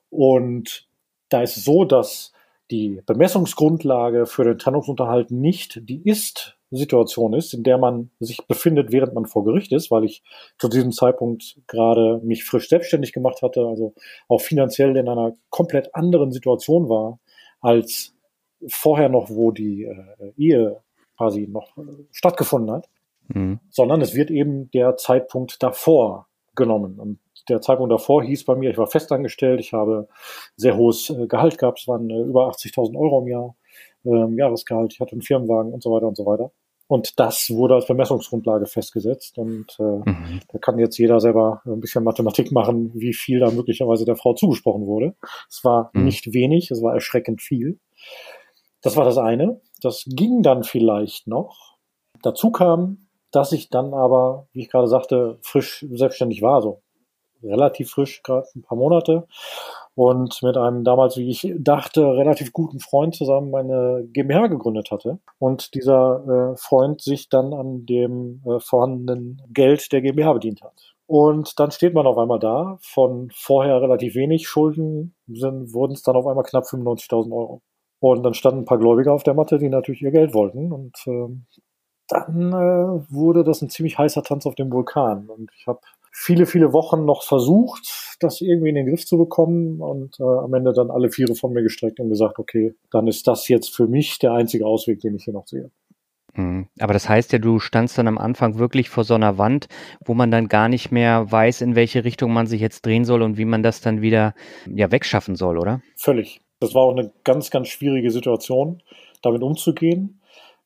Und 0.09 0.88
da 1.30 1.41
ist 1.41 1.57
es 1.57 1.66
so, 1.66 1.86
dass 1.86 2.32
die 2.72 3.01
Bemessungsgrundlage 3.05 4.26
für 4.26 4.43
den 4.43 4.57
Trennungsunterhalt 4.57 5.32
nicht 5.32 5.80
die 5.84 6.01
Ist-Situation 6.07 7.34
ist, 7.34 7.53
in 7.53 7.64
der 7.64 7.78
man 7.78 8.11
sich 8.20 8.45
befindet, 8.47 8.91
während 8.91 9.14
man 9.14 9.26
vor 9.26 9.43
Gericht 9.43 9.72
ist, 9.72 9.91
weil 9.91 10.05
ich 10.05 10.24
zu 10.57 10.70
diesem 10.70 10.91
Zeitpunkt 10.91 11.59
gerade 11.68 12.20
mich 12.24 12.43
frisch 12.45 12.70
selbstständig 12.70 13.14
gemacht 13.14 13.41
hatte, 13.41 13.66
also 13.66 13.93
auch 14.28 14.41
finanziell 14.41 14.95
in 14.95 15.09
einer 15.09 15.36
komplett 15.49 15.93
anderen 15.93 16.32
Situation 16.32 16.89
war 16.89 17.20
als 17.61 18.16
vorher 18.68 19.09
noch, 19.09 19.30
wo 19.30 19.51
die 19.51 19.84
äh, 19.84 20.32
Ehe 20.38 20.82
quasi 21.18 21.47
noch 21.47 21.78
äh, 21.78 21.82
stattgefunden 22.11 22.76
hat, 22.76 22.89
mhm. 23.28 23.59
sondern 23.70 24.01
es 24.01 24.16
wird 24.16 24.32
eben 24.32 24.72
der 24.72 24.97
Zeitpunkt 24.97 25.61
davor 25.61 26.28
genommen. 26.56 26.99
Und 26.99 27.20
der 27.49 27.62
Zeitpunkt 27.62 27.91
davor 27.91 28.24
hieß 28.24 28.45
bei 28.45 28.56
mir, 28.56 28.72
ich 28.72 28.78
war 28.78 28.88
festangestellt, 28.88 29.60
ich 29.60 29.74
habe 29.74 30.08
sehr 30.56 30.78
hohes 30.78 31.10
äh, 31.10 31.28
Gehalt 31.28 31.58
gehabt, 31.58 31.80
es 31.80 31.88
waren 31.88 32.10
äh, 32.10 32.22
über 32.22 32.49
80.000 32.49 32.97
Euro 32.97 33.22
im 33.22 33.28
Jahr, 33.28 33.56
ähm, 34.06 34.38
Jahresgehalt, 34.38 34.93
ich 34.93 34.99
hatte 34.99 35.14
einen 35.14 35.22
Firmenwagen 35.22 35.74
und 35.74 35.84
so 35.84 35.91
weiter 35.91 36.08
und 36.08 36.18
so 36.18 36.26
weiter. 36.26 36.51
Und 36.88 37.20
das 37.20 37.49
wurde 37.49 37.76
als 37.76 37.88
Bemessungsgrundlage 37.88 38.66
festgesetzt. 38.66 39.38
Und 39.38 39.78
äh, 39.80 39.84
mhm. 39.84 40.41
da 40.51 40.60
kann 40.60 40.78
jetzt 40.78 40.97
jeder 40.97 41.20
selber 41.20 41.62
ein 41.66 41.80
bisschen 41.80 42.04
Mathematik 42.04 42.51
machen, 42.51 42.91
wie 42.93 43.14
viel 43.14 43.39
da 43.39 43.49
möglicherweise 43.51 44.06
der 44.06 44.16
Frau 44.16 44.34
zugesprochen 44.34 44.86
wurde. 44.86 45.16
Es 45.49 45.64
war 45.64 45.89
mhm. 45.93 46.04
nicht 46.04 46.34
wenig, 46.34 46.72
es 46.72 46.84
war 46.84 46.93
erschreckend 46.93 47.41
viel. 47.41 47.80
Das 48.82 48.97
war 48.97 49.06
das 49.06 49.18
eine. 49.18 49.62
Das 49.82 50.04
ging 50.06 50.43
dann 50.43 50.64
vielleicht 50.64 51.26
noch. 51.26 51.78
Dazu 52.22 52.51
kam, 52.51 53.03
dass 53.34 53.51
ich 53.51 53.69
dann 53.69 53.93
aber, 53.93 54.47
wie 54.53 54.61
ich 54.61 54.69
gerade 54.69 54.88
sagte, 54.88 55.38
frisch 55.41 55.86
selbstständig 55.89 56.41
war, 56.41 56.61
so 56.61 56.81
relativ 57.43 57.91
frisch, 57.91 58.23
gerade 58.23 58.47
ein 58.55 58.61
paar 58.61 58.77
Monate. 58.77 59.27
Und 59.95 60.41
mit 60.41 60.57
einem 60.57 60.84
damals, 60.84 61.17
wie 61.17 61.29
ich 61.29 61.53
dachte, 61.57 62.01
relativ 62.15 62.51
guten 62.51 62.79
Freund 62.79 63.15
zusammen 63.15 63.51
meine 63.51 64.07
GmbH 64.11 64.47
gegründet 64.47 64.89
hatte. 64.89 65.19
Und 65.38 65.75
dieser 65.75 66.53
äh, 66.53 66.57
Freund 66.57 67.01
sich 67.01 67.29
dann 67.29 67.53
an 67.53 67.86
dem 67.86 68.41
äh, 68.45 68.59
vorhandenen 68.59 69.41
Geld 69.51 69.91
der 69.91 70.01
GmbH 70.01 70.34
bedient 70.34 70.63
hat. 70.63 70.95
Und 71.05 71.59
dann 71.59 71.69
steht 71.69 71.93
man 71.93 72.07
auf 72.07 72.17
einmal 72.17 72.39
da. 72.39 72.79
Von 72.81 73.29
vorher 73.36 73.81
relativ 73.81 74.15
wenig 74.15 74.47
Schulden 74.47 75.13
wurden 75.27 75.93
es 75.93 76.01
dann 76.01 76.15
auf 76.15 76.25
einmal 76.25 76.45
knapp 76.45 76.63
95.000 76.63 77.31
Euro. 77.31 77.61
Und 77.99 78.23
dann 78.23 78.34
standen 78.34 78.61
ein 78.61 78.65
paar 78.65 78.79
Gläubiger 78.79 79.13
auf 79.13 79.23
der 79.23 79.34
Matte, 79.36 79.59
die 79.59 79.69
natürlich 79.69 80.01
ihr 80.01 80.11
Geld 80.11 80.34
wollten. 80.34 80.71
Und 80.71 80.97
ähm, 81.05 81.45
dann 82.14 82.53
äh, 82.53 83.14
wurde 83.14 83.43
das 83.43 83.61
ein 83.61 83.70
ziemlich 83.70 83.97
heißer 83.97 84.24
Tanz 84.24 84.45
auf 84.45 84.55
dem 84.55 84.72
Vulkan. 84.72 85.30
Und 85.30 85.51
ich 85.57 85.68
habe 85.68 85.80
viele, 86.11 86.45
viele 86.45 86.74
Wochen 86.74 87.05
noch 87.05 87.24
versucht, 87.24 88.18
das 88.20 88.41
irgendwie 88.41 88.70
in 88.70 88.76
den 88.76 88.88
Griff 88.88 89.05
zu 89.05 89.18
bekommen 89.18 89.82
und 89.82 90.20
äh, 90.20 90.24
am 90.24 90.53
Ende 90.53 90.74
dann 90.74 90.91
alle 90.91 91.11
Viere 91.11 91.36
von 91.36 91.53
mir 91.53 91.64
gestreckt 91.64 91.99
und 91.99 92.09
gesagt, 92.09 92.39
okay, 92.39 92.76
dann 92.91 93.07
ist 93.07 93.28
das 93.28 93.47
jetzt 93.47 93.76
für 93.76 93.88
mich 93.88 94.20
der 94.20 94.34
einzige 94.34 94.66
Ausweg, 94.66 94.99
den 95.01 95.16
ich 95.16 95.26
hier 95.26 95.34
noch 95.34 95.47
sehe. 95.47 95.72
Mhm. 96.36 96.68
Aber 96.80 96.93
das 96.93 97.09
heißt 97.09 97.32
ja, 97.34 97.39
du 97.39 97.59
standst 97.59 97.97
dann 97.97 98.07
am 98.07 98.18
Anfang 98.18 98.57
wirklich 98.57 98.89
vor 98.89 99.03
so 99.03 99.14
einer 99.14 99.38
Wand, 99.38 99.68
wo 100.05 100.14
man 100.14 100.32
dann 100.32 100.47
gar 100.47 100.70
nicht 100.70 100.91
mehr 100.91 101.32
weiß, 101.32 101.61
in 101.61 101.76
welche 101.76 102.03
Richtung 102.03 102.32
man 102.34 102.47
sich 102.47 102.61
jetzt 102.61 102.86
drehen 102.86 103.05
soll 103.05 103.22
und 103.22 103.38
wie 103.38 103.45
man 103.45 103.64
das 103.64 103.82
dann 103.82 104.01
wieder 104.01 104.34
ja 104.68 104.91
wegschaffen 104.91 105.36
soll, 105.36 105.57
oder? 105.57 105.82
Völlig. 105.95 106.41
Das 106.59 106.74
war 106.74 106.84
auch 106.84 106.95
eine 106.95 107.11
ganz, 107.24 107.49
ganz 107.49 107.68
schwierige 107.68 108.09
Situation, 108.09 108.82
damit 109.22 109.43
umzugehen, 109.43 110.22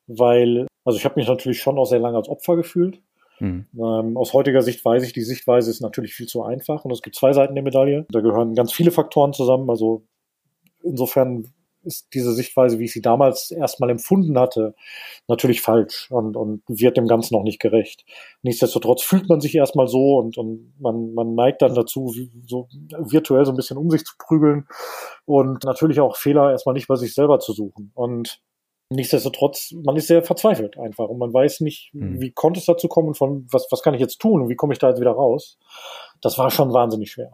weil, 0.06 0.67
also 0.88 0.96
ich 0.96 1.04
habe 1.04 1.20
mich 1.20 1.28
natürlich 1.28 1.60
schon 1.60 1.78
auch 1.78 1.84
sehr 1.84 1.98
lange 1.98 2.16
als 2.16 2.30
Opfer 2.30 2.56
gefühlt. 2.56 3.02
Mhm. 3.40 3.66
Ähm, 3.74 4.16
aus 4.16 4.32
heutiger 4.32 4.62
Sicht 4.62 4.82
weiß 4.82 5.02
ich, 5.04 5.12
die 5.12 5.20
Sichtweise 5.20 5.70
ist 5.70 5.82
natürlich 5.82 6.14
viel 6.14 6.26
zu 6.26 6.42
einfach 6.42 6.86
und 6.86 6.90
es 6.92 7.02
gibt 7.02 7.14
zwei 7.14 7.34
Seiten 7.34 7.54
der 7.54 7.62
Medaille. 7.62 8.06
Da 8.10 8.20
gehören 8.20 8.54
ganz 8.54 8.72
viele 8.72 8.90
Faktoren 8.90 9.34
zusammen. 9.34 9.68
Also 9.68 10.06
insofern 10.82 11.52
ist 11.84 12.08
diese 12.14 12.32
Sichtweise, 12.32 12.78
wie 12.78 12.86
ich 12.86 12.94
sie 12.94 13.02
damals 13.02 13.50
erstmal 13.50 13.90
empfunden 13.90 14.38
hatte, 14.38 14.74
natürlich 15.28 15.60
falsch 15.60 16.10
und, 16.10 16.38
und 16.38 16.62
wird 16.68 16.96
dem 16.96 17.06
Ganzen 17.06 17.34
noch 17.34 17.42
nicht 17.42 17.60
gerecht. 17.60 18.06
Nichtsdestotrotz 18.40 19.02
fühlt 19.02 19.28
man 19.28 19.42
sich 19.42 19.54
erstmal 19.54 19.88
so 19.88 20.16
und, 20.16 20.38
und 20.38 20.72
man, 20.80 21.12
man 21.12 21.34
neigt 21.34 21.60
dann 21.60 21.74
dazu, 21.74 22.14
so 22.46 22.66
virtuell 22.96 23.44
so 23.44 23.52
ein 23.52 23.56
bisschen 23.56 23.76
um 23.76 23.90
sich 23.90 24.06
zu 24.06 24.14
prügeln 24.18 24.66
und 25.26 25.64
natürlich 25.64 26.00
auch 26.00 26.16
Fehler 26.16 26.50
erstmal 26.50 26.72
nicht 26.72 26.88
bei 26.88 26.96
sich 26.96 27.12
selber 27.12 27.40
zu 27.40 27.52
suchen. 27.52 27.92
Und 27.94 28.40
Nichtsdestotrotz, 28.90 29.74
man 29.84 29.96
ist 29.96 30.06
sehr 30.06 30.22
verzweifelt 30.22 30.78
einfach 30.78 31.08
und 31.08 31.18
man 31.18 31.32
weiß 31.32 31.60
nicht, 31.60 31.90
mhm. 31.92 32.20
wie 32.20 32.32
konnte 32.32 32.58
es 32.58 32.66
dazu 32.66 32.88
kommen 32.88 33.08
und 33.08 33.18
von 33.18 33.46
was, 33.50 33.66
was 33.70 33.82
kann 33.82 33.92
ich 33.94 34.00
jetzt 34.00 34.18
tun 34.18 34.40
und 34.40 34.48
wie 34.48 34.56
komme 34.56 34.72
ich 34.72 34.78
da 34.78 34.88
jetzt 34.88 35.00
wieder 35.00 35.12
raus. 35.12 35.58
Das 36.22 36.38
war 36.38 36.50
schon 36.50 36.72
wahnsinnig 36.72 37.10
schwer. 37.10 37.32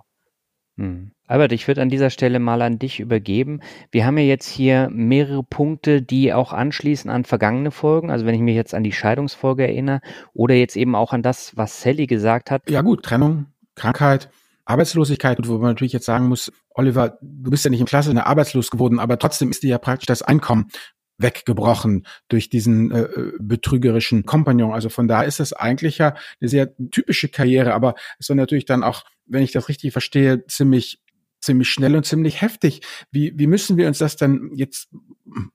Hm. 0.76 1.12
Albert, 1.28 1.52
ich 1.52 1.68
würde 1.68 1.82
an 1.82 1.88
dieser 1.88 2.10
Stelle 2.10 2.40
mal 2.40 2.60
an 2.60 2.80
dich 2.80 2.98
übergeben. 2.98 3.60
Wir 3.92 4.04
haben 4.04 4.18
ja 4.18 4.24
jetzt 4.24 4.48
hier 4.48 4.88
mehrere 4.90 5.44
Punkte, 5.44 6.02
die 6.02 6.32
auch 6.32 6.52
anschließen 6.52 7.10
an 7.10 7.24
vergangene 7.24 7.70
Folgen. 7.70 8.10
Also 8.10 8.26
wenn 8.26 8.34
ich 8.34 8.40
mich 8.40 8.56
jetzt 8.56 8.74
an 8.74 8.82
die 8.82 8.92
Scheidungsfolge 8.92 9.64
erinnere 9.64 10.00
oder 10.32 10.54
jetzt 10.54 10.76
eben 10.76 10.96
auch 10.96 11.12
an 11.12 11.22
das, 11.22 11.56
was 11.56 11.80
Sally 11.80 12.06
gesagt 12.06 12.50
hat. 12.50 12.68
Ja 12.68 12.82
gut, 12.82 13.04
Trennung, 13.04 13.46
Krankheit, 13.76 14.28
Arbeitslosigkeit, 14.64 15.38
wo 15.46 15.52
man 15.58 15.70
natürlich 15.70 15.92
jetzt 15.92 16.06
sagen 16.06 16.28
muss, 16.28 16.50
Oliver, 16.70 17.18
du 17.22 17.50
bist 17.50 17.64
ja 17.64 17.70
nicht 17.70 17.80
im 17.80 17.86
Klasse 17.86 18.14
arbeitslos 18.26 18.70
geworden, 18.70 18.98
aber 18.98 19.18
trotzdem 19.18 19.50
ist 19.50 19.62
dir 19.62 19.70
ja 19.70 19.78
praktisch 19.78 20.06
das 20.06 20.22
Einkommen 20.22 20.70
weggebrochen 21.18 22.06
durch 22.28 22.48
diesen 22.48 22.90
äh, 22.90 23.02
äh, 23.02 23.32
betrügerischen 23.38 24.24
Kompagnon. 24.24 24.72
Also 24.72 24.88
von 24.88 25.08
da 25.08 25.22
ist 25.22 25.40
es 25.40 25.52
eigentlich 25.52 25.98
ja 25.98 26.14
eine 26.40 26.48
sehr 26.48 26.74
typische 26.90 27.28
Karriere, 27.28 27.74
aber 27.74 27.94
es 28.18 28.28
war 28.28 28.36
natürlich 28.36 28.64
dann 28.64 28.82
auch, 28.82 29.04
wenn 29.26 29.42
ich 29.42 29.52
das 29.52 29.68
richtig 29.68 29.92
verstehe, 29.92 30.46
ziemlich 30.46 31.00
ziemlich 31.40 31.68
schnell 31.68 31.94
und 31.94 32.06
ziemlich 32.06 32.40
heftig. 32.40 32.80
Wie, 33.10 33.32
wie 33.36 33.46
müssen 33.46 33.76
wir 33.76 33.86
uns 33.86 33.98
das 33.98 34.16
dann 34.16 34.50
jetzt 34.54 34.88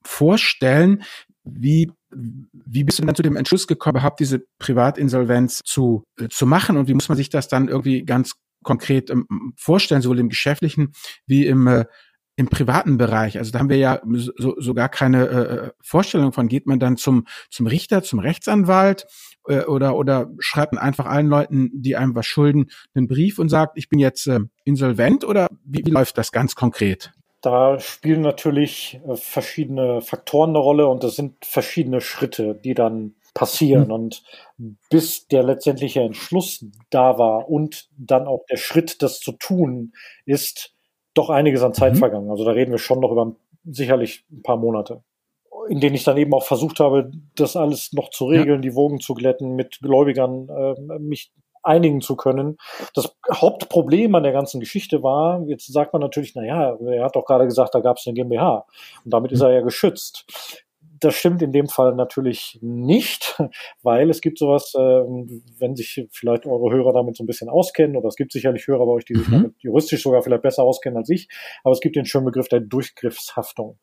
vorstellen? 0.03 1.01
Wie, 1.43 1.91
wie 2.11 2.83
bist 2.83 2.99
du 2.99 3.05
dann 3.05 3.15
zu 3.15 3.23
dem 3.23 3.35
Entschluss 3.35 3.65
gekommen, 3.65 3.97
überhaupt 3.97 4.19
diese 4.19 4.45
Privatinsolvenz 4.59 5.61
zu, 5.65 6.03
äh, 6.19 6.27
zu 6.29 6.45
machen? 6.45 6.77
Und 6.77 6.87
wie 6.87 6.93
muss 6.93 7.09
man 7.09 7.17
sich 7.17 7.29
das 7.29 7.47
dann 7.47 7.67
irgendwie 7.67 8.05
ganz 8.05 8.35
konkret 8.63 9.09
ähm, 9.09 9.53
vorstellen, 9.57 10.01
sowohl 10.01 10.19
im 10.19 10.29
geschäftlichen 10.29 10.93
wie 11.25 11.47
im 11.47 11.67
äh, 11.67 11.85
im 12.39 12.47
privaten 12.47 12.97
Bereich, 12.97 13.37
also 13.37 13.51
da 13.51 13.59
haben 13.59 13.67
wir 13.67 13.75
ja 13.75 14.01
so, 14.37 14.73
gar 14.73 14.87
keine 14.87 15.27
äh, 15.27 15.55
äh, 15.55 15.71
Vorstellung 15.81 16.31
von, 16.31 16.47
geht 16.47 16.67
man 16.67 16.79
dann 16.79 16.95
zum, 16.95 17.27
zum 17.49 17.67
Richter, 17.67 18.01
zum 18.01 18.19
Rechtsanwalt 18.19 19.07
äh, 19.49 19.65
oder, 19.65 19.97
oder 19.97 20.29
schreibt 20.39 20.71
man 20.71 20.81
einfach 20.81 21.05
allen 21.05 21.27
Leuten, 21.27 21.69
die 21.73 21.97
einem 21.97 22.15
was 22.15 22.25
schulden, 22.27 22.67
einen 22.95 23.09
Brief 23.09 23.39
und 23.39 23.49
sagt, 23.49 23.77
ich 23.77 23.89
bin 23.89 23.99
jetzt 23.99 24.25
äh, 24.27 24.39
insolvent 24.63 25.25
oder 25.25 25.49
wie, 25.65 25.85
wie 25.85 25.91
läuft 25.91 26.17
das 26.17 26.31
ganz 26.31 26.55
konkret? 26.55 27.11
Da 27.41 27.77
spielen 27.81 28.21
natürlich 28.21 29.01
äh, 29.05 29.17
verschiedene 29.17 29.99
Faktoren 29.99 30.51
eine 30.51 30.59
Rolle 30.59 30.87
und 30.87 31.03
das 31.03 31.17
sind 31.17 31.43
verschiedene 31.43 31.99
Schritte, 31.99 32.55
die 32.55 32.73
dann 32.73 33.15
passieren. 33.33 33.87
Mhm. 33.87 33.91
Und 33.91 34.23
bis 34.89 35.27
der 35.27 35.43
letztendliche 35.43 35.99
Entschluss 35.99 36.65
da 36.89 37.17
war 37.17 37.49
und 37.49 37.89
dann 37.97 38.27
auch 38.27 38.45
der 38.49 38.57
Schritt, 38.57 39.01
das 39.01 39.19
zu 39.19 39.33
tun, 39.33 39.91
ist 40.25 40.73
doch 41.13 41.29
einiges 41.29 41.63
an 41.63 41.73
Zeit 41.73 41.93
mhm. 41.93 41.97
vergangen. 41.97 42.29
Also 42.29 42.45
da 42.45 42.51
reden 42.51 42.71
wir 42.71 42.79
schon 42.79 42.99
noch 42.99 43.11
über 43.11 43.31
sicherlich 43.63 44.25
ein 44.31 44.41
paar 44.41 44.57
Monate 44.57 45.03
in 45.67 45.79
denen 45.79 45.95
ich 45.95 46.03
dann 46.03 46.17
eben 46.17 46.33
auch 46.33 46.45
versucht 46.45 46.79
habe, 46.79 47.11
das 47.35 47.55
alles 47.55 47.93
noch 47.93 48.09
zu 48.09 48.25
regeln, 48.25 48.63
ja. 48.63 48.69
die 48.69 48.75
Wogen 48.75 48.99
zu 48.99 49.13
glätten, 49.13 49.55
mit 49.55 49.79
Gläubigern 49.81 50.49
äh, 50.49 50.99
mich 50.99 51.31
einigen 51.61 52.01
zu 52.01 52.15
können. 52.15 52.57
Das 52.95 53.15
Hauptproblem 53.31 54.15
an 54.15 54.23
der 54.23 54.31
ganzen 54.31 54.59
Geschichte 54.59 55.03
war, 55.03 55.43
jetzt 55.47 55.71
sagt 55.71 55.93
man 55.93 56.01
natürlich, 56.01 56.33
na 56.35 56.43
ja, 56.43 56.75
er 56.75 57.03
hat 57.03 57.15
doch 57.15 57.25
gerade 57.25 57.45
gesagt, 57.45 57.75
da 57.75 57.81
gab 57.81 57.97
es 57.97 58.07
eine 58.07 58.15
GmbH 58.15 58.65
und 59.03 59.13
damit 59.13 59.31
ist 59.31 59.41
er 59.41 59.51
ja 59.51 59.61
geschützt. 59.61 60.25
Das 60.99 61.15
stimmt 61.15 61.41
in 61.41 61.51
dem 61.51 61.67
Fall 61.67 61.95
natürlich 61.95 62.59
nicht, 62.61 63.39
weil 63.83 64.09
es 64.09 64.21
gibt 64.21 64.37
sowas, 64.37 64.73
äh, 64.75 64.79
wenn 64.79 65.75
sich 65.75 66.07
vielleicht 66.11 66.45
eure 66.45 66.73
Hörer 66.73 66.93
damit 66.93 67.15
so 67.15 67.23
ein 67.23 67.27
bisschen 67.27 67.49
auskennen, 67.49 67.95
oder 67.95 68.07
es 68.07 68.15
gibt 68.15 68.31
sicherlich 68.31 68.67
Hörer 68.67 68.85
bei 68.85 68.91
euch, 68.91 69.05
die 69.05 69.15
sich 69.15 69.27
mhm. 69.27 69.33
damit 69.33 69.55
juristisch 69.59 70.03
sogar 70.03 70.21
vielleicht 70.21 70.41
besser 70.41 70.63
auskennen 70.63 70.97
als 70.97 71.09
ich, 71.09 71.29
aber 71.63 71.73
es 71.73 71.79
gibt 71.79 71.95
den 71.95 72.05
schönen 72.05 72.25
Begriff 72.25 72.47
der 72.47 72.59
Durchgriffshaftung. 72.59 73.77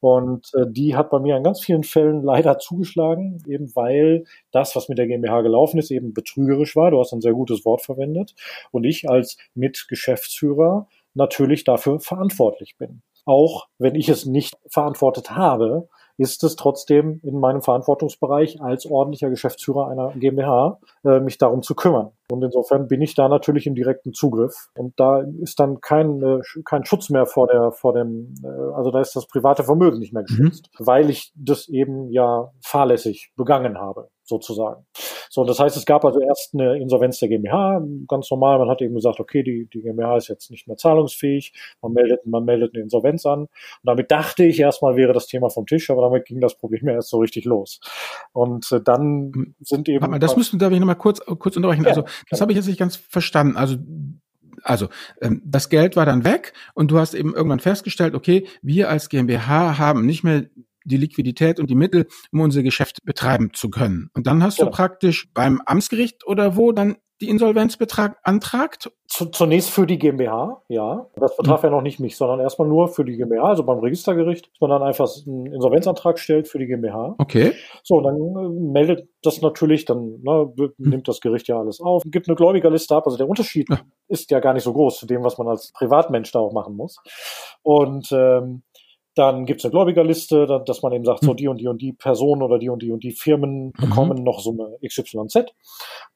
Und 0.00 0.50
äh, 0.54 0.64
die 0.68 0.96
hat 0.96 1.10
bei 1.10 1.20
mir 1.20 1.36
in 1.36 1.44
ganz 1.44 1.64
vielen 1.64 1.84
Fällen 1.84 2.22
leider 2.22 2.58
zugeschlagen, 2.58 3.42
eben 3.46 3.74
weil 3.74 4.24
das, 4.50 4.74
was 4.76 4.88
mit 4.88 4.98
der 4.98 5.06
GmbH 5.06 5.42
gelaufen 5.42 5.78
ist, 5.78 5.90
eben 5.90 6.12
betrügerisch 6.12 6.76
war. 6.76 6.90
Du 6.90 6.98
hast 6.98 7.12
ein 7.12 7.20
sehr 7.20 7.32
gutes 7.32 7.64
Wort 7.64 7.82
verwendet. 7.82 8.34
Und 8.70 8.84
ich 8.84 9.08
als 9.08 9.36
Mitgeschäftsführer 9.54 10.88
natürlich 11.14 11.64
dafür 11.64 12.00
verantwortlich 12.00 12.76
bin. 12.78 13.02
Auch 13.24 13.68
wenn 13.78 13.94
ich 13.94 14.08
es 14.08 14.26
nicht 14.26 14.56
verantwortet 14.68 15.30
habe, 15.30 15.88
ist 16.22 16.44
es 16.44 16.56
trotzdem 16.56 17.20
in 17.24 17.38
meinem 17.38 17.62
Verantwortungsbereich 17.62 18.60
als 18.62 18.86
ordentlicher 18.86 19.28
Geschäftsführer 19.28 19.88
einer 19.88 20.12
GmbH, 20.12 20.78
äh, 21.04 21.20
mich 21.20 21.36
darum 21.36 21.62
zu 21.62 21.74
kümmern. 21.74 22.12
Und 22.30 22.42
insofern 22.42 22.86
bin 22.86 23.02
ich 23.02 23.14
da 23.14 23.28
natürlich 23.28 23.66
im 23.66 23.74
direkten 23.74 24.12
Zugriff. 24.12 24.54
Und 24.76 24.98
da 24.98 25.22
ist 25.42 25.58
dann 25.58 25.80
kein, 25.80 26.22
äh, 26.22 26.40
kein 26.64 26.84
Schutz 26.84 27.10
mehr 27.10 27.26
vor 27.26 27.48
der, 27.48 27.72
vor 27.72 27.92
dem, 27.92 28.34
äh, 28.44 28.74
also 28.74 28.90
da 28.90 29.00
ist 29.00 29.16
das 29.16 29.26
private 29.26 29.64
Vermögen 29.64 29.98
nicht 29.98 30.12
mehr 30.12 30.22
mhm. 30.22 30.26
geschützt, 30.26 30.70
mhm. 30.78 30.86
weil 30.86 31.10
ich 31.10 31.32
das 31.34 31.68
eben 31.68 32.08
ja 32.10 32.50
fahrlässig 32.64 33.32
begangen 33.36 33.78
habe 33.78 34.08
sozusagen. 34.32 34.86
So, 35.30 35.44
das 35.44 35.58
heißt, 35.58 35.76
es 35.76 35.86
gab 35.86 36.04
also 36.04 36.20
erst 36.20 36.54
eine 36.54 36.78
Insolvenz 36.78 37.18
der 37.18 37.28
GmbH, 37.28 37.82
ganz 38.08 38.30
normal. 38.30 38.58
Man 38.58 38.68
hat 38.68 38.82
eben 38.82 38.94
gesagt, 38.94 39.20
okay, 39.20 39.42
die, 39.42 39.68
die 39.72 39.82
GmbH 39.82 40.16
ist 40.16 40.28
jetzt 40.28 40.50
nicht 40.50 40.66
mehr 40.66 40.76
zahlungsfähig. 40.76 41.52
Man 41.80 41.92
meldet, 41.92 42.26
man 42.26 42.44
meldet 42.44 42.74
eine 42.74 42.82
Insolvenz 42.82 43.24
an. 43.26 43.40
Und 43.40 43.48
damit 43.82 44.10
dachte 44.10 44.44
ich 44.44 44.58
erstmal 44.58 44.96
wäre 44.96 45.12
das 45.12 45.26
Thema 45.26 45.50
vom 45.50 45.66
Tisch, 45.66 45.90
aber 45.90 46.02
damit 46.02 46.24
ging 46.24 46.40
das 46.40 46.56
Problem 46.56 46.86
ja 46.86 46.94
erst 46.94 47.10
so 47.10 47.18
richtig 47.18 47.44
los. 47.44 47.80
Und 48.32 48.70
äh, 48.72 48.80
dann 48.82 49.54
sind 49.60 49.88
eben. 49.88 50.10
Mal, 50.10 50.18
das 50.18 50.36
müssen, 50.36 50.58
darf 50.58 50.72
ich 50.72 50.80
nochmal 50.80 50.96
kurz, 50.96 51.20
kurz 51.38 51.56
unterbrechen. 51.56 51.84
Ja, 51.84 51.90
also, 51.90 52.04
das 52.30 52.40
habe 52.40 52.52
ich 52.52 52.56
jetzt 52.56 52.66
nicht 52.68 52.78
ganz 52.78 52.96
verstanden. 52.96 53.56
Also, 53.56 53.76
also 54.64 54.88
ähm, 55.20 55.42
das 55.44 55.68
Geld 55.68 55.96
war 55.96 56.06
dann 56.06 56.24
weg 56.24 56.52
und 56.74 56.90
du 56.90 56.98
hast 56.98 57.14
eben 57.14 57.34
irgendwann 57.34 57.60
festgestellt, 57.60 58.14
okay, 58.14 58.46
wir 58.62 58.88
als 58.88 59.08
GmbH 59.08 59.78
haben 59.78 60.06
nicht 60.06 60.24
mehr 60.24 60.44
die 60.84 60.96
Liquidität 60.96 61.60
und 61.60 61.70
die 61.70 61.74
Mittel, 61.74 62.06
um 62.32 62.40
unser 62.40 62.62
Geschäft 62.62 63.04
betreiben 63.04 63.50
zu 63.52 63.70
können. 63.70 64.10
Und 64.14 64.26
dann 64.26 64.42
hast 64.42 64.58
genau. 64.58 64.70
du 64.70 64.76
praktisch 64.76 65.28
beim 65.34 65.60
Amtsgericht 65.64 66.26
oder 66.26 66.56
wo 66.56 66.72
dann 66.72 66.96
die 67.22 67.28
Insolvenz 67.28 67.76
beantragt? 67.76 68.90
Zunächst 69.06 69.70
für 69.70 69.86
die 69.86 69.98
GmbH, 69.98 70.62
ja. 70.68 71.06
Das 71.14 71.36
betraf 71.36 71.62
hm. 71.62 71.70
ja 71.70 71.76
noch 71.76 71.82
nicht 71.82 72.00
mich, 72.00 72.16
sondern 72.16 72.40
erstmal 72.40 72.66
nur 72.66 72.88
für 72.88 73.04
die 73.04 73.16
GmbH, 73.16 73.44
also 73.44 73.62
beim 73.62 73.78
Registergericht, 73.78 74.46
dass 74.46 74.60
man 74.60 74.70
dann 74.70 74.82
einfach 74.82 75.08
einen 75.26 75.46
Insolvenzantrag 75.46 76.18
stellt 76.18 76.48
für 76.48 76.58
die 76.58 76.66
GmbH. 76.66 77.14
Okay. 77.18 77.52
So, 77.84 78.00
dann 78.00 78.16
äh, 78.16 78.48
meldet 78.72 79.08
das 79.22 79.40
natürlich, 79.40 79.84
dann 79.84 80.20
ne, 80.22 80.52
hm. 80.56 80.72
nimmt 80.78 81.08
das 81.08 81.20
Gericht 81.20 81.46
ja 81.48 81.58
alles 81.58 81.80
auf, 81.80 82.02
gibt 82.06 82.28
eine 82.28 82.34
Gläubigerliste 82.34 82.94
ab. 82.94 83.06
Also 83.06 83.16
der 83.16 83.28
Unterschied 83.28 83.68
ja. 83.70 83.80
ist 84.08 84.30
ja 84.30 84.40
gar 84.40 84.52
nicht 84.52 84.64
so 84.64 84.72
groß 84.72 84.98
zu 84.98 85.06
dem, 85.06 85.22
was 85.22 85.38
man 85.38 85.46
als 85.46 85.72
Privatmensch 85.72 86.32
da 86.32 86.40
auch 86.40 86.52
machen 86.52 86.74
muss. 86.74 86.96
Und 87.62 88.10
ähm, 88.10 88.62
dann 89.14 89.44
gibt 89.44 89.60
es 89.60 89.64
eine 89.64 89.72
Gläubigerliste, 89.72 90.62
dass 90.64 90.82
man 90.82 90.92
eben 90.92 91.04
sagt, 91.04 91.22
so 91.22 91.30
hm. 91.30 91.36
die 91.36 91.48
und 91.48 91.60
die 91.60 91.68
und 91.68 91.82
die 91.82 91.92
Personen 91.92 92.42
oder 92.42 92.58
die 92.58 92.70
und 92.70 92.82
die 92.82 92.92
und 92.92 93.04
die 93.04 93.12
Firmen 93.12 93.66
mhm. 93.66 93.72
bekommen 93.76 94.18
mhm. 94.18 94.24
noch 94.24 94.40
Summe 94.40 94.78
XYZ. 94.86 95.52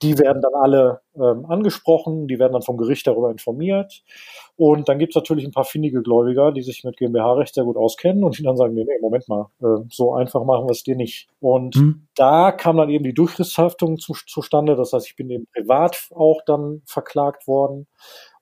Die 0.03 0.19
werden 0.19 0.41
dann 0.43 0.55
alle 0.55 1.01
ähm, 1.15 1.45
angesprochen, 1.47 2.27
die 2.27 2.39
werden 2.39 2.53
dann 2.53 2.63
vom 2.63 2.77
Gericht 2.77 3.07
darüber 3.07 3.31
informiert. 3.31 4.03
Und 4.57 4.89
dann 4.89 4.99
gibt 4.99 5.13
es 5.13 5.17
natürlich 5.17 5.45
ein 5.45 5.53
paar 5.53 5.65
findige 5.65 6.03
Gläubiger, 6.03 6.53
die 6.53 6.63
sich 6.63 6.85
mit 6.85 6.97
GmbH-Recht 6.97 7.55
sehr 7.55 7.65
gut 7.65 7.77
auskennen 7.77 8.25
und 8.25 8.39
die 8.39 8.43
dann 8.43 8.57
sagen, 8.57 8.75
nee, 8.75 8.85
nee, 8.85 8.99
Moment 9.01 9.29
mal, 9.29 9.49
äh, 9.61 9.85
so 9.91 10.15
einfach 10.15 10.45
machen 10.45 10.67
wir 10.67 10.73
es 10.73 10.83
dir 10.83 10.97
nicht. 10.97 11.29
Und 11.41 11.77
mhm. 11.77 12.07
da 12.15 12.53
kam 12.53 12.79
dann 12.79 12.89
eben 12.89 13.05
die 13.05 13.15
Durchrisshaftung 13.15 13.99
zu, 13.99 14.15
zustande. 14.27 14.77
Das 14.77 14.93
heißt, 14.93 15.07
ich 15.07 15.17
bin 15.17 15.31
eben 15.31 15.47
privat 15.55 16.09
auch 16.15 16.41
dann 16.47 16.83
verklagt 16.87 17.47
worden. 17.47 17.87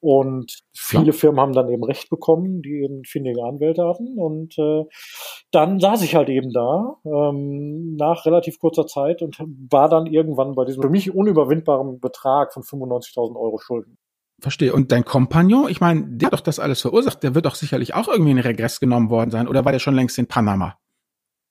Und 0.04 0.60
viele 0.76 1.04
Klar. 1.04 1.14
Firmen 1.14 1.40
haben 1.40 1.52
dann 1.54 1.70
eben 1.70 1.82
Recht 1.82 2.10
bekommen, 2.10 2.60
die 2.60 2.82
eben 2.84 3.04
findige 3.04 3.42
Anwälte 3.42 3.86
hatten. 3.86 4.18
Und 4.18 4.54
äh, 4.58 4.84
dann 5.50 5.80
saß 5.80 6.02
ich 6.02 6.14
halt 6.14 6.28
eben 6.28 6.52
da 6.52 6.96
ähm, 7.06 7.96
nach 7.96 8.26
relativ 8.26 8.58
kurzer 8.58 8.86
Zeit 8.86 9.22
und 9.22 9.38
war 9.70 9.88
dann 9.88 10.04
irgendwann 10.04 10.54
bei 10.54 10.66
diesem 10.66 10.82
für 10.82 10.90
mich 10.90 11.14
unüberwindbaren 11.14 12.00
Betrag 12.00 12.52
von 12.52 12.62
95.000 12.62 13.34
Euro 13.34 13.56
Schulden. 13.58 13.96
Verstehe. 14.40 14.74
Und 14.74 14.92
dein 14.92 15.06
Kompagnon, 15.06 15.70
ich 15.70 15.80
meine, 15.80 16.04
der 16.06 16.26
hat 16.26 16.34
doch 16.34 16.40
das 16.40 16.58
alles 16.58 16.82
verursacht, 16.82 17.22
der 17.22 17.34
wird 17.34 17.46
doch 17.46 17.54
sicherlich 17.54 17.94
auch 17.94 18.08
irgendwie 18.08 18.32
in 18.32 18.38
Regress 18.38 18.80
genommen 18.80 19.08
worden 19.08 19.30
sein. 19.30 19.48
Oder 19.48 19.64
war 19.64 19.72
der 19.72 19.78
schon 19.78 19.94
längst 19.94 20.18
in 20.18 20.26
Panama? 20.26 20.76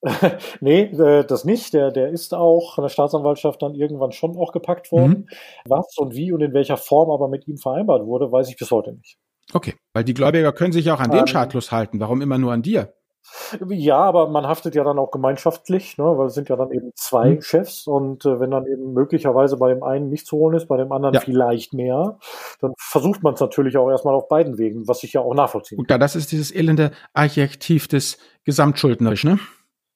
nee, 0.60 0.82
äh, 0.84 1.26
das 1.26 1.46
nicht. 1.46 1.74
Der, 1.74 1.92
der 1.92 2.10
ist 2.10 2.34
auch 2.34 2.76
von 2.76 2.84
der 2.84 2.90
Staatsanwaltschaft 2.90 3.62
dann 3.62 3.76
irgendwann 3.76 4.12
schon 4.12 4.38
auch 4.38 4.52
gepackt 4.52 4.92
worden. 4.92 5.28
Mhm. 5.30 5.36
Was 5.66 5.98
und 5.98 6.16
wie 6.16 6.32
und 6.32 6.42
in 6.42 6.54
welcher 6.54 6.78
Form 6.78 7.10
aber 7.10 7.28
mit 7.28 7.48
ihm 7.48 7.58
vereinbart 7.58 8.06
wurde, 8.06 8.32
weiß 8.32 8.50
ich 8.50 8.58
bis 8.58 8.72
heute 8.72 8.94
nicht. 8.94 9.18
Okay, 9.54 9.76
weil 9.94 10.04
die 10.04 10.14
Gläubiger 10.14 10.52
können 10.52 10.74
sich 10.74 10.86
ja 10.86 10.96
auch 10.96 11.00
an 11.00 11.12
ähm, 11.12 11.20
den 11.20 11.28
Schadlos 11.28 11.72
halten. 11.72 12.00
Warum 12.00 12.22
immer 12.22 12.38
nur 12.38 12.54
an 12.54 12.62
dir? 12.62 12.94
Ja, 13.70 14.00
aber 14.00 14.28
man 14.30 14.46
haftet 14.46 14.76
ja 14.76 14.84
dann 14.84 15.00
auch 15.00 15.12
gemeinschaftlich, 15.12 15.98
ne, 15.98 16.04
weil 16.04 16.28
es 16.28 16.34
sind 16.34 16.50
ja 16.50 16.58
dann 16.58 16.72
eben 16.72 16.92
zwei 16.96 17.32
mhm. 17.32 17.42
Chefs 17.42 17.88
und 17.88 18.26
äh, 18.26 18.40
wenn 18.40 18.52
dann 18.52 18.66
eben 18.68 18.94
möglicherweise 18.94 19.58
bei 19.58 19.74
dem 19.74 19.82
einen 19.82 20.10
nicht 20.10 20.28
zu 20.28 20.38
holen 20.38 20.58
ist, 20.58 20.68
bei 20.68 20.76
dem 20.76 20.92
anderen 20.92 21.14
ja. 21.14 21.22
vielleicht 21.22 21.74
mehr, 21.74 22.20
dann 22.60 22.74
versucht 22.78 23.24
man 23.24 23.36
es 23.36 23.40
natürlich 23.40 23.78
auch 23.78 23.90
erstmal 23.90 24.14
auf 24.14 24.28
beiden 24.28 24.58
Wegen, 24.58 24.88
was 24.88 25.04
ich 25.04 25.14
ja 25.14 25.22
auch 25.22 25.34
nachvollziehen 25.34 25.78
kann. 25.78 25.86
Ja, 25.90 25.98
das 25.98 26.18
ist 26.18 26.34
dieses 26.34 26.54
elende 26.54 26.92
Adjektiv 27.14 27.88
des 27.88 28.18
Gesamtschuldnerisch, 28.44 29.24
ne? 29.24 29.40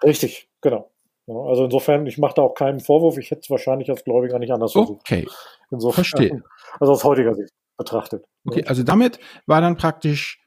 Richtig, 0.04 0.50
genau. 0.62 0.91
Also 1.28 1.66
insofern, 1.66 2.06
ich 2.08 2.18
mache 2.18 2.36
da 2.36 2.41
auch 2.43 2.54
keinen 2.54 2.80
Vorwurf. 2.80 3.18
Ich 3.18 3.32
hätte 3.32 3.41
es 3.41 3.50
wahrscheinlich 3.50 3.89
als 3.89 4.04
Gläubiger 4.06 4.39
nicht 4.39 4.52
anders 4.52 4.72
versucht. 4.72 5.02
Okay. 5.02 5.28
Insofern, 5.72 6.06
Verstehe. 6.06 6.43
Also 6.80 6.93
aus 6.93 7.04
heutiger 7.04 7.36
Sicht 7.36 7.52
betrachtet. 7.78 8.26
Okay, 8.45 8.64
also 8.66 8.84
damit 8.84 9.20
war 9.45 9.60
dann 9.60 9.76
praktisch 9.76 10.41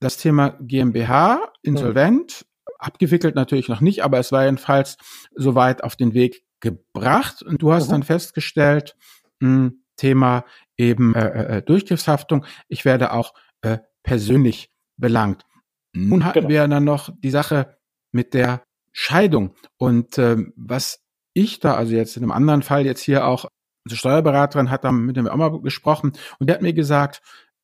das 0.00 0.16
Thema 0.16 0.56
GmbH 0.60 1.52
insolvent, 1.62 2.46
mhm. 2.46 2.74
abgewickelt 2.78 3.34
natürlich 3.34 3.68
noch 3.68 3.80
nicht, 3.80 4.02
aber 4.02 4.18
es 4.18 4.32
war 4.32 4.44
jedenfalls 4.44 4.96
soweit 5.34 5.84
auf 5.84 5.94
den 5.94 6.14
Weg 6.14 6.44
gebracht. 6.60 7.42
Und 7.42 7.60
du 7.60 7.72
hast 7.72 7.88
mhm. 7.88 7.92
dann 7.92 8.02
festgestellt, 8.02 8.96
mh, 9.40 9.48
hm, 9.48 9.84
Thema 9.96 10.44
eben 10.76 11.14
äh, 11.14 11.26
äh, 11.26 11.56
äh, 11.58 11.62
Durchgriffshaftung, 11.62 12.44
ich 12.68 12.84
werde 12.84 13.12
auch 13.12 13.34
äh, 13.62 13.78
persönlich 14.02 14.72
belangt. 14.96 15.44
Nun 15.92 16.24
hatten 16.24 16.40
genau. 16.40 16.48
wir 16.48 16.66
dann 16.66 16.84
noch 16.84 17.10
die 17.16 17.30
Sache 17.30 17.76
mit 18.10 18.34
der 18.34 18.64
Scheidung. 18.94 19.54
Und 19.76 20.16
ähm, 20.18 20.54
was 20.56 21.00
ich 21.34 21.58
da, 21.58 21.74
also 21.74 21.94
jetzt 21.94 22.16
in 22.16 22.22
einem 22.22 22.32
anderen 22.32 22.62
Fall 22.62 22.86
jetzt 22.86 23.02
hier 23.02 23.26
auch, 23.26 23.46
unsere 23.84 23.98
Steuerberaterin 23.98 24.70
hat 24.70 24.84
da 24.84 24.92
mit 24.92 25.16
dem 25.16 25.26
auch 25.26 25.36
mal 25.36 25.60
gesprochen 25.60 26.12
und 26.38 26.46
der 26.46 26.54
hat 26.54 26.62
mir 26.62 26.72
gesagt, 26.72 27.20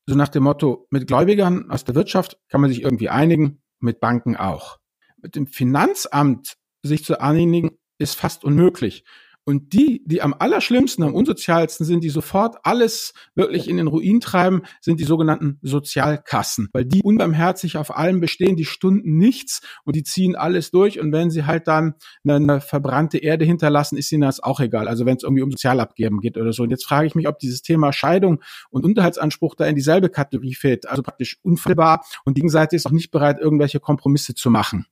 so 0.07 0.17
nach 0.17 0.29
dem 0.29 0.43
Motto, 0.43 0.87
mit 0.91 1.07
Gläubigern 1.07 1.71
aus 1.71 1.85
der 1.85 1.95
Wirtschaft 1.95 2.37
kann 2.49 2.61
man 2.61 2.69
sich 2.69 2.83
irgendwie 2.83 3.09
einigen, 3.09 3.63
mit 3.79 4.01
Banken 4.01 4.37
auch. 4.37 4.79
Mit 5.23 5.37
dem 5.37 5.47
Finanzamt 5.47 6.57
sich 6.83 7.05
zu 7.05 7.21
einigen, 7.21 7.79
ist 7.99 8.17
fast 8.17 8.45
unmöglich. 8.45 9.05
Und 9.45 9.73
die, 9.73 10.03
die 10.07 10.23
am 10.23 10.35
allerschlimmsten, 10.39 11.05
am 11.05 11.15
unsozialsten 11.15 11.87
sind, 11.87 12.05
die 12.05 12.11
sofort 12.11 12.57
alles 12.63 13.15
wirklich 13.35 13.69
in 13.69 13.79
den 13.79 13.87
Ruin 13.87 14.21
treiben, 14.21 14.63
sind 14.81 15.01
die 15.01 15.05
sogenannten 15.05 15.59
Sozialkassen, 15.63 16.69
weil 16.73 16.85
die 16.85 17.03
unbarmherzig 17.03 17.77
auf 17.77 17.97
allem 17.97 18.21
bestehen, 18.21 18.57
die 18.57 18.65
stunden 18.65 19.17
nichts 19.17 19.63
und 19.85 19.97
die 19.97 20.03
ziehen 20.03 20.37
alles 20.37 20.71
durch. 20.71 21.01
Und 21.01 21.13
wenn 21.13 21.31
sie 21.31 21.47
halt 21.47 21.69
dann 21.69 21.95
eine, 22.23 22.61
verbrannte 22.61 23.19
Erde 23.19 23.45
hinterlassen, 23.45 23.97
ist 23.97 24.13
ihnen 24.13 24.23
das 24.23 24.41
auch 24.41 24.61
egal. 24.61 24.89
Also 24.89 25.07
wenn 25.07 25.17
es 25.17 25.23
irgendwie 25.23 25.43
um 25.43 25.51
Sozialabgeben 25.51 26.21
geht 26.21 26.37
oder 26.37 26.53
so. 26.53 26.63
Und 26.63 26.71
jetzt 26.71 26.85
frage 26.85 27.07
ich 27.07 27.15
mich, 27.15 27.27
ob 27.27 27.39
dieses 27.39 27.63
Thema 27.63 27.93
Scheidung 27.93 28.43
und 28.71 28.85
Unterhaltsanspruch 28.85 29.55
da 29.55 29.67
in 29.67 29.75
dieselbe 29.75 30.11
Kategorie 30.11 30.55
fällt, 30.55 30.89
also 30.89 31.03
praktisch 31.03 31.39
unfehlbar 31.43 32.05
und 32.25 32.37
die 32.37 32.41
Gegenseite 32.41 32.77
ist 32.77 32.87
auch 32.87 32.93
nicht 32.93 33.11
bereit, 33.11 33.39
irgendwelche 33.41 33.81
Kompromisse 33.81 34.35
zu 34.35 34.51
machen. 34.51 34.87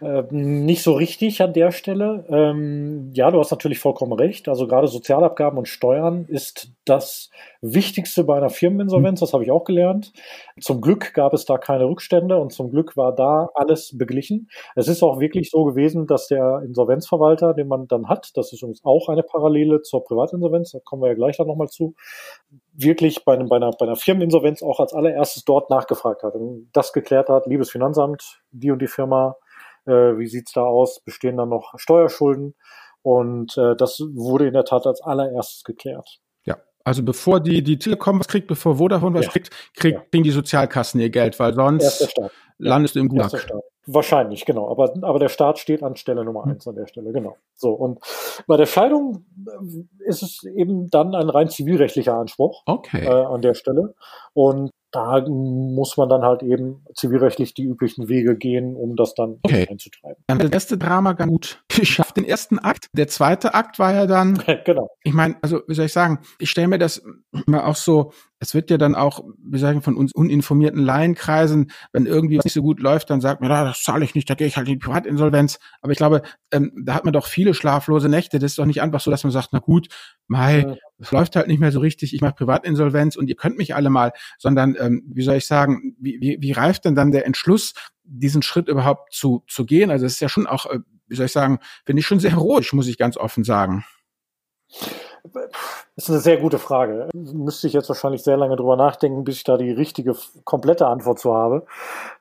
Äh, 0.00 0.22
nicht 0.30 0.82
so 0.82 0.92
richtig 0.92 1.42
an 1.42 1.52
der 1.52 1.72
Stelle. 1.72 2.24
Ähm, 2.28 3.10
ja, 3.14 3.30
du 3.30 3.38
hast 3.38 3.50
natürlich 3.50 3.78
vollkommen 3.78 4.12
recht. 4.12 4.48
Also 4.48 4.66
gerade 4.66 4.86
Sozialabgaben 4.86 5.58
und 5.58 5.66
Steuern 5.66 6.24
ist 6.26 6.70
das 6.84 7.30
Wichtigste 7.60 8.24
bei 8.24 8.36
einer 8.36 8.50
Firmeninsolvenz. 8.50 9.20
Das 9.20 9.32
habe 9.32 9.44
ich 9.44 9.50
auch 9.50 9.64
gelernt. 9.64 10.12
Zum 10.60 10.80
Glück 10.80 11.14
gab 11.14 11.34
es 11.34 11.44
da 11.44 11.58
keine 11.58 11.86
Rückstände 11.86 12.38
und 12.38 12.52
zum 12.52 12.70
Glück 12.70 12.96
war 12.96 13.14
da 13.14 13.48
alles 13.54 13.96
beglichen. 13.96 14.48
Es 14.76 14.88
ist 14.88 15.02
auch 15.02 15.18
wirklich 15.18 15.50
so 15.50 15.64
gewesen, 15.64 16.06
dass 16.06 16.28
der 16.28 16.62
Insolvenzverwalter, 16.64 17.54
den 17.54 17.68
man 17.68 17.88
dann 17.88 18.08
hat, 18.08 18.30
das 18.36 18.52
ist 18.52 18.62
übrigens 18.62 18.84
auch 18.84 19.08
eine 19.08 19.22
Parallele 19.22 19.82
zur 19.82 20.04
Privatinsolvenz, 20.04 20.72
da 20.72 20.78
kommen 20.84 21.02
wir 21.02 21.08
ja 21.08 21.14
gleich 21.14 21.36
dann 21.36 21.48
nochmal 21.48 21.68
zu, 21.68 21.94
wirklich 22.72 23.24
bei, 23.24 23.34
einem, 23.34 23.48
bei, 23.48 23.56
einer, 23.56 23.72
bei 23.72 23.86
einer 23.86 23.96
Firmeninsolvenz 23.96 24.62
auch 24.62 24.78
als 24.78 24.92
allererstes 24.92 25.44
dort 25.44 25.68
nachgefragt 25.70 26.22
hat 26.22 26.34
und 26.34 26.68
das 26.72 26.92
geklärt 26.92 27.28
hat, 27.28 27.46
liebes 27.46 27.70
Finanzamt, 27.70 28.40
die 28.52 28.70
und 28.70 28.80
die 28.80 28.86
Firma 28.86 29.36
äh, 29.88 30.18
wie 30.18 30.26
sieht's 30.26 30.52
da 30.52 30.62
aus? 30.62 31.00
Bestehen 31.00 31.36
da 31.36 31.46
noch 31.46 31.74
Steuerschulden? 31.76 32.54
Und 33.02 33.56
äh, 33.56 33.74
das 33.76 34.00
wurde 34.00 34.46
in 34.46 34.54
der 34.54 34.64
Tat 34.64 34.86
als 34.86 35.00
allererstes 35.00 35.64
geklärt. 35.64 36.18
Ja, 36.44 36.58
also 36.84 37.02
bevor 37.02 37.40
die, 37.40 37.62
die 37.62 37.78
Telekom 37.78 38.20
was 38.20 38.28
kriegt, 38.28 38.48
bevor 38.48 38.76
Vodafone 38.76 39.18
was 39.18 39.26
ja. 39.26 39.32
kriegt, 39.32 39.50
kriegt 39.74 39.98
ja. 39.98 40.04
kriegen 40.10 40.24
die 40.24 40.30
Sozialkassen 40.30 41.00
ihr 41.00 41.10
Geld, 41.10 41.38
weil 41.38 41.54
sonst 41.54 42.14
landest 42.58 42.96
du 42.96 43.00
im 43.00 43.08
Gulag. 43.08 43.32
Wahrscheinlich, 43.90 44.44
genau. 44.44 44.70
Aber, 44.70 44.92
aber 45.00 45.18
der 45.18 45.30
Staat 45.30 45.58
steht 45.58 45.82
an 45.82 45.96
Stelle 45.96 46.22
Nummer 46.22 46.44
hm. 46.44 46.52
eins 46.52 46.68
an 46.68 46.74
der 46.74 46.86
Stelle, 46.86 47.10
genau. 47.10 47.38
So, 47.54 47.70
und 47.70 48.00
bei 48.46 48.58
der 48.58 48.66
Scheidung 48.66 49.24
äh, 49.46 50.04
ist 50.06 50.22
es 50.22 50.44
eben 50.44 50.90
dann 50.90 51.14
ein 51.14 51.30
rein 51.30 51.48
zivilrechtlicher 51.48 52.14
Anspruch 52.14 52.62
okay. 52.66 53.06
äh, 53.06 53.08
an 53.08 53.40
der 53.40 53.54
Stelle. 53.54 53.94
Und 54.34 54.70
da 54.90 55.20
muss 55.28 55.96
man 55.96 56.08
dann 56.08 56.22
halt 56.22 56.42
eben 56.42 56.84
zivilrechtlich 56.94 57.54
die 57.54 57.64
üblichen 57.64 58.08
Wege 58.08 58.36
gehen, 58.36 58.74
um 58.74 58.96
das 58.96 59.14
dann 59.14 59.38
okay. 59.42 59.66
einzutreiben. 59.68 60.22
Dann 60.26 60.38
das 60.38 60.50
erste 60.50 60.78
Drama 60.78 61.12
ganz 61.12 61.30
gut 61.30 61.64
geschafft, 61.68 62.16
den 62.16 62.24
ersten 62.24 62.58
Akt. 62.58 62.86
Der 62.92 63.08
zweite 63.08 63.54
Akt 63.54 63.78
war 63.78 63.94
ja 63.94 64.06
dann, 64.06 64.42
genau. 64.64 64.90
ich 65.02 65.12
meine, 65.12 65.36
also 65.42 65.62
wie 65.66 65.74
soll 65.74 65.86
ich 65.86 65.92
sagen, 65.92 66.20
ich 66.38 66.50
stelle 66.50 66.68
mir 66.68 66.78
das 66.78 67.02
immer 67.46 67.66
auch 67.66 67.76
so, 67.76 68.12
es 68.40 68.54
wird 68.54 68.70
ja 68.70 68.78
dann 68.78 68.94
auch, 68.94 69.24
wie 69.38 69.58
sagen, 69.58 69.82
von 69.82 69.96
uns 69.96 70.12
uninformierten 70.12 70.80
Laienkreisen, 70.80 71.70
wenn 71.92 72.06
irgendwie 72.06 72.38
was 72.38 72.44
nicht 72.44 72.54
so 72.54 72.62
gut 72.62 72.80
läuft, 72.80 73.10
dann 73.10 73.20
sagt 73.20 73.40
man, 73.40 73.50
das 73.50 73.82
zahle 73.82 74.04
ich 74.04 74.14
nicht, 74.14 74.30
da 74.30 74.34
gehe 74.34 74.46
ich 74.46 74.56
halt 74.56 74.68
in 74.68 74.74
die 74.74 74.78
Privatinsolvenz. 74.78 75.58
Aber 75.80 75.92
ich 75.92 75.98
glaube, 75.98 76.22
ähm, 76.52 76.72
da 76.84 76.94
hat 76.94 77.04
man 77.04 77.12
doch 77.12 77.26
viele 77.26 77.52
schlaflose 77.54 78.08
Nächte. 78.08 78.38
Das 78.38 78.52
ist 78.52 78.58
doch 78.58 78.66
nicht 78.66 78.80
einfach 78.80 79.00
so, 79.00 79.10
dass 79.10 79.24
man 79.24 79.32
sagt, 79.32 79.48
na 79.52 79.58
gut, 79.58 79.88
Mai, 80.28 80.76
es 80.98 81.10
läuft 81.10 81.36
halt 81.36 81.48
nicht 81.48 81.58
mehr 81.58 81.72
so 81.72 81.80
richtig, 81.80 82.14
ich 82.14 82.20
mache 82.20 82.34
Privatinsolvenz 82.34 83.16
und 83.16 83.28
ihr 83.28 83.36
könnt 83.36 83.58
mich 83.58 83.74
alle 83.74 83.90
mal, 83.90 84.12
sondern 84.38 84.76
ähm, 84.78 85.02
wie 85.06 85.22
soll 85.22 85.36
ich 85.36 85.46
sagen, 85.46 85.96
wie, 85.98 86.18
wie, 86.20 86.38
wie 86.40 86.52
reift 86.52 86.84
denn 86.84 86.94
dann 86.94 87.10
der 87.10 87.26
Entschluss, 87.26 87.74
diesen 88.04 88.42
Schritt 88.42 88.68
überhaupt 88.68 89.12
zu, 89.12 89.44
zu 89.48 89.64
gehen? 89.64 89.90
Also 89.90 90.06
es 90.06 90.14
ist 90.14 90.20
ja 90.20 90.28
schon 90.28 90.46
auch, 90.46 90.66
äh, 90.66 90.78
wie 91.08 91.16
soll 91.16 91.26
ich 91.26 91.32
sagen, 91.32 91.58
finde 91.84 92.00
ich 92.00 92.06
schon 92.06 92.20
sehr 92.20 92.32
heroisch, 92.32 92.72
muss 92.72 92.86
ich 92.86 92.98
ganz 92.98 93.16
offen 93.16 93.42
sagen. 93.42 93.84
Das 95.24 96.04
ist 96.04 96.10
eine 96.10 96.20
sehr 96.20 96.36
gute 96.38 96.58
Frage. 96.58 97.08
Müsste 97.14 97.66
ich 97.66 97.72
jetzt 97.72 97.88
wahrscheinlich 97.88 98.22
sehr 98.22 98.36
lange 98.36 98.56
drüber 98.56 98.76
nachdenken, 98.76 99.24
bis 99.24 99.36
ich 99.36 99.44
da 99.44 99.56
die 99.56 99.70
richtige, 99.70 100.14
komplette 100.44 100.86
Antwort 100.86 101.18
zu 101.18 101.34
habe. 101.34 101.66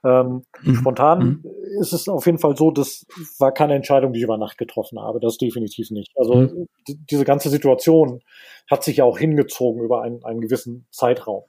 Ähm, 0.03 0.43
mhm. 0.61 0.75
Spontan 0.75 1.19
mhm. 1.19 1.43
ist 1.79 1.93
es 1.93 2.09
auf 2.09 2.25
jeden 2.25 2.39
Fall 2.39 2.57
so, 2.57 2.71
das 2.71 3.05
war 3.39 3.51
keine 3.51 3.75
Entscheidung, 3.75 4.13
die 4.13 4.19
ich 4.19 4.23
über 4.23 4.37
Nacht 4.37 4.57
getroffen 4.57 4.99
habe. 4.99 5.19
Das 5.19 5.37
definitiv 5.37 5.91
nicht. 5.91 6.11
Also 6.17 6.35
mhm. 6.35 6.67
diese 6.87 7.25
ganze 7.25 7.49
Situation 7.49 8.21
hat 8.69 8.83
sich 8.83 8.97
ja 8.97 9.03
auch 9.03 9.17
hingezogen 9.17 9.83
über 9.83 10.01
einen, 10.01 10.23
einen 10.23 10.41
gewissen 10.41 10.87
Zeitraum. 10.91 11.43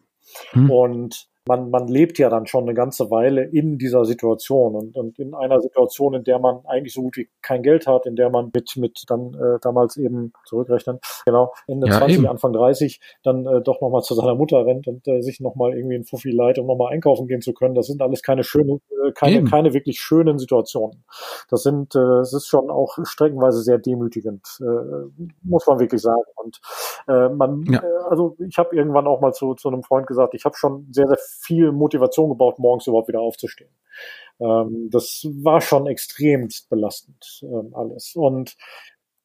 Mhm. 0.53 0.71
Und 0.71 1.29
man, 1.49 1.71
man 1.71 1.89
lebt 1.89 2.19
ja 2.19 2.29
dann 2.29 2.47
schon 2.47 2.65
eine 2.65 2.75
ganze 2.75 3.11
Weile 3.11 3.43
in 3.43 3.79
dieser 3.79 4.05
Situation 4.05 4.75
und, 4.75 4.97
und 4.97 5.19
in 5.19 5.35
einer 5.35 5.61
Situation, 5.61 6.13
in 6.15 6.23
der 6.23 6.39
man 6.39 6.61
eigentlich 6.67 6.93
so 6.93 7.03
gut 7.03 7.17
wie 7.17 7.29
kein 7.41 7.63
Geld 7.63 7.87
hat, 7.87 8.05
in 8.05 8.17
der 8.17 8.29
man 8.29 8.51
mit, 8.53 8.77
mit 8.77 9.05
dann 9.09 9.33
äh, 9.35 9.59
damals 9.63 9.97
eben 9.97 10.33
zurückrechnen, 10.45 11.01
genau, 11.25 11.55
Ende 11.67 11.89
ja, 11.89 11.99
20, 11.99 12.19
eben. 12.19 12.27
Anfang 12.29 12.53
30, 12.53 13.01
dann 13.23 13.47
äh, 13.47 13.63
doch 13.63 13.81
nochmal 13.81 14.03
zu 14.03 14.15
seiner 14.15 14.35
Mutter 14.35 14.65
rennt 14.67 14.87
und 14.87 15.09
äh, 15.09 15.23
sich 15.23 15.41
nochmal 15.41 15.75
irgendwie 15.75 15.97
in 15.97 16.05
Fuffi 16.05 16.31
leiht, 16.31 16.59
um 16.59 16.67
nochmal 16.67 16.93
einkaufen 16.93 17.27
gehen 17.27 17.41
zu 17.41 17.55
können. 17.55 17.75
Das 17.75 17.87
sind 17.87 18.03
alles 18.03 18.23
keine 18.23 18.45
schönen, 18.45 18.83
äh, 19.07 19.13
keine, 19.13 19.45
keine 19.45 19.73
wirklich 19.73 20.01
schönen 20.01 20.39
Situationen. 20.39 21.03
Das 21.49 21.63
sind, 21.63 21.95
äh, 21.95 22.21
es 22.21 22.35
ist 22.35 22.47
schon 22.47 22.69
auch 22.69 22.99
streckenweise 23.05 23.63
sehr 23.63 23.79
demütigend, 23.79 24.47
äh, 24.61 25.25
muss 25.43 25.67
man 25.67 25.79
wirklich 25.81 26.03
sagen. 26.03 26.23
Und 26.37 26.61
äh, 27.09 27.31
man, 27.31 27.65
ja. 27.71 27.83
äh, 27.83 28.05
also 28.11 28.37
ich 28.47 28.59
habe 28.59 28.77
irgendwann 28.77 29.07
auch 29.07 29.23
mal 29.23 29.33
zu, 29.33 29.55
zu 29.55 29.69
einem 29.69 29.83
Freund 29.83 30.07
gesagt, 30.07 30.35
ich 30.35 30.45
habe 30.45 30.55
schon 30.55 30.87
sehr, 30.93 31.07
sehr 31.07 31.17
viel 31.41 31.72
Motivation 31.72 32.30
gebraucht, 32.30 32.59
morgens 32.59 32.86
überhaupt 32.86 33.09
wieder 33.09 33.20
aufzustehen. 33.20 33.70
Ähm, 34.41 34.89
das 34.91 35.26
war 35.43 35.61
schon 35.61 35.86
extrem 35.86 36.49
belastend 36.68 37.41
ähm, 37.43 37.74
alles. 37.74 38.14
Und 38.14 38.57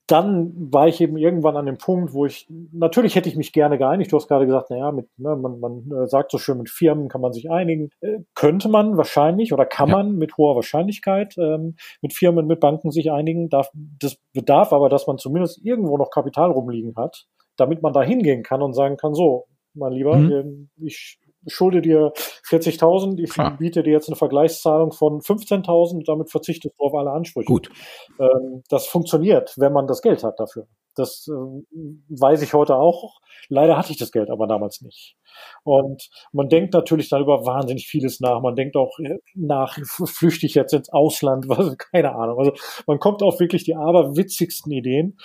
dann 0.07 0.51
war 0.71 0.89
ich 0.89 0.99
eben 0.99 1.15
irgendwann 1.15 1.55
an 1.55 1.65
dem 1.65 1.77
Punkt, 1.77 2.13
wo 2.13 2.25
ich, 2.25 2.45
natürlich 2.73 3.15
hätte 3.15 3.29
ich 3.29 3.37
mich 3.37 3.53
gerne 3.53 3.77
geeinigt. 3.77 4.11
Du 4.11 4.17
hast 4.17 4.27
gerade 4.27 4.45
gesagt, 4.45 4.69
naja, 4.69 4.91
mit, 4.91 5.07
ne, 5.17 5.35
man, 5.35 5.59
man 5.59 5.89
äh, 5.91 6.07
sagt 6.07 6.31
so 6.31 6.37
schön, 6.37 6.57
mit 6.57 6.69
Firmen 6.69 7.07
kann 7.07 7.21
man 7.21 7.31
sich 7.31 7.49
einigen. 7.49 7.89
Äh, 8.01 8.19
könnte 8.35 8.67
man 8.67 8.97
wahrscheinlich 8.97 9.53
oder 9.53 9.65
kann 9.65 9.89
ja. 9.89 9.97
man 9.97 10.17
mit 10.17 10.35
hoher 10.35 10.55
Wahrscheinlichkeit 10.55 11.35
ähm, 11.37 11.77
mit 12.01 12.13
Firmen, 12.13 12.47
mit 12.47 12.59
Banken 12.59 12.91
sich 12.91 13.11
einigen. 13.11 13.47
Darf, 13.47 13.71
das 13.73 14.17
bedarf 14.33 14.73
aber, 14.73 14.89
dass 14.89 15.07
man 15.07 15.17
zumindest 15.19 15.65
irgendwo 15.65 15.97
noch 15.97 16.09
Kapital 16.09 16.51
rumliegen 16.51 16.95
hat, 16.97 17.25
damit 17.55 17.81
man 17.81 17.93
da 17.93 18.03
hingehen 18.03 18.43
kann 18.43 18.61
und 18.61 18.73
sagen 18.73 18.97
kann, 18.97 19.13
so, 19.13 19.45
mein 19.73 19.93
Lieber, 19.93 20.17
mhm. 20.17 20.69
äh, 20.81 20.85
ich 20.85 21.17
schulde 21.47 21.81
dir 21.81 22.13
40.000, 22.47 23.19
ich 23.19 23.31
Klar. 23.31 23.57
biete 23.57 23.83
dir 23.83 23.91
jetzt 23.91 24.09
eine 24.09 24.15
Vergleichszahlung 24.15 24.91
von 24.91 25.19
15.000, 25.21 26.05
damit 26.05 26.31
verzichtest 26.31 26.75
du 26.77 26.83
auf 26.85 26.93
alle 26.93 27.11
Ansprüche. 27.11 27.45
Gut. 27.45 27.69
Ähm, 28.19 28.63
das 28.69 28.87
funktioniert, 28.87 29.53
wenn 29.57 29.73
man 29.73 29.87
das 29.87 30.01
Geld 30.01 30.23
hat 30.23 30.39
dafür. 30.39 30.67
Das 30.95 31.27
äh, 31.27 31.31
weiß 32.09 32.41
ich 32.43 32.53
heute 32.53 32.75
auch. 32.75 33.19
Leider 33.49 33.77
hatte 33.77 33.91
ich 33.91 33.97
das 33.97 34.11
Geld 34.11 34.29
aber 34.29 34.47
damals 34.47 34.81
nicht. 34.81 35.15
Und 35.63 36.09
man 36.31 36.49
denkt 36.49 36.73
natürlich 36.73 37.09
dann 37.09 37.23
über 37.23 37.45
wahnsinnig 37.45 37.87
vieles 37.87 38.19
nach. 38.19 38.41
Man 38.41 38.55
denkt 38.55 38.75
auch 38.75 38.99
äh, 38.99 39.17
nach, 39.33 39.77
flüchte 40.05 40.45
ich 40.45 40.53
jetzt 40.53 40.73
ins 40.73 40.89
Ausland, 40.89 41.45
was, 41.49 41.77
keine 41.77 42.15
Ahnung. 42.15 42.39
Also 42.39 42.53
man 42.87 42.99
kommt 42.99 43.23
auf 43.23 43.39
wirklich 43.39 43.63
die 43.63 43.75
aberwitzigsten 43.75 44.71
Ideen. 44.71 45.17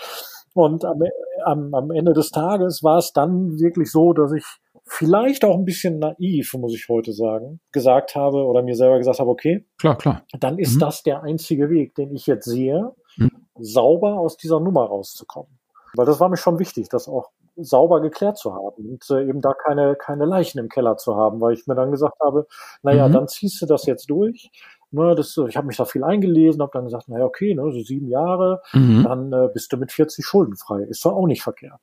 Und 0.55 0.85
am, 0.85 1.03
am, 1.45 1.75
am 1.75 1.91
Ende 1.91 2.15
des 2.15 2.31
Tages 2.31 2.83
war 2.83 2.99
es 2.99 3.13
dann 3.13 3.61
wirklich 3.61 3.93
so, 3.93 4.13
dass 4.13 4.33
ich 4.33 4.45
vielleicht 4.89 5.45
auch 5.45 5.57
ein 5.57 5.65
bisschen 5.65 5.99
naiv, 5.99 6.55
muss 6.55 6.75
ich 6.75 6.89
heute 6.89 7.13
sagen, 7.13 7.61
gesagt 7.73 8.15
habe 8.15 8.45
oder 8.45 8.63
mir 8.63 8.75
selber 8.75 8.99
gesagt 8.99 9.21
habe, 9.21 9.31
okay, 9.31 9.67
klar, 9.79 9.97
klar. 9.97 10.25
Dann 10.41 10.59
ist 10.59 10.77
mhm. 10.77 10.81
das 10.81 11.03
der 11.03 11.23
einzige 11.23 11.71
Weg, 11.71 11.95
den 11.95 12.13
ich 12.13 12.27
jetzt 12.27 12.47
sehe, 12.47 12.93
mhm. 13.17 13.31
sauber 13.59 14.19
aus 14.19 14.37
dieser 14.37 14.61
Nummer 14.61 14.85
rauszukommen. 14.87 15.59
Weil 15.95 16.07
das 16.07 16.21
war 16.21 16.29
mir 16.29 16.37
schon 16.37 16.59
wichtig, 16.59 16.89
das 16.89 17.09
auch 17.09 17.31
sauber 17.57 18.01
geklärt 18.01 18.39
zu 18.39 18.55
haben 18.55 18.89
und 18.89 19.11
äh, 19.11 19.29
eben 19.29 19.41
da 19.41 19.53
keine, 19.53 19.97
keine 19.97 20.27
Leichen 20.27 20.59
im 20.59 20.69
Keller 20.69 20.97
zu 20.97 21.17
haben, 21.17 21.41
weil 21.41 21.55
ich 21.55 21.67
mir 21.67 21.75
dann 21.75 21.91
gesagt 21.91 22.19
habe, 22.21 22.47
naja, 22.83 23.09
mhm. 23.09 23.13
dann 23.13 23.29
ziehst 23.29 23.61
du 23.61 23.67
das 23.67 23.87
jetzt 23.87 24.09
durch. 24.11 24.51
Ne, 24.91 25.15
das, 25.15 25.37
ich 25.49 25.57
habe 25.57 25.67
mich 25.67 25.77
da 25.77 25.85
viel 25.85 26.03
eingelesen, 26.03 26.63
habe 26.63 26.71
dann 26.73 26.85
gesagt, 26.85 27.09
naja, 27.09 27.25
okay, 27.25 27.55
ne, 27.55 27.71
so 27.73 27.81
sieben 27.81 28.09
Jahre, 28.09 28.63
mhm. 28.73 29.03
dann 29.05 29.33
äh, 29.33 29.49
bist 29.53 29.73
du 29.73 29.77
mit 29.77 29.93
40 29.93 30.25
schuldenfrei. 30.25 30.83
Ist 30.83 31.05
doch 31.05 31.13
auch 31.13 31.27
nicht 31.27 31.43
verkehrt 31.43 31.81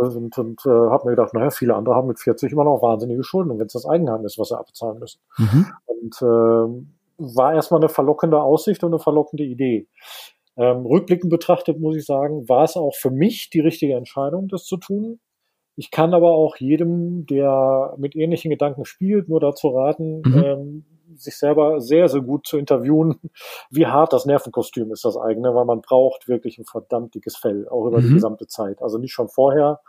und, 0.00 0.36
und 0.38 0.66
äh, 0.66 0.68
habe 0.68 1.06
mir 1.06 1.16
gedacht, 1.16 1.34
naja, 1.34 1.50
viele 1.50 1.74
andere 1.74 1.94
haben 1.94 2.08
mit 2.08 2.18
40 2.18 2.52
immer 2.52 2.64
noch 2.64 2.82
wahnsinnige 2.82 3.22
Schulden, 3.22 3.58
wenn 3.58 3.66
es 3.66 3.72
das 3.72 3.86
Eigenheim 3.86 4.24
ist, 4.24 4.38
was 4.38 4.48
sie 4.48 4.58
abbezahlen 4.58 4.98
müssen. 4.98 5.20
Mhm. 5.38 5.66
Und 5.86 6.22
äh, 6.22 6.86
war 7.36 7.54
erstmal 7.54 7.80
eine 7.80 7.88
verlockende 7.88 8.40
Aussicht 8.40 8.82
und 8.82 8.92
eine 8.92 8.98
verlockende 8.98 9.44
Idee. 9.44 9.86
Ähm, 10.56 10.84
rückblickend 10.84 11.30
betrachtet 11.30 11.78
muss 11.78 11.96
ich 11.96 12.04
sagen, 12.04 12.48
war 12.48 12.64
es 12.64 12.76
auch 12.76 12.94
für 12.94 13.10
mich 13.10 13.50
die 13.50 13.60
richtige 13.60 13.94
Entscheidung, 13.94 14.48
das 14.48 14.64
zu 14.64 14.76
tun. 14.76 15.20
Ich 15.76 15.90
kann 15.90 16.12
aber 16.12 16.32
auch 16.32 16.56
jedem, 16.56 17.26
der 17.26 17.94
mit 17.96 18.16
ähnlichen 18.16 18.50
Gedanken 18.50 18.84
spielt, 18.84 19.28
nur 19.28 19.40
dazu 19.40 19.68
raten, 19.68 20.22
mhm. 20.22 20.44
ähm, 20.44 20.84
sich 21.16 21.36
selber 21.36 21.80
sehr, 21.80 22.08
sehr 22.08 22.20
gut 22.20 22.46
zu 22.46 22.58
interviewen, 22.58 23.20
wie 23.70 23.86
hart 23.86 24.12
das 24.12 24.26
Nervenkostüm 24.26 24.92
ist, 24.92 25.04
das 25.04 25.16
eigene, 25.16 25.54
weil 25.54 25.64
man 25.64 25.80
braucht 25.80 26.28
wirklich 26.28 26.58
ein 26.58 26.64
verdammt 26.64 27.14
dickes 27.14 27.36
Fell, 27.36 27.68
auch 27.68 27.86
über 27.86 27.98
mhm. 27.98 28.08
die 28.08 28.14
gesamte 28.14 28.46
Zeit. 28.46 28.82
Also 28.82 28.98
nicht 28.98 29.12
schon 29.12 29.28
vorher, 29.28 29.80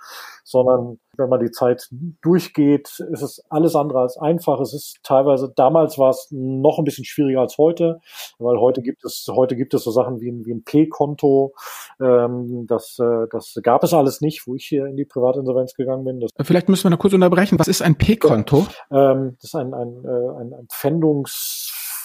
sondern 0.44 1.00
wenn 1.18 1.30
man 1.30 1.40
die 1.40 1.52
Zeit 1.52 1.90
durchgeht, 2.22 3.00
ist 3.12 3.22
es 3.22 3.44
alles 3.50 3.76
andere 3.76 4.00
als 4.00 4.18
einfach. 4.18 4.60
Es 4.62 4.74
ist 4.74 5.00
teilweise, 5.04 5.52
damals 5.56 5.98
war 5.98 6.10
es 6.10 6.28
noch 6.32 6.78
ein 6.80 6.86
bisschen 6.86 7.06
schwieriger 7.06 7.42
als 7.42 7.58
heute, 7.58 8.00
weil 8.40 8.58
heute 8.60 8.82
gibt 8.82 9.04
es, 9.04 9.28
heute 9.30 9.56
gibt 9.56 9.74
es 9.74 9.84
so 9.84 9.92
Sachen 9.92 10.22
wie 10.22 10.32
ein, 10.32 10.46
wie 10.46 10.54
ein 10.54 10.64
P-Konto. 10.64 11.54
Ähm, 12.02 12.66
das, 12.68 12.98
äh, 13.00 13.28
das 13.30 13.60
gab 13.62 13.84
es 13.84 13.94
alles 13.94 14.22
nicht, 14.22 14.48
wo 14.48 14.56
ich 14.56 14.66
hier 14.66 14.86
in 14.86 14.96
die 14.96 15.06
Privatinsolvenz 15.06 15.74
gegangen 15.74 16.06
bin. 16.06 16.20
Das 16.22 16.32
Vielleicht 16.42 16.70
müssen 16.70 16.86
wir 16.86 16.92
noch 16.92 17.00
kurz 17.00 17.14
unterbrechen. 17.14 17.60
Was 17.60 17.68
ist 17.68 17.82
ein 17.82 17.96
P-Konto? 17.96 18.68
Ähm, 18.90 19.36
das 19.42 19.50
ist 19.50 19.56
ein, 19.56 19.74
ein, 19.74 20.06
äh, 20.06 20.42
ein, 20.42 20.54
ein 20.54 20.68
Pfändungs 20.70 21.11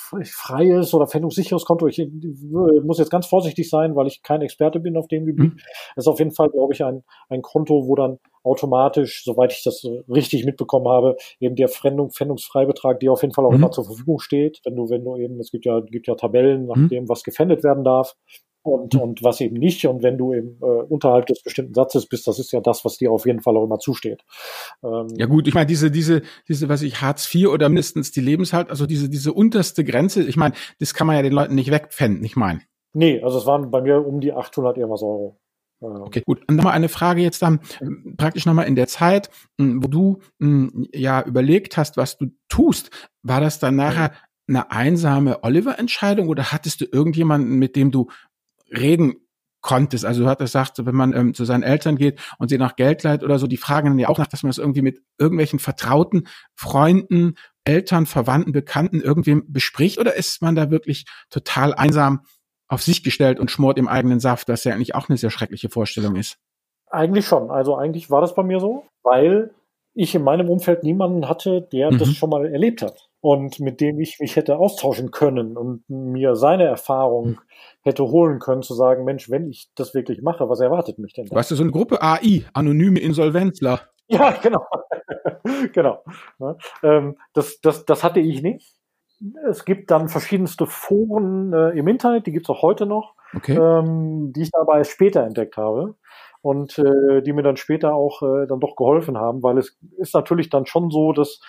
pfändungsfreies 0.07 0.95
oder 0.95 1.07
pfändungssicheres 1.07 1.65
Konto. 1.65 1.87
Ich, 1.87 2.07
muss 2.85 2.99
jetzt 2.99 3.11
ganz 3.11 3.27
vorsichtig 3.27 3.69
sein, 3.69 3.97
weil 3.97 4.07
ich 4.07 4.23
kein 4.23 4.43
Experte 4.43 4.81
bin 4.81 4.97
auf 4.97 5.09
dem 5.09 5.27
Gebiet. 5.27 5.55
Mhm. 5.55 5.61
Das 5.95 6.05
ist 6.05 6.09
auf 6.09 6.19
jeden 6.19 6.33
Fall, 6.33 6.49
glaube 6.51 6.73
ich, 6.75 6.85
ein, 6.85 7.03
ein 7.29 7.43
Konto, 7.43 7.87
wo 7.87 7.95
dann 7.95 8.19
automatisch, 8.43 9.25
soweit 9.25 9.53
ich 9.53 9.65
das 9.65 9.85
richtig 10.09 10.45
mitbekommen 10.45 10.89
habe, 10.89 11.17
eben 11.41 11.57
der 11.57 11.69
Pfändung, 11.69 12.11
Pfändungsfreibetrag, 12.11 13.01
die 13.01 13.09
auf 13.09 13.23
jeden 13.23 13.35
Fall 13.35 13.45
auch 13.45 13.51
mhm. 13.51 13.57
immer 13.57 13.71
zur 13.73 13.85
Verfügung 13.85 14.21
steht. 14.21 14.61
Wenn 14.65 14.77
du, 14.77 14.89
wenn 14.89 15.05
du 15.05 15.17
eben, 15.17 15.41
es 15.41 15.51
gibt 15.51 15.65
ja, 15.67 15.81
gibt 15.81 16.07
ja 16.07 16.15
Tabellen, 16.15 16.67
nach 16.67 16.77
mhm. 16.77 16.89
dem, 16.89 17.09
was 17.09 17.23
gefändet 17.23 17.65
werden 17.65 17.85
darf 17.85 18.15
und, 18.67 18.95
und 18.95 19.23
was 19.23 19.41
eben 19.41 19.57
nicht. 19.57 19.87
Und 19.87 20.03
wenn 20.03 20.19
du 20.19 20.35
eben 20.35 20.59
äh, 20.61 20.65
unterhalb 20.65 21.27
des 21.27 21.43
bestimmten 21.43 21.75
Satzes 21.75 22.07
bist, 22.07 22.27
das 22.27 22.39
ist 22.39 22.53
ja 22.53 22.61
das, 22.61 22.85
was 22.85 22.99
dir 22.99 23.11
auf 23.13 23.27
jeden 23.27 23.41
Fall 23.41 23.57
auch 23.57 23.65
immer 23.65 23.79
zusteht. 23.79 24.23
Ähm, 24.83 25.09
ja 25.17 25.27
gut, 25.27 25.49
ich 25.49 25.55
meine, 25.55 25.67
diese, 25.67 25.91
diese, 25.91 26.23
diese, 26.49 26.69
was 26.69 26.83
ich, 26.83 27.01
Hartz 27.01 27.33
IV 27.35 27.49
oder 27.49 27.69
mindestens 27.69 28.13
die 28.13 28.21
Lebenshalt, 28.21 28.71
also 28.71 28.87
diese, 28.87 29.09
diese 29.09 29.33
unterste 29.33 29.85
Grenze, 29.85 30.23
ich 30.23 30.37
meine, 30.37 30.55
das 30.79 30.95
kann 30.95 31.07
man 31.07 31.17
ja 31.17 31.23
den 31.23 31.33
Leuten 31.33 31.55
nicht 31.55 31.71
wegpfänden, 31.71 32.25
ich 32.25 32.37
meine. 32.37 32.61
Nee, 32.95 33.23
also 33.23 33.39
es 33.39 33.47
waren 33.47 33.71
bei 33.71 33.83
mir 33.83 34.07
um 34.07 34.21
die 34.21 34.33
800 34.33 34.79
irgendwas 34.79 35.03
Euro. 35.03 35.39
Okay, 35.81 36.23
gut. 36.25 36.41
Und 36.49 36.57
nochmal 36.57 36.73
eine 36.73 36.89
Frage 36.89 37.21
jetzt 37.21 37.43
dann 37.43 37.61
praktisch 38.17 38.47
nochmal 38.47 38.67
in 38.67 38.77
der 38.77 38.87
Zeit, 38.87 39.29
hm, 39.61 39.85
wo 39.85 39.89
du 39.89 40.19
hm, 40.41 40.89
ja 40.93 41.23
überlegt 41.23 41.77
hast, 41.77 41.97
was 41.99 42.17
du 42.17 42.29
tust. 42.49 42.91
War 43.23 43.41
das 43.41 43.59
dann 43.59 43.77
nachher 43.77 44.13
eine 44.49 44.71
einsame 44.71 45.43
Oliver-Entscheidung 45.43 46.29
oder 46.29 46.53
hattest 46.53 46.81
du 46.81 46.87
irgendjemanden, 46.91 47.59
mit 47.59 47.77
dem 47.77 47.91
du 47.91 48.09
reden 48.71 49.17
konntest? 49.61 50.05
Also 50.05 50.23
du 50.23 50.29
hattest 50.29 50.53
gesagt, 50.53 50.85
wenn 50.85 50.95
man 50.95 51.13
ähm, 51.13 51.35
zu 51.35 51.45
seinen 51.45 51.63
Eltern 51.63 51.97
geht 51.97 52.21
und 52.39 52.49
sie 52.49 52.59
nach 52.59 52.77
Geld 52.77 53.03
leiht 53.03 53.23
oder 53.23 53.39
so, 53.39 53.47
die 53.47 53.57
fragen 53.57 53.89
dann 53.89 53.99
ja 53.99 54.09
auch 54.09 54.19
nach, 54.19 54.27
dass 54.27 54.43
man 54.43 54.51
das 54.51 54.59
irgendwie 54.59 54.83
mit 54.83 55.01
irgendwelchen 55.19 55.59
Vertrauten, 55.59 56.29
Freunden, 56.55 57.35
Eltern, 57.65 58.07
Verwandten, 58.07 58.53
Bekannten 58.53 59.01
irgendwem 59.01 59.45
bespricht 59.49 59.99
oder 59.99 60.15
ist 60.15 60.41
man 60.41 60.55
da 60.55 60.71
wirklich 60.71 61.05
total 61.31 61.75
einsam 61.75 62.21
auf 62.69 62.83
sich 62.83 63.03
gestellt 63.03 63.41
und 63.41 63.51
schmort 63.51 63.79
im 63.79 63.89
eigenen 63.89 64.21
Saft, 64.21 64.49
was 64.49 64.65
ja 64.65 64.73
eigentlich 64.73 64.95
auch 64.95 65.09
eine 65.09 65.19
sehr 65.19 65.31
schreckliche 65.31 65.69
Vorstellung 65.69 66.17
ist. 66.17 66.39
Eigentlich 66.89 67.27
schon. 67.27 67.51
Also 67.51 67.77
eigentlich 67.77 68.11
war 68.11 68.21
das 68.21 68.35
bei 68.35 68.43
mir 68.43 68.61
so, 68.61 68.85
weil 69.03 69.51
ich 69.95 70.15
in 70.15 70.23
meinem 70.23 70.49
Umfeld 70.49 70.83
niemanden 70.85 71.29
hatte, 71.29 71.63
der 71.73 71.91
mhm. 71.91 71.99
das 71.99 72.15
schon 72.15 72.31
mal 72.31 72.47
erlebt 72.47 72.83
hat 72.83 73.09
und 73.27 73.59
mit 73.59 73.81
dem 73.81 73.99
ich 73.99 74.21
mich 74.21 74.37
hätte 74.37 74.57
austauschen 74.57 75.11
können 75.11 75.57
und 75.57 75.83
mir 75.89 76.37
seine 76.37 76.63
Erfahrung 76.63 77.31
mhm. 77.31 77.39
hätte 77.83 78.05
holen 78.05 78.39
können, 78.39 78.63
zu 78.63 78.73
sagen, 78.73 79.03
Mensch, 79.03 79.29
wenn 79.29 79.51
ich 79.51 79.69
das 79.75 79.95
wirklich 79.95 80.23
mache, 80.23 80.49
was 80.49 80.61
erwartet 80.61 81.01
mich 81.01 81.13
denn 81.13 81.27
da? 81.27 81.35
Weißt 81.35 81.51
du, 81.51 81.57
so 81.57 81.65
eine 81.65 81.73
Gruppe 81.73 82.01
AI, 82.01 82.45
anonyme 82.53 83.01
Insolvenzler. 83.01 83.81
Ja, 84.09 84.31
genau. 84.41 84.65
genau. 85.73 86.05
Ähm, 86.85 87.17
das, 87.33 87.61
das, 87.61 87.87
das 87.87 88.05
hatte 88.05 88.21
ich 88.21 88.41
nicht 88.41 88.77
es 89.49 89.65
gibt 89.65 89.91
dann 89.91 90.09
verschiedenste 90.09 90.67
Foren 90.67 91.53
äh, 91.53 91.71
im 91.71 91.89
Internet, 91.89 92.27
die 92.27 92.33
gibt 92.33 92.47
es 92.47 92.51
auch 92.51 92.63
heute 92.63 92.87
noch, 92.87 93.15
okay. 93.35 93.57
ähm, 93.57 94.33
die 94.33 94.43
ich 94.43 94.51
dabei 94.51 94.85
später 94.85 95.25
entdeckt 95.25 95.57
habe 95.57 95.95
und 96.43 96.79
äh, 96.79 97.23
die 97.23 97.33
mir 97.33 97.43
dann 97.43 97.57
später 97.57 97.95
auch 97.95 98.23
äh, 98.23 98.47
dann 98.47 98.61
doch 98.61 98.77
geholfen 98.77 99.17
haben, 99.17 99.43
weil 99.43 99.59
es 99.59 99.77
ist 99.99 100.15
natürlich 100.15 100.51
dann 100.51 100.67
schon 100.67 100.91
so, 100.91 101.13
dass 101.13 101.41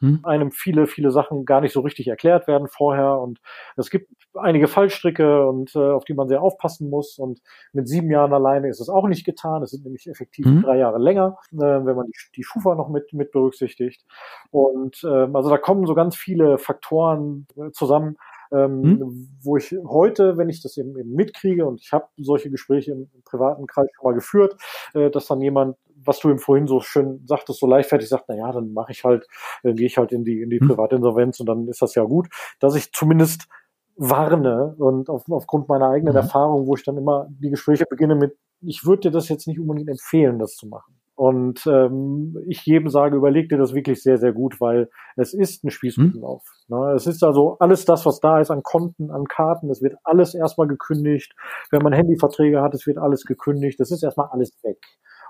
hm. 0.00 0.20
einem 0.24 0.50
viele, 0.50 0.86
viele 0.86 1.10
Sachen 1.10 1.44
gar 1.44 1.60
nicht 1.60 1.72
so 1.72 1.80
richtig 1.80 2.08
erklärt 2.08 2.46
werden 2.46 2.68
vorher. 2.68 3.18
Und 3.18 3.40
es 3.76 3.90
gibt 3.90 4.10
einige 4.34 4.68
Fallstricke 4.68 5.46
und 5.46 5.74
äh, 5.74 5.78
auf 5.78 6.04
die 6.04 6.14
man 6.14 6.28
sehr 6.28 6.42
aufpassen 6.42 6.90
muss. 6.90 7.18
Und 7.18 7.40
mit 7.72 7.88
sieben 7.88 8.10
Jahren 8.10 8.32
alleine 8.32 8.68
ist 8.68 8.80
es 8.80 8.88
auch 8.88 9.08
nicht 9.08 9.24
getan. 9.24 9.62
Es 9.62 9.70
sind 9.70 9.84
nämlich 9.84 10.08
effektiv 10.08 10.46
hm. 10.46 10.62
drei 10.62 10.78
Jahre 10.78 10.98
länger, 10.98 11.38
äh, 11.52 11.56
wenn 11.56 11.96
man 11.96 12.06
die, 12.06 12.18
die 12.36 12.44
Schufa 12.44 12.74
noch 12.74 12.88
mit, 12.88 13.12
mit 13.12 13.32
berücksichtigt. 13.32 14.04
Und 14.50 15.02
ähm, 15.04 15.34
also 15.34 15.50
da 15.50 15.58
kommen 15.58 15.86
so 15.86 15.94
ganz 15.94 16.16
viele 16.16 16.58
Faktoren 16.58 17.46
äh, 17.56 17.70
zusammen, 17.72 18.16
ähm, 18.52 18.82
hm? 18.82 19.28
wo 19.42 19.56
ich 19.56 19.74
heute, 19.86 20.36
wenn 20.36 20.48
ich 20.48 20.62
das 20.62 20.76
eben, 20.76 20.96
eben 20.98 21.14
mitkriege, 21.14 21.66
und 21.66 21.80
ich 21.80 21.92
habe 21.92 22.06
solche 22.16 22.50
Gespräche 22.50 22.92
im, 22.92 23.08
im, 23.14 23.22
privaten 23.24 23.66
Kreis 23.66 23.88
schon 23.94 24.10
mal 24.10 24.14
geführt, 24.14 24.56
äh, 24.94 25.10
dass 25.10 25.26
dann 25.26 25.40
jemand, 25.40 25.76
was 26.04 26.20
du 26.20 26.30
ihm 26.30 26.38
vorhin 26.38 26.66
so 26.66 26.80
schön 26.80 27.22
sagtest, 27.26 27.60
so 27.60 27.66
leichtfertig 27.66 28.08
sagt, 28.08 28.24
na 28.28 28.36
ja, 28.36 28.52
dann 28.52 28.72
mache 28.72 28.92
ich 28.92 29.04
halt, 29.04 29.26
dann 29.62 29.76
gehe 29.76 29.86
ich 29.86 29.98
halt 29.98 30.12
in 30.12 30.24
die 30.24 30.42
in 30.42 30.50
die 30.50 30.60
hm? 30.60 30.68
Privatinsolvenz 30.68 31.40
und 31.40 31.46
dann 31.46 31.68
ist 31.68 31.82
das 31.82 31.94
ja 31.94 32.04
gut, 32.04 32.28
dass 32.60 32.74
ich 32.74 32.92
zumindest 32.92 33.48
warne 33.96 34.76
und 34.78 35.10
auf, 35.10 35.24
aufgrund 35.28 35.68
meiner 35.68 35.90
eigenen 35.90 36.12
mhm. 36.12 36.18
Erfahrung, 36.18 36.66
wo 36.66 36.76
ich 36.76 36.84
dann 36.84 36.96
immer 36.96 37.26
die 37.30 37.50
Gespräche 37.50 37.84
beginne 37.88 38.14
mit, 38.14 38.36
ich 38.60 38.84
würde 38.86 39.02
dir 39.02 39.10
das 39.10 39.28
jetzt 39.28 39.46
nicht 39.46 39.58
unbedingt 39.58 39.88
empfehlen, 39.88 40.38
das 40.38 40.54
zu 40.54 40.68
machen. 40.68 40.97
Und 41.28 41.66
ähm, 41.66 42.38
ich 42.46 42.64
jedem 42.64 42.88
sage, 42.88 43.16
überleg 43.16 43.50
dir 43.50 43.58
das 43.58 43.74
wirklich 43.74 44.02
sehr, 44.02 44.16
sehr 44.16 44.32
gut, 44.32 44.62
weil 44.62 44.88
es 45.16 45.34
ist 45.34 45.62
ein 45.62 45.70
Spießrutenlauf. 45.70 46.42
Hm. 46.68 46.78
Ne? 46.78 46.92
Es 46.94 47.06
ist 47.06 47.22
also 47.22 47.58
alles 47.60 47.84
das, 47.84 48.06
was 48.06 48.20
da 48.20 48.40
ist 48.40 48.50
an 48.50 48.62
Konten, 48.62 49.10
an 49.10 49.24
Karten, 49.26 49.68
es 49.68 49.82
wird 49.82 49.96
alles 50.04 50.34
erstmal 50.34 50.68
gekündigt. 50.68 51.34
Wenn 51.70 51.82
man 51.82 51.92
Handyverträge 51.92 52.62
hat, 52.62 52.72
es 52.72 52.86
wird 52.86 52.96
alles 52.96 53.24
gekündigt. 53.24 53.78
Das 53.78 53.90
ist 53.90 54.02
erstmal 54.02 54.28
alles 54.30 54.52
weg. 54.62 54.78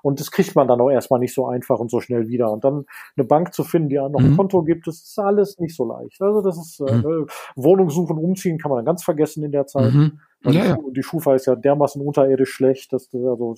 Und 0.03 0.21
das 0.21 0.31
kriegt 0.31 0.55
man 0.55 0.69
dann 0.69 0.81
auch 0.81 0.91
erstmal 0.91 1.21
nicht 1.21 1.35
so 1.35 1.47
einfach 1.47 1.79
und 1.79 1.91
so 1.91 2.01
schnell 2.01 2.29
wieder. 2.29 2.51
Und 2.51 2.65
dann 2.65 2.85
eine 3.17 3.27
Bank 3.27 3.55
zu 3.55 3.65
finden, 3.65 3.89
die 3.89 3.99
auch 3.99 4.09
noch 4.09 4.21
ein 4.21 4.33
mhm. 4.33 4.37
Konto 4.37 4.63
gibt, 4.63 4.87
das 4.87 4.97
ist 4.97 5.19
alles 5.19 5.59
nicht 5.59 5.77
so 5.77 5.85
leicht. 5.85 6.21
Also 6.21 6.41
das 6.41 6.57
ist 6.59 6.81
äh, 6.81 6.93
mhm. 6.93 7.27
Wohnung 7.57 7.91
suchen, 7.91 8.19
umziehen 8.19 8.59
kann 8.59 8.71
man 8.71 8.79
dann 8.79 8.87
ganz 8.87 9.05
vergessen 9.05 9.45
in 9.45 9.53
der 9.53 9.67
Zeit. 9.67 9.93
Mhm. 9.93 10.21
Ja, 10.45 10.51
die, 10.51 10.57
ja. 10.59 10.79
die 10.93 11.03
Schufa 11.03 11.35
ist 11.35 11.47
ja 11.47 11.57
dermaßen 11.57 12.01
unterirdisch 12.01 12.51
schlecht, 12.51 12.93
dass 12.93 13.09
das 13.09 13.21
also 13.25 13.57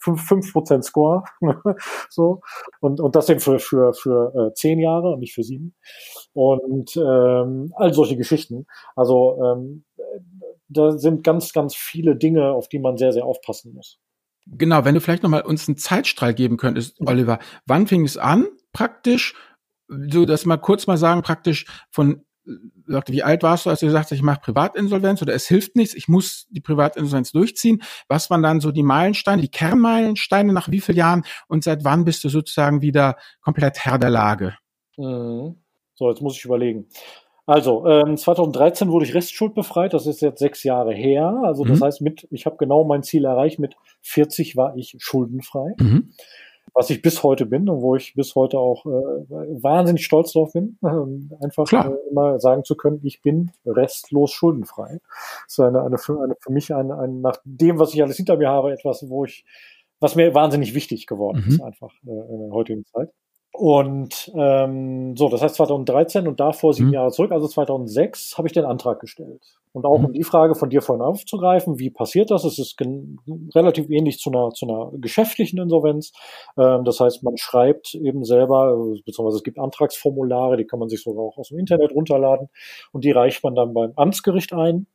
fünf 0.00 0.22
fünf 0.22 0.52
Prozent 0.52 0.84
Score. 0.84 1.22
so. 2.10 2.40
Und, 2.80 3.00
und 3.00 3.14
das 3.14 3.28
eben 3.28 3.40
für, 3.40 3.58
für, 3.58 3.92
für 3.94 4.34
äh, 4.34 4.54
zehn 4.54 4.80
Jahre 4.80 5.12
und 5.12 5.20
nicht 5.20 5.34
für 5.34 5.44
sieben. 5.44 5.74
Und 6.32 6.96
ähm, 6.96 7.72
all 7.76 7.94
solche 7.94 8.16
Geschichten. 8.16 8.66
Also 8.96 9.40
ähm, 9.44 9.84
da 10.68 10.98
sind 10.98 11.24
ganz, 11.24 11.52
ganz 11.52 11.74
viele 11.74 12.16
Dinge, 12.16 12.50
auf 12.50 12.68
die 12.68 12.78
man 12.78 12.96
sehr, 12.96 13.12
sehr 13.12 13.24
aufpassen 13.24 13.74
muss. 13.74 13.98
Genau, 14.50 14.84
wenn 14.84 14.94
du 14.94 15.00
vielleicht 15.00 15.22
nochmal 15.22 15.42
uns 15.42 15.68
einen 15.68 15.76
Zeitstrahl 15.76 16.34
geben 16.34 16.56
könntest, 16.56 17.00
Oliver. 17.00 17.38
Wann 17.66 17.86
fing 17.86 18.04
es 18.04 18.16
an, 18.16 18.46
praktisch? 18.72 19.34
So, 19.88 20.24
dass 20.24 20.46
mal 20.46 20.56
kurz 20.58 20.86
mal 20.86 20.98
sagen, 20.98 21.22
praktisch 21.22 21.66
von 21.90 22.24
sagte, 22.86 23.12
wie 23.12 23.22
alt 23.22 23.42
warst 23.42 23.66
du, 23.66 23.70
als 23.70 23.80
du 23.80 23.86
gesagt 23.86 24.06
hast, 24.06 24.12
ich 24.12 24.22
mache 24.22 24.40
Privatinsolvenz 24.40 25.20
oder 25.22 25.34
es 25.34 25.46
hilft 25.46 25.76
nichts, 25.76 25.94
ich 25.94 26.08
muss 26.08 26.46
die 26.50 26.60
Privatinsolvenz 26.60 27.32
durchziehen? 27.32 27.82
Was 28.08 28.30
waren 28.30 28.42
dann 28.42 28.60
so 28.60 28.72
die 28.72 28.82
Meilensteine, 28.82 29.42
die 29.42 29.50
Kernmeilensteine 29.50 30.52
nach 30.52 30.70
wie 30.70 30.80
vielen 30.80 30.98
Jahren 30.98 31.24
und 31.48 31.64
seit 31.64 31.84
wann 31.84 32.04
bist 32.04 32.24
du 32.24 32.28
sozusagen 32.28 32.80
wieder 32.80 33.16
komplett 33.40 33.84
Herr 33.84 33.98
der 33.98 34.10
Lage? 34.10 34.56
Mhm. 34.96 35.56
So, 35.94 36.08
jetzt 36.08 36.22
muss 36.22 36.36
ich 36.36 36.44
überlegen. 36.44 36.88
Also, 37.48 37.86
ähm, 37.86 38.16
2013 38.16 38.90
wurde 38.90 39.06
ich 39.06 39.14
restschuldbefreit, 39.14 39.94
das 39.94 40.06
ist 40.06 40.20
jetzt 40.20 40.38
sechs 40.38 40.64
Jahre 40.64 40.92
her. 40.92 41.40
Also 41.44 41.64
das 41.64 41.80
mhm. 41.80 41.84
heißt, 41.84 42.00
mit, 42.02 42.28
ich 42.30 42.44
habe 42.44 42.56
genau 42.58 42.84
mein 42.84 43.02
Ziel 43.02 43.24
erreicht, 43.24 43.58
mit 43.58 43.74
40 44.02 44.56
war 44.56 44.76
ich 44.76 44.96
schuldenfrei. 44.98 45.74
Mhm 45.78 46.10
was 46.74 46.90
ich 46.90 47.02
bis 47.02 47.22
heute 47.22 47.46
bin 47.46 47.68
und 47.68 47.82
wo 47.82 47.96
ich 47.96 48.14
bis 48.14 48.34
heute 48.34 48.58
auch 48.58 48.86
äh, 48.86 48.88
wahnsinnig 48.88 50.04
stolz 50.04 50.32
drauf 50.32 50.52
bin, 50.52 50.78
äh, 50.82 51.44
einfach 51.44 51.72
äh, 51.72 51.90
immer 52.10 52.38
sagen 52.38 52.62
zu 52.64 52.76
können, 52.76 53.00
ich 53.02 53.22
bin 53.22 53.50
restlos 53.66 54.30
schuldenfrei. 54.32 55.00
Das 55.46 55.52
ist 55.52 55.60
eine, 55.60 55.82
eine, 55.82 55.98
für, 55.98 56.22
eine 56.22 56.36
für 56.38 56.52
mich 56.52 56.74
ein, 56.74 56.90
ein, 56.92 57.20
nach 57.20 57.38
dem, 57.44 57.78
was 57.78 57.94
ich 57.94 58.02
alles 58.02 58.16
hinter 58.16 58.36
mir 58.36 58.48
habe, 58.48 58.72
etwas, 58.72 59.08
wo 59.08 59.24
ich, 59.24 59.44
was 60.00 60.14
mir 60.14 60.34
wahnsinnig 60.34 60.74
wichtig 60.74 61.06
geworden 61.06 61.42
mhm. 61.44 61.52
ist, 61.52 61.60
einfach 61.62 61.92
äh, 62.06 62.10
in 62.10 62.40
der 62.40 62.50
heutigen 62.50 62.84
Zeit. 62.84 63.10
Und 63.58 64.30
ähm, 64.36 65.16
so, 65.16 65.28
das 65.28 65.42
heißt 65.42 65.56
2013 65.56 66.28
und 66.28 66.38
davor 66.38 66.72
sieben 66.72 66.90
mhm. 66.90 66.94
Jahre 66.94 67.10
zurück, 67.10 67.32
also 67.32 67.48
2006, 67.48 68.38
habe 68.38 68.46
ich 68.46 68.54
den 68.54 68.64
Antrag 68.64 69.00
gestellt. 69.00 69.42
Und 69.72 69.84
auch 69.84 69.98
mhm. 69.98 70.04
um 70.04 70.12
die 70.12 70.22
Frage 70.22 70.54
von 70.54 70.70
dir 70.70 70.80
vorhin 70.80 71.04
aufzugreifen, 71.04 71.76
wie 71.80 71.90
passiert 71.90 72.30
das? 72.30 72.44
Es 72.44 72.60
ist 72.60 72.76
relativ 73.56 73.90
ähnlich 73.90 74.18
zu 74.18 74.30
einer, 74.30 74.50
zu 74.50 74.68
einer 74.68 74.92
geschäftlichen 74.98 75.58
Insolvenz. 75.58 76.12
Ähm, 76.56 76.84
das 76.84 77.00
heißt, 77.00 77.24
man 77.24 77.36
schreibt 77.36 77.96
eben 77.96 78.22
selber, 78.22 78.76
beziehungsweise 79.04 79.38
es 79.38 79.42
gibt 79.42 79.58
Antragsformulare, 79.58 80.56
die 80.56 80.64
kann 80.64 80.78
man 80.78 80.88
sich 80.88 81.02
sogar 81.02 81.24
auch 81.24 81.36
aus 81.36 81.48
dem 81.48 81.58
Internet 81.58 81.90
runterladen 81.90 82.50
und 82.92 83.02
die 83.02 83.10
reicht 83.10 83.42
man 83.42 83.56
dann 83.56 83.74
beim 83.74 83.92
Amtsgericht 83.96 84.52
ein. 84.52 84.86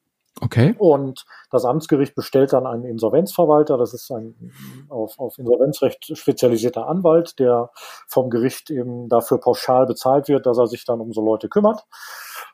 Okay. 0.42 0.76
Und 0.78 1.26
das 1.52 1.64
Amtsgericht 1.64 2.16
bestellt 2.16 2.54
dann 2.54 2.66
einen 2.66 2.86
Insolvenzverwalter. 2.86 3.78
Das 3.78 3.94
ist 3.94 4.12
ein 4.12 4.52
auf, 4.90 5.20
auf 5.20 5.38
Insolvenzrecht 5.38 6.18
spezialisierter 6.18 6.88
Anwalt, 6.88 7.40
der 7.40 7.70
vom 8.08 8.30
Gericht 8.30 8.70
eben 8.72 9.10
dafür 9.10 9.40
pauschal 9.40 9.86
bezahlt 9.86 10.28
wird, 10.28 10.46
dass 10.46 10.58
er 10.58 10.68
sich 10.68 10.86
dann 10.86 11.02
um 11.02 11.14
so 11.14 11.24
Leute 11.24 11.50
kümmert. 11.50 11.86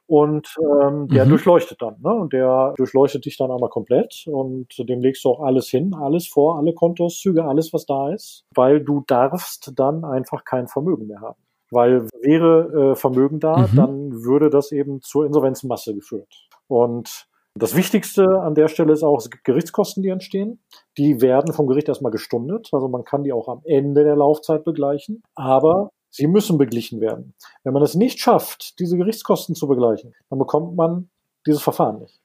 Und 0.07 0.55
ähm, 0.59 1.07
der 1.07 1.25
mhm. 1.25 1.29
durchleuchtet 1.29 1.81
dann, 1.81 1.97
ne? 2.01 2.13
Und 2.13 2.33
der 2.33 2.73
durchleuchtet 2.75 3.25
dich 3.25 3.37
dann 3.37 3.51
einmal 3.51 3.69
komplett 3.69 4.25
und 4.27 4.67
dem 4.79 5.01
legst 5.01 5.23
du 5.23 5.29
auch 5.29 5.41
alles 5.41 5.67
hin, 5.69 5.93
alles 5.93 6.27
vor, 6.27 6.57
alle 6.57 6.73
Kontoauszüge, 6.73 7.45
alles, 7.45 7.73
was 7.73 7.85
da 7.85 8.11
ist, 8.11 8.43
weil 8.55 8.81
du 8.81 9.03
darfst 9.05 9.71
dann 9.75 10.03
einfach 10.03 10.43
kein 10.45 10.67
Vermögen 10.67 11.07
mehr 11.07 11.21
haben. 11.21 11.39
Weil 11.71 12.07
wäre 12.21 12.91
äh, 12.91 12.95
Vermögen 12.95 13.39
da, 13.39 13.57
mhm. 13.57 13.75
dann 13.75 14.23
würde 14.23 14.49
das 14.49 14.71
eben 14.71 15.01
zur 15.01 15.25
Insolvenzmasse 15.25 15.93
geführt. 15.93 16.49
Und 16.67 17.28
das 17.55 17.75
Wichtigste 17.75 18.25
an 18.41 18.55
der 18.55 18.67
Stelle 18.67 18.93
ist 18.93 19.03
auch, 19.03 19.17
es 19.17 19.29
gibt 19.29 19.43
Gerichtskosten, 19.43 20.03
die 20.03 20.09
entstehen. 20.09 20.61
Die 20.97 21.21
werden 21.21 21.53
vom 21.53 21.67
Gericht 21.67 21.89
erstmal 21.89 22.11
gestundet. 22.11 22.69
Also 22.71 22.87
man 22.87 23.03
kann 23.03 23.23
die 23.23 23.33
auch 23.33 23.47
am 23.47 23.61
Ende 23.65 24.03
der 24.03 24.15
Laufzeit 24.15 24.63
begleichen. 24.63 25.23
Aber 25.35 25.89
Sie 26.11 26.27
müssen 26.27 26.57
beglichen 26.57 27.01
werden. 27.01 27.35
Wenn 27.63 27.73
man 27.73 27.83
es 27.83 27.95
nicht 27.95 28.19
schafft, 28.19 28.79
diese 28.79 28.97
Gerichtskosten 28.97 29.55
zu 29.55 29.67
begleichen, 29.67 30.15
dann 30.29 30.39
bekommt 30.39 30.75
man 30.75 31.09
dieses 31.45 31.61
Verfahren 31.61 31.99
nicht. 31.99 32.19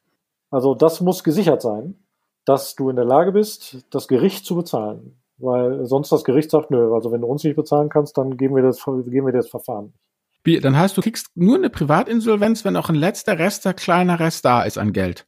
Also 0.50 0.74
das 0.74 1.00
muss 1.00 1.24
gesichert 1.24 1.62
sein, 1.62 2.06
dass 2.44 2.74
du 2.76 2.88
in 2.88 2.96
der 2.96 3.04
Lage 3.04 3.32
bist, 3.32 3.84
das 3.90 4.08
Gericht 4.08 4.46
zu 4.46 4.56
bezahlen. 4.56 5.20
Weil 5.36 5.84
sonst 5.84 6.12
das 6.12 6.24
Gericht 6.24 6.50
sagt, 6.50 6.70
nö, 6.70 6.94
also 6.94 7.10
wenn 7.12 7.20
du 7.20 7.26
uns 7.26 7.44
nicht 7.44 7.56
bezahlen 7.56 7.88
kannst, 7.88 8.16
dann 8.16 8.36
geben 8.36 8.54
wir 8.54 8.62
das, 8.62 8.82
geben 8.84 9.26
wir 9.26 9.32
das 9.32 9.48
Verfahren 9.48 9.86
nicht. 9.86 9.98
Wie, 10.44 10.60
dann 10.60 10.76
heißt, 10.76 10.96
du 10.96 11.00
kriegst 11.00 11.30
nur 11.34 11.56
eine 11.56 11.70
Privatinsolvenz, 11.70 12.64
wenn 12.64 12.76
auch 12.76 12.90
ein 12.90 12.94
letzter 12.94 13.38
Rest, 13.38 13.64
der 13.64 13.74
kleiner 13.74 14.20
Rest 14.20 14.44
da 14.44 14.62
ist 14.62 14.78
an 14.78 14.92
Geld. 14.92 15.26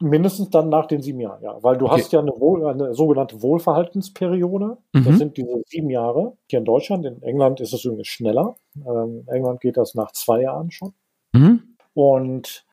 Mindestens 0.00 0.48
dann 0.48 0.70
nach 0.70 0.86
den 0.86 1.02
sieben 1.02 1.20
Jahren, 1.20 1.42
ja. 1.42 1.62
Weil 1.62 1.76
du 1.76 1.86
okay. 1.86 2.00
hast 2.00 2.12
ja 2.12 2.20
eine, 2.20 2.30
Wohl, 2.30 2.64
eine 2.66 2.94
sogenannte 2.94 3.42
Wohlverhaltensperiode. 3.42 4.78
Mhm. 4.94 5.04
Das 5.04 5.18
sind 5.18 5.36
diese 5.36 5.62
sieben 5.66 5.90
Jahre. 5.90 6.38
Hier 6.46 6.60
in 6.60 6.64
Deutschland, 6.64 7.04
in 7.04 7.20
England 7.22 7.60
ist 7.60 7.74
es 7.74 7.84
übrigens 7.84 8.06
schneller. 8.06 8.56
Ähm, 8.76 9.24
in 9.26 9.28
England 9.28 9.60
geht 9.60 9.76
das 9.76 9.94
nach 9.94 10.12
zwei 10.12 10.40
Jahren 10.40 10.70
schon. 10.70 10.94
Mhm. 11.34 11.76
Und 11.92 12.64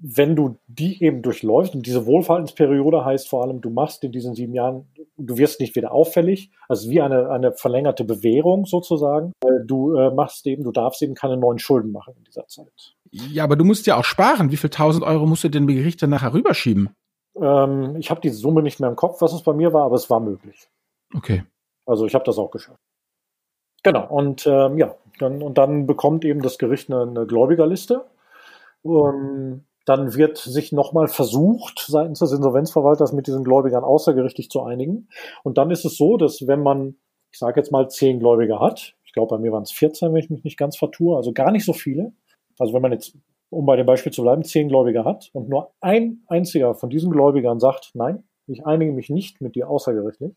wenn 0.00 0.36
du 0.36 0.58
die 0.68 1.02
eben 1.02 1.22
durchläufst, 1.22 1.74
und 1.74 1.84
diese 1.84 2.06
Wohlverhaltensperiode 2.06 3.04
heißt 3.04 3.28
vor 3.28 3.42
allem, 3.42 3.60
du 3.60 3.70
machst 3.70 4.04
in 4.04 4.12
diesen 4.12 4.34
sieben 4.34 4.54
Jahren, 4.54 4.86
du 5.16 5.38
wirst 5.38 5.60
nicht 5.60 5.74
wieder 5.74 5.92
auffällig, 5.92 6.52
also 6.68 6.88
wie 6.88 7.00
eine, 7.00 7.30
eine 7.30 7.52
verlängerte 7.52 8.04
Bewährung 8.04 8.64
sozusagen. 8.64 9.32
Du 9.64 9.96
äh, 9.96 10.10
machst 10.12 10.46
eben, 10.46 10.62
du 10.62 10.70
darfst 10.70 11.02
eben 11.02 11.14
keine 11.14 11.36
neuen 11.36 11.58
Schulden 11.58 11.90
machen 11.90 12.14
in 12.16 12.24
dieser 12.24 12.46
Zeit. 12.46 12.94
Ja, 13.10 13.44
aber 13.44 13.56
du 13.56 13.64
musst 13.64 13.86
ja 13.86 13.96
auch 13.96 14.04
sparen. 14.04 14.52
Wie 14.52 14.56
viel 14.56 14.70
tausend 14.70 15.04
Euro 15.04 15.26
musst 15.26 15.44
du 15.44 15.48
den 15.48 15.66
Gericht 15.66 16.02
dann 16.02 16.10
nachher 16.10 16.32
rüberschieben? 16.32 16.90
Ähm, 17.40 17.96
ich 17.96 18.10
habe 18.10 18.20
die 18.20 18.30
Summe 18.30 18.62
nicht 18.62 18.78
mehr 18.78 18.88
im 18.88 18.96
Kopf, 18.96 19.20
was 19.20 19.32
es 19.32 19.42
bei 19.42 19.52
mir 19.52 19.72
war, 19.72 19.84
aber 19.84 19.96
es 19.96 20.08
war 20.08 20.20
möglich. 20.20 20.68
Okay. 21.14 21.44
Also 21.86 22.06
ich 22.06 22.14
habe 22.14 22.24
das 22.24 22.38
auch 22.38 22.50
geschafft. 22.50 22.80
Genau, 23.82 24.06
und 24.08 24.46
ähm, 24.46 24.78
ja, 24.78 24.94
dann, 25.18 25.42
und 25.42 25.58
dann 25.58 25.86
bekommt 25.86 26.24
eben 26.24 26.42
das 26.42 26.58
Gericht 26.58 26.92
eine, 26.92 27.02
eine 27.02 27.26
Gläubigerliste. 27.26 28.04
Um, 28.82 29.64
dann 29.88 30.14
wird 30.14 30.36
sich 30.36 30.72
nochmal 30.72 31.08
versucht, 31.08 31.86
seitens 31.88 32.18
des 32.18 32.32
Insolvenzverwalters 32.32 33.12
mit 33.12 33.26
diesen 33.26 33.42
Gläubigern 33.42 33.84
außergerichtlich 33.84 34.50
zu 34.50 34.62
einigen. 34.62 35.08
Und 35.44 35.56
dann 35.56 35.70
ist 35.70 35.84
es 35.84 35.96
so, 35.96 36.18
dass 36.18 36.46
wenn 36.46 36.62
man, 36.62 36.96
ich 37.32 37.38
sage 37.38 37.58
jetzt 37.58 37.72
mal, 37.72 37.88
zehn 37.88 38.18
Gläubiger 38.18 38.60
hat, 38.60 38.94
ich 39.04 39.12
glaube, 39.14 39.36
bei 39.36 39.38
mir 39.38 39.50
waren 39.52 39.62
es 39.62 39.72
14, 39.72 40.12
wenn 40.12 40.20
ich 40.20 40.28
mich 40.28 40.44
nicht 40.44 40.58
ganz 40.58 40.76
vertue, 40.76 41.16
also 41.16 41.32
gar 41.32 41.50
nicht 41.50 41.64
so 41.64 41.72
viele. 41.72 42.12
Also 42.58 42.74
wenn 42.74 42.82
man 42.82 42.92
jetzt, 42.92 43.16
um 43.48 43.64
bei 43.64 43.76
dem 43.76 43.86
Beispiel 43.86 44.12
zu 44.12 44.22
bleiben, 44.22 44.44
zehn 44.44 44.68
Gläubiger 44.68 45.06
hat 45.06 45.30
und 45.32 45.48
nur 45.48 45.72
ein 45.80 46.22
einziger 46.26 46.74
von 46.74 46.90
diesen 46.90 47.10
Gläubigern 47.10 47.58
sagt, 47.58 47.92
nein, 47.94 48.24
ich 48.46 48.66
einige 48.66 48.92
mich 48.92 49.08
nicht 49.08 49.40
mit 49.40 49.54
dir 49.54 49.70
außergerichtlich, 49.70 50.36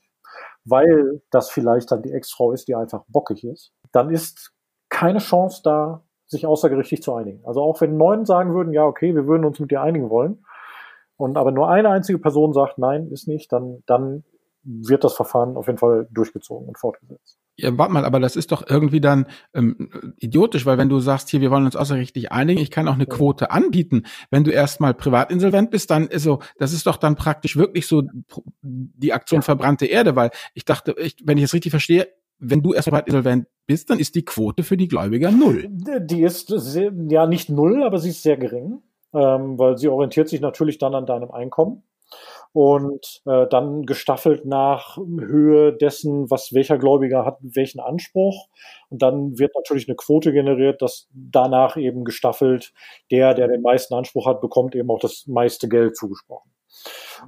weil 0.63 1.21
das 1.29 1.49
vielleicht 1.49 1.91
dann 1.91 2.03
die 2.03 2.13
Ex-Frau 2.13 2.53
ist, 2.53 2.69
die 2.69 2.75
einfach 2.75 3.03
bockig 3.09 3.43
ist, 3.43 3.73
dann 3.91 4.09
ist 4.09 4.53
keine 4.89 5.19
Chance 5.19 5.61
da, 5.63 6.03
sich 6.31 6.47
außergerichtlich 6.47 7.03
zu 7.03 7.13
einigen. 7.13 7.45
Also 7.45 7.61
auch 7.61 7.79
wenn 7.81 7.97
neun 7.97 8.25
sagen 8.25 8.53
würden, 8.53 8.73
ja, 8.73 8.85
okay, 8.85 9.13
wir 9.13 9.27
würden 9.27 9.45
uns 9.45 9.59
mit 9.59 9.69
dir 9.69 9.81
einigen 9.81 10.09
wollen, 10.09 10.43
und 11.21 11.37
aber 11.37 11.51
nur 11.51 11.69
eine 11.69 11.89
einzige 11.89 12.17
Person 12.17 12.51
sagt, 12.51 12.79
nein, 12.79 13.09
ist 13.11 13.27
nicht, 13.27 13.51
dann, 13.51 13.83
dann 13.85 14.23
wird 14.63 15.03
das 15.03 15.13
Verfahren 15.13 15.55
auf 15.55 15.67
jeden 15.67 15.77
Fall 15.77 16.07
durchgezogen 16.09 16.67
und 16.67 16.79
fortgesetzt. 16.79 17.37
Ja, 17.57 17.77
warte 17.77 17.93
mal, 17.93 18.05
aber 18.05 18.19
das 18.19 18.35
ist 18.35 18.51
doch 18.51 18.67
irgendwie 18.67 19.01
dann 19.01 19.27
ähm, 19.53 19.91
idiotisch, 20.17 20.65
weil 20.65 20.79
wenn 20.79 20.89
du 20.89 20.99
sagst, 20.99 21.29
hier, 21.29 21.39
wir 21.39 21.51
wollen 21.51 21.65
uns 21.65 21.75
außergerichtlich 21.75 22.31
einigen, 22.31 22.59
ich 22.59 22.71
kann 22.71 22.87
auch 22.87 22.95
eine 22.95 23.05
Quote 23.05 23.51
anbieten. 23.51 24.03
Wenn 24.31 24.43
du 24.43 24.49
erstmal 24.49 24.95
privatinsolvent 24.95 25.69
bist, 25.69 25.91
dann 25.91 26.07
ist 26.07 26.23
so, 26.23 26.39
das 26.57 26.73
ist 26.73 26.87
doch 26.87 26.97
dann 26.97 27.15
praktisch 27.15 27.55
wirklich 27.55 27.85
so 27.85 28.01
die 28.63 29.13
Aktion 29.13 29.41
ja. 29.41 29.43
verbrannte 29.43 29.85
Erde, 29.85 30.15
weil 30.15 30.31
ich 30.55 30.65
dachte, 30.65 30.95
ich, 30.97 31.17
wenn 31.23 31.37
ich 31.37 31.43
es 31.43 31.53
richtig 31.53 31.69
verstehe, 31.69 32.07
wenn 32.41 32.61
du 32.61 32.73
erstmal 32.73 33.03
insolvent 33.05 33.47
bist, 33.67 33.89
dann 33.89 33.99
ist 33.99 34.15
die 34.15 34.25
Quote 34.25 34.63
für 34.63 34.75
die 34.75 34.87
Gläubiger 34.87 35.31
null. 35.31 35.67
Die 35.69 36.23
ist 36.23 36.47
sehr, 36.47 36.91
ja 37.09 37.27
nicht 37.27 37.49
null, 37.49 37.83
aber 37.83 37.99
sie 37.99 38.09
ist 38.09 38.23
sehr 38.23 38.37
gering, 38.37 38.81
ähm, 39.13 39.57
weil 39.57 39.77
sie 39.77 39.87
orientiert 39.87 40.27
sich 40.27 40.41
natürlich 40.41 40.77
dann 40.79 40.95
an 40.95 41.05
deinem 41.05 41.31
Einkommen 41.31 41.83
und 42.53 43.21
äh, 43.25 43.47
dann 43.47 43.85
gestaffelt 43.85 44.45
nach 44.45 44.97
Höhe 44.97 45.71
dessen, 45.73 46.29
was 46.29 46.53
welcher 46.53 46.77
Gläubiger 46.77 47.25
hat, 47.25 47.37
welchen 47.41 47.79
Anspruch. 47.79 48.47
Und 48.89 49.01
dann 49.01 49.39
wird 49.39 49.55
natürlich 49.55 49.87
eine 49.87 49.95
Quote 49.95 50.33
generiert, 50.33 50.81
dass 50.81 51.07
danach 51.13 51.77
eben 51.77 52.03
gestaffelt 52.03 52.73
der, 53.09 53.33
der 53.35 53.47
den 53.47 53.61
meisten 53.61 53.93
Anspruch 53.93 54.25
hat, 54.25 54.41
bekommt 54.41 54.75
eben 54.75 54.89
auch 54.89 54.99
das 54.99 55.27
meiste 55.27 55.69
Geld 55.69 55.95
zugesprochen. 55.95 56.51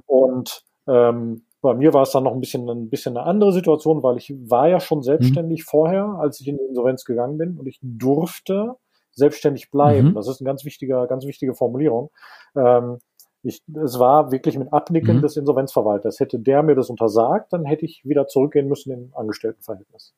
Und 0.06 0.62
ähm, 0.86 1.46
bei 1.64 1.72
mir 1.72 1.94
war 1.94 2.02
es 2.02 2.10
dann 2.10 2.24
noch 2.24 2.34
ein 2.34 2.40
bisschen, 2.40 2.68
ein 2.68 2.90
bisschen 2.90 3.16
eine 3.16 3.26
andere 3.26 3.50
Situation, 3.50 4.02
weil 4.02 4.18
ich 4.18 4.34
war 4.50 4.68
ja 4.68 4.80
schon 4.80 5.02
selbstständig 5.02 5.60
mhm. 5.60 5.64
vorher, 5.64 6.04
als 6.20 6.38
ich 6.40 6.46
in 6.46 6.58
die 6.58 6.64
Insolvenz 6.64 7.06
gegangen 7.06 7.38
bin 7.38 7.56
und 7.56 7.66
ich 7.66 7.78
durfte 7.80 8.76
selbstständig 9.12 9.70
bleiben. 9.70 10.08
Mhm. 10.08 10.14
Das 10.14 10.28
ist 10.28 10.42
eine 10.42 10.46
ganz 10.46 10.66
wichtige, 10.66 11.06
ganz 11.08 11.24
wichtige 11.24 11.54
Formulierung. 11.54 12.10
Ähm, 12.54 12.98
ich, 13.42 13.62
es 13.82 13.98
war 13.98 14.30
wirklich 14.30 14.58
mit 14.58 14.74
Abnicken 14.74 15.16
mhm. 15.16 15.22
des 15.22 15.38
Insolvenzverwalters. 15.38 16.20
Hätte 16.20 16.38
der 16.38 16.62
mir 16.62 16.74
das 16.74 16.90
untersagt, 16.90 17.54
dann 17.54 17.64
hätte 17.64 17.86
ich 17.86 18.02
wieder 18.04 18.26
zurückgehen 18.26 18.68
müssen 18.68 18.92
im 18.92 19.12
Angestelltenverhältnis. 19.14 20.14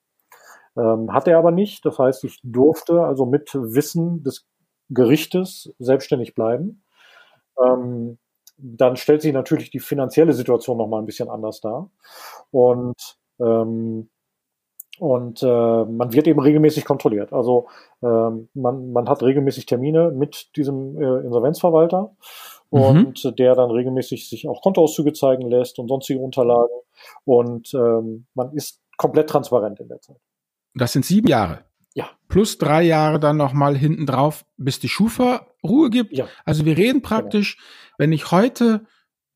Ähm, 0.77 1.13
hat 1.13 1.29
er 1.29 1.39
aber 1.39 1.53
nicht. 1.53 1.87
Das 1.87 2.01
heißt, 2.01 2.25
ich 2.25 2.41
durfte 2.43 3.03
also 3.03 3.25
mit 3.25 3.55
Wissen 3.55 4.25
des 4.25 4.47
Gerichtes 4.91 5.73
selbstständig 5.79 6.35
bleiben. 6.35 6.83
Ähm, 7.65 8.19
dann 8.59 8.97
stellt 8.97 9.23
sich 9.23 9.33
natürlich 9.33 9.71
die 9.71 9.81
finanzielle 9.81 10.33
Situation 10.33 10.79
noch 10.79 10.89
mal 10.89 10.99
ein 10.99 11.07
bisschen 11.07 11.29
anders 11.29 11.61
dar. 11.61 11.91
Und 12.51 13.19
ähm, 13.39 14.09
und 14.99 15.43
äh, 15.43 15.47
man 15.47 16.13
wird 16.13 16.27
eben 16.27 16.41
regelmäßig 16.41 16.85
kontrolliert. 16.85 17.33
Also 17.33 17.67
ähm, 18.03 18.49
man, 18.55 18.93
man 18.93 19.09
hat 19.09 19.23
regelmäßig 19.23 19.67
Termine 19.67 20.11
mit 20.11 20.57
diesem 20.57 21.01
äh, 21.01 21.21
Insolvenzverwalter 21.21 22.17
mhm. 22.71 22.81
und 22.81 23.39
der 23.39 23.55
dann 23.55 23.71
regelmäßig 23.71 24.29
sich 24.29 24.49
auch 24.49 24.63
Kontoauszüge 24.63 25.13
zeigen 25.13 25.51
lässt 25.51 25.79
und 25.79 25.89
sonstige 25.89 26.21
Unterlagen. 26.21 26.75
Und 27.25 27.75
ähm, 27.75 28.27
man 28.35 28.53
ist 28.55 28.81
komplett 28.97 29.29
transparent 29.29 29.81
in 29.81 29.89
der 29.89 30.01
Zeit. 30.01 30.17
Das 30.75 30.93
sind 30.93 31.05
sieben 31.05 31.29
Jahre. 31.29 31.65
Ja. 31.95 32.11
Plus 32.29 32.59
drei 32.59 32.83
Jahre 32.83 33.19
dann 33.19 33.37
nochmal 33.37 33.77
hinten 33.77 34.07
drauf, 34.07 34.45
bis 34.57 34.81
die 34.81 34.89
Schufa 34.89 35.47
Ruhe 35.67 35.91
gibt. 35.91 36.17
Ja. 36.17 36.29
Also 36.45 36.65
wir 36.65 36.77
reden 36.77 37.03
praktisch, 37.03 37.57
genau. 37.57 37.95
wenn 37.99 38.13
ich 38.13 38.31
heute 38.31 38.87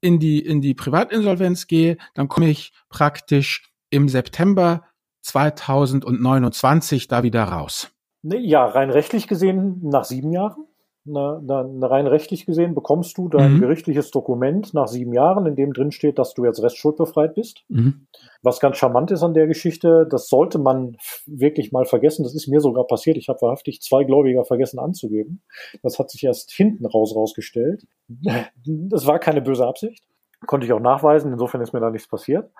in 0.00 0.18
die, 0.18 0.38
in 0.40 0.60
die 0.60 0.74
Privatinsolvenz 0.74 1.66
gehe, 1.66 1.96
dann 2.14 2.28
komme 2.28 2.48
ich 2.48 2.72
praktisch 2.88 3.70
im 3.90 4.08
September 4.08 4.84
2029 5.22 7.08
da 7.08 7.22
wieder 7.22 7.44
raus. 7.44 7.90
Ja, 8.22 8.66
rein 8.66 8.90
rechtlich 8.90 9.26
gesehen 9.26 9.80
nach 9.82 10.04
sieben 10.04 10.32
Jahren. 10.32 10.66
Na, 11.12 11.40
na, 11.42 11.86
rein 11.86 12.06
rechtlich 12.06 12.46
gesehen 12.46 12.74
bekommst 12.74 13.18
du 13.18 13.28
dein 13.28 13.54
mhm. 13.54 13.60
gerichtliches 13.60 14.10
Dokument 14.10 14.72
nach 14.74 14.86
sieben 14.86 15.12
Jahren, 15.12 15.46
in 15.46 15.56
dem 15.56 15.72
drin 15.72 15.90
steht, 15.90 16.18
dass 16.18 16.34
du 16.34 16.44
jetzt 16.44 16.62
restschuldbefreit 16.62 17.34
bist. 17.34 17.64
Mhm. 17.68 18.06
Was 18.42 18.60
ganz 18.60 18.76
charmant 18.76 19.10
ist 19.10 19.22
an 19.22 19.34
der 19.34 19.46
Geschichte, 19.46 20.06
das 20.08 20.28
sollte 20.28 20.58
man 20.58 20.96
wirklich 21.26 21.72
mal 21.72 21.84
vergessen. 21.84 22.22
Das 22.22 22.34
ist 22.34 22.46
mir 22.46 22.60
sogar 22.60 22.86
passiert. 22.86 23.16
Ich 23.16 23.28
habe 23.28 23.42
wahrhaftig 23.42 23.82
zwei 23.82 24.04
Gläubiger 24.04 24.44
vergessen 24.44 24.78
anzugeben. 24.78 25.42
Das 25.82 25.98
hat 25.98 26.10
sich 26.10 26.24
erst 26.24 26.52
hinten 26.52 26.86
raus 26.86 27.14
rausgestellt. 27.14 27.86
Das 28.64 29.06
war 29.06 29.18
keine 29.18 29.42
böse 29.42 29.66
Absicht. 29.66 30.04
Konnte 30.46 30.66
ich 30.66 30.72
auch 30.72 30.80
nachweisen. 30.80 31.32
Insofern 31.32 31.60
ist 31.60 31.72
mir 31.72 31.80
da 31.80 31.90
nichts 31.90 32.08
passiert. 32.08 32.50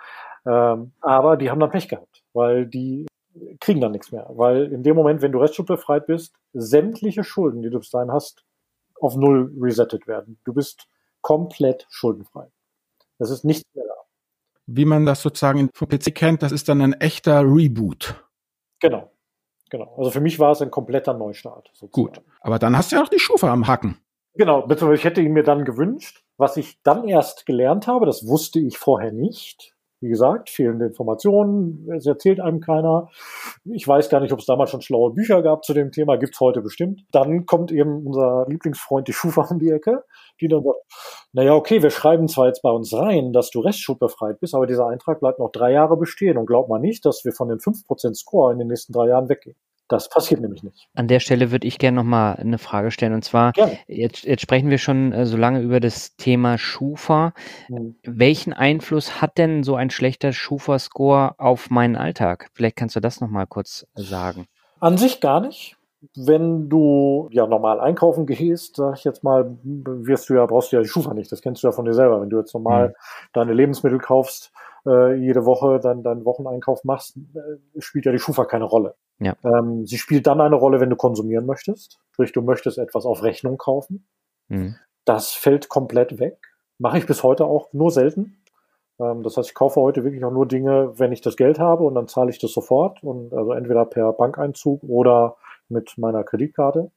Ähm, 0.46 0.92
aber 1.00 1.36
die 1.36 1.50
haben 1.50 1.60
dann 1.60 1.70
Pech 1.70 1.88
gehabt, 1.88 2.22
weil 2.32 2.66
die 2.66 3.06
kriegen 3.60 3.80
dann 3.80 3.92
nichts 3.92 4.12
mehr. 4.12 4.26
Weil 4.30 4.72
in 4.72 4.82
dem 4.82 4.96
Moment, 4.96 5.22
wenn 5.22 5.32
du 5.32 5.38
restschuldbefreit 5.38 6.06
bist, 6.06 6.34
sämtliche 6.52 7.24
Schulden, 7.24 7.62
die 7.62 7.70
du 7.70 7.78
bis 7.78 7.90
dahin 7.90 8.12
hast, 8.12 8.44
auf 9.00 9.16
Null 9.16 9.52
resettet 9.60 10.06
werden. 10.06 10.38
Du 10.44 10.52
bist 10.52 10.86
komplett 11.20 11.86
schuldenfrei. 11.90 12.50
Das 13.18 13.30
ist 13.30 13.44
nichts 13.44 13.64
mehr 13.74 13.84
da. 13.86 13.94
Wie 14.66 14.84
man 14.84 15.04
das 15.04 15.22
sozusagen 15.22 15.70
vom 15.74 15.88
PC 15.88 16.14
kennt, 16.14 16.42
das 16.42 16.52
ist 16.52 16.68
dann 16.68 16.80
ein 16.80 16.92
echter 16.94 17.42
Reboot. 17.42 18.22
Genau. 18.80 19.10
Genau. 19.70 19.94
Also 19.96 20.10
für 20.10 20.20
mich 20.20 20.38
war 20.38 20.52
es 20.52 20.62
ein 20.62 20.70
kompletter 20.70 21.14
Neustart. 21.14 21.70
Sozusagen. 21.72 21.92
Gut. 21.92 22.22
Aber 22.40 22.58
dann 22.58 22.76
hast 22.76 22.90
du 22.92 22.96
ja 22.96 23.02
auch 23.02 23.08
die 23.08 23.18
Schufa 23.18 23.52
am 23.52 23.66
Hacken. 23.66 23.98
Genau. 24.34 24.68
Ich 24.68 25.04
hätte 25.04 25.20
ihn 25.20 25.32
mir 25.32 25.42
dann 25.42 25.64
gewünscht. 25.64 26.24
Was 26.36 26.56
ich 26.56 26.80
dann 26.82 27.06
erst 27.06 27.46
gelernt 27.46 27.86
habe, 27.86 28.06
das 28.06 28.26
wusste 28.26 28.60
ich 28.60 28.78
vorher 28.78 29.12
nicht, 29.12 29.74
wie 30.00 30.08
gesagt, 30.08 30.48
fehlende 30.48 30.86
Informationen, 30.86 31.86
es 31.94 32.06
erzählt 32.06 32.40
einem 32.40 32.60
keiner. 32.60 33.10
Ich 33.64 33.86
weiß 33.86 34.08
gar 34.08 34.20
nicht, 34.20 34.32
ob 34.32 34.38
es 34.38 34.46
damals 34.46 34.70
schon 34.70 34.80
schlaue 34.80 35.12
Bücher 35.12 35.42
gab 35.42 35.64
zu 35.64 35.74
dem 35.74 35.92
Thema, 35.92 36.16
gibt's 36.16 36.40
heute 36.40 36.62
bestimmt. 36.62 37.02
Dann 37.12 37.44
kommt 37.44 37.70
eben 37.70 38.06
unser 38.06 38.46
Lieblingsfreund 38.48 39.08
die 39.08 39.12
Schufa 39.12 39.42
um 39.50 39.58
die 39.58 39.70
Ecke, 39.70 40.04
die 40.40 40.48
dann 40.48 40.62
sagt, 40.62 40.78
naja, 41.32 41.54
okay, 41.54 41.82
wir 41.82 41.90
schreiben 41.90 42.28
zwar 42.28 42.46
jetzt 42.46 42.62
bei 42.62 42.70
uns 42.70 42.94
rein, 42.94 43.32
dass 43.32 43.50
du 43.50 43.60
restschuldbefreit 43.60 44.40
bist, 44.40 44.54
aber 44.54 44.66
dieser 44.66 44.86
Eintrag 44.86 45.20
bleibt 45.20 45.38
noch 45.38 45.52
drei 45.52 45.72
Jahre 45.72 45.96
bestehen 45.96 46.38
und 46.38 46.46
glaub 46.46 46.68
mal 46.68 46.80
nicht, 46.80 47.04
dass 47.04 47.24
wir 47.24 47.32
von 47.32 47.48
den 47.48 47.58
5% 47.58 48.14
Score 48.14 48.52
in 48.52 48.58
den 48.58 48.68
nächsten 48.68 48.92
drei 48.92 49.08
Jahren 49.08 49.28
weggehen. 49.28 49.56
Das 49.90 50.08
passiert 50.08 50.40
nämlich 50.40 50.62
nicht. 50.62 50.88
An 50.94 51.08
der 51.08 51.18
Stelle 51.18 51.50
würde 51.50 51.66
ich 51.66 51.78
gerne 51.78 51.96
nochmal 51.96 52.36
eine 52.36 52.58
Frage 52.58 52.92
stellen. 52.92 53.12
Und 53.12 53.24
zwar, 53.24 53.52
jetzt, 53.88 54.24
jetzt 54.24 54.40
sprechen 54.40 54.70
wir 54.70 54.78
schon 54.78 55.12
äh, 55.12 55.26
so 55.26 55.36
lange 55.36 55.60
über 55.60 55.80
das 55.80 56.14
Thema 56.14 56.58
Schufa. 56.58 57.32
Mhm. 57.68 57.96
Welchen 58.04 58.52
Einfluss 58.52 59.20
hat 59.20 59.36
denn 59.36 59.64
so 59.64 59.74
ein 59.74 59.90
schlechter 59.90 60.32
Schufa-Score 60.32 61.34
auf 61.38 61.70
meinen 61.70 61.96
Alltag? 61.96 62.50
Vielleicht 62.54 62.76
kannst 62.76 62.94
du 62.94 63.00
das 63.00 63.20
nochmal 63.20 63.48
kurz 63.48 63.84
sagen. 63.94 64.46
An 64.78 64.96
sich 64.96 65.20
gar 65.20 65.40
nicht. 65.40 65.76
Wenn 66.14 66.68
du 66.68 67.28
ja 67.32 67.48
normal 67.48 67.80
einkaufen 67.80 68.26
gehst, 68.26 68.76
sag 68.76 68.96
ich 68.96 69.04
jetzt 69.04 69.24
mal, 69.24 69.58
wirst 69.64 70.30
du 70.30 70.34
ja, 70.34 70.46
brauchst 70.46 70.70
du 70.70 70.76
ja 70.76 70.82
die 70.82 70.88
Schufa 70.88 71.14
nicht. 71.14 71.32
Das 71.32 71.42
kennst 71.42 71.64
du 71.64 71.66
ja 71.66 71.72
von 71.72 71.84
dir 71.84 71.94
selber. 71.94 72.20
Wenn 72.20 72.30
du 72.30 72.38
jetzt 72.38 72.54
normal 72.54 72.90
mhm. 72.90 72.92
deine 73.32 73.54
Lebensmittel 73.54 73.98
kaufst, 73.98 74.52
äh, 74.86 75.14
jede 75.14 75.44
Woche 75.44 75.80
dann 75.80 76.02
deinen 76.02 76.24
Wocheneinkauf 76.24 76.84
machst, 76.84 77.16
äh, 77.16 77.80
spielt 77.80 78.06
ja 78.06 78.12
die 78.12 78.18
Schufa 78.18 78.44
keine 78.44 78.64
Rolle. 78.64 78.94
Ja. 79.18 79.34
Ähm, 79.44 79.86
sie 79.86 79.98
spielt 79.98 80.26
dann 80.26 80.40
eine 80.40 80.56
Rolle, 80.56 80.80
wenn 80.80 80.90
du 80.90 80.96
konsumieren 80.96 81.46
möchtest. 81.46 81.98
Sprich, 82.12 82.32
du 82.32 82.42
möchtest 82.42 82.78
etwas 82.78 83.04
auf 83.04 83.22
Rechnung 83.22 83.58
kaufen. 83.58 84.06
Mhm. 84.48 84.76
Das 85.04 85.32
fällt 85.32 85.68
komplett 85.68 86.18
weg. 86.18 86.38
Mache 86.78 86.98
ich 86.98 87.06
bis 87.06 87.22
heute 87.22 87.44
auch 87.44 87.72
nur 87.72 87.90
selten. 87.90 88.42
Ähm, 88.98 89.22
das 89.22 89.36
heißt, 89.36 89.48
ich 89.48 89.54
kaufe 89.54 89.80
heute 89.80 90.04
wirklich 90.04 90.24
auch 90.24 90.32
nur 90.32 90.46
Dinge, 90.46 90.98
wenn 90.98 91.12
ich 91.12 91.20
das 91.20 91.36
Geld 91.36 91.58
habe 91.58 91.84
und 91.84 91.94
dann 91.94 92.08
zahle 92.08 92.30
ich 92.30 92.38
das 92.38 92.52
sofort 92.52 93.02
und 93.02 93.32
also 93.32 93.52
entweder 93.52 93.84
per 93.84 94.12
Bankeinzug 94.12 94.82
oder 94.84 95.36
mit 95.68 95.96
meiner 95.98 96.24
Kreditkarte. 96.24 96.90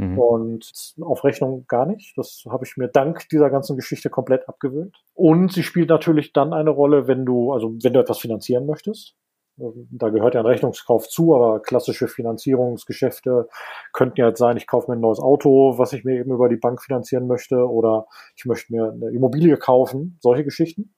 Mhm. 0.00 0.18
Und 0.18 0.94
auf 1.02 1.24
Rechnung 1.24 1.66
gar 1.68 1.84
nicht. 1.84 2.16
Das 2.16 2.44
habe 2.48 2.64
ich 2.64 2.76
mir 2.76 2.88
dank 2.88 3.28
dieser 3.28 3.50
ganzen 3.50 3.76
Geschichte 3.76 4.08
komplett 4.08 4.48
abgewöhnt. 4.48 4.96
Und 5.14 5.52
sie 5.52 5.62
spielt 5.62 5.90
natürlich 5.90 6.32
dann 6.32 6.54
eine 6.54 6.70
Rolle, 6.70 7.06
wenn 7.06 7.26
du, 7.26 7.52
also 7.52 7.74
wenn 7.82 7.92
du 7.92 8.00
etwas 8.00 8.18
finanzieren 8.18 8.66
möchtest. 8.66 9.14
Da 9.56 10.08
gehört 10.08 10.34
ja 10.34 10.40
ein 10.40 10.46
Rechnungskauf 10.46 11.06
zu, 11.08 11.34
aber 11.34 11.60
klassische 11.60 12.08
Finanzierungsgeschäfte 12.08 13.46
könnten 13.92 14.18
ja 14.18 14.28
jetzt 14.28 14.38
sein, 14.38 14.56
ich 14.56 14.66
kaufe 14.66 14.90
mir 14.90 14.96
ein 14.96 15.02
neues 15.02 15.20
Auto, 15.20 15.76
was 15.76 15.92
ich 15.92 16.02
mir 16.02 16.18
eben 16.18 16.32
über 16.32 16.48
die 16.48 16.56
Bank 16.56 16.80
finanzieren 16.80 17.26
möchte, 17.26 17.68
oder 17.68 18.06
ich 18.36 18.46
möchte 18.46 18.72
mir 18.72 18.90
eine 18.90 19.10
Immobilie 19.10 19.58
kaufen, 19.58 20.18
solche 20.22 20.44
Geschichten. 20.44 20.94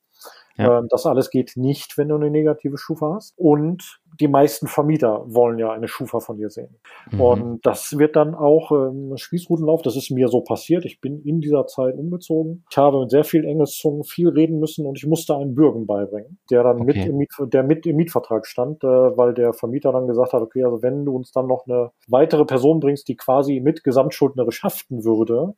Ja. 0.56 0.78
Ähm, 0.78 0.86
das 0.90 1.06
alles 1.06 1.30
geht 1.30 1.56
nicht, 1.56 1.96
wenn 1.96 2.08
du 2.08 2.16
eine 2.16 2.30
negative 2.30 2.78
Schufa 2.78 3.14
hast. 3.14 3.34
Und 3.36 4.00
die 4.20 4.28
meisten 4.28 4.66
Vermieter 4.66 5.24
wollen 5.26 5.58
ja 5.58 5.72
eine 5.72 5.88
Schufa 5.88 6.20
von 6.20 6.36
dir 6.36 6.50
sehen. 6.50 6.78
Mhm. 7.10 7.20
Und 7.20 7.66
das 7.66 7.98
wird 7.98 8.16
dann 8.16 8.34
auch 8.34 8.70
ähm, 8.72 9.16
Spießrutenlauf. 9.16 9.82
Das 9.82 9.96
ist 9.96 10.10
mir 10.10 10.28
so 10.28 10.42
passiert. 10.42 10.84
Ich 10.84 11.00
bin 11.00 11.20
in 11.22 11.40
dieser 11.40 11.66
Zeit 11.66 11.96
umgezogen. 11.96 12.64
Ich 12.70 12.76
habe 12.76 13.00
mit 13.00 13.10
sehr 13.10 13.24
viel 13.24 13.44
Engelszungen 13.44 14.04
viel 14.04 14.28
reden 14.28 14.58
müssen 14.58 14.86
und 14.86 14.98
ich 14.98 15.06
musste 15.06 15.36
einen 15.36 15.54
Bürgen 15.54 15.86
beibringen, 15.86 16.38
der 16.50 16.62
dann 16.62 16.82
okay. 16.82 16.84
mit 16.84 17.06
im 17.06 17.16
Miet, 17.16 17.30
der 17.40 17.62
mit 17.62 17.86
im 17.86 17.96
Mietvertrag 17.96 18.46
stand, 18.46 18.84
äh, 18.84 18.86
weil 18.86 19.34
der 19.34 19.52
Vermieter 19.52 19.92
dann 19.92 20.06
gesagt 20.06 20.32
hat, 20.32 20.42
okay, 20.42 20.64
also 20.64 20.82
wenn 20.82 21.04
du 21.04 21.16
uns 21.16 21.32
dann 21.32 21.46
noch 21.46 21.66
eine 21.66 21.90
weitere 22.08 22.44
Person 22.44 22.80
bringst, 22.80 23.08
die 23.08 23.16
quasi 23.16 23.60
mit 23.60 23.84
gesamtschuldnerisch 23.84 24.62
haften 24.62 25.04
würde, 25.04 25.54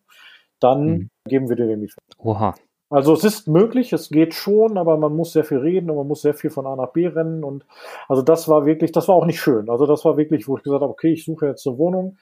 dann 0.60 0.86
mhm. 0.86 1.10
geben 1.26 1.48
wir 1.48 1.56
dir 1.56 1.66
den 1.66 1.80
Mietvertrag. 1.80 2.24
Oha. 2.24 2.54
Also 2.94 3.12
es 3.12 3.24
ist 3.24 3.48
möglich, 3.48 3.92
es 3.92 4.08
geht 4.08 4.34
schon, 4.34 4.78
aber 4.78 4.96
man 4.96 5.16
muss 5.16 5.32
sehr 5.32 5.42
viel 5.42 5.58
reden 5.58 5.90
und 5.90 5.96
man 5.96 6.06
muss 6.06 6.22
sehr 6.22 6.32
viel 6.32 6.50
von 6.50 6.64
A 6.64 6.76
nach 6.76 6.92
B 6.92 7.08
rennen 7.08 7.42
und 7.42 7.66
also 8.06 8.22
das 8.22 8.48
war 8.48 8.66
wirklich, 8.66 8.92
das 8.92 9.08
war 9.08 9.16
auch 9.16 9.26
nicht 9.26 9.40
schön. 9.40 9.68
Also 9.68 9.84
das 9.86 10.04
war 10.04 10.16
wirklich, 10.16 10.46
wo 10.46 10.56
ich 10.56 10.62
gesagt 10.62 10.80
habe, 10.80 10.92
okay, 10.92 11.12
ich 11.12 11.24
suche 11.24 11.46
jetzt 11.46 11.66
eine 11.66 11.76
Wohnung, 11.76 12.18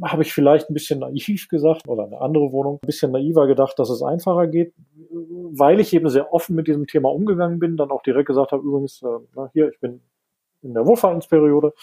habe 0.00 0.22
ich 0.22 0.32
vielleicht 0.32 0.70
ein 0.70 0.74
bisschen 0.74 1.00
naiv 1.00 1.48
gesagt 1.48 1.88
oder 1.88 2.04
eine 2.04 2.20
andere 2.20 2.52
Wohnung, 2.52 2.78
ein 2.80 2.86
bisschen 2.86 3.10
naiver 3.10 3.48
gedacht, 3.48 3.76
dass 3.80 3.90
es 3.90 4.00
einfacher 4.00 4.46
geht, 4.46 4.74
weil 5.10 5.80
ich 5.80 5.92
eben 5.92 6.08
sehr 6.08 6.32
offen 6.32 6.54
mit 6.54 6.68
diesem 6.68 6.86
Thema 6.86 7.10
umgegangen 7.10 7.58
bin, 7.58 7.76
dann 7.76 7.90
auch 7.90 8.04
direkt 8.04 8.28
gesagt 8.28 8.52
habe, 8.52 8.62
übrigens, 8.62 9.02
äh, 9.02 9.48
hier, 9.52 9.70
ich 9.70 9.80
bin 9.80 10.02
in 10.62 10.74
der 10.74 10.86
Wohlfahrtsperiode. 10.86 11.74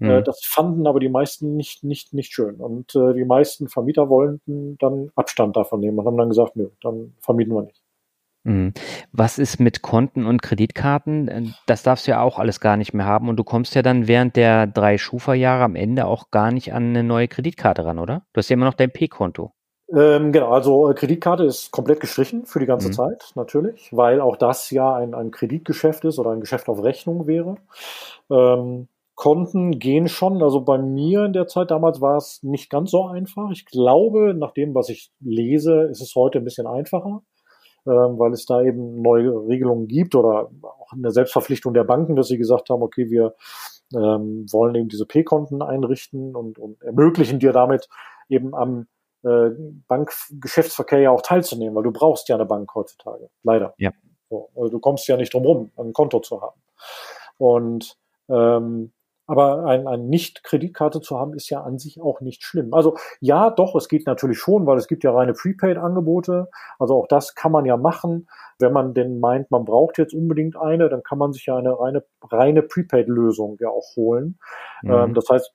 Äh, 0.00 0.18
mhm. 0.18 0.24
Das 0.24 0.40
fanden 0.44 0.88
aber 0.88 0.98
die 0.98 1.08
meisten 1.08 1.56
nicht, 1.56 1.84
nicht, 1.84 2.12
nicht 2.12 2.32
schön. 2.32 2.56
Und 2.56 2.94
äh, 2.96 3.14
die 3.14 3.24
meisten 3.24 3.68
Vermieter 3.68 4.08
wollten 4.08 4.76
dann 4.78 5.12
Abstand 5.14 5.56
davon 5.56 5.78
nehmen 5.78 6.00
und 6.00 6.06
haben 6.06 6.18
dann 6.18 6.30
gesagt, 6.30 6.56
nö, 6.56 6.70
dann 6.82 7.14
vermieten 7.20 7.54
wir 7.54 7.62
nicht. 7.62 7.83
Mhm. 8.44 8.74
Was 9.10 9.38
ist 9.38 9.58
mit 9.58 9.82
Konten 9.82 10.26
und 10.26 10.42
Kreditkarten? 10.42 11.28
Äh, 11.28 11.42
das 11.66 11.82
darfst 11.82 12.06
du 12.06 12.12
ja 12.12 12.20
auch 12.20 12.38
alles 12.38 12.60
gar 12.60 12.76
nicht 12.76 12.92
mehr 12.94 13.06
haben 13.06 13.28
und 13.28 13.36
du 13.36 13.44
kommst 13.44 13.74
ja 13.74 13.82
dann 13.82 14.06
während 14.06 14.36
der 14.36 14.66
drei 14.66 14.98
Schufa-Jahre 14.98 15.64
am 15.64 15.76
Ende 15.76 16.06
auch 16.06 16.30
gar 16.30 16.52
nicht 16.52 16.72
an 16.72 16.90
eine 16.90 17.02
neue 17.02 17.26
Kreditkarte 17.26 17.84
ran, 17.84 17.98
oder? 17.98 18.22
Du 18.32 18.38
hast 18.38 18.50
ja 18.50 18.54
immer 18.54 18.66
noch 18.66 18.74
dein 18.74 18.92
P-Konto. 18.92 19.52
Ähm, 19.92 20.32
genau, 20.32 20.50
also 20.50 20.90
äh, 20.90 20.94
Kreditkarte 20.94 21.44
ist 21.44 21.70
komplett 21.70 22.00
gestrichen 22.00 22.46
für 22.46 22.58
die 22.58 22.66
ganze 22.66 22.88
mhm. 22.88 22.92
Zeit, 22.92 23.32
natürlich, 23.34 23.90
weil 23.92 24.20
auch 24.20 24.36
das 24.36 24.70
ja 24.70 24.94
ein, 24.94 25.14
ein 25.14 25.30
Kreditgeschäft 25.30 26.04
ist 26.04 26.18
oder 26.18 26.30
ein 26.30 26.40
Geschäft 26.40 26.68
auf 26.68 26.82
Rechnung 26.82 27.26
wäre. 27.26 27.56
Ähm, 28.30 28.88
Konten 29.14 29.78
gehen 29.78 30.08
schon, 30.08 30.42
also 30.42 30.62
bei 30.62 30.76
mir 30.76 31.24
in 31.24 31.32
der 31.32 31.46
Zeit 31.46 31.70
damals 31.70 32.00
war 32.00 32.16
es 32.16 32.42
nicht 32.42 32.68
ganz 32.68 32.90
so 32.90 33.06
einfach. 33.06 33.50
Ich 33.52 33.64
glaube, 33.64 34.34
nach 34.34 34.52
dem, 34.52 34.74
was 34.74 34.88
ich 34.88 35.12
lese, 35.20 35.84
ist 35.84 36.00
es 36.00 36.14
heute 36.16 36.38
ein 36.38 36.44
bisschen 36.44 36.66
einfacher 36.66 37.22
weil 37.84 38.32
es 38.32 38.46
da 38.46 38.62
eben 38.62 39.02
neue 39.02 39.30
Regelungen 39.46 39.88
gibt 39.88 40.14
oder 40.14 40.50
auch 40.62 40.92
eine 40.92 41.10
Selbstverpflichtung 41.10 41.74
der 41.74 41.84
Banken, 41.84 42.16
dass 42.16 42.28
sie 42.28 42.38
gesagt 42.38 42.70
haben, 42.70 42.82
okay, 42.82 43.10
wir 43.10 43.34
ähm, 43.94 44.46
wollen 44.50 44.74
eben 44.74 44.88
diese 44.88 45.06
P-Konten 45.06 45.62
einrichten 45.62 46.34
und, 46.34 46.58
und 46.58 46.82
ermöglichen 46.82 47.38
dir 47.38 47.52
damit 47.52 47.88
eben 48.28 48.54
am 48.54 48.86
äh, 49.22 49.50
Bankgeschäftsverkehr 49.88 51.00
ja 51.00 51.10
auch 51.10 51.22
teilzunehmen, 51.22 51.74
weil 51.74 51.82
du 51.82 51.92
brauchst 51.92 52.28
ja 52.28 52.36
eine 52.36 52.46
Bank 52.46 52.74
heutzutage, 52.74 53.30
leider. 53.42 53.74
Ja. 53.78 53.92
So, 54.30 54.50
also 54.56 54.70
du 54.70 54.78
kommst 54.80 55.06
ja 55.08 55.16
nicht 55.16 55.32
drum 55.32 55.44
rum, 55.44 55.70
ein 55.78 55.92
Konto 55.92 56.20
zu 56.20 56.40
haben. 56.40 56.60
Und 57.36 57.96
ähm, 58.28 58.92
aber 59.26 59.64
ein, 59.64 59.86
ein 59.86 60.08
Nicht-Kreditkarte 60.08 61.00
zu 61.00 61.18
haben, 61.18 61.34
ist 61.34 61.48
ja 61.48 61.62
an 61.62 61.78
sich 61.78 62.00
auch 62.00 62.20
nicht 62.20 62.42
schlimm. 62.42 62.74
Also 62.74 62.96
ja, 63.20 63.50
doch, 63.50 63.74
es 63.74 63.88
geht 63.88 64.06
natürlich 64.06 64.38
schon, 64.38 64.66
weil 64.66 64.76
es 64.76 64.86
gibt 64.86 65.02
ja 65.04 65.12
reine 65.12 65.32
Prepaid-Angebote. 65.32 66.48
Also 66.78 66.94
auch 66.94 67.06
das 67.08 67.34
kann 67.34 67.52
man 67.52 67.64
ja 67.64 67.76
machen. 67.76 68.28
Wenn 68.58 68.72
man 68.72 68.92
denn 68.94 69.20
meint, 69.20 69.50
man 69.50 69.64
braucht 69.64 69.98
jetzt 69.98 70.14
unbedingt 70.14 70.56
eine, 70.56 70.88
dann 70.88 71.02
kann 71.02 71.18
man 71.18 71.32
sich 71.32 71.46
ja 71.46 71.56
eine 71.56 71.78
reine, 71.78 72.04
reine 72.22 72.62
Prepaid-Lösung 72.62 73.56
ja 73.60 73.68
auch 73.68 73.96
holen. 73.96 74.38
Mhm. 74.82 74.92
Ähm, 74.92 75.14
das 75.14 75.28
heißt, 75.30 75.54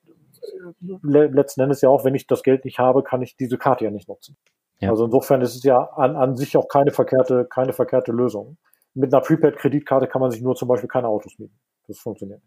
le 1.02 1.26
letzten 1.28 1.60
Endes 1.60 1.80
ja 1.80 1.88
auch, 1.88 2.04
wenn 2.04 2.14
ich 2.14 2.26
das 2.26 2.42
Geld 2.42 2.64
nicht 2.64 2.78
habe, 2.78 3.02
kann 3.02 3.22
ich 3.22 3.36
diese 3.36 3.58
Karte 3.58 3.84
ja 3.84 3.90
nicht 3.90 4.08
nutzen. 4.08 4.36
Ja. 4.80 4.90
Also 4.90 5.04
insofern 5.04 5.42
ist 5.42 5.54
es 5.54 5.62
ja 5.62 5.78
an, 5.78 6.16
an 6.16 6.36
sich 6.36 6.56
auch 6.56 6.68
keine 6.68 6.90
verkehrte, 6.90 7.46
keine 7.48 7.72
verkehrte 7.72 8.12
Lösung. 8.12 8.56
Mit 8.94 9.12
einer 9.12 9.22
Prepaid-Kreditkarte 9.22 10.08
kann 10.08 10.20
man 10.20 10.30
sich 10.30 10.42
nur 10.42 10.56
zum 10.56 10.68
Beispiel 10.68 10.88
keine 10.88 11.06
Autos 11.06 11.38
mieten. 11.38 11.58
Das 11.86 11.98
funktioniert. 11.98 12.42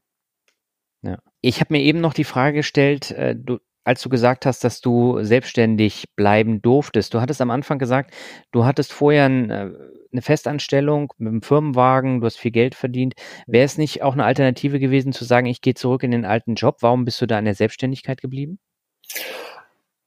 Ja. 1.03 1.19
Ich 1.41 1.59
habe 1.59 1.73
mir 1.73 1.81
eben 1.81 2.01
noch 2.01 2.13
die 2.13 2.23
Frage 2.23 2.57
gestellt, 2.57 3.11
äh, 3.11 3.35
du, 3.35 3.59
als 3.83 4.01
du 4.01 4.09
gesagt 4.09 4.45
hast, 4.45 4.63
dass 4.63 4.79
du 4.81 5.21
selbstständig 5.23 6.05
bleiben 6.15 6.61
durftest. 6.61 7.13
Du 7.13 7.21
hattest 7.21 7.41
am 7.41 7.51
Anfang 7.51 7.77
gesagt, 7.77 8.13
du 8.51 8.65
hattest 8.65 8.93
vorher 8.93 9.25
ein, 9.25 9.49
äh, 9.49 9.71
eine 10.11 10.21
Festanstellung 10.21 11.11
mit 11.17 11.29
einem 11.29 11.41
Firmenwagen, 11.41 12.21
du 12.21 12.25
hast 12.25 12.37
viel 12.37 12.51
Geld 12.51 12.75
verdient. 12.75 13.15
Wäre 13.45 13.65
es 13.65 13.77
nicht 13.77 14.01
auch 14.01 14.13
eine 14.13 14.23
Alternative 14.23 14.79
gewesen 14.79 15.11
zu 15.11 15.25
sagen, 15.25 15.47
ich 15.47 15.61
gehe 15.61 15.73
zurück 15.73 16.03
in 16.03 16.11
den 16.11 16.25
alten 16.25 16.55
Job? 16.55 16.77
Warum 16.79 17.03
bist 17.03 17.21
du 17.21 17.25
da 17.25 17.37
in 17.37 17.45
der 17.45 17.55
Selbstständigkeit 17.55 18.21
geblieben? 18.21 18.59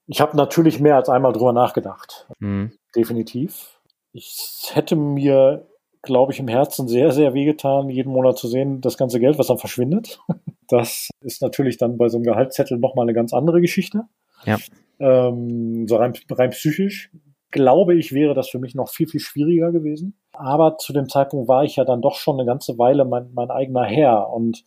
Ich 0.06 0.20
habe 0.20 0.36
natürlich 0.36 0.81
mehr 0.81 0.97
als 0.97 1.09
einmal 1.09 1.32
drüber 1.32 1.52
nachgedacht. 1.52 2.27
Mhm. 2.39 2.73
Definitiv. 2.94 3.81
Ich 4.12 4.70
hätte 4.73 4.97
mir 4.97 5.66
glaube 6.07 6.33
ich, 6.33 6.41
im 6.41 6.49
Herzen 6.49 6.89
sehr, 6.89 7.12
sehr 7.12 7.35
wehgetan, 7.35 7.91
jeden 7.91 8.12
Monat 8.12 8.39
zu 8.39 8.49
sehen, 8.49 8.81
das 8.81 8.97
ganze 8.97 9.20
Geld, 9.20 9.39
was 9.39 9.49
dann 9.49 9.59
verschwindet. 9.59 10.20
Das 10.69 11.11
ist 11.20 11.43
natürlich 11.43 11.77
dann 11.77 11.97
bei 11.97 12.09
so 12.09 12.16
einem 12.16 12.24
Gehaltszettel 12.24 12.77
nochmal 12.77 13.05
eine 13.05 13.15
ganz 13.15 13.33
andere 13.33 13.61
Geschichte. 13.61 14.03
Ja. 14.47 14.57
Ähm, 14.99 15.87
so 15.87 15.95
rein, 15.95 16.12
rein 16.28 16.51
psychisch 16.51 17.09
glaube 17.57 17.95
ich, 17.95 18.12
wäre 18.12 18.35
das 18.35 18.49
für 18.49 18.59
mich 18.59 18.74
noch 18.74 18.91
viel, 18.91 19.09
viel 19.09 19.20
schwieriger 19.20 19.73
gewesen. 19.73 20.15
Aber 20.33 20.77
zu 20.78 20.93
dem 20.93 21.09
Zeitpunkt 21.09 21.49
war 21.49 21.65
ich 21.65 21.77
ja 21.77 21.85
dann 21.85 22.03
doch 22.03 22.16
schon 22.16 22.39
eine 22.39 22.47
ganze 22.47 22.78
Weile 22.78 23.05
mein, 23.05 23.31
mein 23.33 23.51
eigener 23.51 23.85
Herr 23.85 24.31
und 24.31 24.62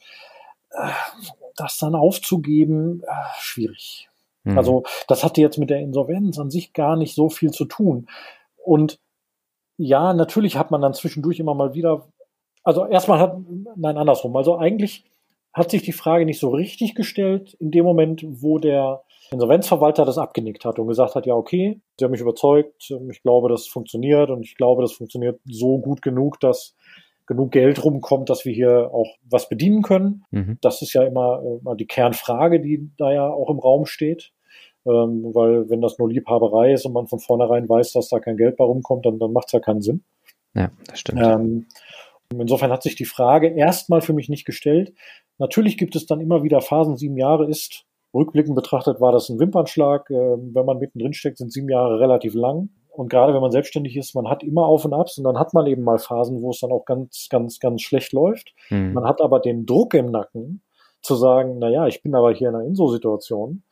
äh, 0.72 0.90
das 1.56 1.78
dann 1.78 1.96
aufzugeben, 1.96 3.04
äh, 3.04 3.12
schwierig. 3.40 4.10
Mhm. 4.44 4.58
Also 4.58 4.84
das 5.08 5.24
hatte 5.24 5.42
jetzt 5.42 5.58
mit 5.58 5.70
der 5.70 5.80
Insolvenz 5.80 6.40
an 6.40 6.50
sich 6.50 6.74
gar 6.74 6.96
nicht 6.96 7.14
so 7.14 7.30
viel 7.30 7.52
zu 7.52 7.66
tun. 7.66 8.08
Und 8.58 9.00
ja, 9.80 10.14
natürlich 10.14 10.58
hat 10.58 10.72
man 10.72 10.82
dann 10.82 10.94
zwischendurch 10.94 11.40
immer 11.40 11.56
mal 11.56 11.74
wieder, 11.74 12.06
also 12.64 12.86
erstmal 12.86 13.20
hat, 13.20 13.38
nein, 13.78 13.98
andersrum. 13.98 14.36
Also 14.36 14.58
eigentlich 14.58 15.06
hat 15.54 15.72
sich 15.72 15.82
die 15.84 15.94
Frage 15.94 16.26
nicht 16.26 16.40
so 16.40 16.50
richtig 16.50 16.96
gestellt 16.96 17.56
in 17.60 17.72
dem 17.72 17.86
Moment, 17.86 18.24
wo 18.28 18.60
der 18.60 19.04
Insolvenzverwalter 19.32 20.04
das 20.04 20.18
abgenickt 20.18 20.66
hat 20.66 20.80
und 20.80 20.88
gesagt 20.88 21.16
hat, 21.16 21.26
ja, 21.26 21.34
okay, 21.34 21.80
Sie 21.98 22.04
haben 22.04 22.12
mich 22.12 22.20
überzeugt, 22.20 22.94
ich 23.10 23.22
glaube, 23.22 23.48
das 23.48 23.68
funktioniert 23.68 24.30
und 24.30 24.44
ich 24.44 24.56
glaube, 24.56 24.82
das 24.82 24.92
funktioniert 24.92 25.40
so 25.46 25.78
gut 25.78 26.02
genug, 26.02 26.42
dass 26.42 26.76
genug 27.26 27.52
Geld 27.52 27.82
rumkommt, 27.84 28.30
dass 28.30 28.44
wir 28.44 28.54
hier 28.54 28.90
auch 28.92 29.16
was 29.30 29.48
bedienen 29.48 29.82
können. 29.82 30.26
Mhm. 30.32 30.58
Das 30.62 30.82
ist 30.82 30.94
ja 30.94 31.04
immer, 31.04 31.42
immer 31.62 31.76
die 31.76 31.88
Kernfrage, 31.88 32.60
die 32.60 32.90
da 32.98 33.14
ja 33.14 33.28
auch 33.30 33.50
im 33.50 33.60
Raum 33.60 33.86
steht 33.86 34.34
ähm, 34.86 35.34
weil 35.34 35.70
wenn 35.70 35.82
das 35.82 35.98
nur 35.98 36.10
Liebhaberei 36.10 36.74
ist 36.74 36.86
und 36.86 36.94
man 36.94 37.08
von 37.08 37.20
vornherein 37.20 37.68
weiß, 37.68 37.94
dass 37.94 38.10
da 38.10 38.20
kein 38.20 38.38
Geld 38.38 38.58
bei 38.58 38.64
rumkommt, 38.64 39.06
dann, 39.06 39.20
dann 39.20 39.34
macht 39.34 39.48
es 39.48 39.54
ja 39.54 39.60
keinen 39.60 39.82
Sinn. 39.82 40.04
Ja, 40.54 40.72
das 40.88 41.00
stimmt. 41.00 41.22
Ähm, 41.24 41.68
insofern 42.34 42.72
hat 42.72 42.84
sich 42.84 42.96
die 42.96 43.06
Frage 43.06 43.50
erstmal 43.50 44.02
für 44.02 44.14
mich 44.14 44.30
nicht 44.30 44.46
gestellt. 44.46 44.94
Natürlich 45.38 45.78
gibt 45.78 45.96
es 45.96 46.06
dann 46.06 46.22
immer 46.22 46.44
wieder 46.44 46.62
Phasen, 46.62 46.98
sieben 46.98 47.18
Jahre 47.18 47.48
ist 47.48 47.86
Rückblickend 48.14 48.56
betrachtet 48.56 49.00
war 49.00 49.12
das 49.12 49.30
ein 49.30 49.40
Wimpernschlag. 49.40 50.10
Äh, 50.10 50.16
wenn 50.16 50.66
man 50.66 50.80
mittendrin 50.80 51.14
steckt, 51.14 51.38
sind 51.38 51.52
sieben 51.52 51.70
Jahre 51.70 52.00
relativ 52.00 52.34
lang. 52.34 52.70
Und 52.90 53.10
gerade 53.10 53.34
wenn 53.34 53.42
man 53.42 53.52
selbstständig 53.52 53.96
ist, 53.96 54.16
man 54.16 54.28
hat 54.28 54.44
immer 54.44 54.66
Auf 54.66 54.84
und 54.84 54.94
Abs 54.94 55.18
und 55.18 55.24
dann 55.24 55.38
hat 55.38 55.54
man 55.54 55.68
eben 55.68 55.84
mal 55.84 56.00
Phasen, 56.00 56.42
wo 56.42 56.50
es 56.50 56.60
dann 56.60 56.72
auch 56.72 56.86
ganz, 56.86 57.28
ganz, 57.30 57.60
ganz 57.60 57.82
schlecht 57.82 58.12
läuft. 58.12 58.54
Mhm. 58.70 58.94
Man 58.94 59.06
hat 59.06 59.22
aber 59.22 59.40
den 59.40 59.66
Druck 59.66 59.94
im 59.94 60.08
Nacken 60.08 60.64
zu 61.02 61.16
sagen, 61.16 61.60
na 61.60 61.70
ja, 61.70 61.88
ich 61.88 62.02
bin 62.02 62.16
aber 62.16 62.34
hier 62.34 62.50
in 62.50 62.56
einer 62.56 62.66
Inso-Situation 62.66 63.64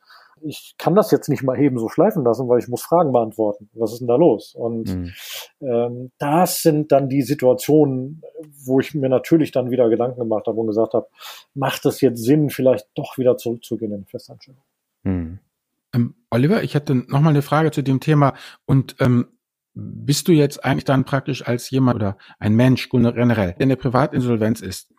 ich 0.42 0.74
kann 0.78 0.94
das 0.94 1.10
jetzt 1.10 1.28
nicht 1.28 1.42
mal 1.42 1.58
eben 1.58 1.78
so 1.78 1.88
schleifen 1.88 2.24
lassen, 2.24 2.48
weil 2.48 2.58
ich 2.58 2.68
muss 2.68 2.82
Fragen 2.82 3.12
beantworten. 3.12 3.68
Was 3.74 3.92
ist 3.92 4.00
denn 4.00 4.08
da 4.08 4.16
los? 4.16 4.54
Und 4.54 4.88
mhm. 4.88 5.12
ähm, 5.60 6.10
das 6.18 6.62
sind 6.62 6.92
dann 6.92 7.08
die 7.08 7.22
Situationen, 7.22 8.22
wo 8.64 8.80
ich 8.80 8.94
mir 8.94 9.08
natürlich 9.08 9.52
dann 9.52 9.70
wieder 9.70 9.88
Gedanken 9.88 10.20
gemacht 10.20 10.46
habe 10.46 10.58
und 10.58 10.66
gesagt 10.66 10.94
habe, 10.94 11.06
macht 11.54 11.84
es 11.86 12.00
jetzt 12.00 12.22
Sinn, 12.22 12.50
vielleicht 12.50 12.86
doch 12.94 13.18
wieder 13.18 13.36
zurückzugehen 13.36 13.92
in 13.92 14.04
Festanstellung? 14.06 14.62
Mhm. 15.02 15.38
Ähm, 15.94 16.14
Oliver, 16.30 16.62
ich 16.62 16.74
hätte 16.74 16.94
noch 16.94 17.20
mal 17.20 17.30
eine 17.30 17.42
Frage 17.42 17.70
zu 17.70 17.82
dem 17.82 18.00
Thema 18.00 18.34
und 18.66 18.96
ähm, 19.00 19.28
bist 19.74 20.26
du 20.28 20.32
jetzt 20.32 20.64
eigentlich 20.64 20.84
dann 20.84 21.04
praktisch 21.04 21.46
als 21.46 21.70
jemand 21.70 21.96
oder 21.96 22.18
ein 22.38 22.54
Mensch 22.54 22.88
generell, 22.88 23.54
der 23.54 23.64
eine 23.64 23.76
Privatinsolvenz 23.76 24.60
ist, 24.60 24.92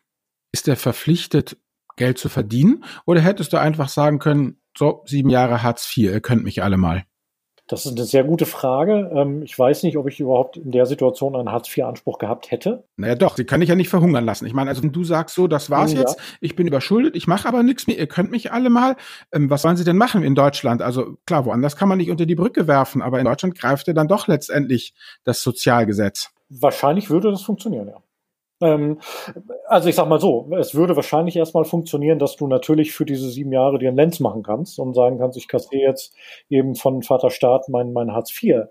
ist 0.52 0.68
er 0.68 0.78
verpflichtet, 0.78 1.58
Geld 1.98 2.18
zu 2.18 2.30
verdienen? 2.30 2.86
Oder 3.06 3.22
hättest 3.22 3.54
du 3.54 3.58
einfach 3.58 3.90
sagen 3.90 4.20
können, 4.20 4.62
so, 4.80 5.04
sieben 5.06 5.30
Jahre 5.30 5.62
Hartz 5.62 5.86
IV, 5.96 6.06
ihr 6.06 6.22
könnt 6.22 6.44
mich 6.44 6.64
alle 6.64 6.78
mal? 6.78 7.04
Das 7.68 7.86
ist 7.86 7.98
eine 7.98 8.06
sehr 8.06 8.24
gute 8.24 8.48
Frage. 8.48 9.12
Ähm, 9.14 9.44
ich 9.44 9.60
weiß 9.60 9.84
nicht, 9.84 9.98
ob 9.98 10.08
ich 10.08 10.22
überhaupt 10.22 10.56
in 10.56 10.72
der 10.72 10.86
Situation 10.86 11.36
einen 11.36 11.52
Hartz-IV-Anspruch 11.52 12.18
gehabt 12.18 12.50
hätte. 12.50 12.86
Naja, 12.96 13.14
doch, 13.14 13.36
sie 13.36 13.44
kann 13.44 13.62
ich 13.62 13.70
ja 13.70 13.76
nicht 13.76 13.90
verhungern 13.90 14.26
lassen. 14.26 14.48
Ich 14.48 14.54
meine, 14.54 14.70
also 14.70 14.82
wenn 14.82 14.94
du 14.94 15.04
sagst 15.04 15.36
so, 15.36 15.48
das 15.48 15.70
war's 15.70 15.92
ja. 15.92 16.00
jetzt, 16.00 16.18
ich 16.40 16.56
bin 16.56 16.66
überschuldet, 16.66 17.16
ich 17.16 17.28
mache 17.28 17.48
aber 17.48 17.62
nichts 17.62 17.86
mehr, 17.86 18.00
ihr 18.00 18.08
könnt 18.08 18.32
mich 18.32 18.54
alle 18.54 18.72
mal. 18.72 18.96
Ähm, 19.34 19.50
was 19.50 19.62
sollen 19.62 19.78
sie 19.78 19.84
denn 19.84 19.98
machen 19.98 20.24
in 20.24 20.34
Deutschland? 20.34 20.82
Also 20.82 21.18
klar, 21.28 21.46
woanders 21.46 21.76
kann 21.76 21.90
man 21.90 21.98
nicht 21.98 22.10
unter 22.10 22.26
die 22.26 22.36
Brücke 22.36 22.68
werfen, 22.68 23.02
aber 23.04 23.20
in 23.20 23.26
Deutschland 23.26 23.54
greift 23.56 23.86
ja 23.88 23.94
dann 23.94 24.08
doch 24.08 24.28
letztendlich 24.28 24.94
das 25.26 25.44
Sozialgesetz. 25.44 26.30
Wahrscheinlich 26.50 27.10
würde 27.10 27.30
das 27.30 27.44
funktionieren, 27.44 27.90
ja. 27.90 28.02
Ähm, 28.62 29.00
also 29.68 29.90
ich 29.90 29.96
sag 29.96 30.08
mal 30.08 30.20
so, 30.20 30.50
es 30.58 30.76
würde 30.76 30.96
wahrscheinlich 30.96 31.36
erstmal 31.36 31.66
funktionieren, 31.66 32.20
dass 32.20 32.36
du 32.36 32.48
natürlich 32.48 32.92
für 32.92 33.06
diese 33.06 33.30
sieben 33.30 33.52
Jahre 33.52 33.80
dir 33.80 33.88
einen 33.88 33.98
Lenz 33.98 34.20
machen 34.20 34.44
kannst 34.44 34.80
und 34.80 34.94
sagen 34.94 35.18
kannst, 35.20 35.38
ich 35.38 35.48
kassiere 35.48 35.84
jetzt 35.84 36.14
eben 36.50 36.76
von 36.76 37.02
Vater 37.04 37.30
Staat 37.30 37.70
mein, 37.70 37.94
mein 37.94 38.14
Hartz 38.14 38.32
IV. 38.32 38.66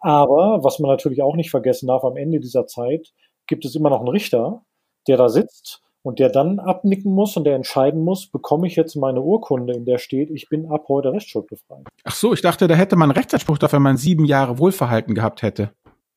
Aber 0.00 0.62
was 0.62 0.78
man 0.78 0.90
natürlich 0.90 1.22
auch 1.22 1.36
nicht 1.36 1.50
vergessen 1.50 1.88
darf, 1.88 2.04
am 2.04 2.16
Ende 2.16 2.40
dieser 2.40 2.66
Zeit 2.66 3.12
gibt 3.46 3.64
es 3.64 3.74
immer 3.74 3.90
noch 3.90 4.00
einen 4.00 4.08
Richter, 4.08 4.62
der 5.08 5.16
da 5.16 5.28
sitzt 5.28 5.82
und 6.02 6.18
der 6.18 6.28
dann 6.28 6.60
abnicken 6.60 7.12
muss 7.12 7.36
und 7.36 7.44
der 7.44 7.56
entscheiden 7.56 8.02
muss, 8.02 8.28
bekomme 8.28 8.66
ich 8.66 8.76
jetzt 8.76 8.94
meine 8.94 9.20
Urkunde, 9.20 9.74
in 9.74 9.84
der 9.84 9.98
steht, 9.98 10.30
ich 10.30 10.48
bin 10.48 10.70
ab 10.70 10.84
heute 10.88 11.12
rechtsschuldbefreit. 11.12 11.86
Ach 12.04 12.14
so, 12.14 12.32
ich 12.32 12.42
dachte, 12.42 12.68
da 12.68 12.74
hätte 12.74 12.96
man 12.96 13.10
Rechtsanspruch 13.10 13.58
dafür, 13.58 13.78
wenn 13.78 13.82
man 13.82 13.96
sieben 13.96 14.24
Jahre 14.24 14.58
Wohlverhalten 14.58 15.14
gehabt 15.14 15.42
hätte. 15.42 15.72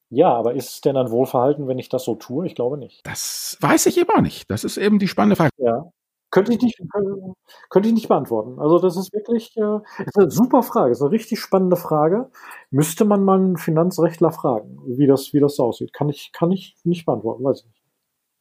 Ja, 0.09 0.33
aber 0.33 0.55
ist 0.55 0.69
es 0.69 0.81
denn 0.81 0.97
ein 0.97 1.11
Wohlverhalten, 1.11 1.67
wenn 1.67 1.77
ich 1.77 1.89
das 1.89 2.03
so 2.03 2.15
tue? 2.15 2.45
Ich 2.47 2.55
glaube 2.55 2.77
nicht. 2.77 3.05
Das 3.05 3.57
weiß 3.61 3.85
ich 3.85 3.97
eben 3.97 4.09
auch 4.09 4.21
nicht. 4.21 4.49
Das 4.49 4.63
ist 4.63 4.77
eben 4.77 4.99
die 4.99 5.07
spannende 5.07 5.35
Frage. 5.35 5.51
Ja. 5.57 5.91
Könnte 6.31 6.53
ich 6.53 6.61
nicht, 6.61 6.79
könnte 7.69 7.89
ich 7.89 7.95
nicht 7.95 8.07
beantworten. 8.07 8.59
Also 8.59 8.77
das 8.77 8.97
ist 8.97 9.11
wirklich 9.13 9.57
äh, 9.57 9.79
ist 10.05 10.17
eine 10.17 10.29
super 10.29 10.61
Frage, 10.61 10.91
ist 10.91 11.01
eine 11.01 11.09
richtig 11.11 11.39
spannende 11.39 11.75
Frage. 11.75 12.29
Müsste 12.69 13.03
man 13.03 13.23
mal 13.23 13.39
einen 13.39 13.57
Finanzrechtler 13.57 14.31
fragen, 14.31 14.79
wie 14.85 15.07
das, 15.07 15.33
wie 15.33 15.39
das 15.39 15.59
aussieht. 15.59 15.91
Kann 15.91 16.07
ich, 16.09 16.31
kann 16.31 16.51
ich 16.51 16.75
nicht 16.83 17.05
beantworten, 17.05 17.43
weiß 17.43 17.61
ich 17.61 17.65
nicht. 17.65 17.81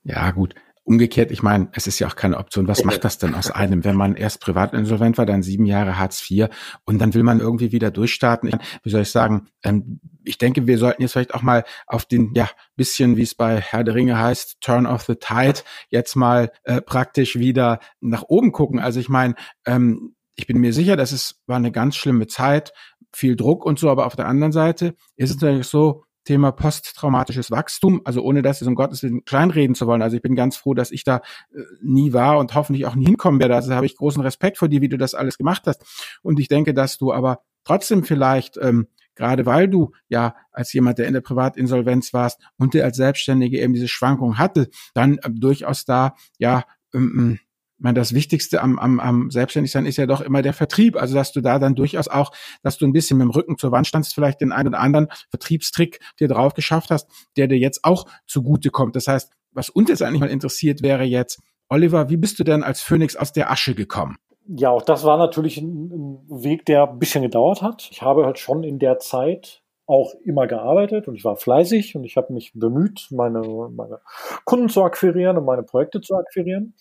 Ja, 0.05 0.31
gut. 0.33 0.55
Umgekehrt, 0.89 1.31
ich 1.31 1.43
meine, 1.43 1.69
es 1.73 1.87
ist 1.87 1.99
ja 1.99 2.07
auch 2.07 2.17
keine 2.17 2.39
Option. 2.39 2.67
Was 2.67 2.83
macht 2.83 3.05
das 3.05 3.19
denn 3.19 3.35
aus 3.35 3.51
einem, 3.51 3.85
wenn 3.85 3.95
man 3.95 4.15
erst 4.15 4.41
privat 4.41 4.73
insolvent 4.73 5.19
war, 5.19 5.27
dann 5.27 5.43
sieben 5.43 5.67
Jahre 5.67 5.99
Hartz 5.99 6.25
IV 6.31 6.49
und 6.87 6.99
dann 6.99 7.13
will 7.13 7.25
man 7.25 7.41
irgendwie 7.41 7.73
wieder 7.73 7.91
durchstarten? 7.91 8.59
Wie 8.83 8.89
soll 8.89 9.03
ich 9.03 9.11
sagen? 9.11 9.49
Ähm, 9.63 10.01
ich 10.25 10.39
denke, 10.39 10.67
wir 10.67 10.79
sollten 10.79 11.03
jetzt 11.03 11.13
vielleicht 11.13 11.35
auch 11.35 11.43
mal 11.43 11.65
auf 11.87 12.07
den, 12.07 12.33
ja, 12.35 12.49
bisschen, 12.75 13.19
wie 13.19 13.23
es 13.23 13.35
bei 13.35 13.61
Herr 13.61 13.85
der 13.85 13.97
Ringe 13.97 14.19
heißt, 14.19 14.63
Turn 14.63 14.87
of 14.87 15.03
the 15.03 15.17
Tide, 15.17 15.61
jetzt 15.91 16.17
mal 16.17 16.51
äh, 16.65 16.81
praktisch 16.81 17.39
wieder 17.39 17.81
nach 18.01 18.23
oben 18.23 18.53
gucken. 18.53 18.79
Also 18.79 18.99
ich 18.99 19.11
meine, 19.11 19.35
ähm, 19.67 20.15
ich 20.37 20.47
bin 20.47 20.57
mir 20.57 20.73
sicher, 20.73 20.97
dass 20.97 21.13
es 21.13 21.43
war 21.47 21.57
eine 21.57 21.71
ganz 21.71 21.97
schlimme 21.97 22.29
Zeit, 22.29 22.73
viel 23.13 23.37
Druck 23.37 23.67
und 23.67 23.79
so, 23.79 23.91
aber 23.91 24.07
auf 24.07 24.17
der 24.17 24.27
anderen 24.27 24.53
Seite 24.53 24.95
ist 25.17 25.29
es 25.29 25.41
natürlich 25.41 25.67
so, 25.67 26.05
Thema 26.29 26.53
posttraumatisches 26.53 27.51
Wachstum, 27.51 28.03
also 28.05 28.23
ohne 28.23 28.43
das 28.43 28.61
um 28.61 28.75
Gottes 28.75 29.03
Willen 29.03 29.25
kleinreden 29.25 29.75
zu 29.75 29.87
wollen. 29.87 30.03
Also 30.03 30.17
ich 30.17 30.23
bin 30.23 30.35
ganz 30.35 30.59
froh, 30.59 30.75
dass 30.75 30.91
ich 30.91 31.03
da 31.03 31.23
äh, 31.55 31.63
nie 31.81 32.13
war 32.13 32.39
und 32.39 32.55
hoffentlich 32.55 32.85
auch 32.85 32.95
nie 32.95 33.07
hinkommen 33.07 33.41
werde. 33.41 33.55
Also 33.55 33.73
habe 33.75 33.87
ich 33.87 33.97
großen 33.97 34.21
Respekt 34.21 34.59
vor 34.59 34.69
dir, 34.69 34.83
wie 34.83 34.91
du 34.91 34.99
das 34.99 35.15
alles 35.15 35.39
gemacht 35.39 35.63
hast. 35.65 35.87
Und 36.23 36.39
ich 36.39 36.49
denke, 36.49 36.75
dass 36.75 36.99
du 36.99 37.15
aber 37.15 37.41
trotzdem 37.65 38.05
vielleicht, 38.05 38.59
ähm, 38.59 38.89
gerade 39.15 39.47
weil 39.47 39.69
du 39.69 39.93
ja 40.11 40.37
als 40.53 40.71
jemand, 40.75 40.99
der 40.99 41.07
in 41.07 41.15
der 41.15 41.23
Privatinsolvenz 41.23 42.13
warst 42.13 42.43
und 42.59 42.75
der 42.75 42.85
als 42.85 42.99
Selbstständige 42.99 43.59
eben 43.63 43.73
diese 43.73 43.89
Schwankung 43.89 44.37
hatte, 44.37 44.69
dann 44.93 45.17
äh, 45.23 45.31
durchaus 45.31 45.87
da 45.87 46.15
ja 46.37 46.65
ähm, 46.93 47.39
ich 47.79 47.85
meine, 47.85 48.01
das 48.01 48.13
Wichtigste 48.13 48.61
am, 48.61 48.77
am, 48.81 48.99
am 48.99 49.31
Selbstständigsein 49.31 49.87
ist 49.87 49.99
ja 49.99 50.07
doch 50.07 50.21
immer 50.21 50.43
der 50.43 50.53
Vertrieb. 50.53 50.97
Also, 50.97 51.15
dass 51.15 51.31
du 51.31 51.41
da 51.41 51.61
dann 51.61 51.77
durchaus 51.77 52.09
auch, 52.09 52.33
dass 52.65 52.77
du 52.77 52.85
ein 52.85 52.93
bisschen 52.93 53.19
mit 53.19 53.27
dem 53.27 53.31
Rücken 53.31 53.57
zur 53.57 53.71
Wand 53.71 53.87
standst, 53.87 54.15
vielleicht 54.15 54.41
den 54.41 54.51
einen 54.51 54.71
oder 54.71 54.81
anderen 54.81 55.07
Vertriebstrick 55.31 56.01
dir 56.19 56.27
drauf 56.27 56.55
geschafft 56.55 56.91
hast, 56.91 57.09
der 57.37 57.47
dir 57.47 57.57
jetzt 57.57 57.85
auch 57.85 58.07
zugute 58.27 58.71
kommt. 58.71 58.97
Das 58.97 59.07
heißt, 59.07 59.31
was 59.53 59.71
uns 59.71 59.91
jetzt 59.91 60.03
eigentlich 60.03 60.21
mal 60.21 60.29
interessiert 60.29 60.83
wäre 60.83 61.05
jetzt, 61.05 61.41
Oliver, 61.69 62.11
wie 62.11 62.17
bist 62.17 62.41
du 62.41 62.45
denn 62.45 62.65
als 62.65 62.81
Phönix 62.81 63.15
aus 63.15 63.33
der 63.33 63.49
Asche 63.49 63.77
gekommen? 63.77 64.17
Ja, 64.49 64.71
auch 64.71 64.83
das 64.83 65.05
war 65.05 65.17
natürlich 65.17 65.59
ein 65.59 66.19
Weg, 66.29 66.65
der 66.65 66.91
ein 66.91 66.99
bisschen 66.99 67.23
gedauert 67.23 67.63
hat. 67.63 67.89
Ich 67.93 68.03
habe 68.03 68.25
halt 68.25 68.41
schon 68.41 68.65
in 68.65 68.81
der 68.81 68.99
Zeit 68.99 69.63
auch 69.89 70.15
immer 70.23 70.47
gearbeitet 70.47 71.09
und 71.09 71.15
ich 71.15 71.25
war 71.25 71.37
fleißig 71.37 71.97
und 71.97 72.05
ich 72.05 72.17
habe 72.19 72.33
mich 72.35 72.53
bemüht, 72.55 73.09
meine, 73.11 73.41
meine 73.75 74.01
Kunden 74.45 74.69
zu 74.69 74.85
akquirieren 74.85 75.39
und 75.39 75.47
meine 75.47 75.63
Projekte 75.63 76.03
zu 76.03 76.15
akquirieren. 76.15 76.75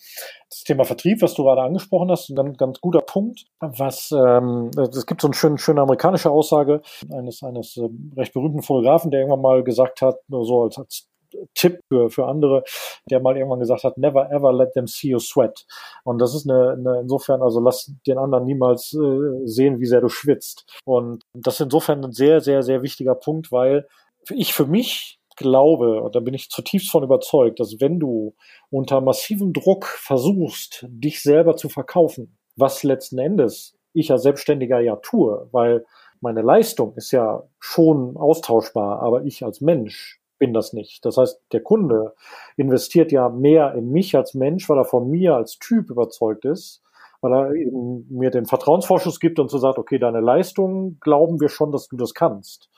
Das 0.50 0.62
Thema 0.64 0.84
Vertrieb, 0.84 1.22
was 1.22 1.32
du 1.32 1.42
gerade 1.42 1.62
angesprochen 1.62 2.10
hast, 2.10 2.28
ein 2.28 2.36
ganz, 2.36 2.58
ganz 2.58 2.80
guter 2.80 3.00
Punkt. 3.00 3.46
Was 3.60 4.12
ähm, 4.12 4.70
es 4.78 5.06
gibt 5.06 5.22
so 5.22 5.28
eine 5.28 5.34
schöne, 5.34 5.56
schöne 5.56 5.80
amerikanische 5.80 6.30
Aussage 6.30 6.82
eines 7.10 7.42
eines 7.42 7.78
äh, 7.78 7.88
recht 8.14 8.34
berühmten 8.34 8.62
Fotografen, 8.62 9.10
der 9.10 9.20
irgendwann 9.20 9.40
mal 9.40 9.64
gesagt 9.64 10.02
hat, 10.02 10.18
so 10.28 10.62
als, 10.64 10.76
als 10.76 11.07
Tipp 11.54 11.80
für, 11.88 12.10
für 12.10 12.26
andere, 12.26 12.64
der 13.10 13.20
mal 13.20 13.36
irgendwann 13.36 13.60
gesagt 13.60 13.84
hat, 13.84 13.98
never 13.98 14.30
ever 14.30 14.52
let 14.52 14.72
them 14.72 14.86
see 14.86 15.08
you 15.08 15.18
sweat. 15.18 15.66
Und 16.04 16.18
das 16.20 16.34
ist 16.34 16.48
eine, 16.48 16.72
eine 16.72 17.00
insofern, 17.00 17.42
also 17.42 17.60
lass 17.60 17.92
den 18.06 18.18
anderen 18.18 18.44
niemals 18.44 18.94
äh, 18.94 19.46
sehen, 19.46 19.80
wie 19.80 19.86
sehr 19.86 20.00
du 20.00 20.08
schwitzt. 20.08 20.66
Und 20.84 21.24
das 21.34 21.54
ist 21.54 21.60
insofern 21.60 22.04
ein 22.04 22.12
sehr, 22.12 22.40
sehr, 22.40 22.62
sehr 22.62 22.82
wichtiger 22.82 23.14
Punkt, 23.14 23.52
weil 23.52 23.86
ich 24.30 24.52
für 24.52 24.66
mich 24.66 25.18
glaube, 25.36 26.02
und 26.02 26.14
da 26.14 26.20
bin 26.20 26.34
ich 26.34 26.50
zutiefst 26.50 26.90
von 26.90 27.04
überzeugt, 27.04 27.60
dass 27.60 27.80
wenn 27.80 28.00
du 28.00 28.34
unter 28.70 29.00
massivem 29.00 29.52
Druck 29.52 29.86
versuchst, 29.86 30.84
dich 30.88 31.22
selber 31.22 31.56
zu 31.56 31.68
verkaufen, 31.68 32.36
was 32.56 32.82
letzten 32.82 33.18
Endes 33.18 33.76
ich 33.92 34.12
als 34.12 34.22
Selbstständiger 34.22 34.80
ja 34.80 34.96
tue, 34.96 35.48
weil 35.52 35.84
meine 36.20 36.42
Leistung 36.42 36.94
ist 36.96 37.12
ja 37.12 37.44
schon 37.60 38.16
austauschbar, 38.16 39.00
aber 39.00 39.24
ich 39.24 39.44
als 39.44 39.60
Mensch 39.60 40.17
bin 40.38 40.52
das 40.52 40.72
nicht. 40.72 41.04
Das 41.04 41.16
heißt, 41.16 41.40
der 41.52 41.62
Kunde 41.62 42.14
investiert 42.56 43.12
ja 43.12 43.28
mehr 43.28 43.74
in 43.74 43.90
mich 43.90 44.16
als 44.16 44.34
Mensch, 44.34 44.68
weil 44.68 44.78
er 44.78 44.84
von 44.84 45.08
mir 45.10 45.34
als 45.34 45.58
Typ 45.58 45.90
überzeugt 45.90 46.44
ist, 46.44 46.82
weil 47.20 47.32
er 47.32 47.52
eben 47.54 48.06
mir 48.10 48.30
den 48.30 48.46
Vertrauensvorschuss 48.46 49.20
gibt 49.20 49.38
und 49.38 49.50
so 49.50 49.58
sagt, 49.58 49.78
okay, 49.78 49.98
deine 49.98 50.20
Leistung 50.20 50.98
glauben 51.00 51.40
wir 51.40 51.48
schon, 51.48 51.72
dass 51.72 51.88
du 51.88 51.96
das 51.96 52.14
kannst. 52.14 52.70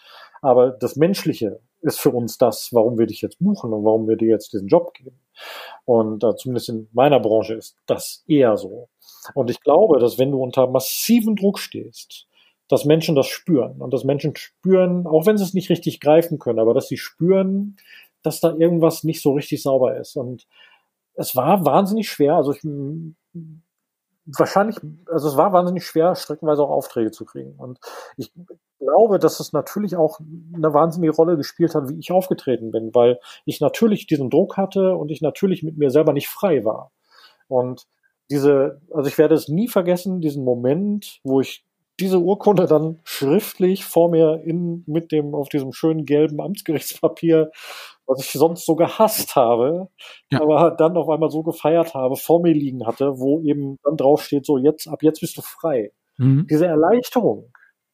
Aber 0.42 0.70
das 0.70 0.96
Menschliche 0.96 1.60
ist 1.82 2.00
für 2.00 2.10
uns 2.10 2.38
das, 2.38 2.70
warum 2.72 2.98
wir 2.98 3.06
dich 3.06 3.22
jetzt 3.22 3.38
buchen 3.38 3.72
und 3.72 3.84
warum 3.84 4.08
wir 4.08 4.16
dir 4.16 4.28
jetzt 4.28 4.52
diesen 4.52 4.68
Job 4.68 4.94
geben. 4.94 5.18
Und 5.84 6.24
äh, 6.24 6.34
zumindest 6.36 6.68
in 6.68 6.88
meiner 6.92 7.20
Branche 7.20 7.54
ist 7.54 7.76
das 7.86 8.24
eher 8.26 8.56
so. 8.56 8.88
Und 9.34 9.50
ich 9.50 9.60
glaube, 9.60 9.98
dass 9.98 10.18
wenn 10.18 10.30
du 10.30 10.42
unter 10.42 10.66
massiven 10.66 11.36
Druck 11.36 11.58
stehst, 11.58 12.26
dass 12.70 12.84
Menschen 12.84 13.16
das 13.16 13.26
spüren 13.26 13.82
und 13.82 13.92
dass 13.92 14.04
Menschen 14.04 14.34
spüren, 14.36 15.06
auch 15.06 15.26
wenn 15.26 15.36
sie 15.36 15.44
es 15.44 15.54
nicht 15.54 15.70
richtig 15.70 16.00
greifen 16.00 16.38
können, 16.38 16.60
aber 16.60 16.72
dass 16.72 16.88
sie 16.88 16.96
spüren, 16.96 17.76
dass 18.22 18.40
da 18.40 18.54
irgendwas 18.54 19.02
nicht 19.02 19.22
so 19.22 19.32
richtig 19.32 19.62
sauber 19.62 19.96
ist. 19.96 20.16
Und 20.16 20.46
es 21.14 21.34
war 21.34 21.66
wahnsinnig 21.66 22.08
schwer, 22.08 22.36
also 22.36 22.52
ich 22.52 22.62
wahrscheinlich, 24.24 24.76
also 25.06 25.28
es 25.28 25.36
war 25.36 25.52
wahnsinnig 25.52 25.84
schwer, 25.84 26.14
streckenweise 26.14 26.62
auch 26.62 26.70
Aufträge 26.70 27.10
zu 27.10 27.24
kriegen. 27.24 27.54
Und 27.56 27.80
ich 28.16 28.32
glaube, 28.78 29.18
dass 29.18 29.40
es 29.40 29.52
natürlich 29.52 29.96
auch 29.96 30.20
eine 30.54 30.72
wahnsinnige 30.72 31.12
Rolle 31.12 31.36
gespielt 31.36 31.74
hat, 31.74 31.88
wie 31.88 31.98
ich 31.98 32.12
aufgetreten 32.12 32.70
bin, 32.70 32.94
weil 32.94 33.18
ich 33.46 33.60
natürlich 33.60 34.06
diesen 34.06 34.30
Druck 34.30 34.56
hatte 34.56 34.94
und 34.94 35.10
ich 35.10 35.22
natürlich 35.22 35.64
mit 35.64 35.76
mir 35.76 35.90
selber 35.90 36.12
nicht 36.12 36.28
frei 36.28 36.64
war. 36.64 36.92
Und 37.48 37.88
diese, 38.30 38.80
also 38.92 39.08
ich 39.08 39.18
werde 39.18 39.34
es 39.34 39.48
nie 39.48 39.66
vergessen, 39.66 40.20
diesen 40.20 40.44
Moment, 40.44 41.18
wo 41.24 41.40
ich 41.40 41.64
diese 42.00 42.18
Urkunde 42.18 42.66
dann 42.66 43.00
schriftlich 43.04 43.84
vor 43.84 44.10
mir 44.10 44.42
in, 44.44 44.82
mit 44.86 45.12
dem, 45.12 45.34
auf 45.34 45.48
diesem 45.48 45.72
schönen 45.72 46.04
gelben 46.04 46.40
Amtsgerichtspapier 46.40 47.50
was 48.10 48.20
ich 48.24 48.32
sonst 48.32 48.66
so 48.66 48.74
gehasst 48.74 49.36
habe, 49.36 49.88
ja. 50.32 50.40
aber 50.42 50.72
dann 50.72 50.96
auf 50.96 51.08
einmal 51.08 51.30
so 51.30 51.44
gefeiert 51.44 51.94
habe, 51.94 52.16
vor 52.16 52.42
mir 52.42 52.52
liegen 52.52 52.84
hatte, 52.84 53.20
wo 53.20 53.40
eben 53.40 53.78
dann 53.84 53.96
draufsteht, 53.96 54.44
so 54.44 54.58
jetzt, 54.58 54.88
ab 54.88 55.04
jetzt 55.04 55.20
bist 55.20 55.36
du 55.36 55.42
frei. 55.42 55.92
Mhm. 56.18 56.46
Diese 56.50 56.66
Erleichterung, 56.66 57.52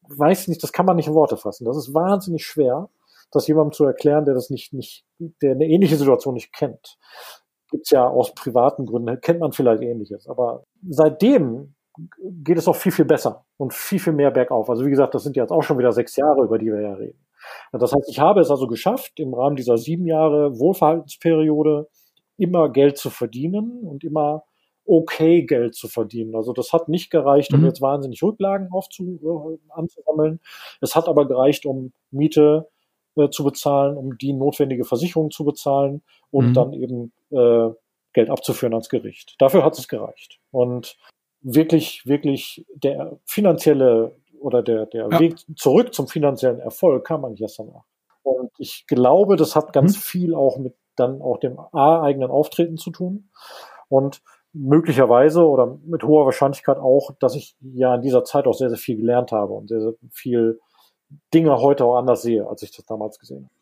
weiß 0.08 0.48
nicht, 0.48 0.62
das 0.62 0.72
kann 0.72 0.86
man 0.86 0.96
nicht 0.96 1.08
in 1.08 1.14
Worte 1.14 1.36
fassen. 1.36 1.66
Das 1.66 1.76
ist 1.76 1.92
wahnsinnig 1.92 2.46
schwer, 2.46 2.88
das 3.30 3.46
jemandem 3.46 3.72
zu 3.72 3.84
erklären, 3.84 4.24
der 4.24 4.32
das 4.32 4.48
nicht, 4.48 4.72
nicht, 4.72 5.04
der 5.18 5.52
eine 5.52 5.66
ähnliche 5.66 5.96
Situation 5.96 6.32
nicht 6.32 6.52
kennt. 6.54 6.96
Gibt's 7.70 7.90
ja 7.90 8.08
aus 8.08 8.34
privaten 8.34 8.86
Gründen, 8.86 9.20
kennt 9.20 9.40
man 9.40 9.52
vielleicht 9.52 9.82
ähnliches. 9.82 10.26
Aber 10.28 10.64
seitdem 10.88 11.74
geht 12.20 12.58
es 12.58 12.68
auch 12.68 12.76
viel, 12.76 12.92
viel 12.92 13.04
besser 13.04 13.44
und 13.56 13.72
viel, 13.74 13.98
viel 13.98 14.12
mehr 14.12 14.30
bergauf. 14.30 14.68
Also 14.70 14.84
wie 14.84 14.90
gesagt, 14.90 15.14
das 15.14 15.22
sind 15.22 15.36
jetzt 15.36 15.50
auch 15.50 15.62
schon 15.62 15.78
wieder 15.78 15.92
sechs 15.92 16.16
Jahre, 16.16 16.42
über 16.42 16.58
die 16.58 16.66
wir 16.66 16.80
ja 16.80 16.94
reden. 16.94 17.18
Das 17.72 17.92
heißt, 17.92 18.08
ich 18.08 18.18
habe 18.20 18.40
es 18.40 18.50
also 18.50 18.66
geschafft, 18.66 19.18
im 19.20 19.34
Rahmen 19.34 19.56
dieser 19.56 19.78
sieben 19.78 20.06
Jahre 20.06 20.58
Wohlverhaltensperiode 20.58 21.88
immer 22.38 22.70
Geld 22.70 22.98
zu 22.98 23.10
verdienen 23.10 23.80
und 23.82 24.04
immer 24.04 24.44
okay 24.84 25.42
Geld 25.42 25.74
zu 25.74 25.88
verdienen. 25.88 26.34
Also 26.34 26.52
das 26.52 26.72
hat 26.72 26.88
nicht 26.88 27.10
gereicht, 27.10 27.52
um 27.52 27.60
mhm. 27.60 27.66
jetzt 27.66 27.80
wahnsinnig 27.80 28.22
Rücklagen 28.22 28.68
aufzu, 28.70 29.20
äh, 29.22 29.72
anzusammeln. 29.72 30.40
Es 30.80 30.94
hat 30.94 31.08
aber 31.08 31.26
gereicht, 31.26 31.66
um 31.66 31.92
Miete 32.10 32.68
äh, 33.16 33.28
zu 33.30 33.44
bezahlen, 33.44 33.96
um 33.96 34.16
die 34.18 34.32
notwendige 34.32 34.84
Versicherung 34.84 35.30
zu 35.30 35.44
bezahlen 35.44 36.02
und 36.30 36.48
mhm. 36.48 36.54
dann 36.54 36.72
eben 36.72 37.12
äh, 37.30 37.70
Geld 38.12 38.30
abzuführen 38.30 38.74
ans 38.74 38.88
Gericht. 38.88 39.34
Dafür 39.38 39.64
hat 39.64 39.78
es 39.78 39.88
gereicht. 39.88 40.38
Und 40.50 40.96
wirklich, 41.46 42.06
wirklich 42.06 42.66
der 42.74 43.18
finanzielle 43.24 44.16
oder 44.40 44.62
der, 44.62 44.86
der 44.86 45.08
ja. 45.10 45.20
Weg 45.20 45.36
zurück 45.56 45.94
zum 45.94 46.08
finanziellen 46.08 46.58
Erfolg 46.58 47.06
kam 47.06 47.24
eigentlich 47.24 47.42
erst 47.42 47.58
danach. 47.58 47.84
Und 48.22 48.50
ich 48.58 48.86
glaube, 48.86 49.36
das 49.36 49.54
hat 49.54 49.72
ganz 49.72 49.96
mhm. 49.96 50.00
viel 50.00 50.34
auch 50.34 50.58
mit 50.58 50.74
dann 50.96 51.22
auch 51.22 51.38
dem 51.38 51.58
A-eigenen 51.58 52.30
Auftreten 52.30 52.78
zu 52.78 52.90
tun. 52.90 53.28
Und 53.88 54.22
möglicherweise 54.52 55.46
oder 55.46 55.78
mit 55.84 56.02
hoher 56.02 56.24
Wahrscheinlichkeit 56.24 56.78
auch, 56.78 57.12
dass 57.20 57.34
ich 57.36 57.56
ja 57.60 57.94
in 57.94 58.02
dieser 58.02 58.24
Zeit 58.24 58.46
auch 58.46 58.54
sehr, 58.54 58.70
sehr 58.70 58.78
viel 58.78 58.96
gelernt 58.96 59.30
habe 59.30 59.52
und 59.52 59.68
sehr, 59.68 59.80
sehr 59.80 59.92
viel 60.10 60.58
Dinge 61.32 61.60
heute 61.60 61.84
auch 61.84 61.96
anders 61.96 62.22
sehe, 62.22 62.48
als 62.48 62.62
ich 62.62 62.74
das 62.74 62.86
damals 62.86 63.18
gesehen 63.18 63.44
habe. 63.44 63.55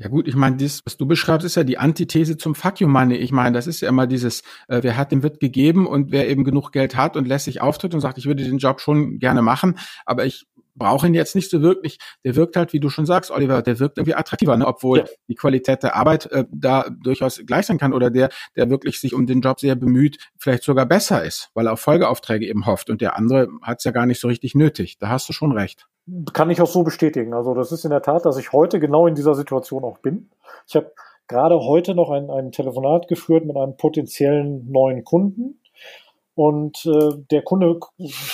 Ja 0.00 0.06
gut, 0.06 0.28
ich 0.28 0.36
meine, 0.36 0.56
das, 0.56 0.80
was 0.84 0.96
du 0.96 1.06
beschreibst, 1.06 1.44
ist 1.44 1.56
ja 1.56 1.64
die 1.64 1.78
Antithese 1.78 2.36
zum 2.36 2.54
Fuck 2.54 2.80
you 2.80 2.86
Money. 2.86 3.16
Ich 3.16 3.32
meine, 3.32 3.52
das 3.56 3.66
ist 3.66 3.80
ja 3.80 3.88
immer 3.88 4.06
dieses, 4.06 4.42
äh, 4.68 4.80
wer 4.82 4.96
hat, 4.96 5.10
dem 5.10 5.24
wird 5.24 5.40
gegeben 5.40 5.88
und 5.88 6.12
wer 6.12 6.28
eben 6.28 6.44
genug 6.44 6.70
Geld 6.70 6.94
hat 6.94 7.16
und 7.16 7.26
lässt 7.26 7.46
sich 7.46 7.60
auftritt 7.60 7.94
und 7.94 8.00
sagt, 8.00 8.16
ich 8.16 8.26
würde 8.26 8.44
den 8.44 8.58
Job 8.58 8.80
schon 8.80 9.18
gerne 9.18 9.42
machen, 9.42 9.76
aber 10.06 10.24
ich 10.24 10.46
brauche 10.78 11.06
ihn 11.06 11.14
jetzt 11.14 11.34
nicht 11.34 11.50
so 11.50 11.62
wirklich. 11.62 11.98
Der 12.24 12.36
wirkt 12.36 12.56
halt, 12.56 12.72
wie 12.72 12.80
du 12.80 12.88
schon 12.88 13.06
sagst, 13.06 13.30
Oliver, 13.30 13.62
der 13.62 13.78
wirkt 13.80 13.98
irgendwie 13.98 14.14
attraktiver, 14.14 14.56
ne? 14.56 14.66
obwohl 14.66 14.98
ja. 15.00 15.04
die 15.28 15.34
Qualität 15.34 15.82
der 15.82 15.96
Arbeit 15.96 16.26
äh, 16.32 16.44
da 16.50 16.86
durchaus 17.02 17.40
gleich 17.46 17.66
sein 17.66 17.78
kann 17.78 17.92
oder 17.92 18.10
der, 18.10 18.30
der 18.56 18.70
wirklich 18.70 19.00
sich 19.00 19.14
um 19.14 19.26
den 19.26 19.40
Job 19.40 19.60
sehr 19.60 19.74
bemüht, 19.74 20.18
vielleicht 20.36 20.62
sogar 20.62 20.86
besser 20.86 21.24
ist, 21.24 21.50
weil 21.54 21.66
er 21.66 21.74
auf 21.74 21.80
Folgeaufträge 21.80 22.46
eben 22.46 22.66
hofft 22.66 22.90
und 22.90 23.00
der 23.00 23.16
andere 23.16 23.48
hat 23.62 23.78
es 23.78 23.84
ja 23.84 23.90
gar 23.90 24.06
nicht 24.06 24.20
so 24.20 24.28
richtig 24.28 24.54
nötig. 24.54 24.98
Da 24.98 25.08
hast 25.08 25.28
du 25.28 25.32
schon 25.32 25.52
recht. 25.52 25.86
Kann 26.32 26.50
ich 26.50 26.60
auch 26.60 26.66
so 26.66 26.84
bestätigen. 26.84 27.34
Also 27.34 27.54
das 27.54 27.72
ist 27.72 27.84
in 27.84 27.90
der 27.90 28.02
Tat, 28.02 28.24
dass 28.24 28.38
ich 28.38 28.52
heute 28.52 28.80
genau 28.80 29.06
in 29.06 29.14
dieser 29.14 29.34
Situation 29.34 29.84
auch 29.84 29.98
bin. 29.98 30.30
Ich 30.66 30.74
habe 30.74 30.92
gerade 31.26 31.60
heute 31.60 31.94
noch 31.94 32.10
ein, 32.10 32.30
ein 32.30 32.52
Telefonat 32.52 33.08
geführt 33.08 33.44
mit 33.44 33.56
einem 33.56 33.76
potenziellen 33.76 34.70
neuen 34.70 35.04
Kunden 35.04 35.60
und 36.38 36.86
äh, 36.86 37.16
der 37.32 37.42
Kunde 37.42 37.80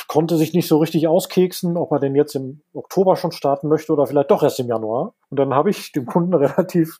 konnte 0.08 0.36
sich 0.36 0.52
nicht 0.52 0.68
so 0.68 0.76
richtig 0.76 1.08
auskeksen, 1.08 1.78
ob 1.78 1.90
er 1.90 2.00
denn 2.00 2.14
jetzt 2.14 2.34
im 2.34 2.60
Oktober 2.74 3.16
schon 3.16 3.32
starten 3.32 3.68
möchte 3.68 3.94
oder 3.94 4.06
vielleicht 4.06 4.30
doch 4.30 4.42
erst 4.42 4.60
im 4.60 4.68
Januar. 4.68 5.14
Und 5.30 5.38
dann 5.38 5.54
habe 5.54 5.70
ich 5.70 5.90
dem 5.90 6.04
Kunden 6.04 6.34
relativ 6.34 6.98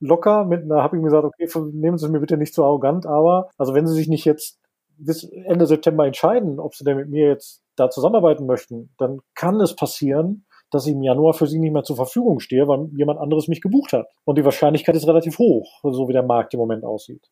locker 0.00 0.44
mit 0.44 0.64
einer, 0.64 0.82
habe 0.82 0.96
ich 0.96 1.00
ihm 1.00 1.04
gesagt, 1.04 1.22
okay, 1.22 1.48
nehmen 1.72 1.96
Sie 1.96 2.06
es 2.06 2.10
mir 2.10 2.18
bitte 2.18 2.36
nicht 2.36 2.54
zu 2.54 2.64
arrogant, 2.64 3.06
aber 3.06 3.50
also 3.56 3.72
wenn 3.72 3.86
Sie 3.86 3.94
sich 3.94 4.08
nicht 4.08 4.24
jetzt 4.24 4.58
bis 4.98 5.22
Ende 5.22 5.66
September 5.66 6.06
entscheiden, 6.06 6.58
ob 6.58 6.74
Sie 6.74 6.82
denn 6.82 6.96
mit 6.96 7.08
mir 7.08 7.28
jetzt 7.28 7.62
da 7.76 7.88
zusammenarbeiten 7.88 8.44
möchten, 8.44 8.92
dann 8.98 9.20
kann 9.36 9.60
es 9.60 9.76
passieren, 9.76 10.44
dass 10.72 10.86
ich 10.86 10.92
im 10.92 11.02
Januar 11.02 11.34
für 11.34 11.46
sie 11.46 11.58
nicht 11.58 11.72
mehr 11.72 11.84
zur 11.84 11.96
Verfügung 11.96 12.40
stehe, 12.40 12.66
weil 12.66 12.88
jemand 12.96 13.20
anderes 13.20 13.46
mich 13.46 13.60
gebucht 13.60 13.92
hat. 13.92 14.08
Und 14.24 14.38
die 14.38 14.44
Wahrscheinlichkeit 14.44 14.96
ist 14.96 15.06
relativ 15.06 15.38
hoch, 15.38 15.80
so 15.82 16.08
wie 16.08 16.12
der 16.12 16.22
Markt 16.22 16.54
im 16.54 16.60
Moment 16.60 16.84
aussieht. 16.84 17.30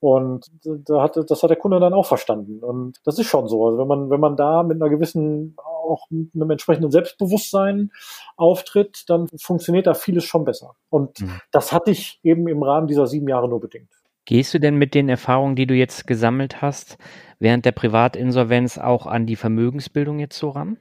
Und 0.00 0.50
da 0.64 1.02
hat, 1.02 1.16
das 1.16 1.42
hat 1.42 1.50
der 1.50 1.56
Kunde 1.56 1.80
dann 1.80 1.94
auch 1.94 2.06
verstanden. 2.06 2.58
Und 2.62 2.98
das 3.04 3.18
ist 3.18 3.26
schon 3.26 3.48
so. 3.48 3.64
Also 3.64 3.78
wenn 3.78 3.88
man, 3.88 4.10
wenn 4.10 4.20
man 4.20 4.36
da 4.36 4.62
mit 4.62 4.82
einer 4.82 4.90
gewissen, 4.90 5.56
auch 5.56 6.06
mit 6.10 6.34
einem 6.34 6.50
entsprechenden 6.50 6.90
Selbstbewusstsein 6.90 7.90
auftritt, 8.36 9.04
dann 9.08 9.28
funktioniert 9.40 9.86
da 9.86 9.94
vieles 9.94 10.24
schon 10.24 10.44
besser. 10.44 10.74
Und 10.88 11.20
mhm. 11.20 11.40
das 11.52 11.72
hatte 11.72 11.92
ich 11.92 12.18
eben 12.22 12.48
im 12.48 12.62
Rahmen 12.62 12.88
dieser 12.88 13.06
sieben 13.06 13.28
Jahre 13.28 13.48
nur 13.48 13.60
bedingt. 13.60 13.90
Gehst 14.24 14.52
du 14.54 14.60
denn 14.60 14.76
mit 14.76 14.94
den 14.94 15.08
Erfahrungen, 15.08 15.56
die 15.56 15.66
du 15.66 15.74
jetzt 15.74 16.06
gesammelt 16.06 16.62
hast, 16.62 16.98
während 17.38 17.64
der 17.64 17.72
Privatinsolvenz 17.72 18.78
auch 18.78 19.06
an 19.06 19.26
die 19.26 19.36
Vermögensbildung 19.36 20.18
jetzt 20.18 20.38
so 20.38 20.50
ran? 20.50 20.76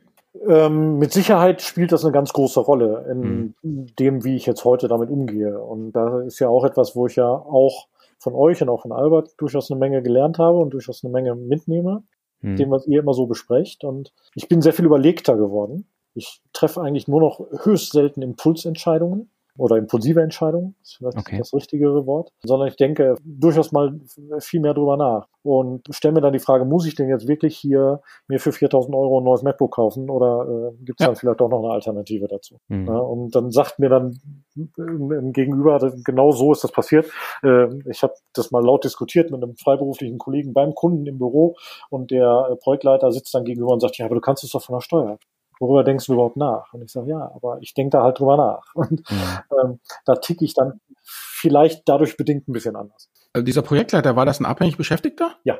Ähm, 0.48 0.98
mit 0.98 1.12
Sicherheit 1.12 1.62
spielt 1.62 1.92
das 1.92 2.04
eine 2.04 2.14
ganz 2.14 2.34
große 2.34 2.60
Rolle 2.60 3.06
in 3.10 3.56
mhm. 3.62 3.88
dem, 3.98 4.24
wie 4.24 4.36
ich 4.36 4.46
jetzt 4.46 4.64
heute 4.64 4.88
damit 4.88 5.10
umgehe. 5.10 5.62
Und 5.62 5.92
da 5.92 6.22
ist 6.22 6.40
ja 6.40 6.50
auch 6.50 6.64
etwas, 6.64 6.96
wo 6.96 7.08
ich 7.08 7.16
ja 7.16 7.28
auch 7.28 7.88
von 8.20 8.34
euch 8.36 8.62
und 8.62 8.70
auch 8.70 8.82
von 8.82 8.92
Albert 8.92 9.34
durchaus 9.38 9.72
eine 9.72 9.80
Menge 9.80 10.02
gelernt 10.02 10.40
habe 10.40 10.58
und 10.58 10.72
durchaus 10.72 11.04
eine 11.04 11.12
Menge 11.12 11.36
mitnehme, 11.36 12.04
mhm. 12.42 12.56
dem, 12.56 12.72
was 12.72 12.88
ihr 12.88 13.00
immer 13.00 13.14
so 13.14 13.26
besprecht. 13.26 13.84
Und 13.84 14.14
ich 14.36 14.48
bin 14.48 14.62
sehr 14.62 14.74
viel 14.74 14.86
überlegter 14.86 15.36
geworden. 15.36 15.88
Ich 16.14 16.42
treffe 16.54 16.82
eigentlich 16.82 17.08
nur 17.08 17.22
noch 17.22 17.40
höchst 17.64 17.92
selten 17.92 18.22
Impulsentscheidungen 18.22 19.30
oder 19.60 19.78
impulsive 19.78 20.22
Entscheidungen, 20.22 20.76
ist 20.82 20.98
vielleicht 20.98 21.18
okay. 21.18 21.38
das 21.38 21.54
richtigere 21.54 22.06
Wort, 22.06 22.32
sondern 22.44 22.70
ich 22.70 22.78
denke 22.78 23.16
durchaus 23.24 23.72
mal 23.72 24.00
viel 24.40 24.62
mehr 24.62 24.74
drüber 24.74 24.98
nach 24.98 25.28
und 25.44 25.88
stelle 25.92 26.14
mir 26.14 26.22
dann 26.22 26.34
die 26.34 26.40
Frage, 26.40 26.66
muss 26.66 26.86
ich 26.86 26.96
denn 26.96 27.10
jetzt 27.10 27.28
wirklich 27.28 27.58
hier 27.58 28.02
mir 28.28 28.40
für 28.40 28.52
4000 28.52 28.96
Euro 28.96 29.20
ein 29.20 29.24
neues 29.24 29.44
MacBook 29.44 29.74
kaufen 29.76 30.10
oder 30.10 30.72
äh, 30.72 30.84
gibt 30.84 31.00
es 31.00 31.04
ja. 31.04 31.08
dann 31.08 31.16
vielleicht 31.16 31.42
doch 31.42 31.50
noch 31.50 31.64
eine 31.64 31.74
Alternative 31.74 32.28
dazu? 32.28 32.60
Mhm. 32.68 32.88
Ja, 32.88 32.98
und 32.98 33.36
dann 33.36 33.52
sagt 33.52 33.80
mir 33.80 33.90
dann 33.90 34.20
im 34.56 35.34
Gegenüber, 35.34 35.80
genau 36.04 36.32
so 36.32 36.52
ist 36.52 36.64
das 36.64 36.72
passiert. 36.72 37.08
Äh, 37.44 37.68
ich 37.90 38.02
habe 38.02 38.14
das 38.34 38.52
mal 38.52 38.64
laut 38.64 38.84
diskutiert 38.84 39.32
mit 39.32 39.44
einem 39.44 39.56
freiberuflichen 39.56 40.18
Kollegen 40.18 40.54
beim 40.54 40.74
Kunden 40.74 41.06
im 41.06 41.18
Büro 41.18 41.56
und 41.90 42.12
der 42.12 42.50
äh, 42.52 42.56
Projektleiter 42.56 43.12
sitzt 43.12 43.34
dann 43.34 43.46
gegenüber 43.46 43.74
und 43.74 43.82
sagt, 43.82 43.98
ja, 43.98 44.06
aber 44.06 44.16
du 44.16 44.22
kannst 44.22 44.44
es 44.44 44.52
doch 44.52 44.64
von 44.64 44.76
der 44.76 44.82
Steuer 44.82 45.20
worüber 45.60 45.84
denkst 45.84 46.08
du 46.08 46.14
überhaupt 46.14 46.38
nach? 46.38 46.74
Und 46.74 46.84
ich 46.84 46.92
sage, 46.92 47.10
ja, 47.10 47.32
aber 47.36 47.60
ich 47.62 47.74
denke 47.74 47.92
da 47.92 48.04
halt 48.04 48.20
drüber 48.20 48.38
nach. 48.38 48.74
Und 48.74 49.04
ähm, 49.12 49.80
da 50.06 50.16
ticke 50.16 50.46
ich 50.46 50.54
dann 50.54 50.80
vielleicht 51.04 51.88
dadurch 51.88 52.18
bedingt 52.18 52.48
ein 52.48 52.54
bisschen 52.54 52.76
anders. 52.76 53.10
Also 53.34 53.46
dieser 53.46 53.62
Projektleiter, 53.62 54.16
war 54.16 54.26
das 54.26 54.40
ein 54.40 54.46
abhängig 54.46 54.78
Beschäftigter? 54.78 55.36
Ja. 55.44 55.60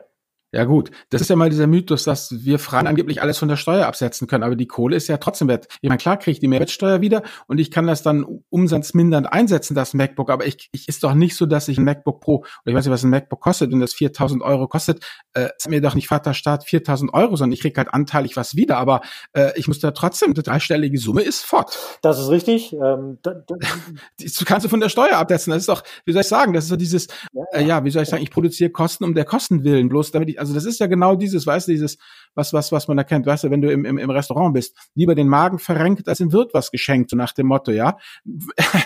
Ja 0.52 0.64
gut, 0.64 0.90
das 1.12 1.22
ist 1.22 1.30
ja 1.30 1.36
mal 1.36 1.52
dieser 1.52 1.68
Mythos, 1.68 2.06
dass 2.06 2.44
wir 2.44 2.58
Frauen 2.58 2.88
angeblich 2.88 3.22
alles 3.22 3.38
von 3.38 3.48
der 3.48 3.56
Steuer 3.56 3.86
absetzen 3.86 4.28
können, 4.28 4.44
aber 4.44 4.56
die 4.56 4.66
Kohle 4.66 4.96
ist 4.96 5.08
ja 5.08 5.18
trotzdem 5.18 5.48
wert. 5.48 5.68
Ich 5.82 5.90
meine, 5.90 6.00
klar 6.00 6.18
kriege 6.18 6.32
ich 6.32 6.40
die 6.40 6.48
Mehrwertsteuer 6.48 7.02
wieder 7.02 7.22
und 7.46 7.60
ich 7.60 7.70
kann 7.70 7.86
das 7.86 8.02
dann 8.02 8.26
umsatzmindernd 8.50 9.32
einsetzen, 9.32 9.76
das 9.76 9.94
MacBook, 9.94 10.32
aber 10.32 10.48
ich, 10.48 10.70
ich 10.72 10.88
ist 10.88 11.04
doch 11.04 11.14
nicht 11.14 11.36
so, 11.36 11.46
dass 11.46 11.68
ich 11.68 11.78
ein 11.78 11.84
MacBook 11.84 12.20
Pro, 12.20 12.38
oder 12.38 12.48
ich 12.66 12.74
weiß 12.74 12.86
nicht, 12.86 12.92
was 12.92 13.04
ein 13.04 13.12
MacBook 13.12 13.40
kostet 13.42 13.72
und 13.72 13.80
das 13.80 13.94
4000 13.94 14.42
Euro 14.42 14.68
kostet, 14.68 15.06
äh, 15.34 15.50
ist 15.56 15.70
mir 15.70 15.82
doch 15.82 15.94
nicht 15.94 16.08
Vaterstaat 16.08 16.64
4000 16.64 17.14
Euro, 17.14 17.36
sondern 17.36 17.54
ich 17.54 17.62
kriege 17.62 17.78
halt 17.78 17.94
anteilig 17.94 18.36
was 18.36 18.56
wieder, 18.56 18.78
aber 18.78 19.02
äh, 19.34 19.52
ich 19.56 19.68
muss 19.68 19.78
da 19.78 19.92
trotzdem, 19.92 20.34
die 20.34 20.42
dreistellige 20.42 20.98
Summe 20.98 21.22
ist 21.22 21.46
fort. 21.46 21.78
Das 22.02 22.20
ist 22.20 22.30
richtig. 22.30 22.74
Ähm, 22.74 23.20
da, 23.22 23.36
da, 23.36 23.56
das 24.20 24.44
kannst 24.46 24.66
du 24.66 24.70
von 24.70 24.80
der 24.80 24.90
Steuer 24.90 25.18
absetzen, 25.18 25.52
das 25.52 25.62
ist 25.62 25.70
doch, 25.70 25.84
wie 26.06 26.12
soll 26.12 26.22
ich 26.22 26.28
sagen, 26.28 26.54
das 26.54 26.64
ist 26.64 26.70
so 26.72 26.76
dieses, 26.76 27.08
ja, 27.34 27.44
äh, 27.52 27.64
ja 27.64 27.86
wie 27.86 27.92
soll 27.92 28.02
ich 28.02 28.10
sagen, 28.10 28.24
ich 28.24 28.32
produziere 28.32 28.72
Kosten 28.72 29.04
um 29.04 29.14
der 29.14 29.26
Kosten 29.26 29.64
willen, 29.64 29.90
bloß 29.90 30.12
damit 30.12 30.30
ich 30.30 30.39
also 30.40 30.54
das 30.54 30.66
ist 30.66 30.80
ja 30.80 30.88
genau 30.88 31.16
dieses, 31.16 31.46
weißt 31.46 31.68
du, 31.68 31.72
dieses, 31.74 31.98
was, 32.36 32.54
was, 32.54 32.72
was 32.72 32.88
man 32.88 32.98
erkennt, 32.98 33.26
weißt 33.26 33.44
du, 33.46 33.52
wenn 33.52 33.62
du 33.62 33.72
im, 33.72 33.86
im, 33.86 33.98
im 33.98 34.10
Restaurant 34.10 34.54
bist, 34.54 34.76
lieber 34.96 35.16
den 35.16 35.28
Magen 35.28 35.60
verrenkt, 35.60 36.08
als 36.08 36.20
dem 36.20 36.32
Wirt 36.34 36.54
was 36.54 36.72
geschenkt, 36.72 37.10
so 37.10 37.18
nach 37.18 37.34
dem 37.34 37.48
Motto, 37.48 37.72
ja. 37.72 37.98
ja, 38.26 38.84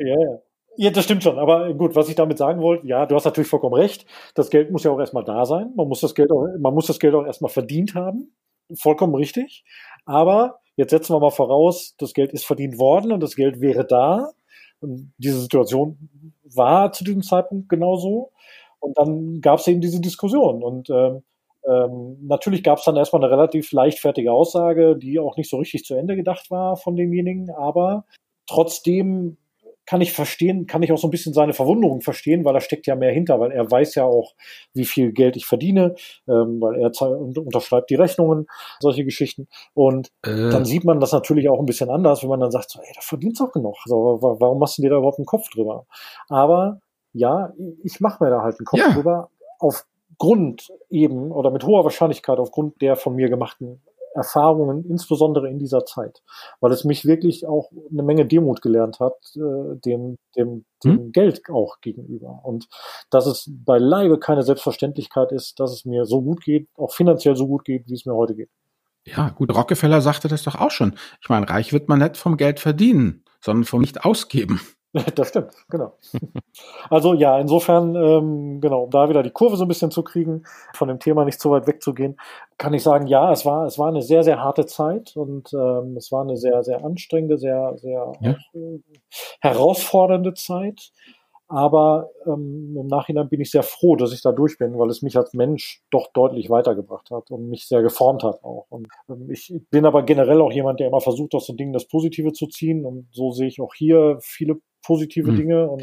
ja. 0.00 0.38
Ja, 0.78 0.90
das 0.90 1.04
stimmt 1.04 1.22
schon. 1.22 1.38
Aber 1.38 1.72
gut, 1.72 1.94
was 1.96 2.08
ich 2.08 2.16
damit 2.16 2.36
sagen 2.36 2.60
wollte, 2.60 2.86
ja, 2.86 3.06
du 3.06 3.14
hast 3.14 3.24
natürlich 3.24 3.48
vollkommen 3.48 3.74
recht. 3.74 4.04
Das 4.34 4.50
Geld 4.50 4.70
muss 4.70 4.84
ja 4.84 4.90
auch 4.90 5.00
erstmal 5.00 5.24
da 5.24 5.46
sein. 5.46 5.72
Man 5.74 5.88
muss 5.88 6.00
das 6.00 6.14
Geld 6.14 6.30
auch, 6.30 6.46
man 6.58 6.74
muss 6.74 6.86
das 6.86 6.98
Geld 6.98 7.14
auch 7.14 7.24
erstmal 7.24 7.50
verdient 7.50 7.94
haben. 7.94 8.34
Vollkommen 8.74 9.14
richtig. 9.14 9.64
Aber 10.04 10.58
jetzt 10.76 10.90
setzen 10.90 11.14
wir 11.14 11.20
mal 11.20 11.30
voraus, 11.30 11.94
das 11.98 12.12
Geld 12.12 12.32
ist 12.32 12.44
verdient 12.44 12.78
worden 12.78 13.12
und 13.12 13.20
das 13.20 13.36
Geld 13.36 13.60
wäre 13.60 13.86
da. 13.86 14.32
Diese 14.82 15.40
Situation 15.40 16.10
war 16.44 16.92
zu 16.92 17.04
diesem 17.04 17.22
Zeitpunkt 17.22 17.70
genauso. 17.70 18.32
Und 18.80 18.98
dann 18.98 19.40
gab 19.40 19.58
es 19.58 19.66
eben 19.66 19.80
diese 19.80 20.00
Diskussion. 20.00 20.62
Und 20.62 20.90
ähm, 20.90 21.22
ähm, 21.66 22.18
natürlich 22.22 22.62
gab 22.62 22.78
es 22.78 22.84
dann 22.84 22.96
erstmal 22.96 23.22
eine 23.22 23.32
relativ 23.32 23.72
leichtfertige 23.72 24.32
Aussage, 24.32 24.96
die 24.96 25.18
auch 25.18 25.36
nicht 25.36 25.50
so 25.50 25.56
richtig 25.56 25.84
zu 25.84 25.94
Ende 25.94 26.14
gedacht 26.14 26.50
war 26.50 26.76
von 26.76 26.94
demjenigen, 26.94 27.50
aber 27.50 28.04
trotzdem 28.46 29.36
kann 29.86 30.00
ich 30.00 30.12
verstehen, 30.12 30.66
kann 30.66 30.82
ich 30.82 30.92
auch 30.92 30.98
so 30.98 31.06
ein 31.06 31.12
bisschen 31.12 31.32
seine 31.32 31.52
Verwunderung 31.52 32.00
verstehen, 32.00 32.44
weil 32.44 32.54
da 32.54 32.60
steckt 32.60 32.88
ja 32.88 32.96
mehr 32.96 33.12
hinter, 33.12 33.38
weil 33.38 33.52
er 33.52 33.70
weiß 33.70 33.94
ja 33.94 34.04
auch, 34.04 34.34
wie 34.74 34.84
viel 34.84 35.12
Geld 35.12 35.36
ich 35.36 35.46
verdiene, 35.46 35.94
ähm, 36.28 36.60
weil 36.60 36.80
er 36.80 36.90
unterschreibt 37.10 37.88
die 37.90 37.94
Rechnungen, 37.94 38.46
solche 38.80 39.04
Geschichten. 39.04 39.46
Und 39.74 40.08
äh. 40.24 40.50
dann 40.50 40.64
sieht 40.64 40.84
man 40.84 40.98
das 40.98 41.12
natürlich 41.12 41.48
auch 41.48 41.60
ein 41.60 41.66
bisschen 41.66 41.88
anders, 41.88 42.22
wenn 42.22 42.30
man 42.30 42.40
dann 42.40 42.50
sagt, 42.50 42.70
so, 42.70 42.80
ey, 42.80 42.92
da 42.94 43.00
verdienst 43.00 43.40
auch 43.40 43.52
genug. 43.52 43.76
So, 43.84 44.18
warum 44.20 44.58
machst 44.58 44.78
du 44.78 44.82
dir 44.82 44.90
da 44.90 44.96
überhaupt 44.96 45.20
einen 45.20 45.26
Kopf 45.26 45.48
drüber? 45.50 45.86
Aber 46.28 46.80
ja, 47.16 47.52
ich 47.82 48.00
mache 48.00 48.22
mir 48.22 48.30
da 48.30 48.42
halt 48.42 48.58
einen 48.58 48.66
Kopf 48.66 48.80
ja. 48.80 48.92
drüber, 48.92 49.30
aufgrund 49.58 50.68
eben 50.90 51.32
oder 51.32 51.50
mit 51.50 51.64
hoher 51.64 51.84
Wahrscheinlichkeit 51.84 52.38
aufgrund 52.38 52.80
der 52.80 52.96
von 52.96 53.14
mir 53.14 53.28
gemachten 53.28 53.80
Erfahrungen, 54.16 54.84
insbesondere 54.88 55.48
in 55.48 55.58
dieser 55.58 55.84
Zeit, 55.84 56.22
weil 56.60 56.72
es 56.72 56.84
mich 56.84 57.04
wirklich 57.04 57.46
auch 57.46 57.70
eine 57.90 58.02
Menge 58.02 58.26
Demut 58.26 58.62
gelernt 58.62 58.98
hat, 58.98 59.14
äh, 59.36 59.76
dem, 59.84 60.16
dem, 60.36 60.64
dem 60.82 60.98
hm? 60.98 61.12
Geld 61.12 61.42
auch 61.50 61.80
gegenüber. 61.82 62.40
Und 62.42 62.66
dass 63.10 63.26
es 63.26 63.44
beileibe 63.48 64.18
keine 64.18 64.42
Selbstverständlichkeit 64.42 65.32
ist, 65.32 65.60
dass 65.60 65.70
es 65.72 65.84
mir 65.84 66.06
so 66.06 66.22
gut 66.22 66.42
geht, 66.42 66.68
auch 66.76 66.92
finanziell 66.92 67.36
so 67.36 67.46
gut 67.46 67.64
geht, 67.64 67.88
wie 67.88 67.94
es 67.94 68.06
mir 68.06 68.14
heute 68.14 68.34
geht. 68.34 68.48
Ja, 69.04 69.28
gut, 69.28 69.54
Rockefeller 69.54 70.00
sagte 70.00 70.28
das 70.28 70.42
doch 70.42 70.56
auch 70.56 70.70
schon. 70.70 70.94
Ich 71.20 71.28
meine, 71.28 71.48
reich 71.48 71.72
wird 71.72 71.88
man 71.88 72.00
nicht 72.00 72.16
vom 72.16 72.36
Geld 72.36 72.58
verdienen, 72.58 73.22
sondern 73.40 73.64
vom 73.64 73.82
nicht 73.82 74.04
ausgeben. 74.04 74.60
Das 75.14 75.28
stimmt, 75.28 75.52
genau. 75.68 75.92
Also 76.88 77.14
ja, 77.14 77.38
insofern, 77.38 77.94
ähm, 77.96 78.60
genau, 78.60 78.84
um 78.84 78.90
da 78.90 79.08
wieder 79.08 79.22
die 79.22 79.30
Kurve 79.30 79.56
so 79.56 79.64
ein 79.64 79.68
bisschen 79.68 79.90
zu 79.90 80.02
kriegen, 80.02 80.44
von 80.72 80.88
dem 80.88 81.00
Thema 81.00 81.24
nicht 81.24 81.40
zu 81.40 81.50
weit 81.50 81.66
wegzugehen, 81.66 82.16
kann 82.56 82.72
ich 82.72 82.82
sagen, 82.82 83.06
ja, 83.06 83.30
es 83.32 83.44
war, 83.44 83.66
es 83.66 83.78
war 83.78 83.88
eine 83.88 84.02
sehr, 84.02 84.22
sehr 84.22 84.42
harte 84.42 84.66
Zeit 84.66 85.16
und 85.16 85.52
ähm, 85.52 85.96
es 85.96 86.12
war 86.12 86.22
eine 86.22 86.36
sehr, 86.36 86.62
sehr 86.62 86.84
anstrengende, 86.84 87.36
sehr, 87.38 87.76
sehr 87.76 88.12
ja. 88.20 88.36
äh, 88.54 88.80
herausfordernde 89.40 90.34
Zeit. 90.34 90.92
Aber 91.48 92.10
ähm, 92.26 92.76
im 92.76 92.86
Nachhinein 92.88 93.28
bin 93.28 93.40
ich 93.40 93.52
sehr 93.52 93.62
froh, 93.62 93.94
dass 93.94 94.12
ich 94.12 94.20
da 94.20 94.32
durch 94.32 94.58
bin, 94.58 94.76
weil 94.78 94.90
es 94.90 95.02
mich 95.02 95.16
als 95.16 95.32
Mensch 95.32 95.80
doch 95.90 96.08
deutlich 96.12 96.50
weitergebracht 96.50 97.10
hat 97.12 97.30
und 97.30 97.48
mich 97.48 97.68
sehr 97.68 97.82
geformt 97.82 98.24
hat 98.24 98.42
auch. 98.42 98.66
Und 98.68 98.88
ähm, 99.08 99.30
ich 99.30 99.54
bin 99.70 99.86
aber 99.86 100.02
generell 100.02 100.40
auch 100.40 100.50
jemand, 100.50 100.80
der 100.80 100.88
immer 100.88 101.00
versucht, 101.00 101.34
aus 101.34 101.46
den 101.46 101.56
Dingen 101.56 101.72
das 101.72 101.86
Positive 101.86 102.32
zu 102.32 102.48
ziehen. 102.48 102.84
Und 102.84 103.06
so 103.12 103.30
sehe 103.30 103.46
ich 103.46 103.60
auch 103.60 103.74
hier 103.74 104.18
viele 104.20 104.56
positive 104.86 105.32
mhm. 105.32 105.36
Dinge 105.36 105.68
und 105.68 105.82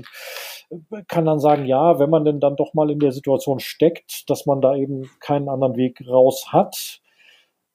äh, 0.69 1.03
kann 1.07 1.25
dann 1.25 1.39
sagen, 1.39 1.65
ja, 1.65 1.99
wenn 1.99 2.09
man 2.09 2.25
denn 2.25 2.39
dann 2.39 2.55
doch 2.55 2.73
mal 2.73 2.89
in 2.89 2.99
der 2.99 3.11
Situation 3.11 3.59
steckt, 3.59 4.29
dass 4.29 4.45
man 4.45 4.61
da 4.61 4.75
eben 4.75 5.09
keinen 5.19 5.49
anderen 5.49 5.75
Weg 5.75 6.01
raus 6.07 6.47
hat 6.51 7.01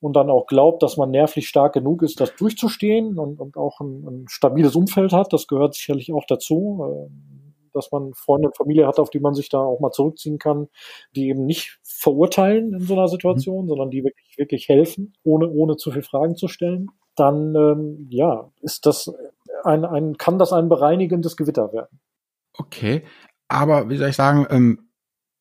und 0.01 0.17
dann 0.17 0.31
auch 0.31 0.47
glaubt, 0.47 0.83
dass 0.83 0.97
man 0.97 1.11
nervlich 1.11 1.49
stark 1.49 1.75
genug 1.75 2.03
ist, 2.03 2.21
das 2.21 2.35
durchzustehen 2.37 3.19
und, 3.19 3.41
und 3.41 3.57
auch 3.57 3.81
ein, 3.81 4.07
ein 4.07 4.25
stabiles 4.29 4.75
Umfeld 4.75 5.13
hat, 5.13 5.33
das 5.33 5.47
gehört 5.47 5.75
sicherlich 5.75 6.13
auch 6.13 6.25
dazu, 6.27 7.09
ähm, 7.11 7.55
dass 7.75 7.93
man 7.93 8.15
Freunde 8.15 8.49
und 8.49 8.57
Familie 8.57 8.87
hat, 8.87 8.99
auf 8.99 9.11
die 9.11 9.21
man 9.21 9.35
sich 9.35 9.51
da 9.51 9.59
auch 9.59 9.79
mal 9.79 9.93
zurückziehen 9.93 10.39
kann, 10.39 10.69
die 11.15 11.29
eben 11.29 11.45
nicht 11.45 11.79
verurteilen 11.85 12.73
in 12.73 12.81
so 12.81 12.95
einer 12.95 13.09
Situation, 13.09 13.65
mhm. 13.65 13.69
sondern 13.69 13.91
die 13.91 14.03
wirklich, 14.03 14.39
wirklich 14.39 14.69
helfen, 14.69 15.15
ohne, 15.23 15.49
ohne 15.49 15.77
zu 15.77 15.93
viel 15.93 16.03
Fragen 16.03 16.35
zu 16.35 16.49
stellen 16.49 16.91
dann 17.19 17.55
ähm, 17.55 18.07
ja, 18.11 18.51
ist 18.61 18.87
das 18.87 19.13
ein, 19.65 19.85
ein, 19.85 20.17
kann 20.17 20.39
das 20.39 20.53
ein 20.53 20.69
bereinigendes 20.69 21.37
Gewitter 21.37 21.73
werden. 21.73 22.01
Okay, 22.57 23.05
aber 23.49 23.89
wie 23.89 23.97
soll 23.97 24.09
ich 24.09 24.17
sagen, 24.17 24.47
ähm, 24.51 24.91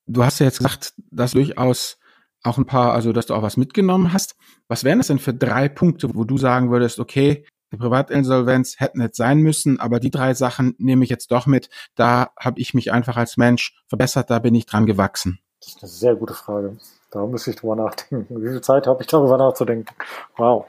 du 0.05 0.23
hast 0.23 0.39
ja 0.39 0.45
jetzt 0.45 0.59
gesagt, 0.59 0.93
dass 1.11 1.31
durchaus 1.31 1.97
auch 2.43 2.57
ein 2.57 2.65
paar, 2.65 2.93
also 2.93 3.13
dass 3.13 3.25
du 3.25 3.33
auch 3.33 3.41
was 3.41 3.57
mitgenommen 3.57 4.13
hast. 4.13 4.35
Was 4.67 4.83
wären 4.83 4.99
das 4.99 5.07
denn 5.07 5.19
für 5.19 5.33
drei 5.33 5.69
Punkte, 5.69 6.13
wo 6.13 6.23
du 6.23 6.37
sagen 6.37 6.71
würdest, 6.71 6.99
okay, 6.99 7.45
die 7.71 7.77
Privatinsolvenz 7.77 8.79
hätte 8.79 8.99
nicht 8.99 9.15
sein 9.15 9.39
müssen, 9.39 9.79
aber 9.79 9.99
die 9.99 10.11
drei 10.11 10.33
Sachen 10.33 10.75
nehme 10.77 11.03
ich 11.03 11.09
jetzt 11.09 11.31
doch 11.31 11.47
mit. 11.47 11.69
Da 11.95 12.29
habe 12.39 12.61
ich 12.61 12.73
mich 12.73 12.93
einfach 12.93 13.17
als 13.17 13.35
Mensch 13.35 13.77
verbessert, 13.87 14.29
da 14.29 14.39
bin 14.39 14.55
ich 14.55 14.65
dran 14.65 14.85
gewachsen. 14.85 15.39
Das 15.59 15.69
ist 15.69 15.83
eine 15.83 15.89
sehr 15.89 16.15
gute 16.15 16.33
Frage. 16.33 16.77
Da 17.11 17.25
müsste 17.25 17.49
ich 17.51 17.57
drüber 17.57 17.75
nachdenken. 17.75 18.41
Wie 18.41 18.49
viel 18.49 18.61
Zeit 18.61 18.87
habe 18.87 19.01
ich 19.01 19.07
darüber 19.07 19.37
nachzudenken? 19.37 19.93
Wow. 20.37 20.65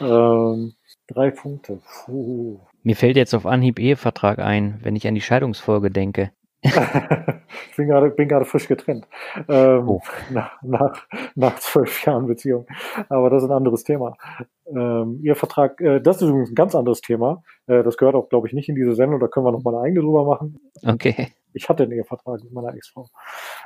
Ähm, 0.00 0.74
drei 1.06 1.30
Punkte. 1.30 1.80
Puh. 2.04 2.60
Mir 2.88 2.96
fällt 2.96 3.18
jetzt 3.18 3.34
auf 3.34 3.44
Anhieb 3.44 3.78
Ehevertrag 3.78 4.38
ein, 4.38 4.78
wenn 4.80 4.96
ich 4.96 5.06
an 5.06 5.14
die 5.14 5.20
Scheidungsfolge 5.20 5.90
denke. 5.90 6.30
ich 6.62 6.72
bin 7.76 7.86
gerade, 7.86 8.08
bin 8.08 8.28
gerade 8.28 8.46
frisch 8.46 8.66
getrennt. 8.66 9.06
Ähm, 9.46 9.86
oh. 9.86 10.00
nach, 10.30 10.62
nach, 10.62 11.06
nach 11.34 11.58
zwölf 11.58 12.06
Jahren 12.06 12.26
Beziehung. 12.26 12.66
Aber 13.10 13.28
das 13.28 13.42
ist 13.42 13.50
ein 13.50 13.54
anderes 13.54 13.84
Thema. 13.84 14.16
Ähm, 14.74 15.20
ihr 15.22 15.36
Vertrag, 15.36 15.78
äh, 15.82 16.00
das 16.00 16.22
ist 16.22 16.30
übrigens 16.30 16.50
ein 16.50 16.54
ganz 16.54 16.74
anderes 16.74 17.02
Thema. 17.02 17.42
Äh, 17.66 17.82
das 17.82 17.98
gehört 17.98 18.14
auch, 18.14 18.30
glaube 18.30 18.48
ich, 18.48 18.54
nicht 18.54 18.70
in 18.70 18.74
diese 18.74 18.94
Sendung. 18.94 19.20
Da 19.20 19.28
können 19.28 19.44
wir 19.44 19.52
noch 19.52 19.62
mal 19.62 19.74
eine 19.74 19.84
eigene 19.84 20.00
drüber 20.00 20.24
machen. 20.24 20.58
Okay. 20.82 21.34
Ich 21.52 21.68
hatte 21.68 21.82
einen 21.82 21.92
Ehevertrag 21.92 22.42
mit 22.42 22.54
meiner 22.54 22.72
Ex-Frau. 22.72 23.04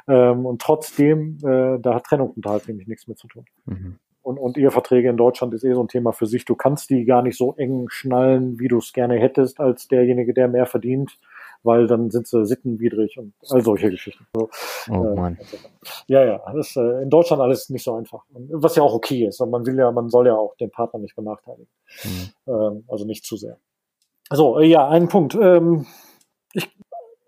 Ähm, 0.08 0.46
und 0.46 0.60
trotzdem, 0.60 1.38
äh, 1.44 1.78
da 1.78 1.94
hat 1.94 2.06
Trennung 2.06 2.32
und 2.32 2.44
halt 2.44 2.66
nämlich 2.66 2.88
nichts 2.88 3.06
mit 3.06 3.18
zu 3.18 3.28
tun. 3.28 3.44
Mhm 3.66 4.00
und, 4.22 4.38
und 4.38 4.56
Eheverträge 4.56 5.08
in 5.08 5.16
Deutschland 5.16 5.52
ist 5.54 5.64
eh 5.64 5.74
so 5.74 5.82
ein 5.82 5.88
Thema 5.88 6.12
für 6.12 6.26
sich. 6.26 6.44
Du 6.44 6.54
kannst 6.54 6.90
die 6.90 7.04
gar 7.04 7.22
nicht 7.22 7.36
so 7.36 7.54
eng 7.56 7.88
schnallen, 7.88 8.58
wie 8.58 8.68
du 8.68 8.78
es 8.78 8.92
gerne 8.92 9.18
hättest, 9.18 9.60
als 9.60 9.88
derjenige, 9.88 10.32
der 10.32 10.48
mehr 10.48 10.66
verdient, 10.66 11.18
weil 11.62 11.86
dann 11.86 12.10
sind 12.10 12.26
sie 12.26 12.44
sittenwidrig 12.46 13.18
und 13.18 13.34
all 13.50 13.62
solche 13.62 13.90
Geschichten. 13.90 14.26
So, 14.34 14.48
oh 14.90 14.94
äh, 14.94 15.14
Mann. 15.14 15.38
ja, 16.06 16.24
ja, 16.24 16.42
das 16.54 16.70
ist 16.70 16.76
äh, 16.76 17.02
in 17.02 17.10
Deutschland 17.10 17.42
alles 17.42 17.68
nicht 17.70 17.84
so 17.84 17.94
einfach. 17.94 18.24
Was 18.30 18.76
ja 18.76 18.82
auch 18.82 18.94
okay 18.94 19.26
ist. 19.26 19.40
Und 19.40 19.50
man 19.50 19.66
will 19.66 19.76
ja, 19.76 19.90
man 19.90 20.08
soll 20.08 20.26
ja 20.26 20.34
auch 20.34 20.56
den 20.56 20.70
Partner 20.70 21.00
nicht 21.00 21.16
benachteiligen. 21.16 21.68
Mhm. 22.04 22.30
Ähm, 22.46 22.84
also 22.88 23.04
nicht 23.04 23.24
zu 23.24 23.36
sehr. 23.36 23.58
So, 24.30 24.58
äh, 24.58 24.66
ja, 24.66 24.88
ein 24.88 25.08
Punkt. 25.08 25.34
Ähm, 25.34 25.86
ich, 26.52 26.68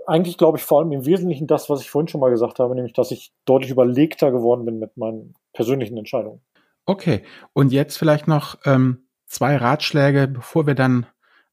eigentlich 0.06 0.38
glaube 0.38 0.58
ich 0.58 0.64
vor 0.64 0.80
allem 0.80 0.92
im 0.92 1.06
Wesentlichen 1.06 1.46
das, 1.46 1.68
was 1.68 1.80
ich 1.80 1.90
vorhin 1.90 2.08
schon 2.08 2.20
mal 2.20 2.30
gesagt 2.30 2.58
habe, 2.58 2.74
nämlich, 2.74 2.92
dass 2.92 3.10
ich 3.10 3.32
deutlich 3.44 3.70
überlegter 3.70 4.30
geworden 4.30 4.64
bin 4.64 4.78
mit 4.78 4.96
meinen 4.96 5.34
persönlichen 5.52 5.96
Entscheidungen. 5.96 6.40
Okay, 6.86 7.24
und 7.52 7.72
jetzt 7.72 7.96
vielleicht 7.96 8.28
noch 8.28 8.58
ähm, 8.64 9.06
zwei 9.26 9.56
Ratschläge, 9.56 10.28
bevor 10.28 10.66
wir 10.66 10.74
dann 10.74 11.06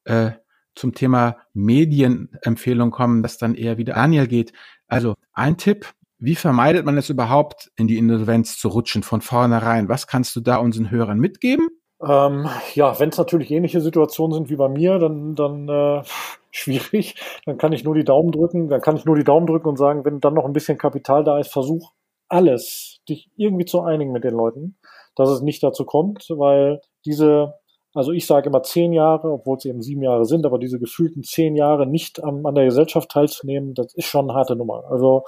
äh, 0.03 0.31
zum 0.75 0.93
Thema 0.93 1.37
Medienempfehlung 1.53 2.91
kommen, 2.91 3.23
das 3.23 3.37
dann 3.37 3.55
eher 3.55 3.77
wieder 3.77 3.93
Daniel 3.93 4.27
geht. 4.27 4.53
Also 4.87 5.15
ein 5.33 5.57
Tipp, 5.57 5.93
wie 6.17 6.35
vermeidet 6.35 6.85
man 6.85 6.97
es 6.97 7.09
überhaupt, 7.09 7.71
in 7.75 7.87
die 7.87 7.97
Insolvenz 7.97 8.57
zu 8.57 8.67
rutschen 8.69 9.03
von 9.03 9.21
vornherein? 9.21 9.89
Was 9.89 10.07
kannst 10.07 10.35
du 10.35 10.41
da 10.41 10.57
unseren 10.57 10.91
Hörern 10.91 11.17
mitgeben? 11.17 11.67
Ähm, 12.03 12.47
ja, 12.73 12.99
wenn 12.99 13.09
es 13.09 13.17
natürlich 13.17 13.51
ähnliche 13.51 13.81
Situationen 13.81 14.33
sind 14.33 14.49
wie 14.49 14.55
bei 14.55 14.69
mir, 14.69 14.99
dann, 14.99 15.35
dann 15.35 15.67
äh, 15.67 16.03
schwierig. 16.51 17.15
Dann 17.45 17.57
kann 17.57 17.73
ich 17.73 17.83
nur 17.83 17.95
die 17.95 18.03
Daumen 18.03 18.31
drücken. 18.31 18.69
Dann 18.69 18.81
kann 18.81 18.97
ich 18.97 19.05
nur 19.05 19.15
die 19.15 19.23
Daumen 19.23 19.47
drücken 19.47 19.67
und 19.67 19.77
sagen, 19.77 20.05
wenn 20.05 20.19
dann 20.19 20.33
noch 20.33 20.45
ein 20.45 20.53
bisschen 20.53 20.77
Kapital 20.77 21.23
da 21.23 21.39
ist, 21.39 21.51
versuch 21.51 21.91
alles, 22.27 23.01
dich 23.09 23.29
irgendwie 23.35 23.65
zu 23.65 23.81
einigen 23.81 24.11
mit 24.11 24.23
den 24.23 24.33
Leuten 24.33 24.77
dass 25.15 25.29
es 25.29 25.41
nicht 25.41 25.63
dazu 25.63 25.85
kommt, 25.85 26.27
weil 26.29 26.81
diese, 27.05 27.55
also 27.93 28.11
ich 28.11 28.25
sage 28.25 28.49
immer 28.49 28.63
zehn 28.63 28.93
Jahre, 28.93 29.31
obwohl 29.31 29.57
es 29.57 29.65
eben 29.65 29.81
sieben 29.81 30.03
Jahre 30.03 30.25
sind, 30.25 30.45
aber 30.45 30.59
diese 30.59 30.79
gefühlten 30.79 31.23
zehn 31.23 31.55
Jahre 31.55 31.85
nicht 31.85 32.23
an, 32.23 32.45
an 32.45 32.55
der 32.55 32.65
Gesellschaft 32.65 33.09
teilzunehmen, 33.09 33.73
das 33.73 33.93
ist 33.93 34.05
schon 34.05 34.29
eine 34.29 34.37
harte 34.37 34.55
Nummer. 34.55 34.85
Also 34.89 35.23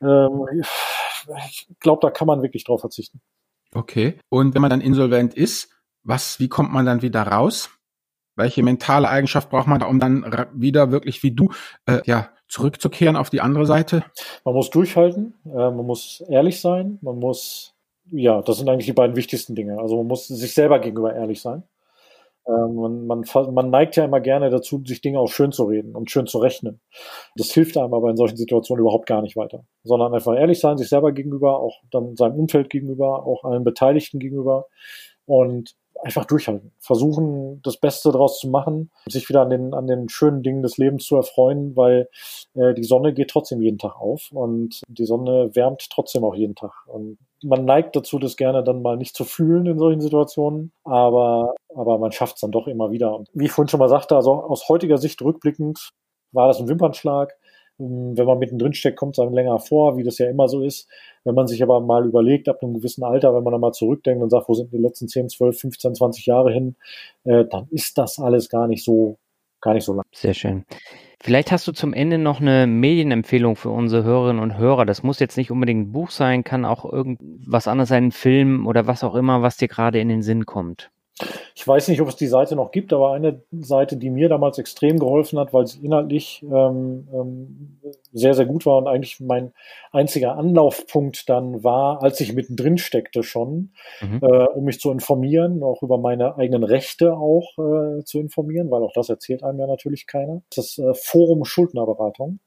ähm, 0.00 0.46
ich 1.48 1.68
glaube, 1.80 2.00
da 2.02 2.10
kann 2.10 2.26
man 2.26 2.42
wirklich 2.42 2.64
drauf 2.64 2.80
verzichten. 2.80 3.20
Okay. 3.74 4.18
Und 4.28 4.54
wenn 4.54 4.62
man 4.62 4.70
dann 4.70 4.80
insolvent 4.80 5.34
ist, 5.34 5.70
was, 6.02 6.40
wie 6.40 6.48
kommt 6.48 6.72
man 6.72 6.86
dann 6.86 7.02
wieder 7.02 7.22
raus? 7.22 7.70
Welche 8.36 8.62
mentale 8.62 9.08
Eigenschaft 9.08 9.50
braucht 9.50 9.66
man 9.66 9.80
da, 9.80 9.86
um 9.86 9.98
dann 9.98 10.48
wieder 10.54 10.92
wirklich 10.92 11.22
wie 11.22 11.32
du, 11.32 11.50
äh, 11.86 12.00
ja, 12.06 12.30
zurückzukehren 12.46 13.16
auf 13.16 13.30
die 13.30 13.40
andere 13.40 13.66
Seite? 13.66 14.04
Man 14.44 14.54
muss 14.54 14.70
durchhalten, 14.70 15.34
äh, 15.44 15.50
man 15.50 15.84
muss 15.84 16.22
ehrlich 16.28 16.60
sein, 16.60 16.98
man 17.02 17.18
muss 17.18 17.74
ja, 18.10 18.42
das 18.42 18.58
sind 18.58 18.68
eigentlich 18.68 18.86
die 18.86 18.92
beiden 18.92 19.16
wichtigsten 19.16 19.54
Dinge. 19.54 19.78
Also 19.78 19.96
man 19.96 20.06
muss 20.06 20.28
sich 20.28 20.54
selber 20.54 20.78
gegenüber 20.78 21.14
ehrlich 21.14 21.40
sein. 21.40 21.62
Ähm, 22.46 22.76
man, 22.76 23.06
man, 23.06 23.54
man 23.54 23.70
neigt 23.70 23.96
ja 23.96 24.04
immer 24.04 24.20
gerne 24.20 24.48
dazu, 24.48 24.82
sich 24.84 25.02
Dinge 25.02 25.18
auch 25.18 25.28
schön 25.28 25.52
zu 25.52 25.64
reden 25.64 25.94
und 25.94 26.10
schön 26.10 26.26
zu 26.26 26.38
rechnen. 26.38 26.80
Das 27.36 27.50
hilft 27.50 27.76
einem 27.76 27.92
aber 27.92 28.08
in 28.10 28.16
solchen 28.16 28.36
Situationen 28.38 28.80
überhaupt 28.80 29.06
gar 29.06 29.20
nicht 29.20 29.36
weiter. 29.36 29.64
Sondern 29.84 30.14
einfach 30.14 30.34
ehrlich 30.34 30.60
sein, 30.60 30.78
sich 30.78 30.88
selber 30.88 31.12
gegenüber, 31.12 31.60
auch 31.60 31.76
dann 31.90 32.16
seinem 32.16 32.36
Umfeld 32.36 32.70
gegenüber, 32.70 33.26
auch 33.26 33.44
allen 33.44 33.64
Beteiligten 33.64 34.18
gegenüber 34.18 34.66
und 35.26 35.74
einfach 36.02 36.24
durchhalten. 36.24 36.72
Versuchen, 36.78 37.60
das 37.62 37.76
Beste 37.78 38.10
daraus 38.12 38.38
zu 38.38 38.48
machen, 38.48 38.90
sich 39.08 39.28
wieder 39.28 39.42
an 39.42 39.50
den, 39.50 39.74
an 39.74 39.86
den 39.86 40.08
schönen 40.08 40.42
Dingen 40.42 40.62
des 40.62 40.78
Lebens 40.78 41.04
zu 41.04 41.16
erfreuen, 41.16 41.76
weil 41.76 42.08
äh, 42.54 42.74
die 42.74 42.84
Sonne 42.84 43.12
geht 43.14 43.30
trotzdem 43.30 43.60
jeden 43.60 43.78
Tag 43.78 44.00
auf 44.00 44.30
und 44.32 44.82
die 44.88 45.04
Sonne 45.04 45.50
wärmt 45.54 45.88
trotzdem 45.90 46.24
auch 46.24 46.34
jeden 46.34 46.54
Tag. 46.54 46.72
Und 46.86 47.18
man 47.42 47.64
neigt 47.64 47.96
dazu, 47.96 48.18
das 48.18 48.36
gerne 48.36 48.64
dann 48.64 48.82
mal 48.82 48.96
nicht 48.96 49.16
zu 49.16 49.24
fühlen 49.24 49.66
in 49.66 49.78
solchen 49.78 50.00
Situationen, 50.00 50.72
aber, 50.84 51.54
aber 51.74 51.98
man 51.98 52.12
schafft 52.12 52.36
es 52.36 52.40
dann 52.40 52.52
doch 52.52 52.66
immer 52.66 52.90
wieder. 52.90 53.14
Und 53.14 53.28
wie 53.32 53.46
ich 53.46 53.52
vorhin 53.52 53.68
schon 53.68 53.80
mal 53.80 53.88
sagte, 53.88 54.16
also 54.16 54.32
aus 54.32 54.68
heutiger 54.68 54.98
Sicht 54.98 55.22
rückblickend 55.22 55.90
war 56.32 56.48
das 56.48 56.60
ein 56.60 56.68
Wimpernschlag. 56.68 57.36
Ähm, 57.78 58.16
wenn 58.16 58.26
man 58.26 58.38
mittendrin 58.38 58.74
steckt, 58.74 58.96
kommt 58.96 59.16
es 59.16 59.18
einem 59.18 59.34
länger 59.34 59.58
vor, 59.58 59.96
wie 59.96 60.04
das 60.04 60.18
ja 60.18 60.28
immer 60.28 60.48
so 60.48 60.62
ist. 60.62 60.88
Wenn 61.24 61.34
man 61.34 61.46
sich 61.46 61.62
aber 61.62 61.80
mal 61.80 62.06
überlegt, 62.06 62.48
ab 62.48 62.62
einem 62.62 62.74
gewissen 62.74 63.04
Alter, 63.04 63.34
wenn 63.34 63.42
man 63.42 63.52
dann 63.52 63.60
mal 63.60 63.72
zurückdenkt 63.72 64.22
und 64.22 64.30
sagt, 64.30 64.48
wo 64.48 64.54
sind 64.54 64.72
die 64.72 64.78
letzten 64.78 65.08
10, 65.08 65.28
12, 65.28 65.60
15, 65.60 65.94
20 65.94 66.26
Jahre 66.26 66.52
hin, 66.52 66.76
äh, 67.24 67.44
dann 67.44 67.68
ist 67.70 67.98
das 67.98 68.18
alles 68.18 68.48
gar 68.48 68.66
nicht 68.66 68.84
so 68.84 69.18
gar 69.60 69.74
nicht 69.74 69.84
so 69.84 69.94
lang. 69.94 70.04
Sehr 70.12 70.34
schön. 70.34 70.64
Vielleicht 71.20 71.50
hast 71.50 71.66
du 71.66 71.72
zum 71.72 71.92
Ende 71.92 72.16
noch 72.16 72.40
eine 72.40 72.68
Medienempfehlung 72.68 73.56
für 73.56 73.70
unsere 73.70 74.04
Hörerinnen 74.04 74.40
und 74.40 74.56
Hörer. 74.56 74.86
Das 74.86 75.02
muss 75.02 75.18
jetzt 75.18 75.36
nicht 75.36 75.50
unbedingt 75.50 75.88
ein 75.88 75.92
Buch 75.92 76.10
sein, 76.10 76.44
kann 76.44 76.64
auch 76.64 76.84
irgendwas 76.84 77.66
anderes 77.66 77.88
sein, 77.88 78.04
ein 78.04 78.12
Film 78.12 78.66
oder 78.68 78.86
was 78.86 79.02
auch 79.02 79.16
immer, 79.16 79.42
was 79.42 79.56
dir 79.56 79.66
gerade 79.66 79.98
in 79.98 80.08
den 80.08 80.22
Sinn 80.22 80.46
kommt. 80.46 80.90
Ich 81.54 81.66
weiß 81.66 81.88
nicht, 81.88 82.00
ob 82.00 82.08
es 82.08 82.16
die 82.16 82.26
Seite 82.26 82.54
noch 82.54 82.70
gibt, 82.70 82.92
aber 82.92 83.12
eine 83.12 83.42
Seite, 83.50 83.96
die 83.96 84.10
mir 84.10 84.28
damals 84.28 84.58
extrem 84.58 84.98
geholfen 84.98 85.38
hat, 85.38 85.52
weil 85.52 85.66
sie 85.66 85.84
inhaltlich 85.84 86.42
ähm, 86.42 87.08
ähm, 87.12 87.78
sehr, 88.12 88.34
sehr 88.34 88.46
gut 88.46 88.66
war 88.66 88.78
und 88.78 88.86
eigentlich 88.86 89.18
mein 89.20 89.52
einziger 89.90 90.36
Anlaufpunkt 90.36 91.28
dann 91.28 91.64
war, 91.64 92.02
als 92.02 92.20
ich 92.20 92.32
mittendrin 92.32 92.78
steckte 92.78 93.22
schon, 93.22 93.72
mhm. 94.00 94.20
äh, 94.22 94.44
um 94.46 94.64
mich 94.64 94.80
zu 94.80 94.90
informieren, 94.90 95.62
auch 95.62 95.82
über 95.82 95.98
meine 95.98 96.36
eigenen 96.36 96.64
Rechte 96.64 97.14
auch 97.14 97.58
äh, 97.58 98.04
zu 98.04 98.20
informieren, 98.20 98.70
weil 98.70 98.82
auch 98.82 98.92
das 98.92 99.08
erzählt 99.08 99.42
einem 99.42 99.58
ja 99.58 99.66
natürlich 99.66 100.06
keiner. 100.06 100.42
Das 100.54 100.78
äh, 100.78 100.94
Forum 100.94 101.44
Schuldnerberatung. 101.44 102.38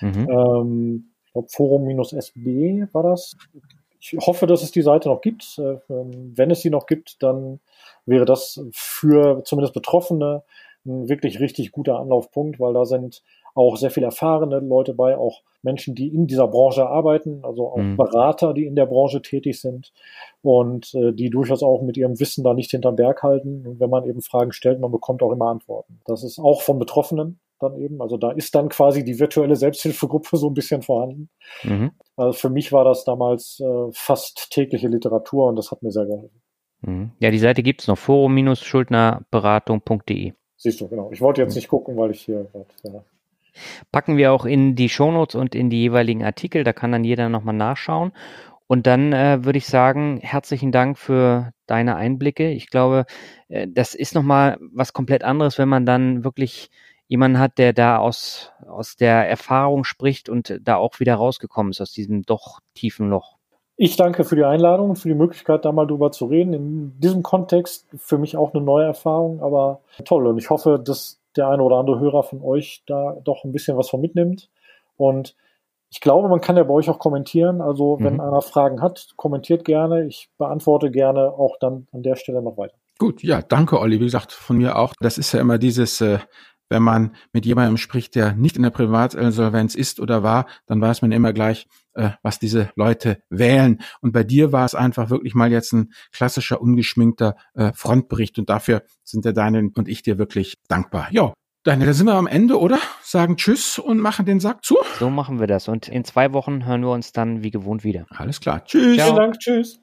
Mhm. 0.00 0.28
Ähm, 0.30 1.10
ich 1.26 1.32
glaube, 1.32 1.48
Forum-SB 1.50 2.88
war 2.92 3.02
das. 3.02 3.36
Ich 4.00 4.16
hoffe, 4.26 4.46
dass 4.46 4.62
es 4.62 4.70
die 4.70 4.82
Seite 4.82 5.08
noch 5.08 5.20
gibt. 5.20 5.58
Äh, 5.58 5.78
wenn 5.88 6.50
es 6.50 6.62
sie 6.62 6.70
noch 6.70 6.86
gibt, 6.86 7.22
dann 7.22 7.60
wäre 8.08 8.24
das 8.24 8.60
für 8.72 9.42
zumindest 9.44 9.74
Betroffene 9.74 10.42
ein 10.86 11.08
wirklich 11.08 11.40
richtig 11.40 11.72
guter 11.72 11.98
Anlaufpunkt, 11.98 12.58
weil 12.60 12.72
da 12.72 12.84
sind 12.84 13.22
auch 13.54 13.76
sehr 13.76 13.90
viel 13.90 14.04
erfahrene 14.04 14.60
Leute 14.60 14.94
bei, 14.94 15.16
auch 15.16 15.42
Menschen, 15.62 15.94
die 15.94 16.08
in 16.14 16.26
dieser 16.26 16.46
Branche 16.46 16.86
arbeiten, 16.86 17.40
also 17.42 17.68
auch 17.72 17.78
mhm. 17.78 17.96
Berater, 17.96 18.54
die 18.54 18.64
in 18.64 18.76
der 18.76 18.86
Branche 18.86 19.20
tätig 19.20 19.60
sind 19.60 19.92
und 20.42 20.94
äh, 20.94 21.12
die 21.12 21.30
durchaus 21.30 21.62
auch 21.62 21.82
mit 21.82 21.96
ihrem 21.96 22.20
Wissen 22.20 22.44
da 22.44 22.54
nicht 22.54 22.70
hinterm 22.70 22.94
Berg 22.94 23.22
halten. 23.22 23.66
Und 23.66 23.80
wenn 23.80 23.90
man 23.90 24.04
eben 24.04 24.22
Fragen 24.22 24.52
stellt, 24.52 24.80
man 24.80 24.92
bekommt 24.92 25.22
auch 25.22 25.32
immer 25.32 25.48
Antworten. 25.48 26.00
Das 26.06 26.22
ist 26.22 26.38
auch 26.38 26.62
von 26.62 26.78
Betroffenen 26.78 27.40
dann 27.58 27.76
eben. 27.76 28.00
Also 28.00 28.16
da 28.16 28.30
ist 28.30 28.54
dann 28.54 28.68
quasi 28.68 29.04
die 29.04 29.18
virtuelle 29.18 29.56
Selbsthilfegruppe 29.56 30.36
so 30.36 30.46
ein 30.46 30.54
bisschen 30.54 30.82
vorhanden. 30.82 31.28
Mhm. 31.64 31.90
Also 32.16 32.32
für 32.32 32.50
mich 32.50 32.70
war 32.70 32.84
das 32.84 33.04
damals 33.04 33.60
äh, 33.60 33.90
fast 33.92 34.50
tägliche 34.50 34.86
Literatur 34.86 35.48
und 35.48 35.56
das 35.56 35.72
hat 35.72 35.82
mir 35.82 35.90
sehr 35.90 36.06
geholfen. 36.06 36.40
Mhm. 36.82 37.12
Ja, 37.18 37.30
die 37.30 37.38
Seite 37.38 37.62
gibt 37.62 37.80
es 37.82 37.88
noch, 37.88 37.98
forum-schuldnerberatung.de. 37.98 40.32
Siehst 40.56 40.80
du, 40.80 40.88
genau. 40.88 41.10
Ich 41.12 41.20
wollte 41.20 41.42
jetzt 41.42 41.54
nicht 41.54 41.68
gucken, 41.68 41.96
weil 41.96 42.10
ich 42.10 42.22
hier 42.22 42.48
ja. 42.82 43.04
Packen 43.90 44.16
wir 44.16 44.32
auch 44.32 44.44
in 44.44 44.76
die 44.76 44.88
Shownotes 44.88 45.34
und 45.34 45.54
in 45.54 45.70
die 45.70 45.80
jeweiligen 45.80 46.24
Artikel, 46.24 46.64
da 46.64 46.72
kann 46.72 46.92
dann 46.92 47.04
jeder 47.04 47.28
nochmal 47.28 47.54
nachschauen. 47.54 48.12
Und 48.66 48.86
dann 48.86 49.12
äh, 49.12 49.44
würde 49.44 49.58
ich 49.58 49.66
sagen, 49.66 50.20
herzlichen 50.22 50.72
Dank 50.72 50.98
für 50.98 51.52
deine 51.66 51.96
Einblicke. 51.96 52.50
Ich 52.50 52.68
glaube, 52.68 53.06
äh, 53.48 53.66
das 53.68 53.94
ist 53.94 54.14
nochmal 54.14 54.58
was 54.60 54.92
komplett 54.92 55.24
anderes, 55.24 55.58
wenn 55.58 55.70
man 55.70 55.86
dann 55.86 56.22
wirklich 56.22 56.70
jemanden 57.06 57.38
hat, 57.38 57.56
der 57.56 57.72
da 57.72 57.96
aus, 57.96 58.52
aus 58.66 58.96
der 58.96 59.28
Erfahrung 59.28 59.84
spricht 59.84 60.28
und 60.28 60.60
da 60.62 60.76
auch 60.76 61.00
wieder 61.00 61.14
rausgekommen 61.14 61.70
ist 61.70 61.80
aus 61.80 61.92
diesem 61.92 62.22
doch 62.22 62.60
tiefen 62.74 63.08
Loch. 63.08 63.37
Ich 63.80 63.94
danke 63.94 64.24
für 64.24 64.34
die 64.34 64.44
Einladung 64.44 64.90
und 64.90 64.96
für 64.96 65.06
die 65.06 65.14
Möglichkeit, 65.14 65.64
da 65.64 65.70
mal 65.70 65.86
drüber 65.86 66.10
zu 66.10 66.26
reden. 66.26 66.52
In 66.52 66.98
diesem 66.98 67.22
Kontext 67.22 67.86
für 67.96 68.18
mich 68.18 68.36
auch 68.36 68.52
eine 68.52 68.62
neue 68.62 68.86
Erfahrung, 68.86 69.40
aber 69.40 69.82
toll. 70.04 70.26
Und 70.26 70.36
ich 70.36 70.50
hoffe, 70.50 70.82
dass 70.84 71.20
der 71.36 71.48
eine 71.48 71.62
oder 71.62 71.76
andere 71.76 72.00
Hörer 72.00 72.24
von 72.24 72.42
euch 72.42 72.82
da 72.86 73.16
doch 73.22 73.44
ein 73.44 73.52
bisschen 73.52 73.76
was 73.76 73.88
von 73.88 74.00
mitnimmt. 74.00 74.50
Und 74.96 75.36
ich 75.90 76.00
glaube, 76.00 76.28
man 76.28 76.40
kann 76.40 76.56
ja 76.56 76.64
bei 76.64 76.74
euch 76.74 76.90
auch 76.90 76.98
kommentieren. 76.98 77.60
Also, 77.60 77.98
wenn 78.00 78.14
mhm. 78.14 78.20
einer 78.20 78.42
Fragen 78.42 78.82
hat, 78.82 79.10
kommentiert 79.14 79.64
gerne. 79.64 80.06
Ich 80.06 80.28
beantworte 80.38 80.90
gerne 80.90 81.30
auch 81.30 81.56
dann 81.60 81.86
an 81.92 82.02
der 82.02 82.16
Stelle 82.16 82.42
noch 82.42 82.58
weiter. 82.58 82.74
Gut, 82.98 83.22
ja, 83.22 83.42
danke, 83.42 83.78
Olli. 83.78 84.00
Wie 84.00 84.04
gesagt, 84.06 84.32
von 84.32 84.58
mir 84.58 84.76
auch. 84.76 84.92
Das 84.98 85.18
ist 85.18 85.30
ja 85.30 85.40
immer 85.40 85.56
dieses, 85.56 86.00
äh, 86.00 86.18
wenn 86.68 86.82
man 86.82 87.14
mit 87.32 87.46
jemandem 87.46 87.76
spricht, 87.76 88.14
der 88.14 88.32
nicht 88.34 88.56
in 88.56 88.62
der 88.62 88.70
Privatinsolvenz 88.70 89.74
ist 89.74 90.00
oder 90.00 90.22
war, 90.22 90.46
dann 90.66 90.80
weiß 90.80 91.02
man 91.02 91.12
immer 91.12 91.32
gleich, 91.32 91.66
äh, 91.94 92.10
was 92.22 92.38
diese 92.38 92.70
Leute 92.76 93.22
wählen. 93.30 93.80
Und 94.00 94.12
bei 94.12 94.24
dir 94.24 94.52
war 94.52 94.64
es 94.64 94.74
einfach 94.74 95.10
wirklich 95.10 95.34
mal 95.34 95.50
jetzt 95.50 95.72
ein 95.72 95.92
klassischer, 96.12 96.60
ungeschminkter 96.60 97.36
äh, 97.54 97.72
Frontbericht. 97.74 98.38
Und 98.38 98.50
dafür 98.50 98.82
sind 99.04 99.24
der 99.24 99.32
Daniel 99.32 99.70
und 99.74 99.88
ich 99.88 100.02
dir 100.02 100.18
wirklich 100.18 100.56
dankbar. 100.68 101.08
Ja, 101.10 101.32
Daniel, 101.64 101.88
da 101.88 101.92
sind 101.92 102.06
wir 102.06 102.14
am 102.14 102.26
Ende, 102.26 102.58
oder? 102.58 102.78
Sagen 103.02 103.36
Tschüss 103.36 103.78
und 103.78 103.98
machen 103.98 104.24
den 104.24 104.40
Sack 104.40 104.64
zu. 104.64 104.78
So 104.98 105.10
machen 105.10 105.40
wir 105.40 105.46
das. 105.46 105.68
Und 105.68 105.88
in 105.88 106.04
zwei 106.04 106.32
Wochen 106.32 106.64
hören 106.64 106.82
wir 106.82 106.92
uns 106.92 107.12
dann 107.12 107.42
wie 107.42 107.50
gewohnt 107.50 107.84
wieder. 107.84 108.06
Alles 108.10 108.40
klar. 108.40 108.64
Tschüss. 108.64 108.96
Ciao. 108.96 109.08
Vielen 109.08 109.16
Dank. 109.16 109.38
Tschüss. 109.38 109.80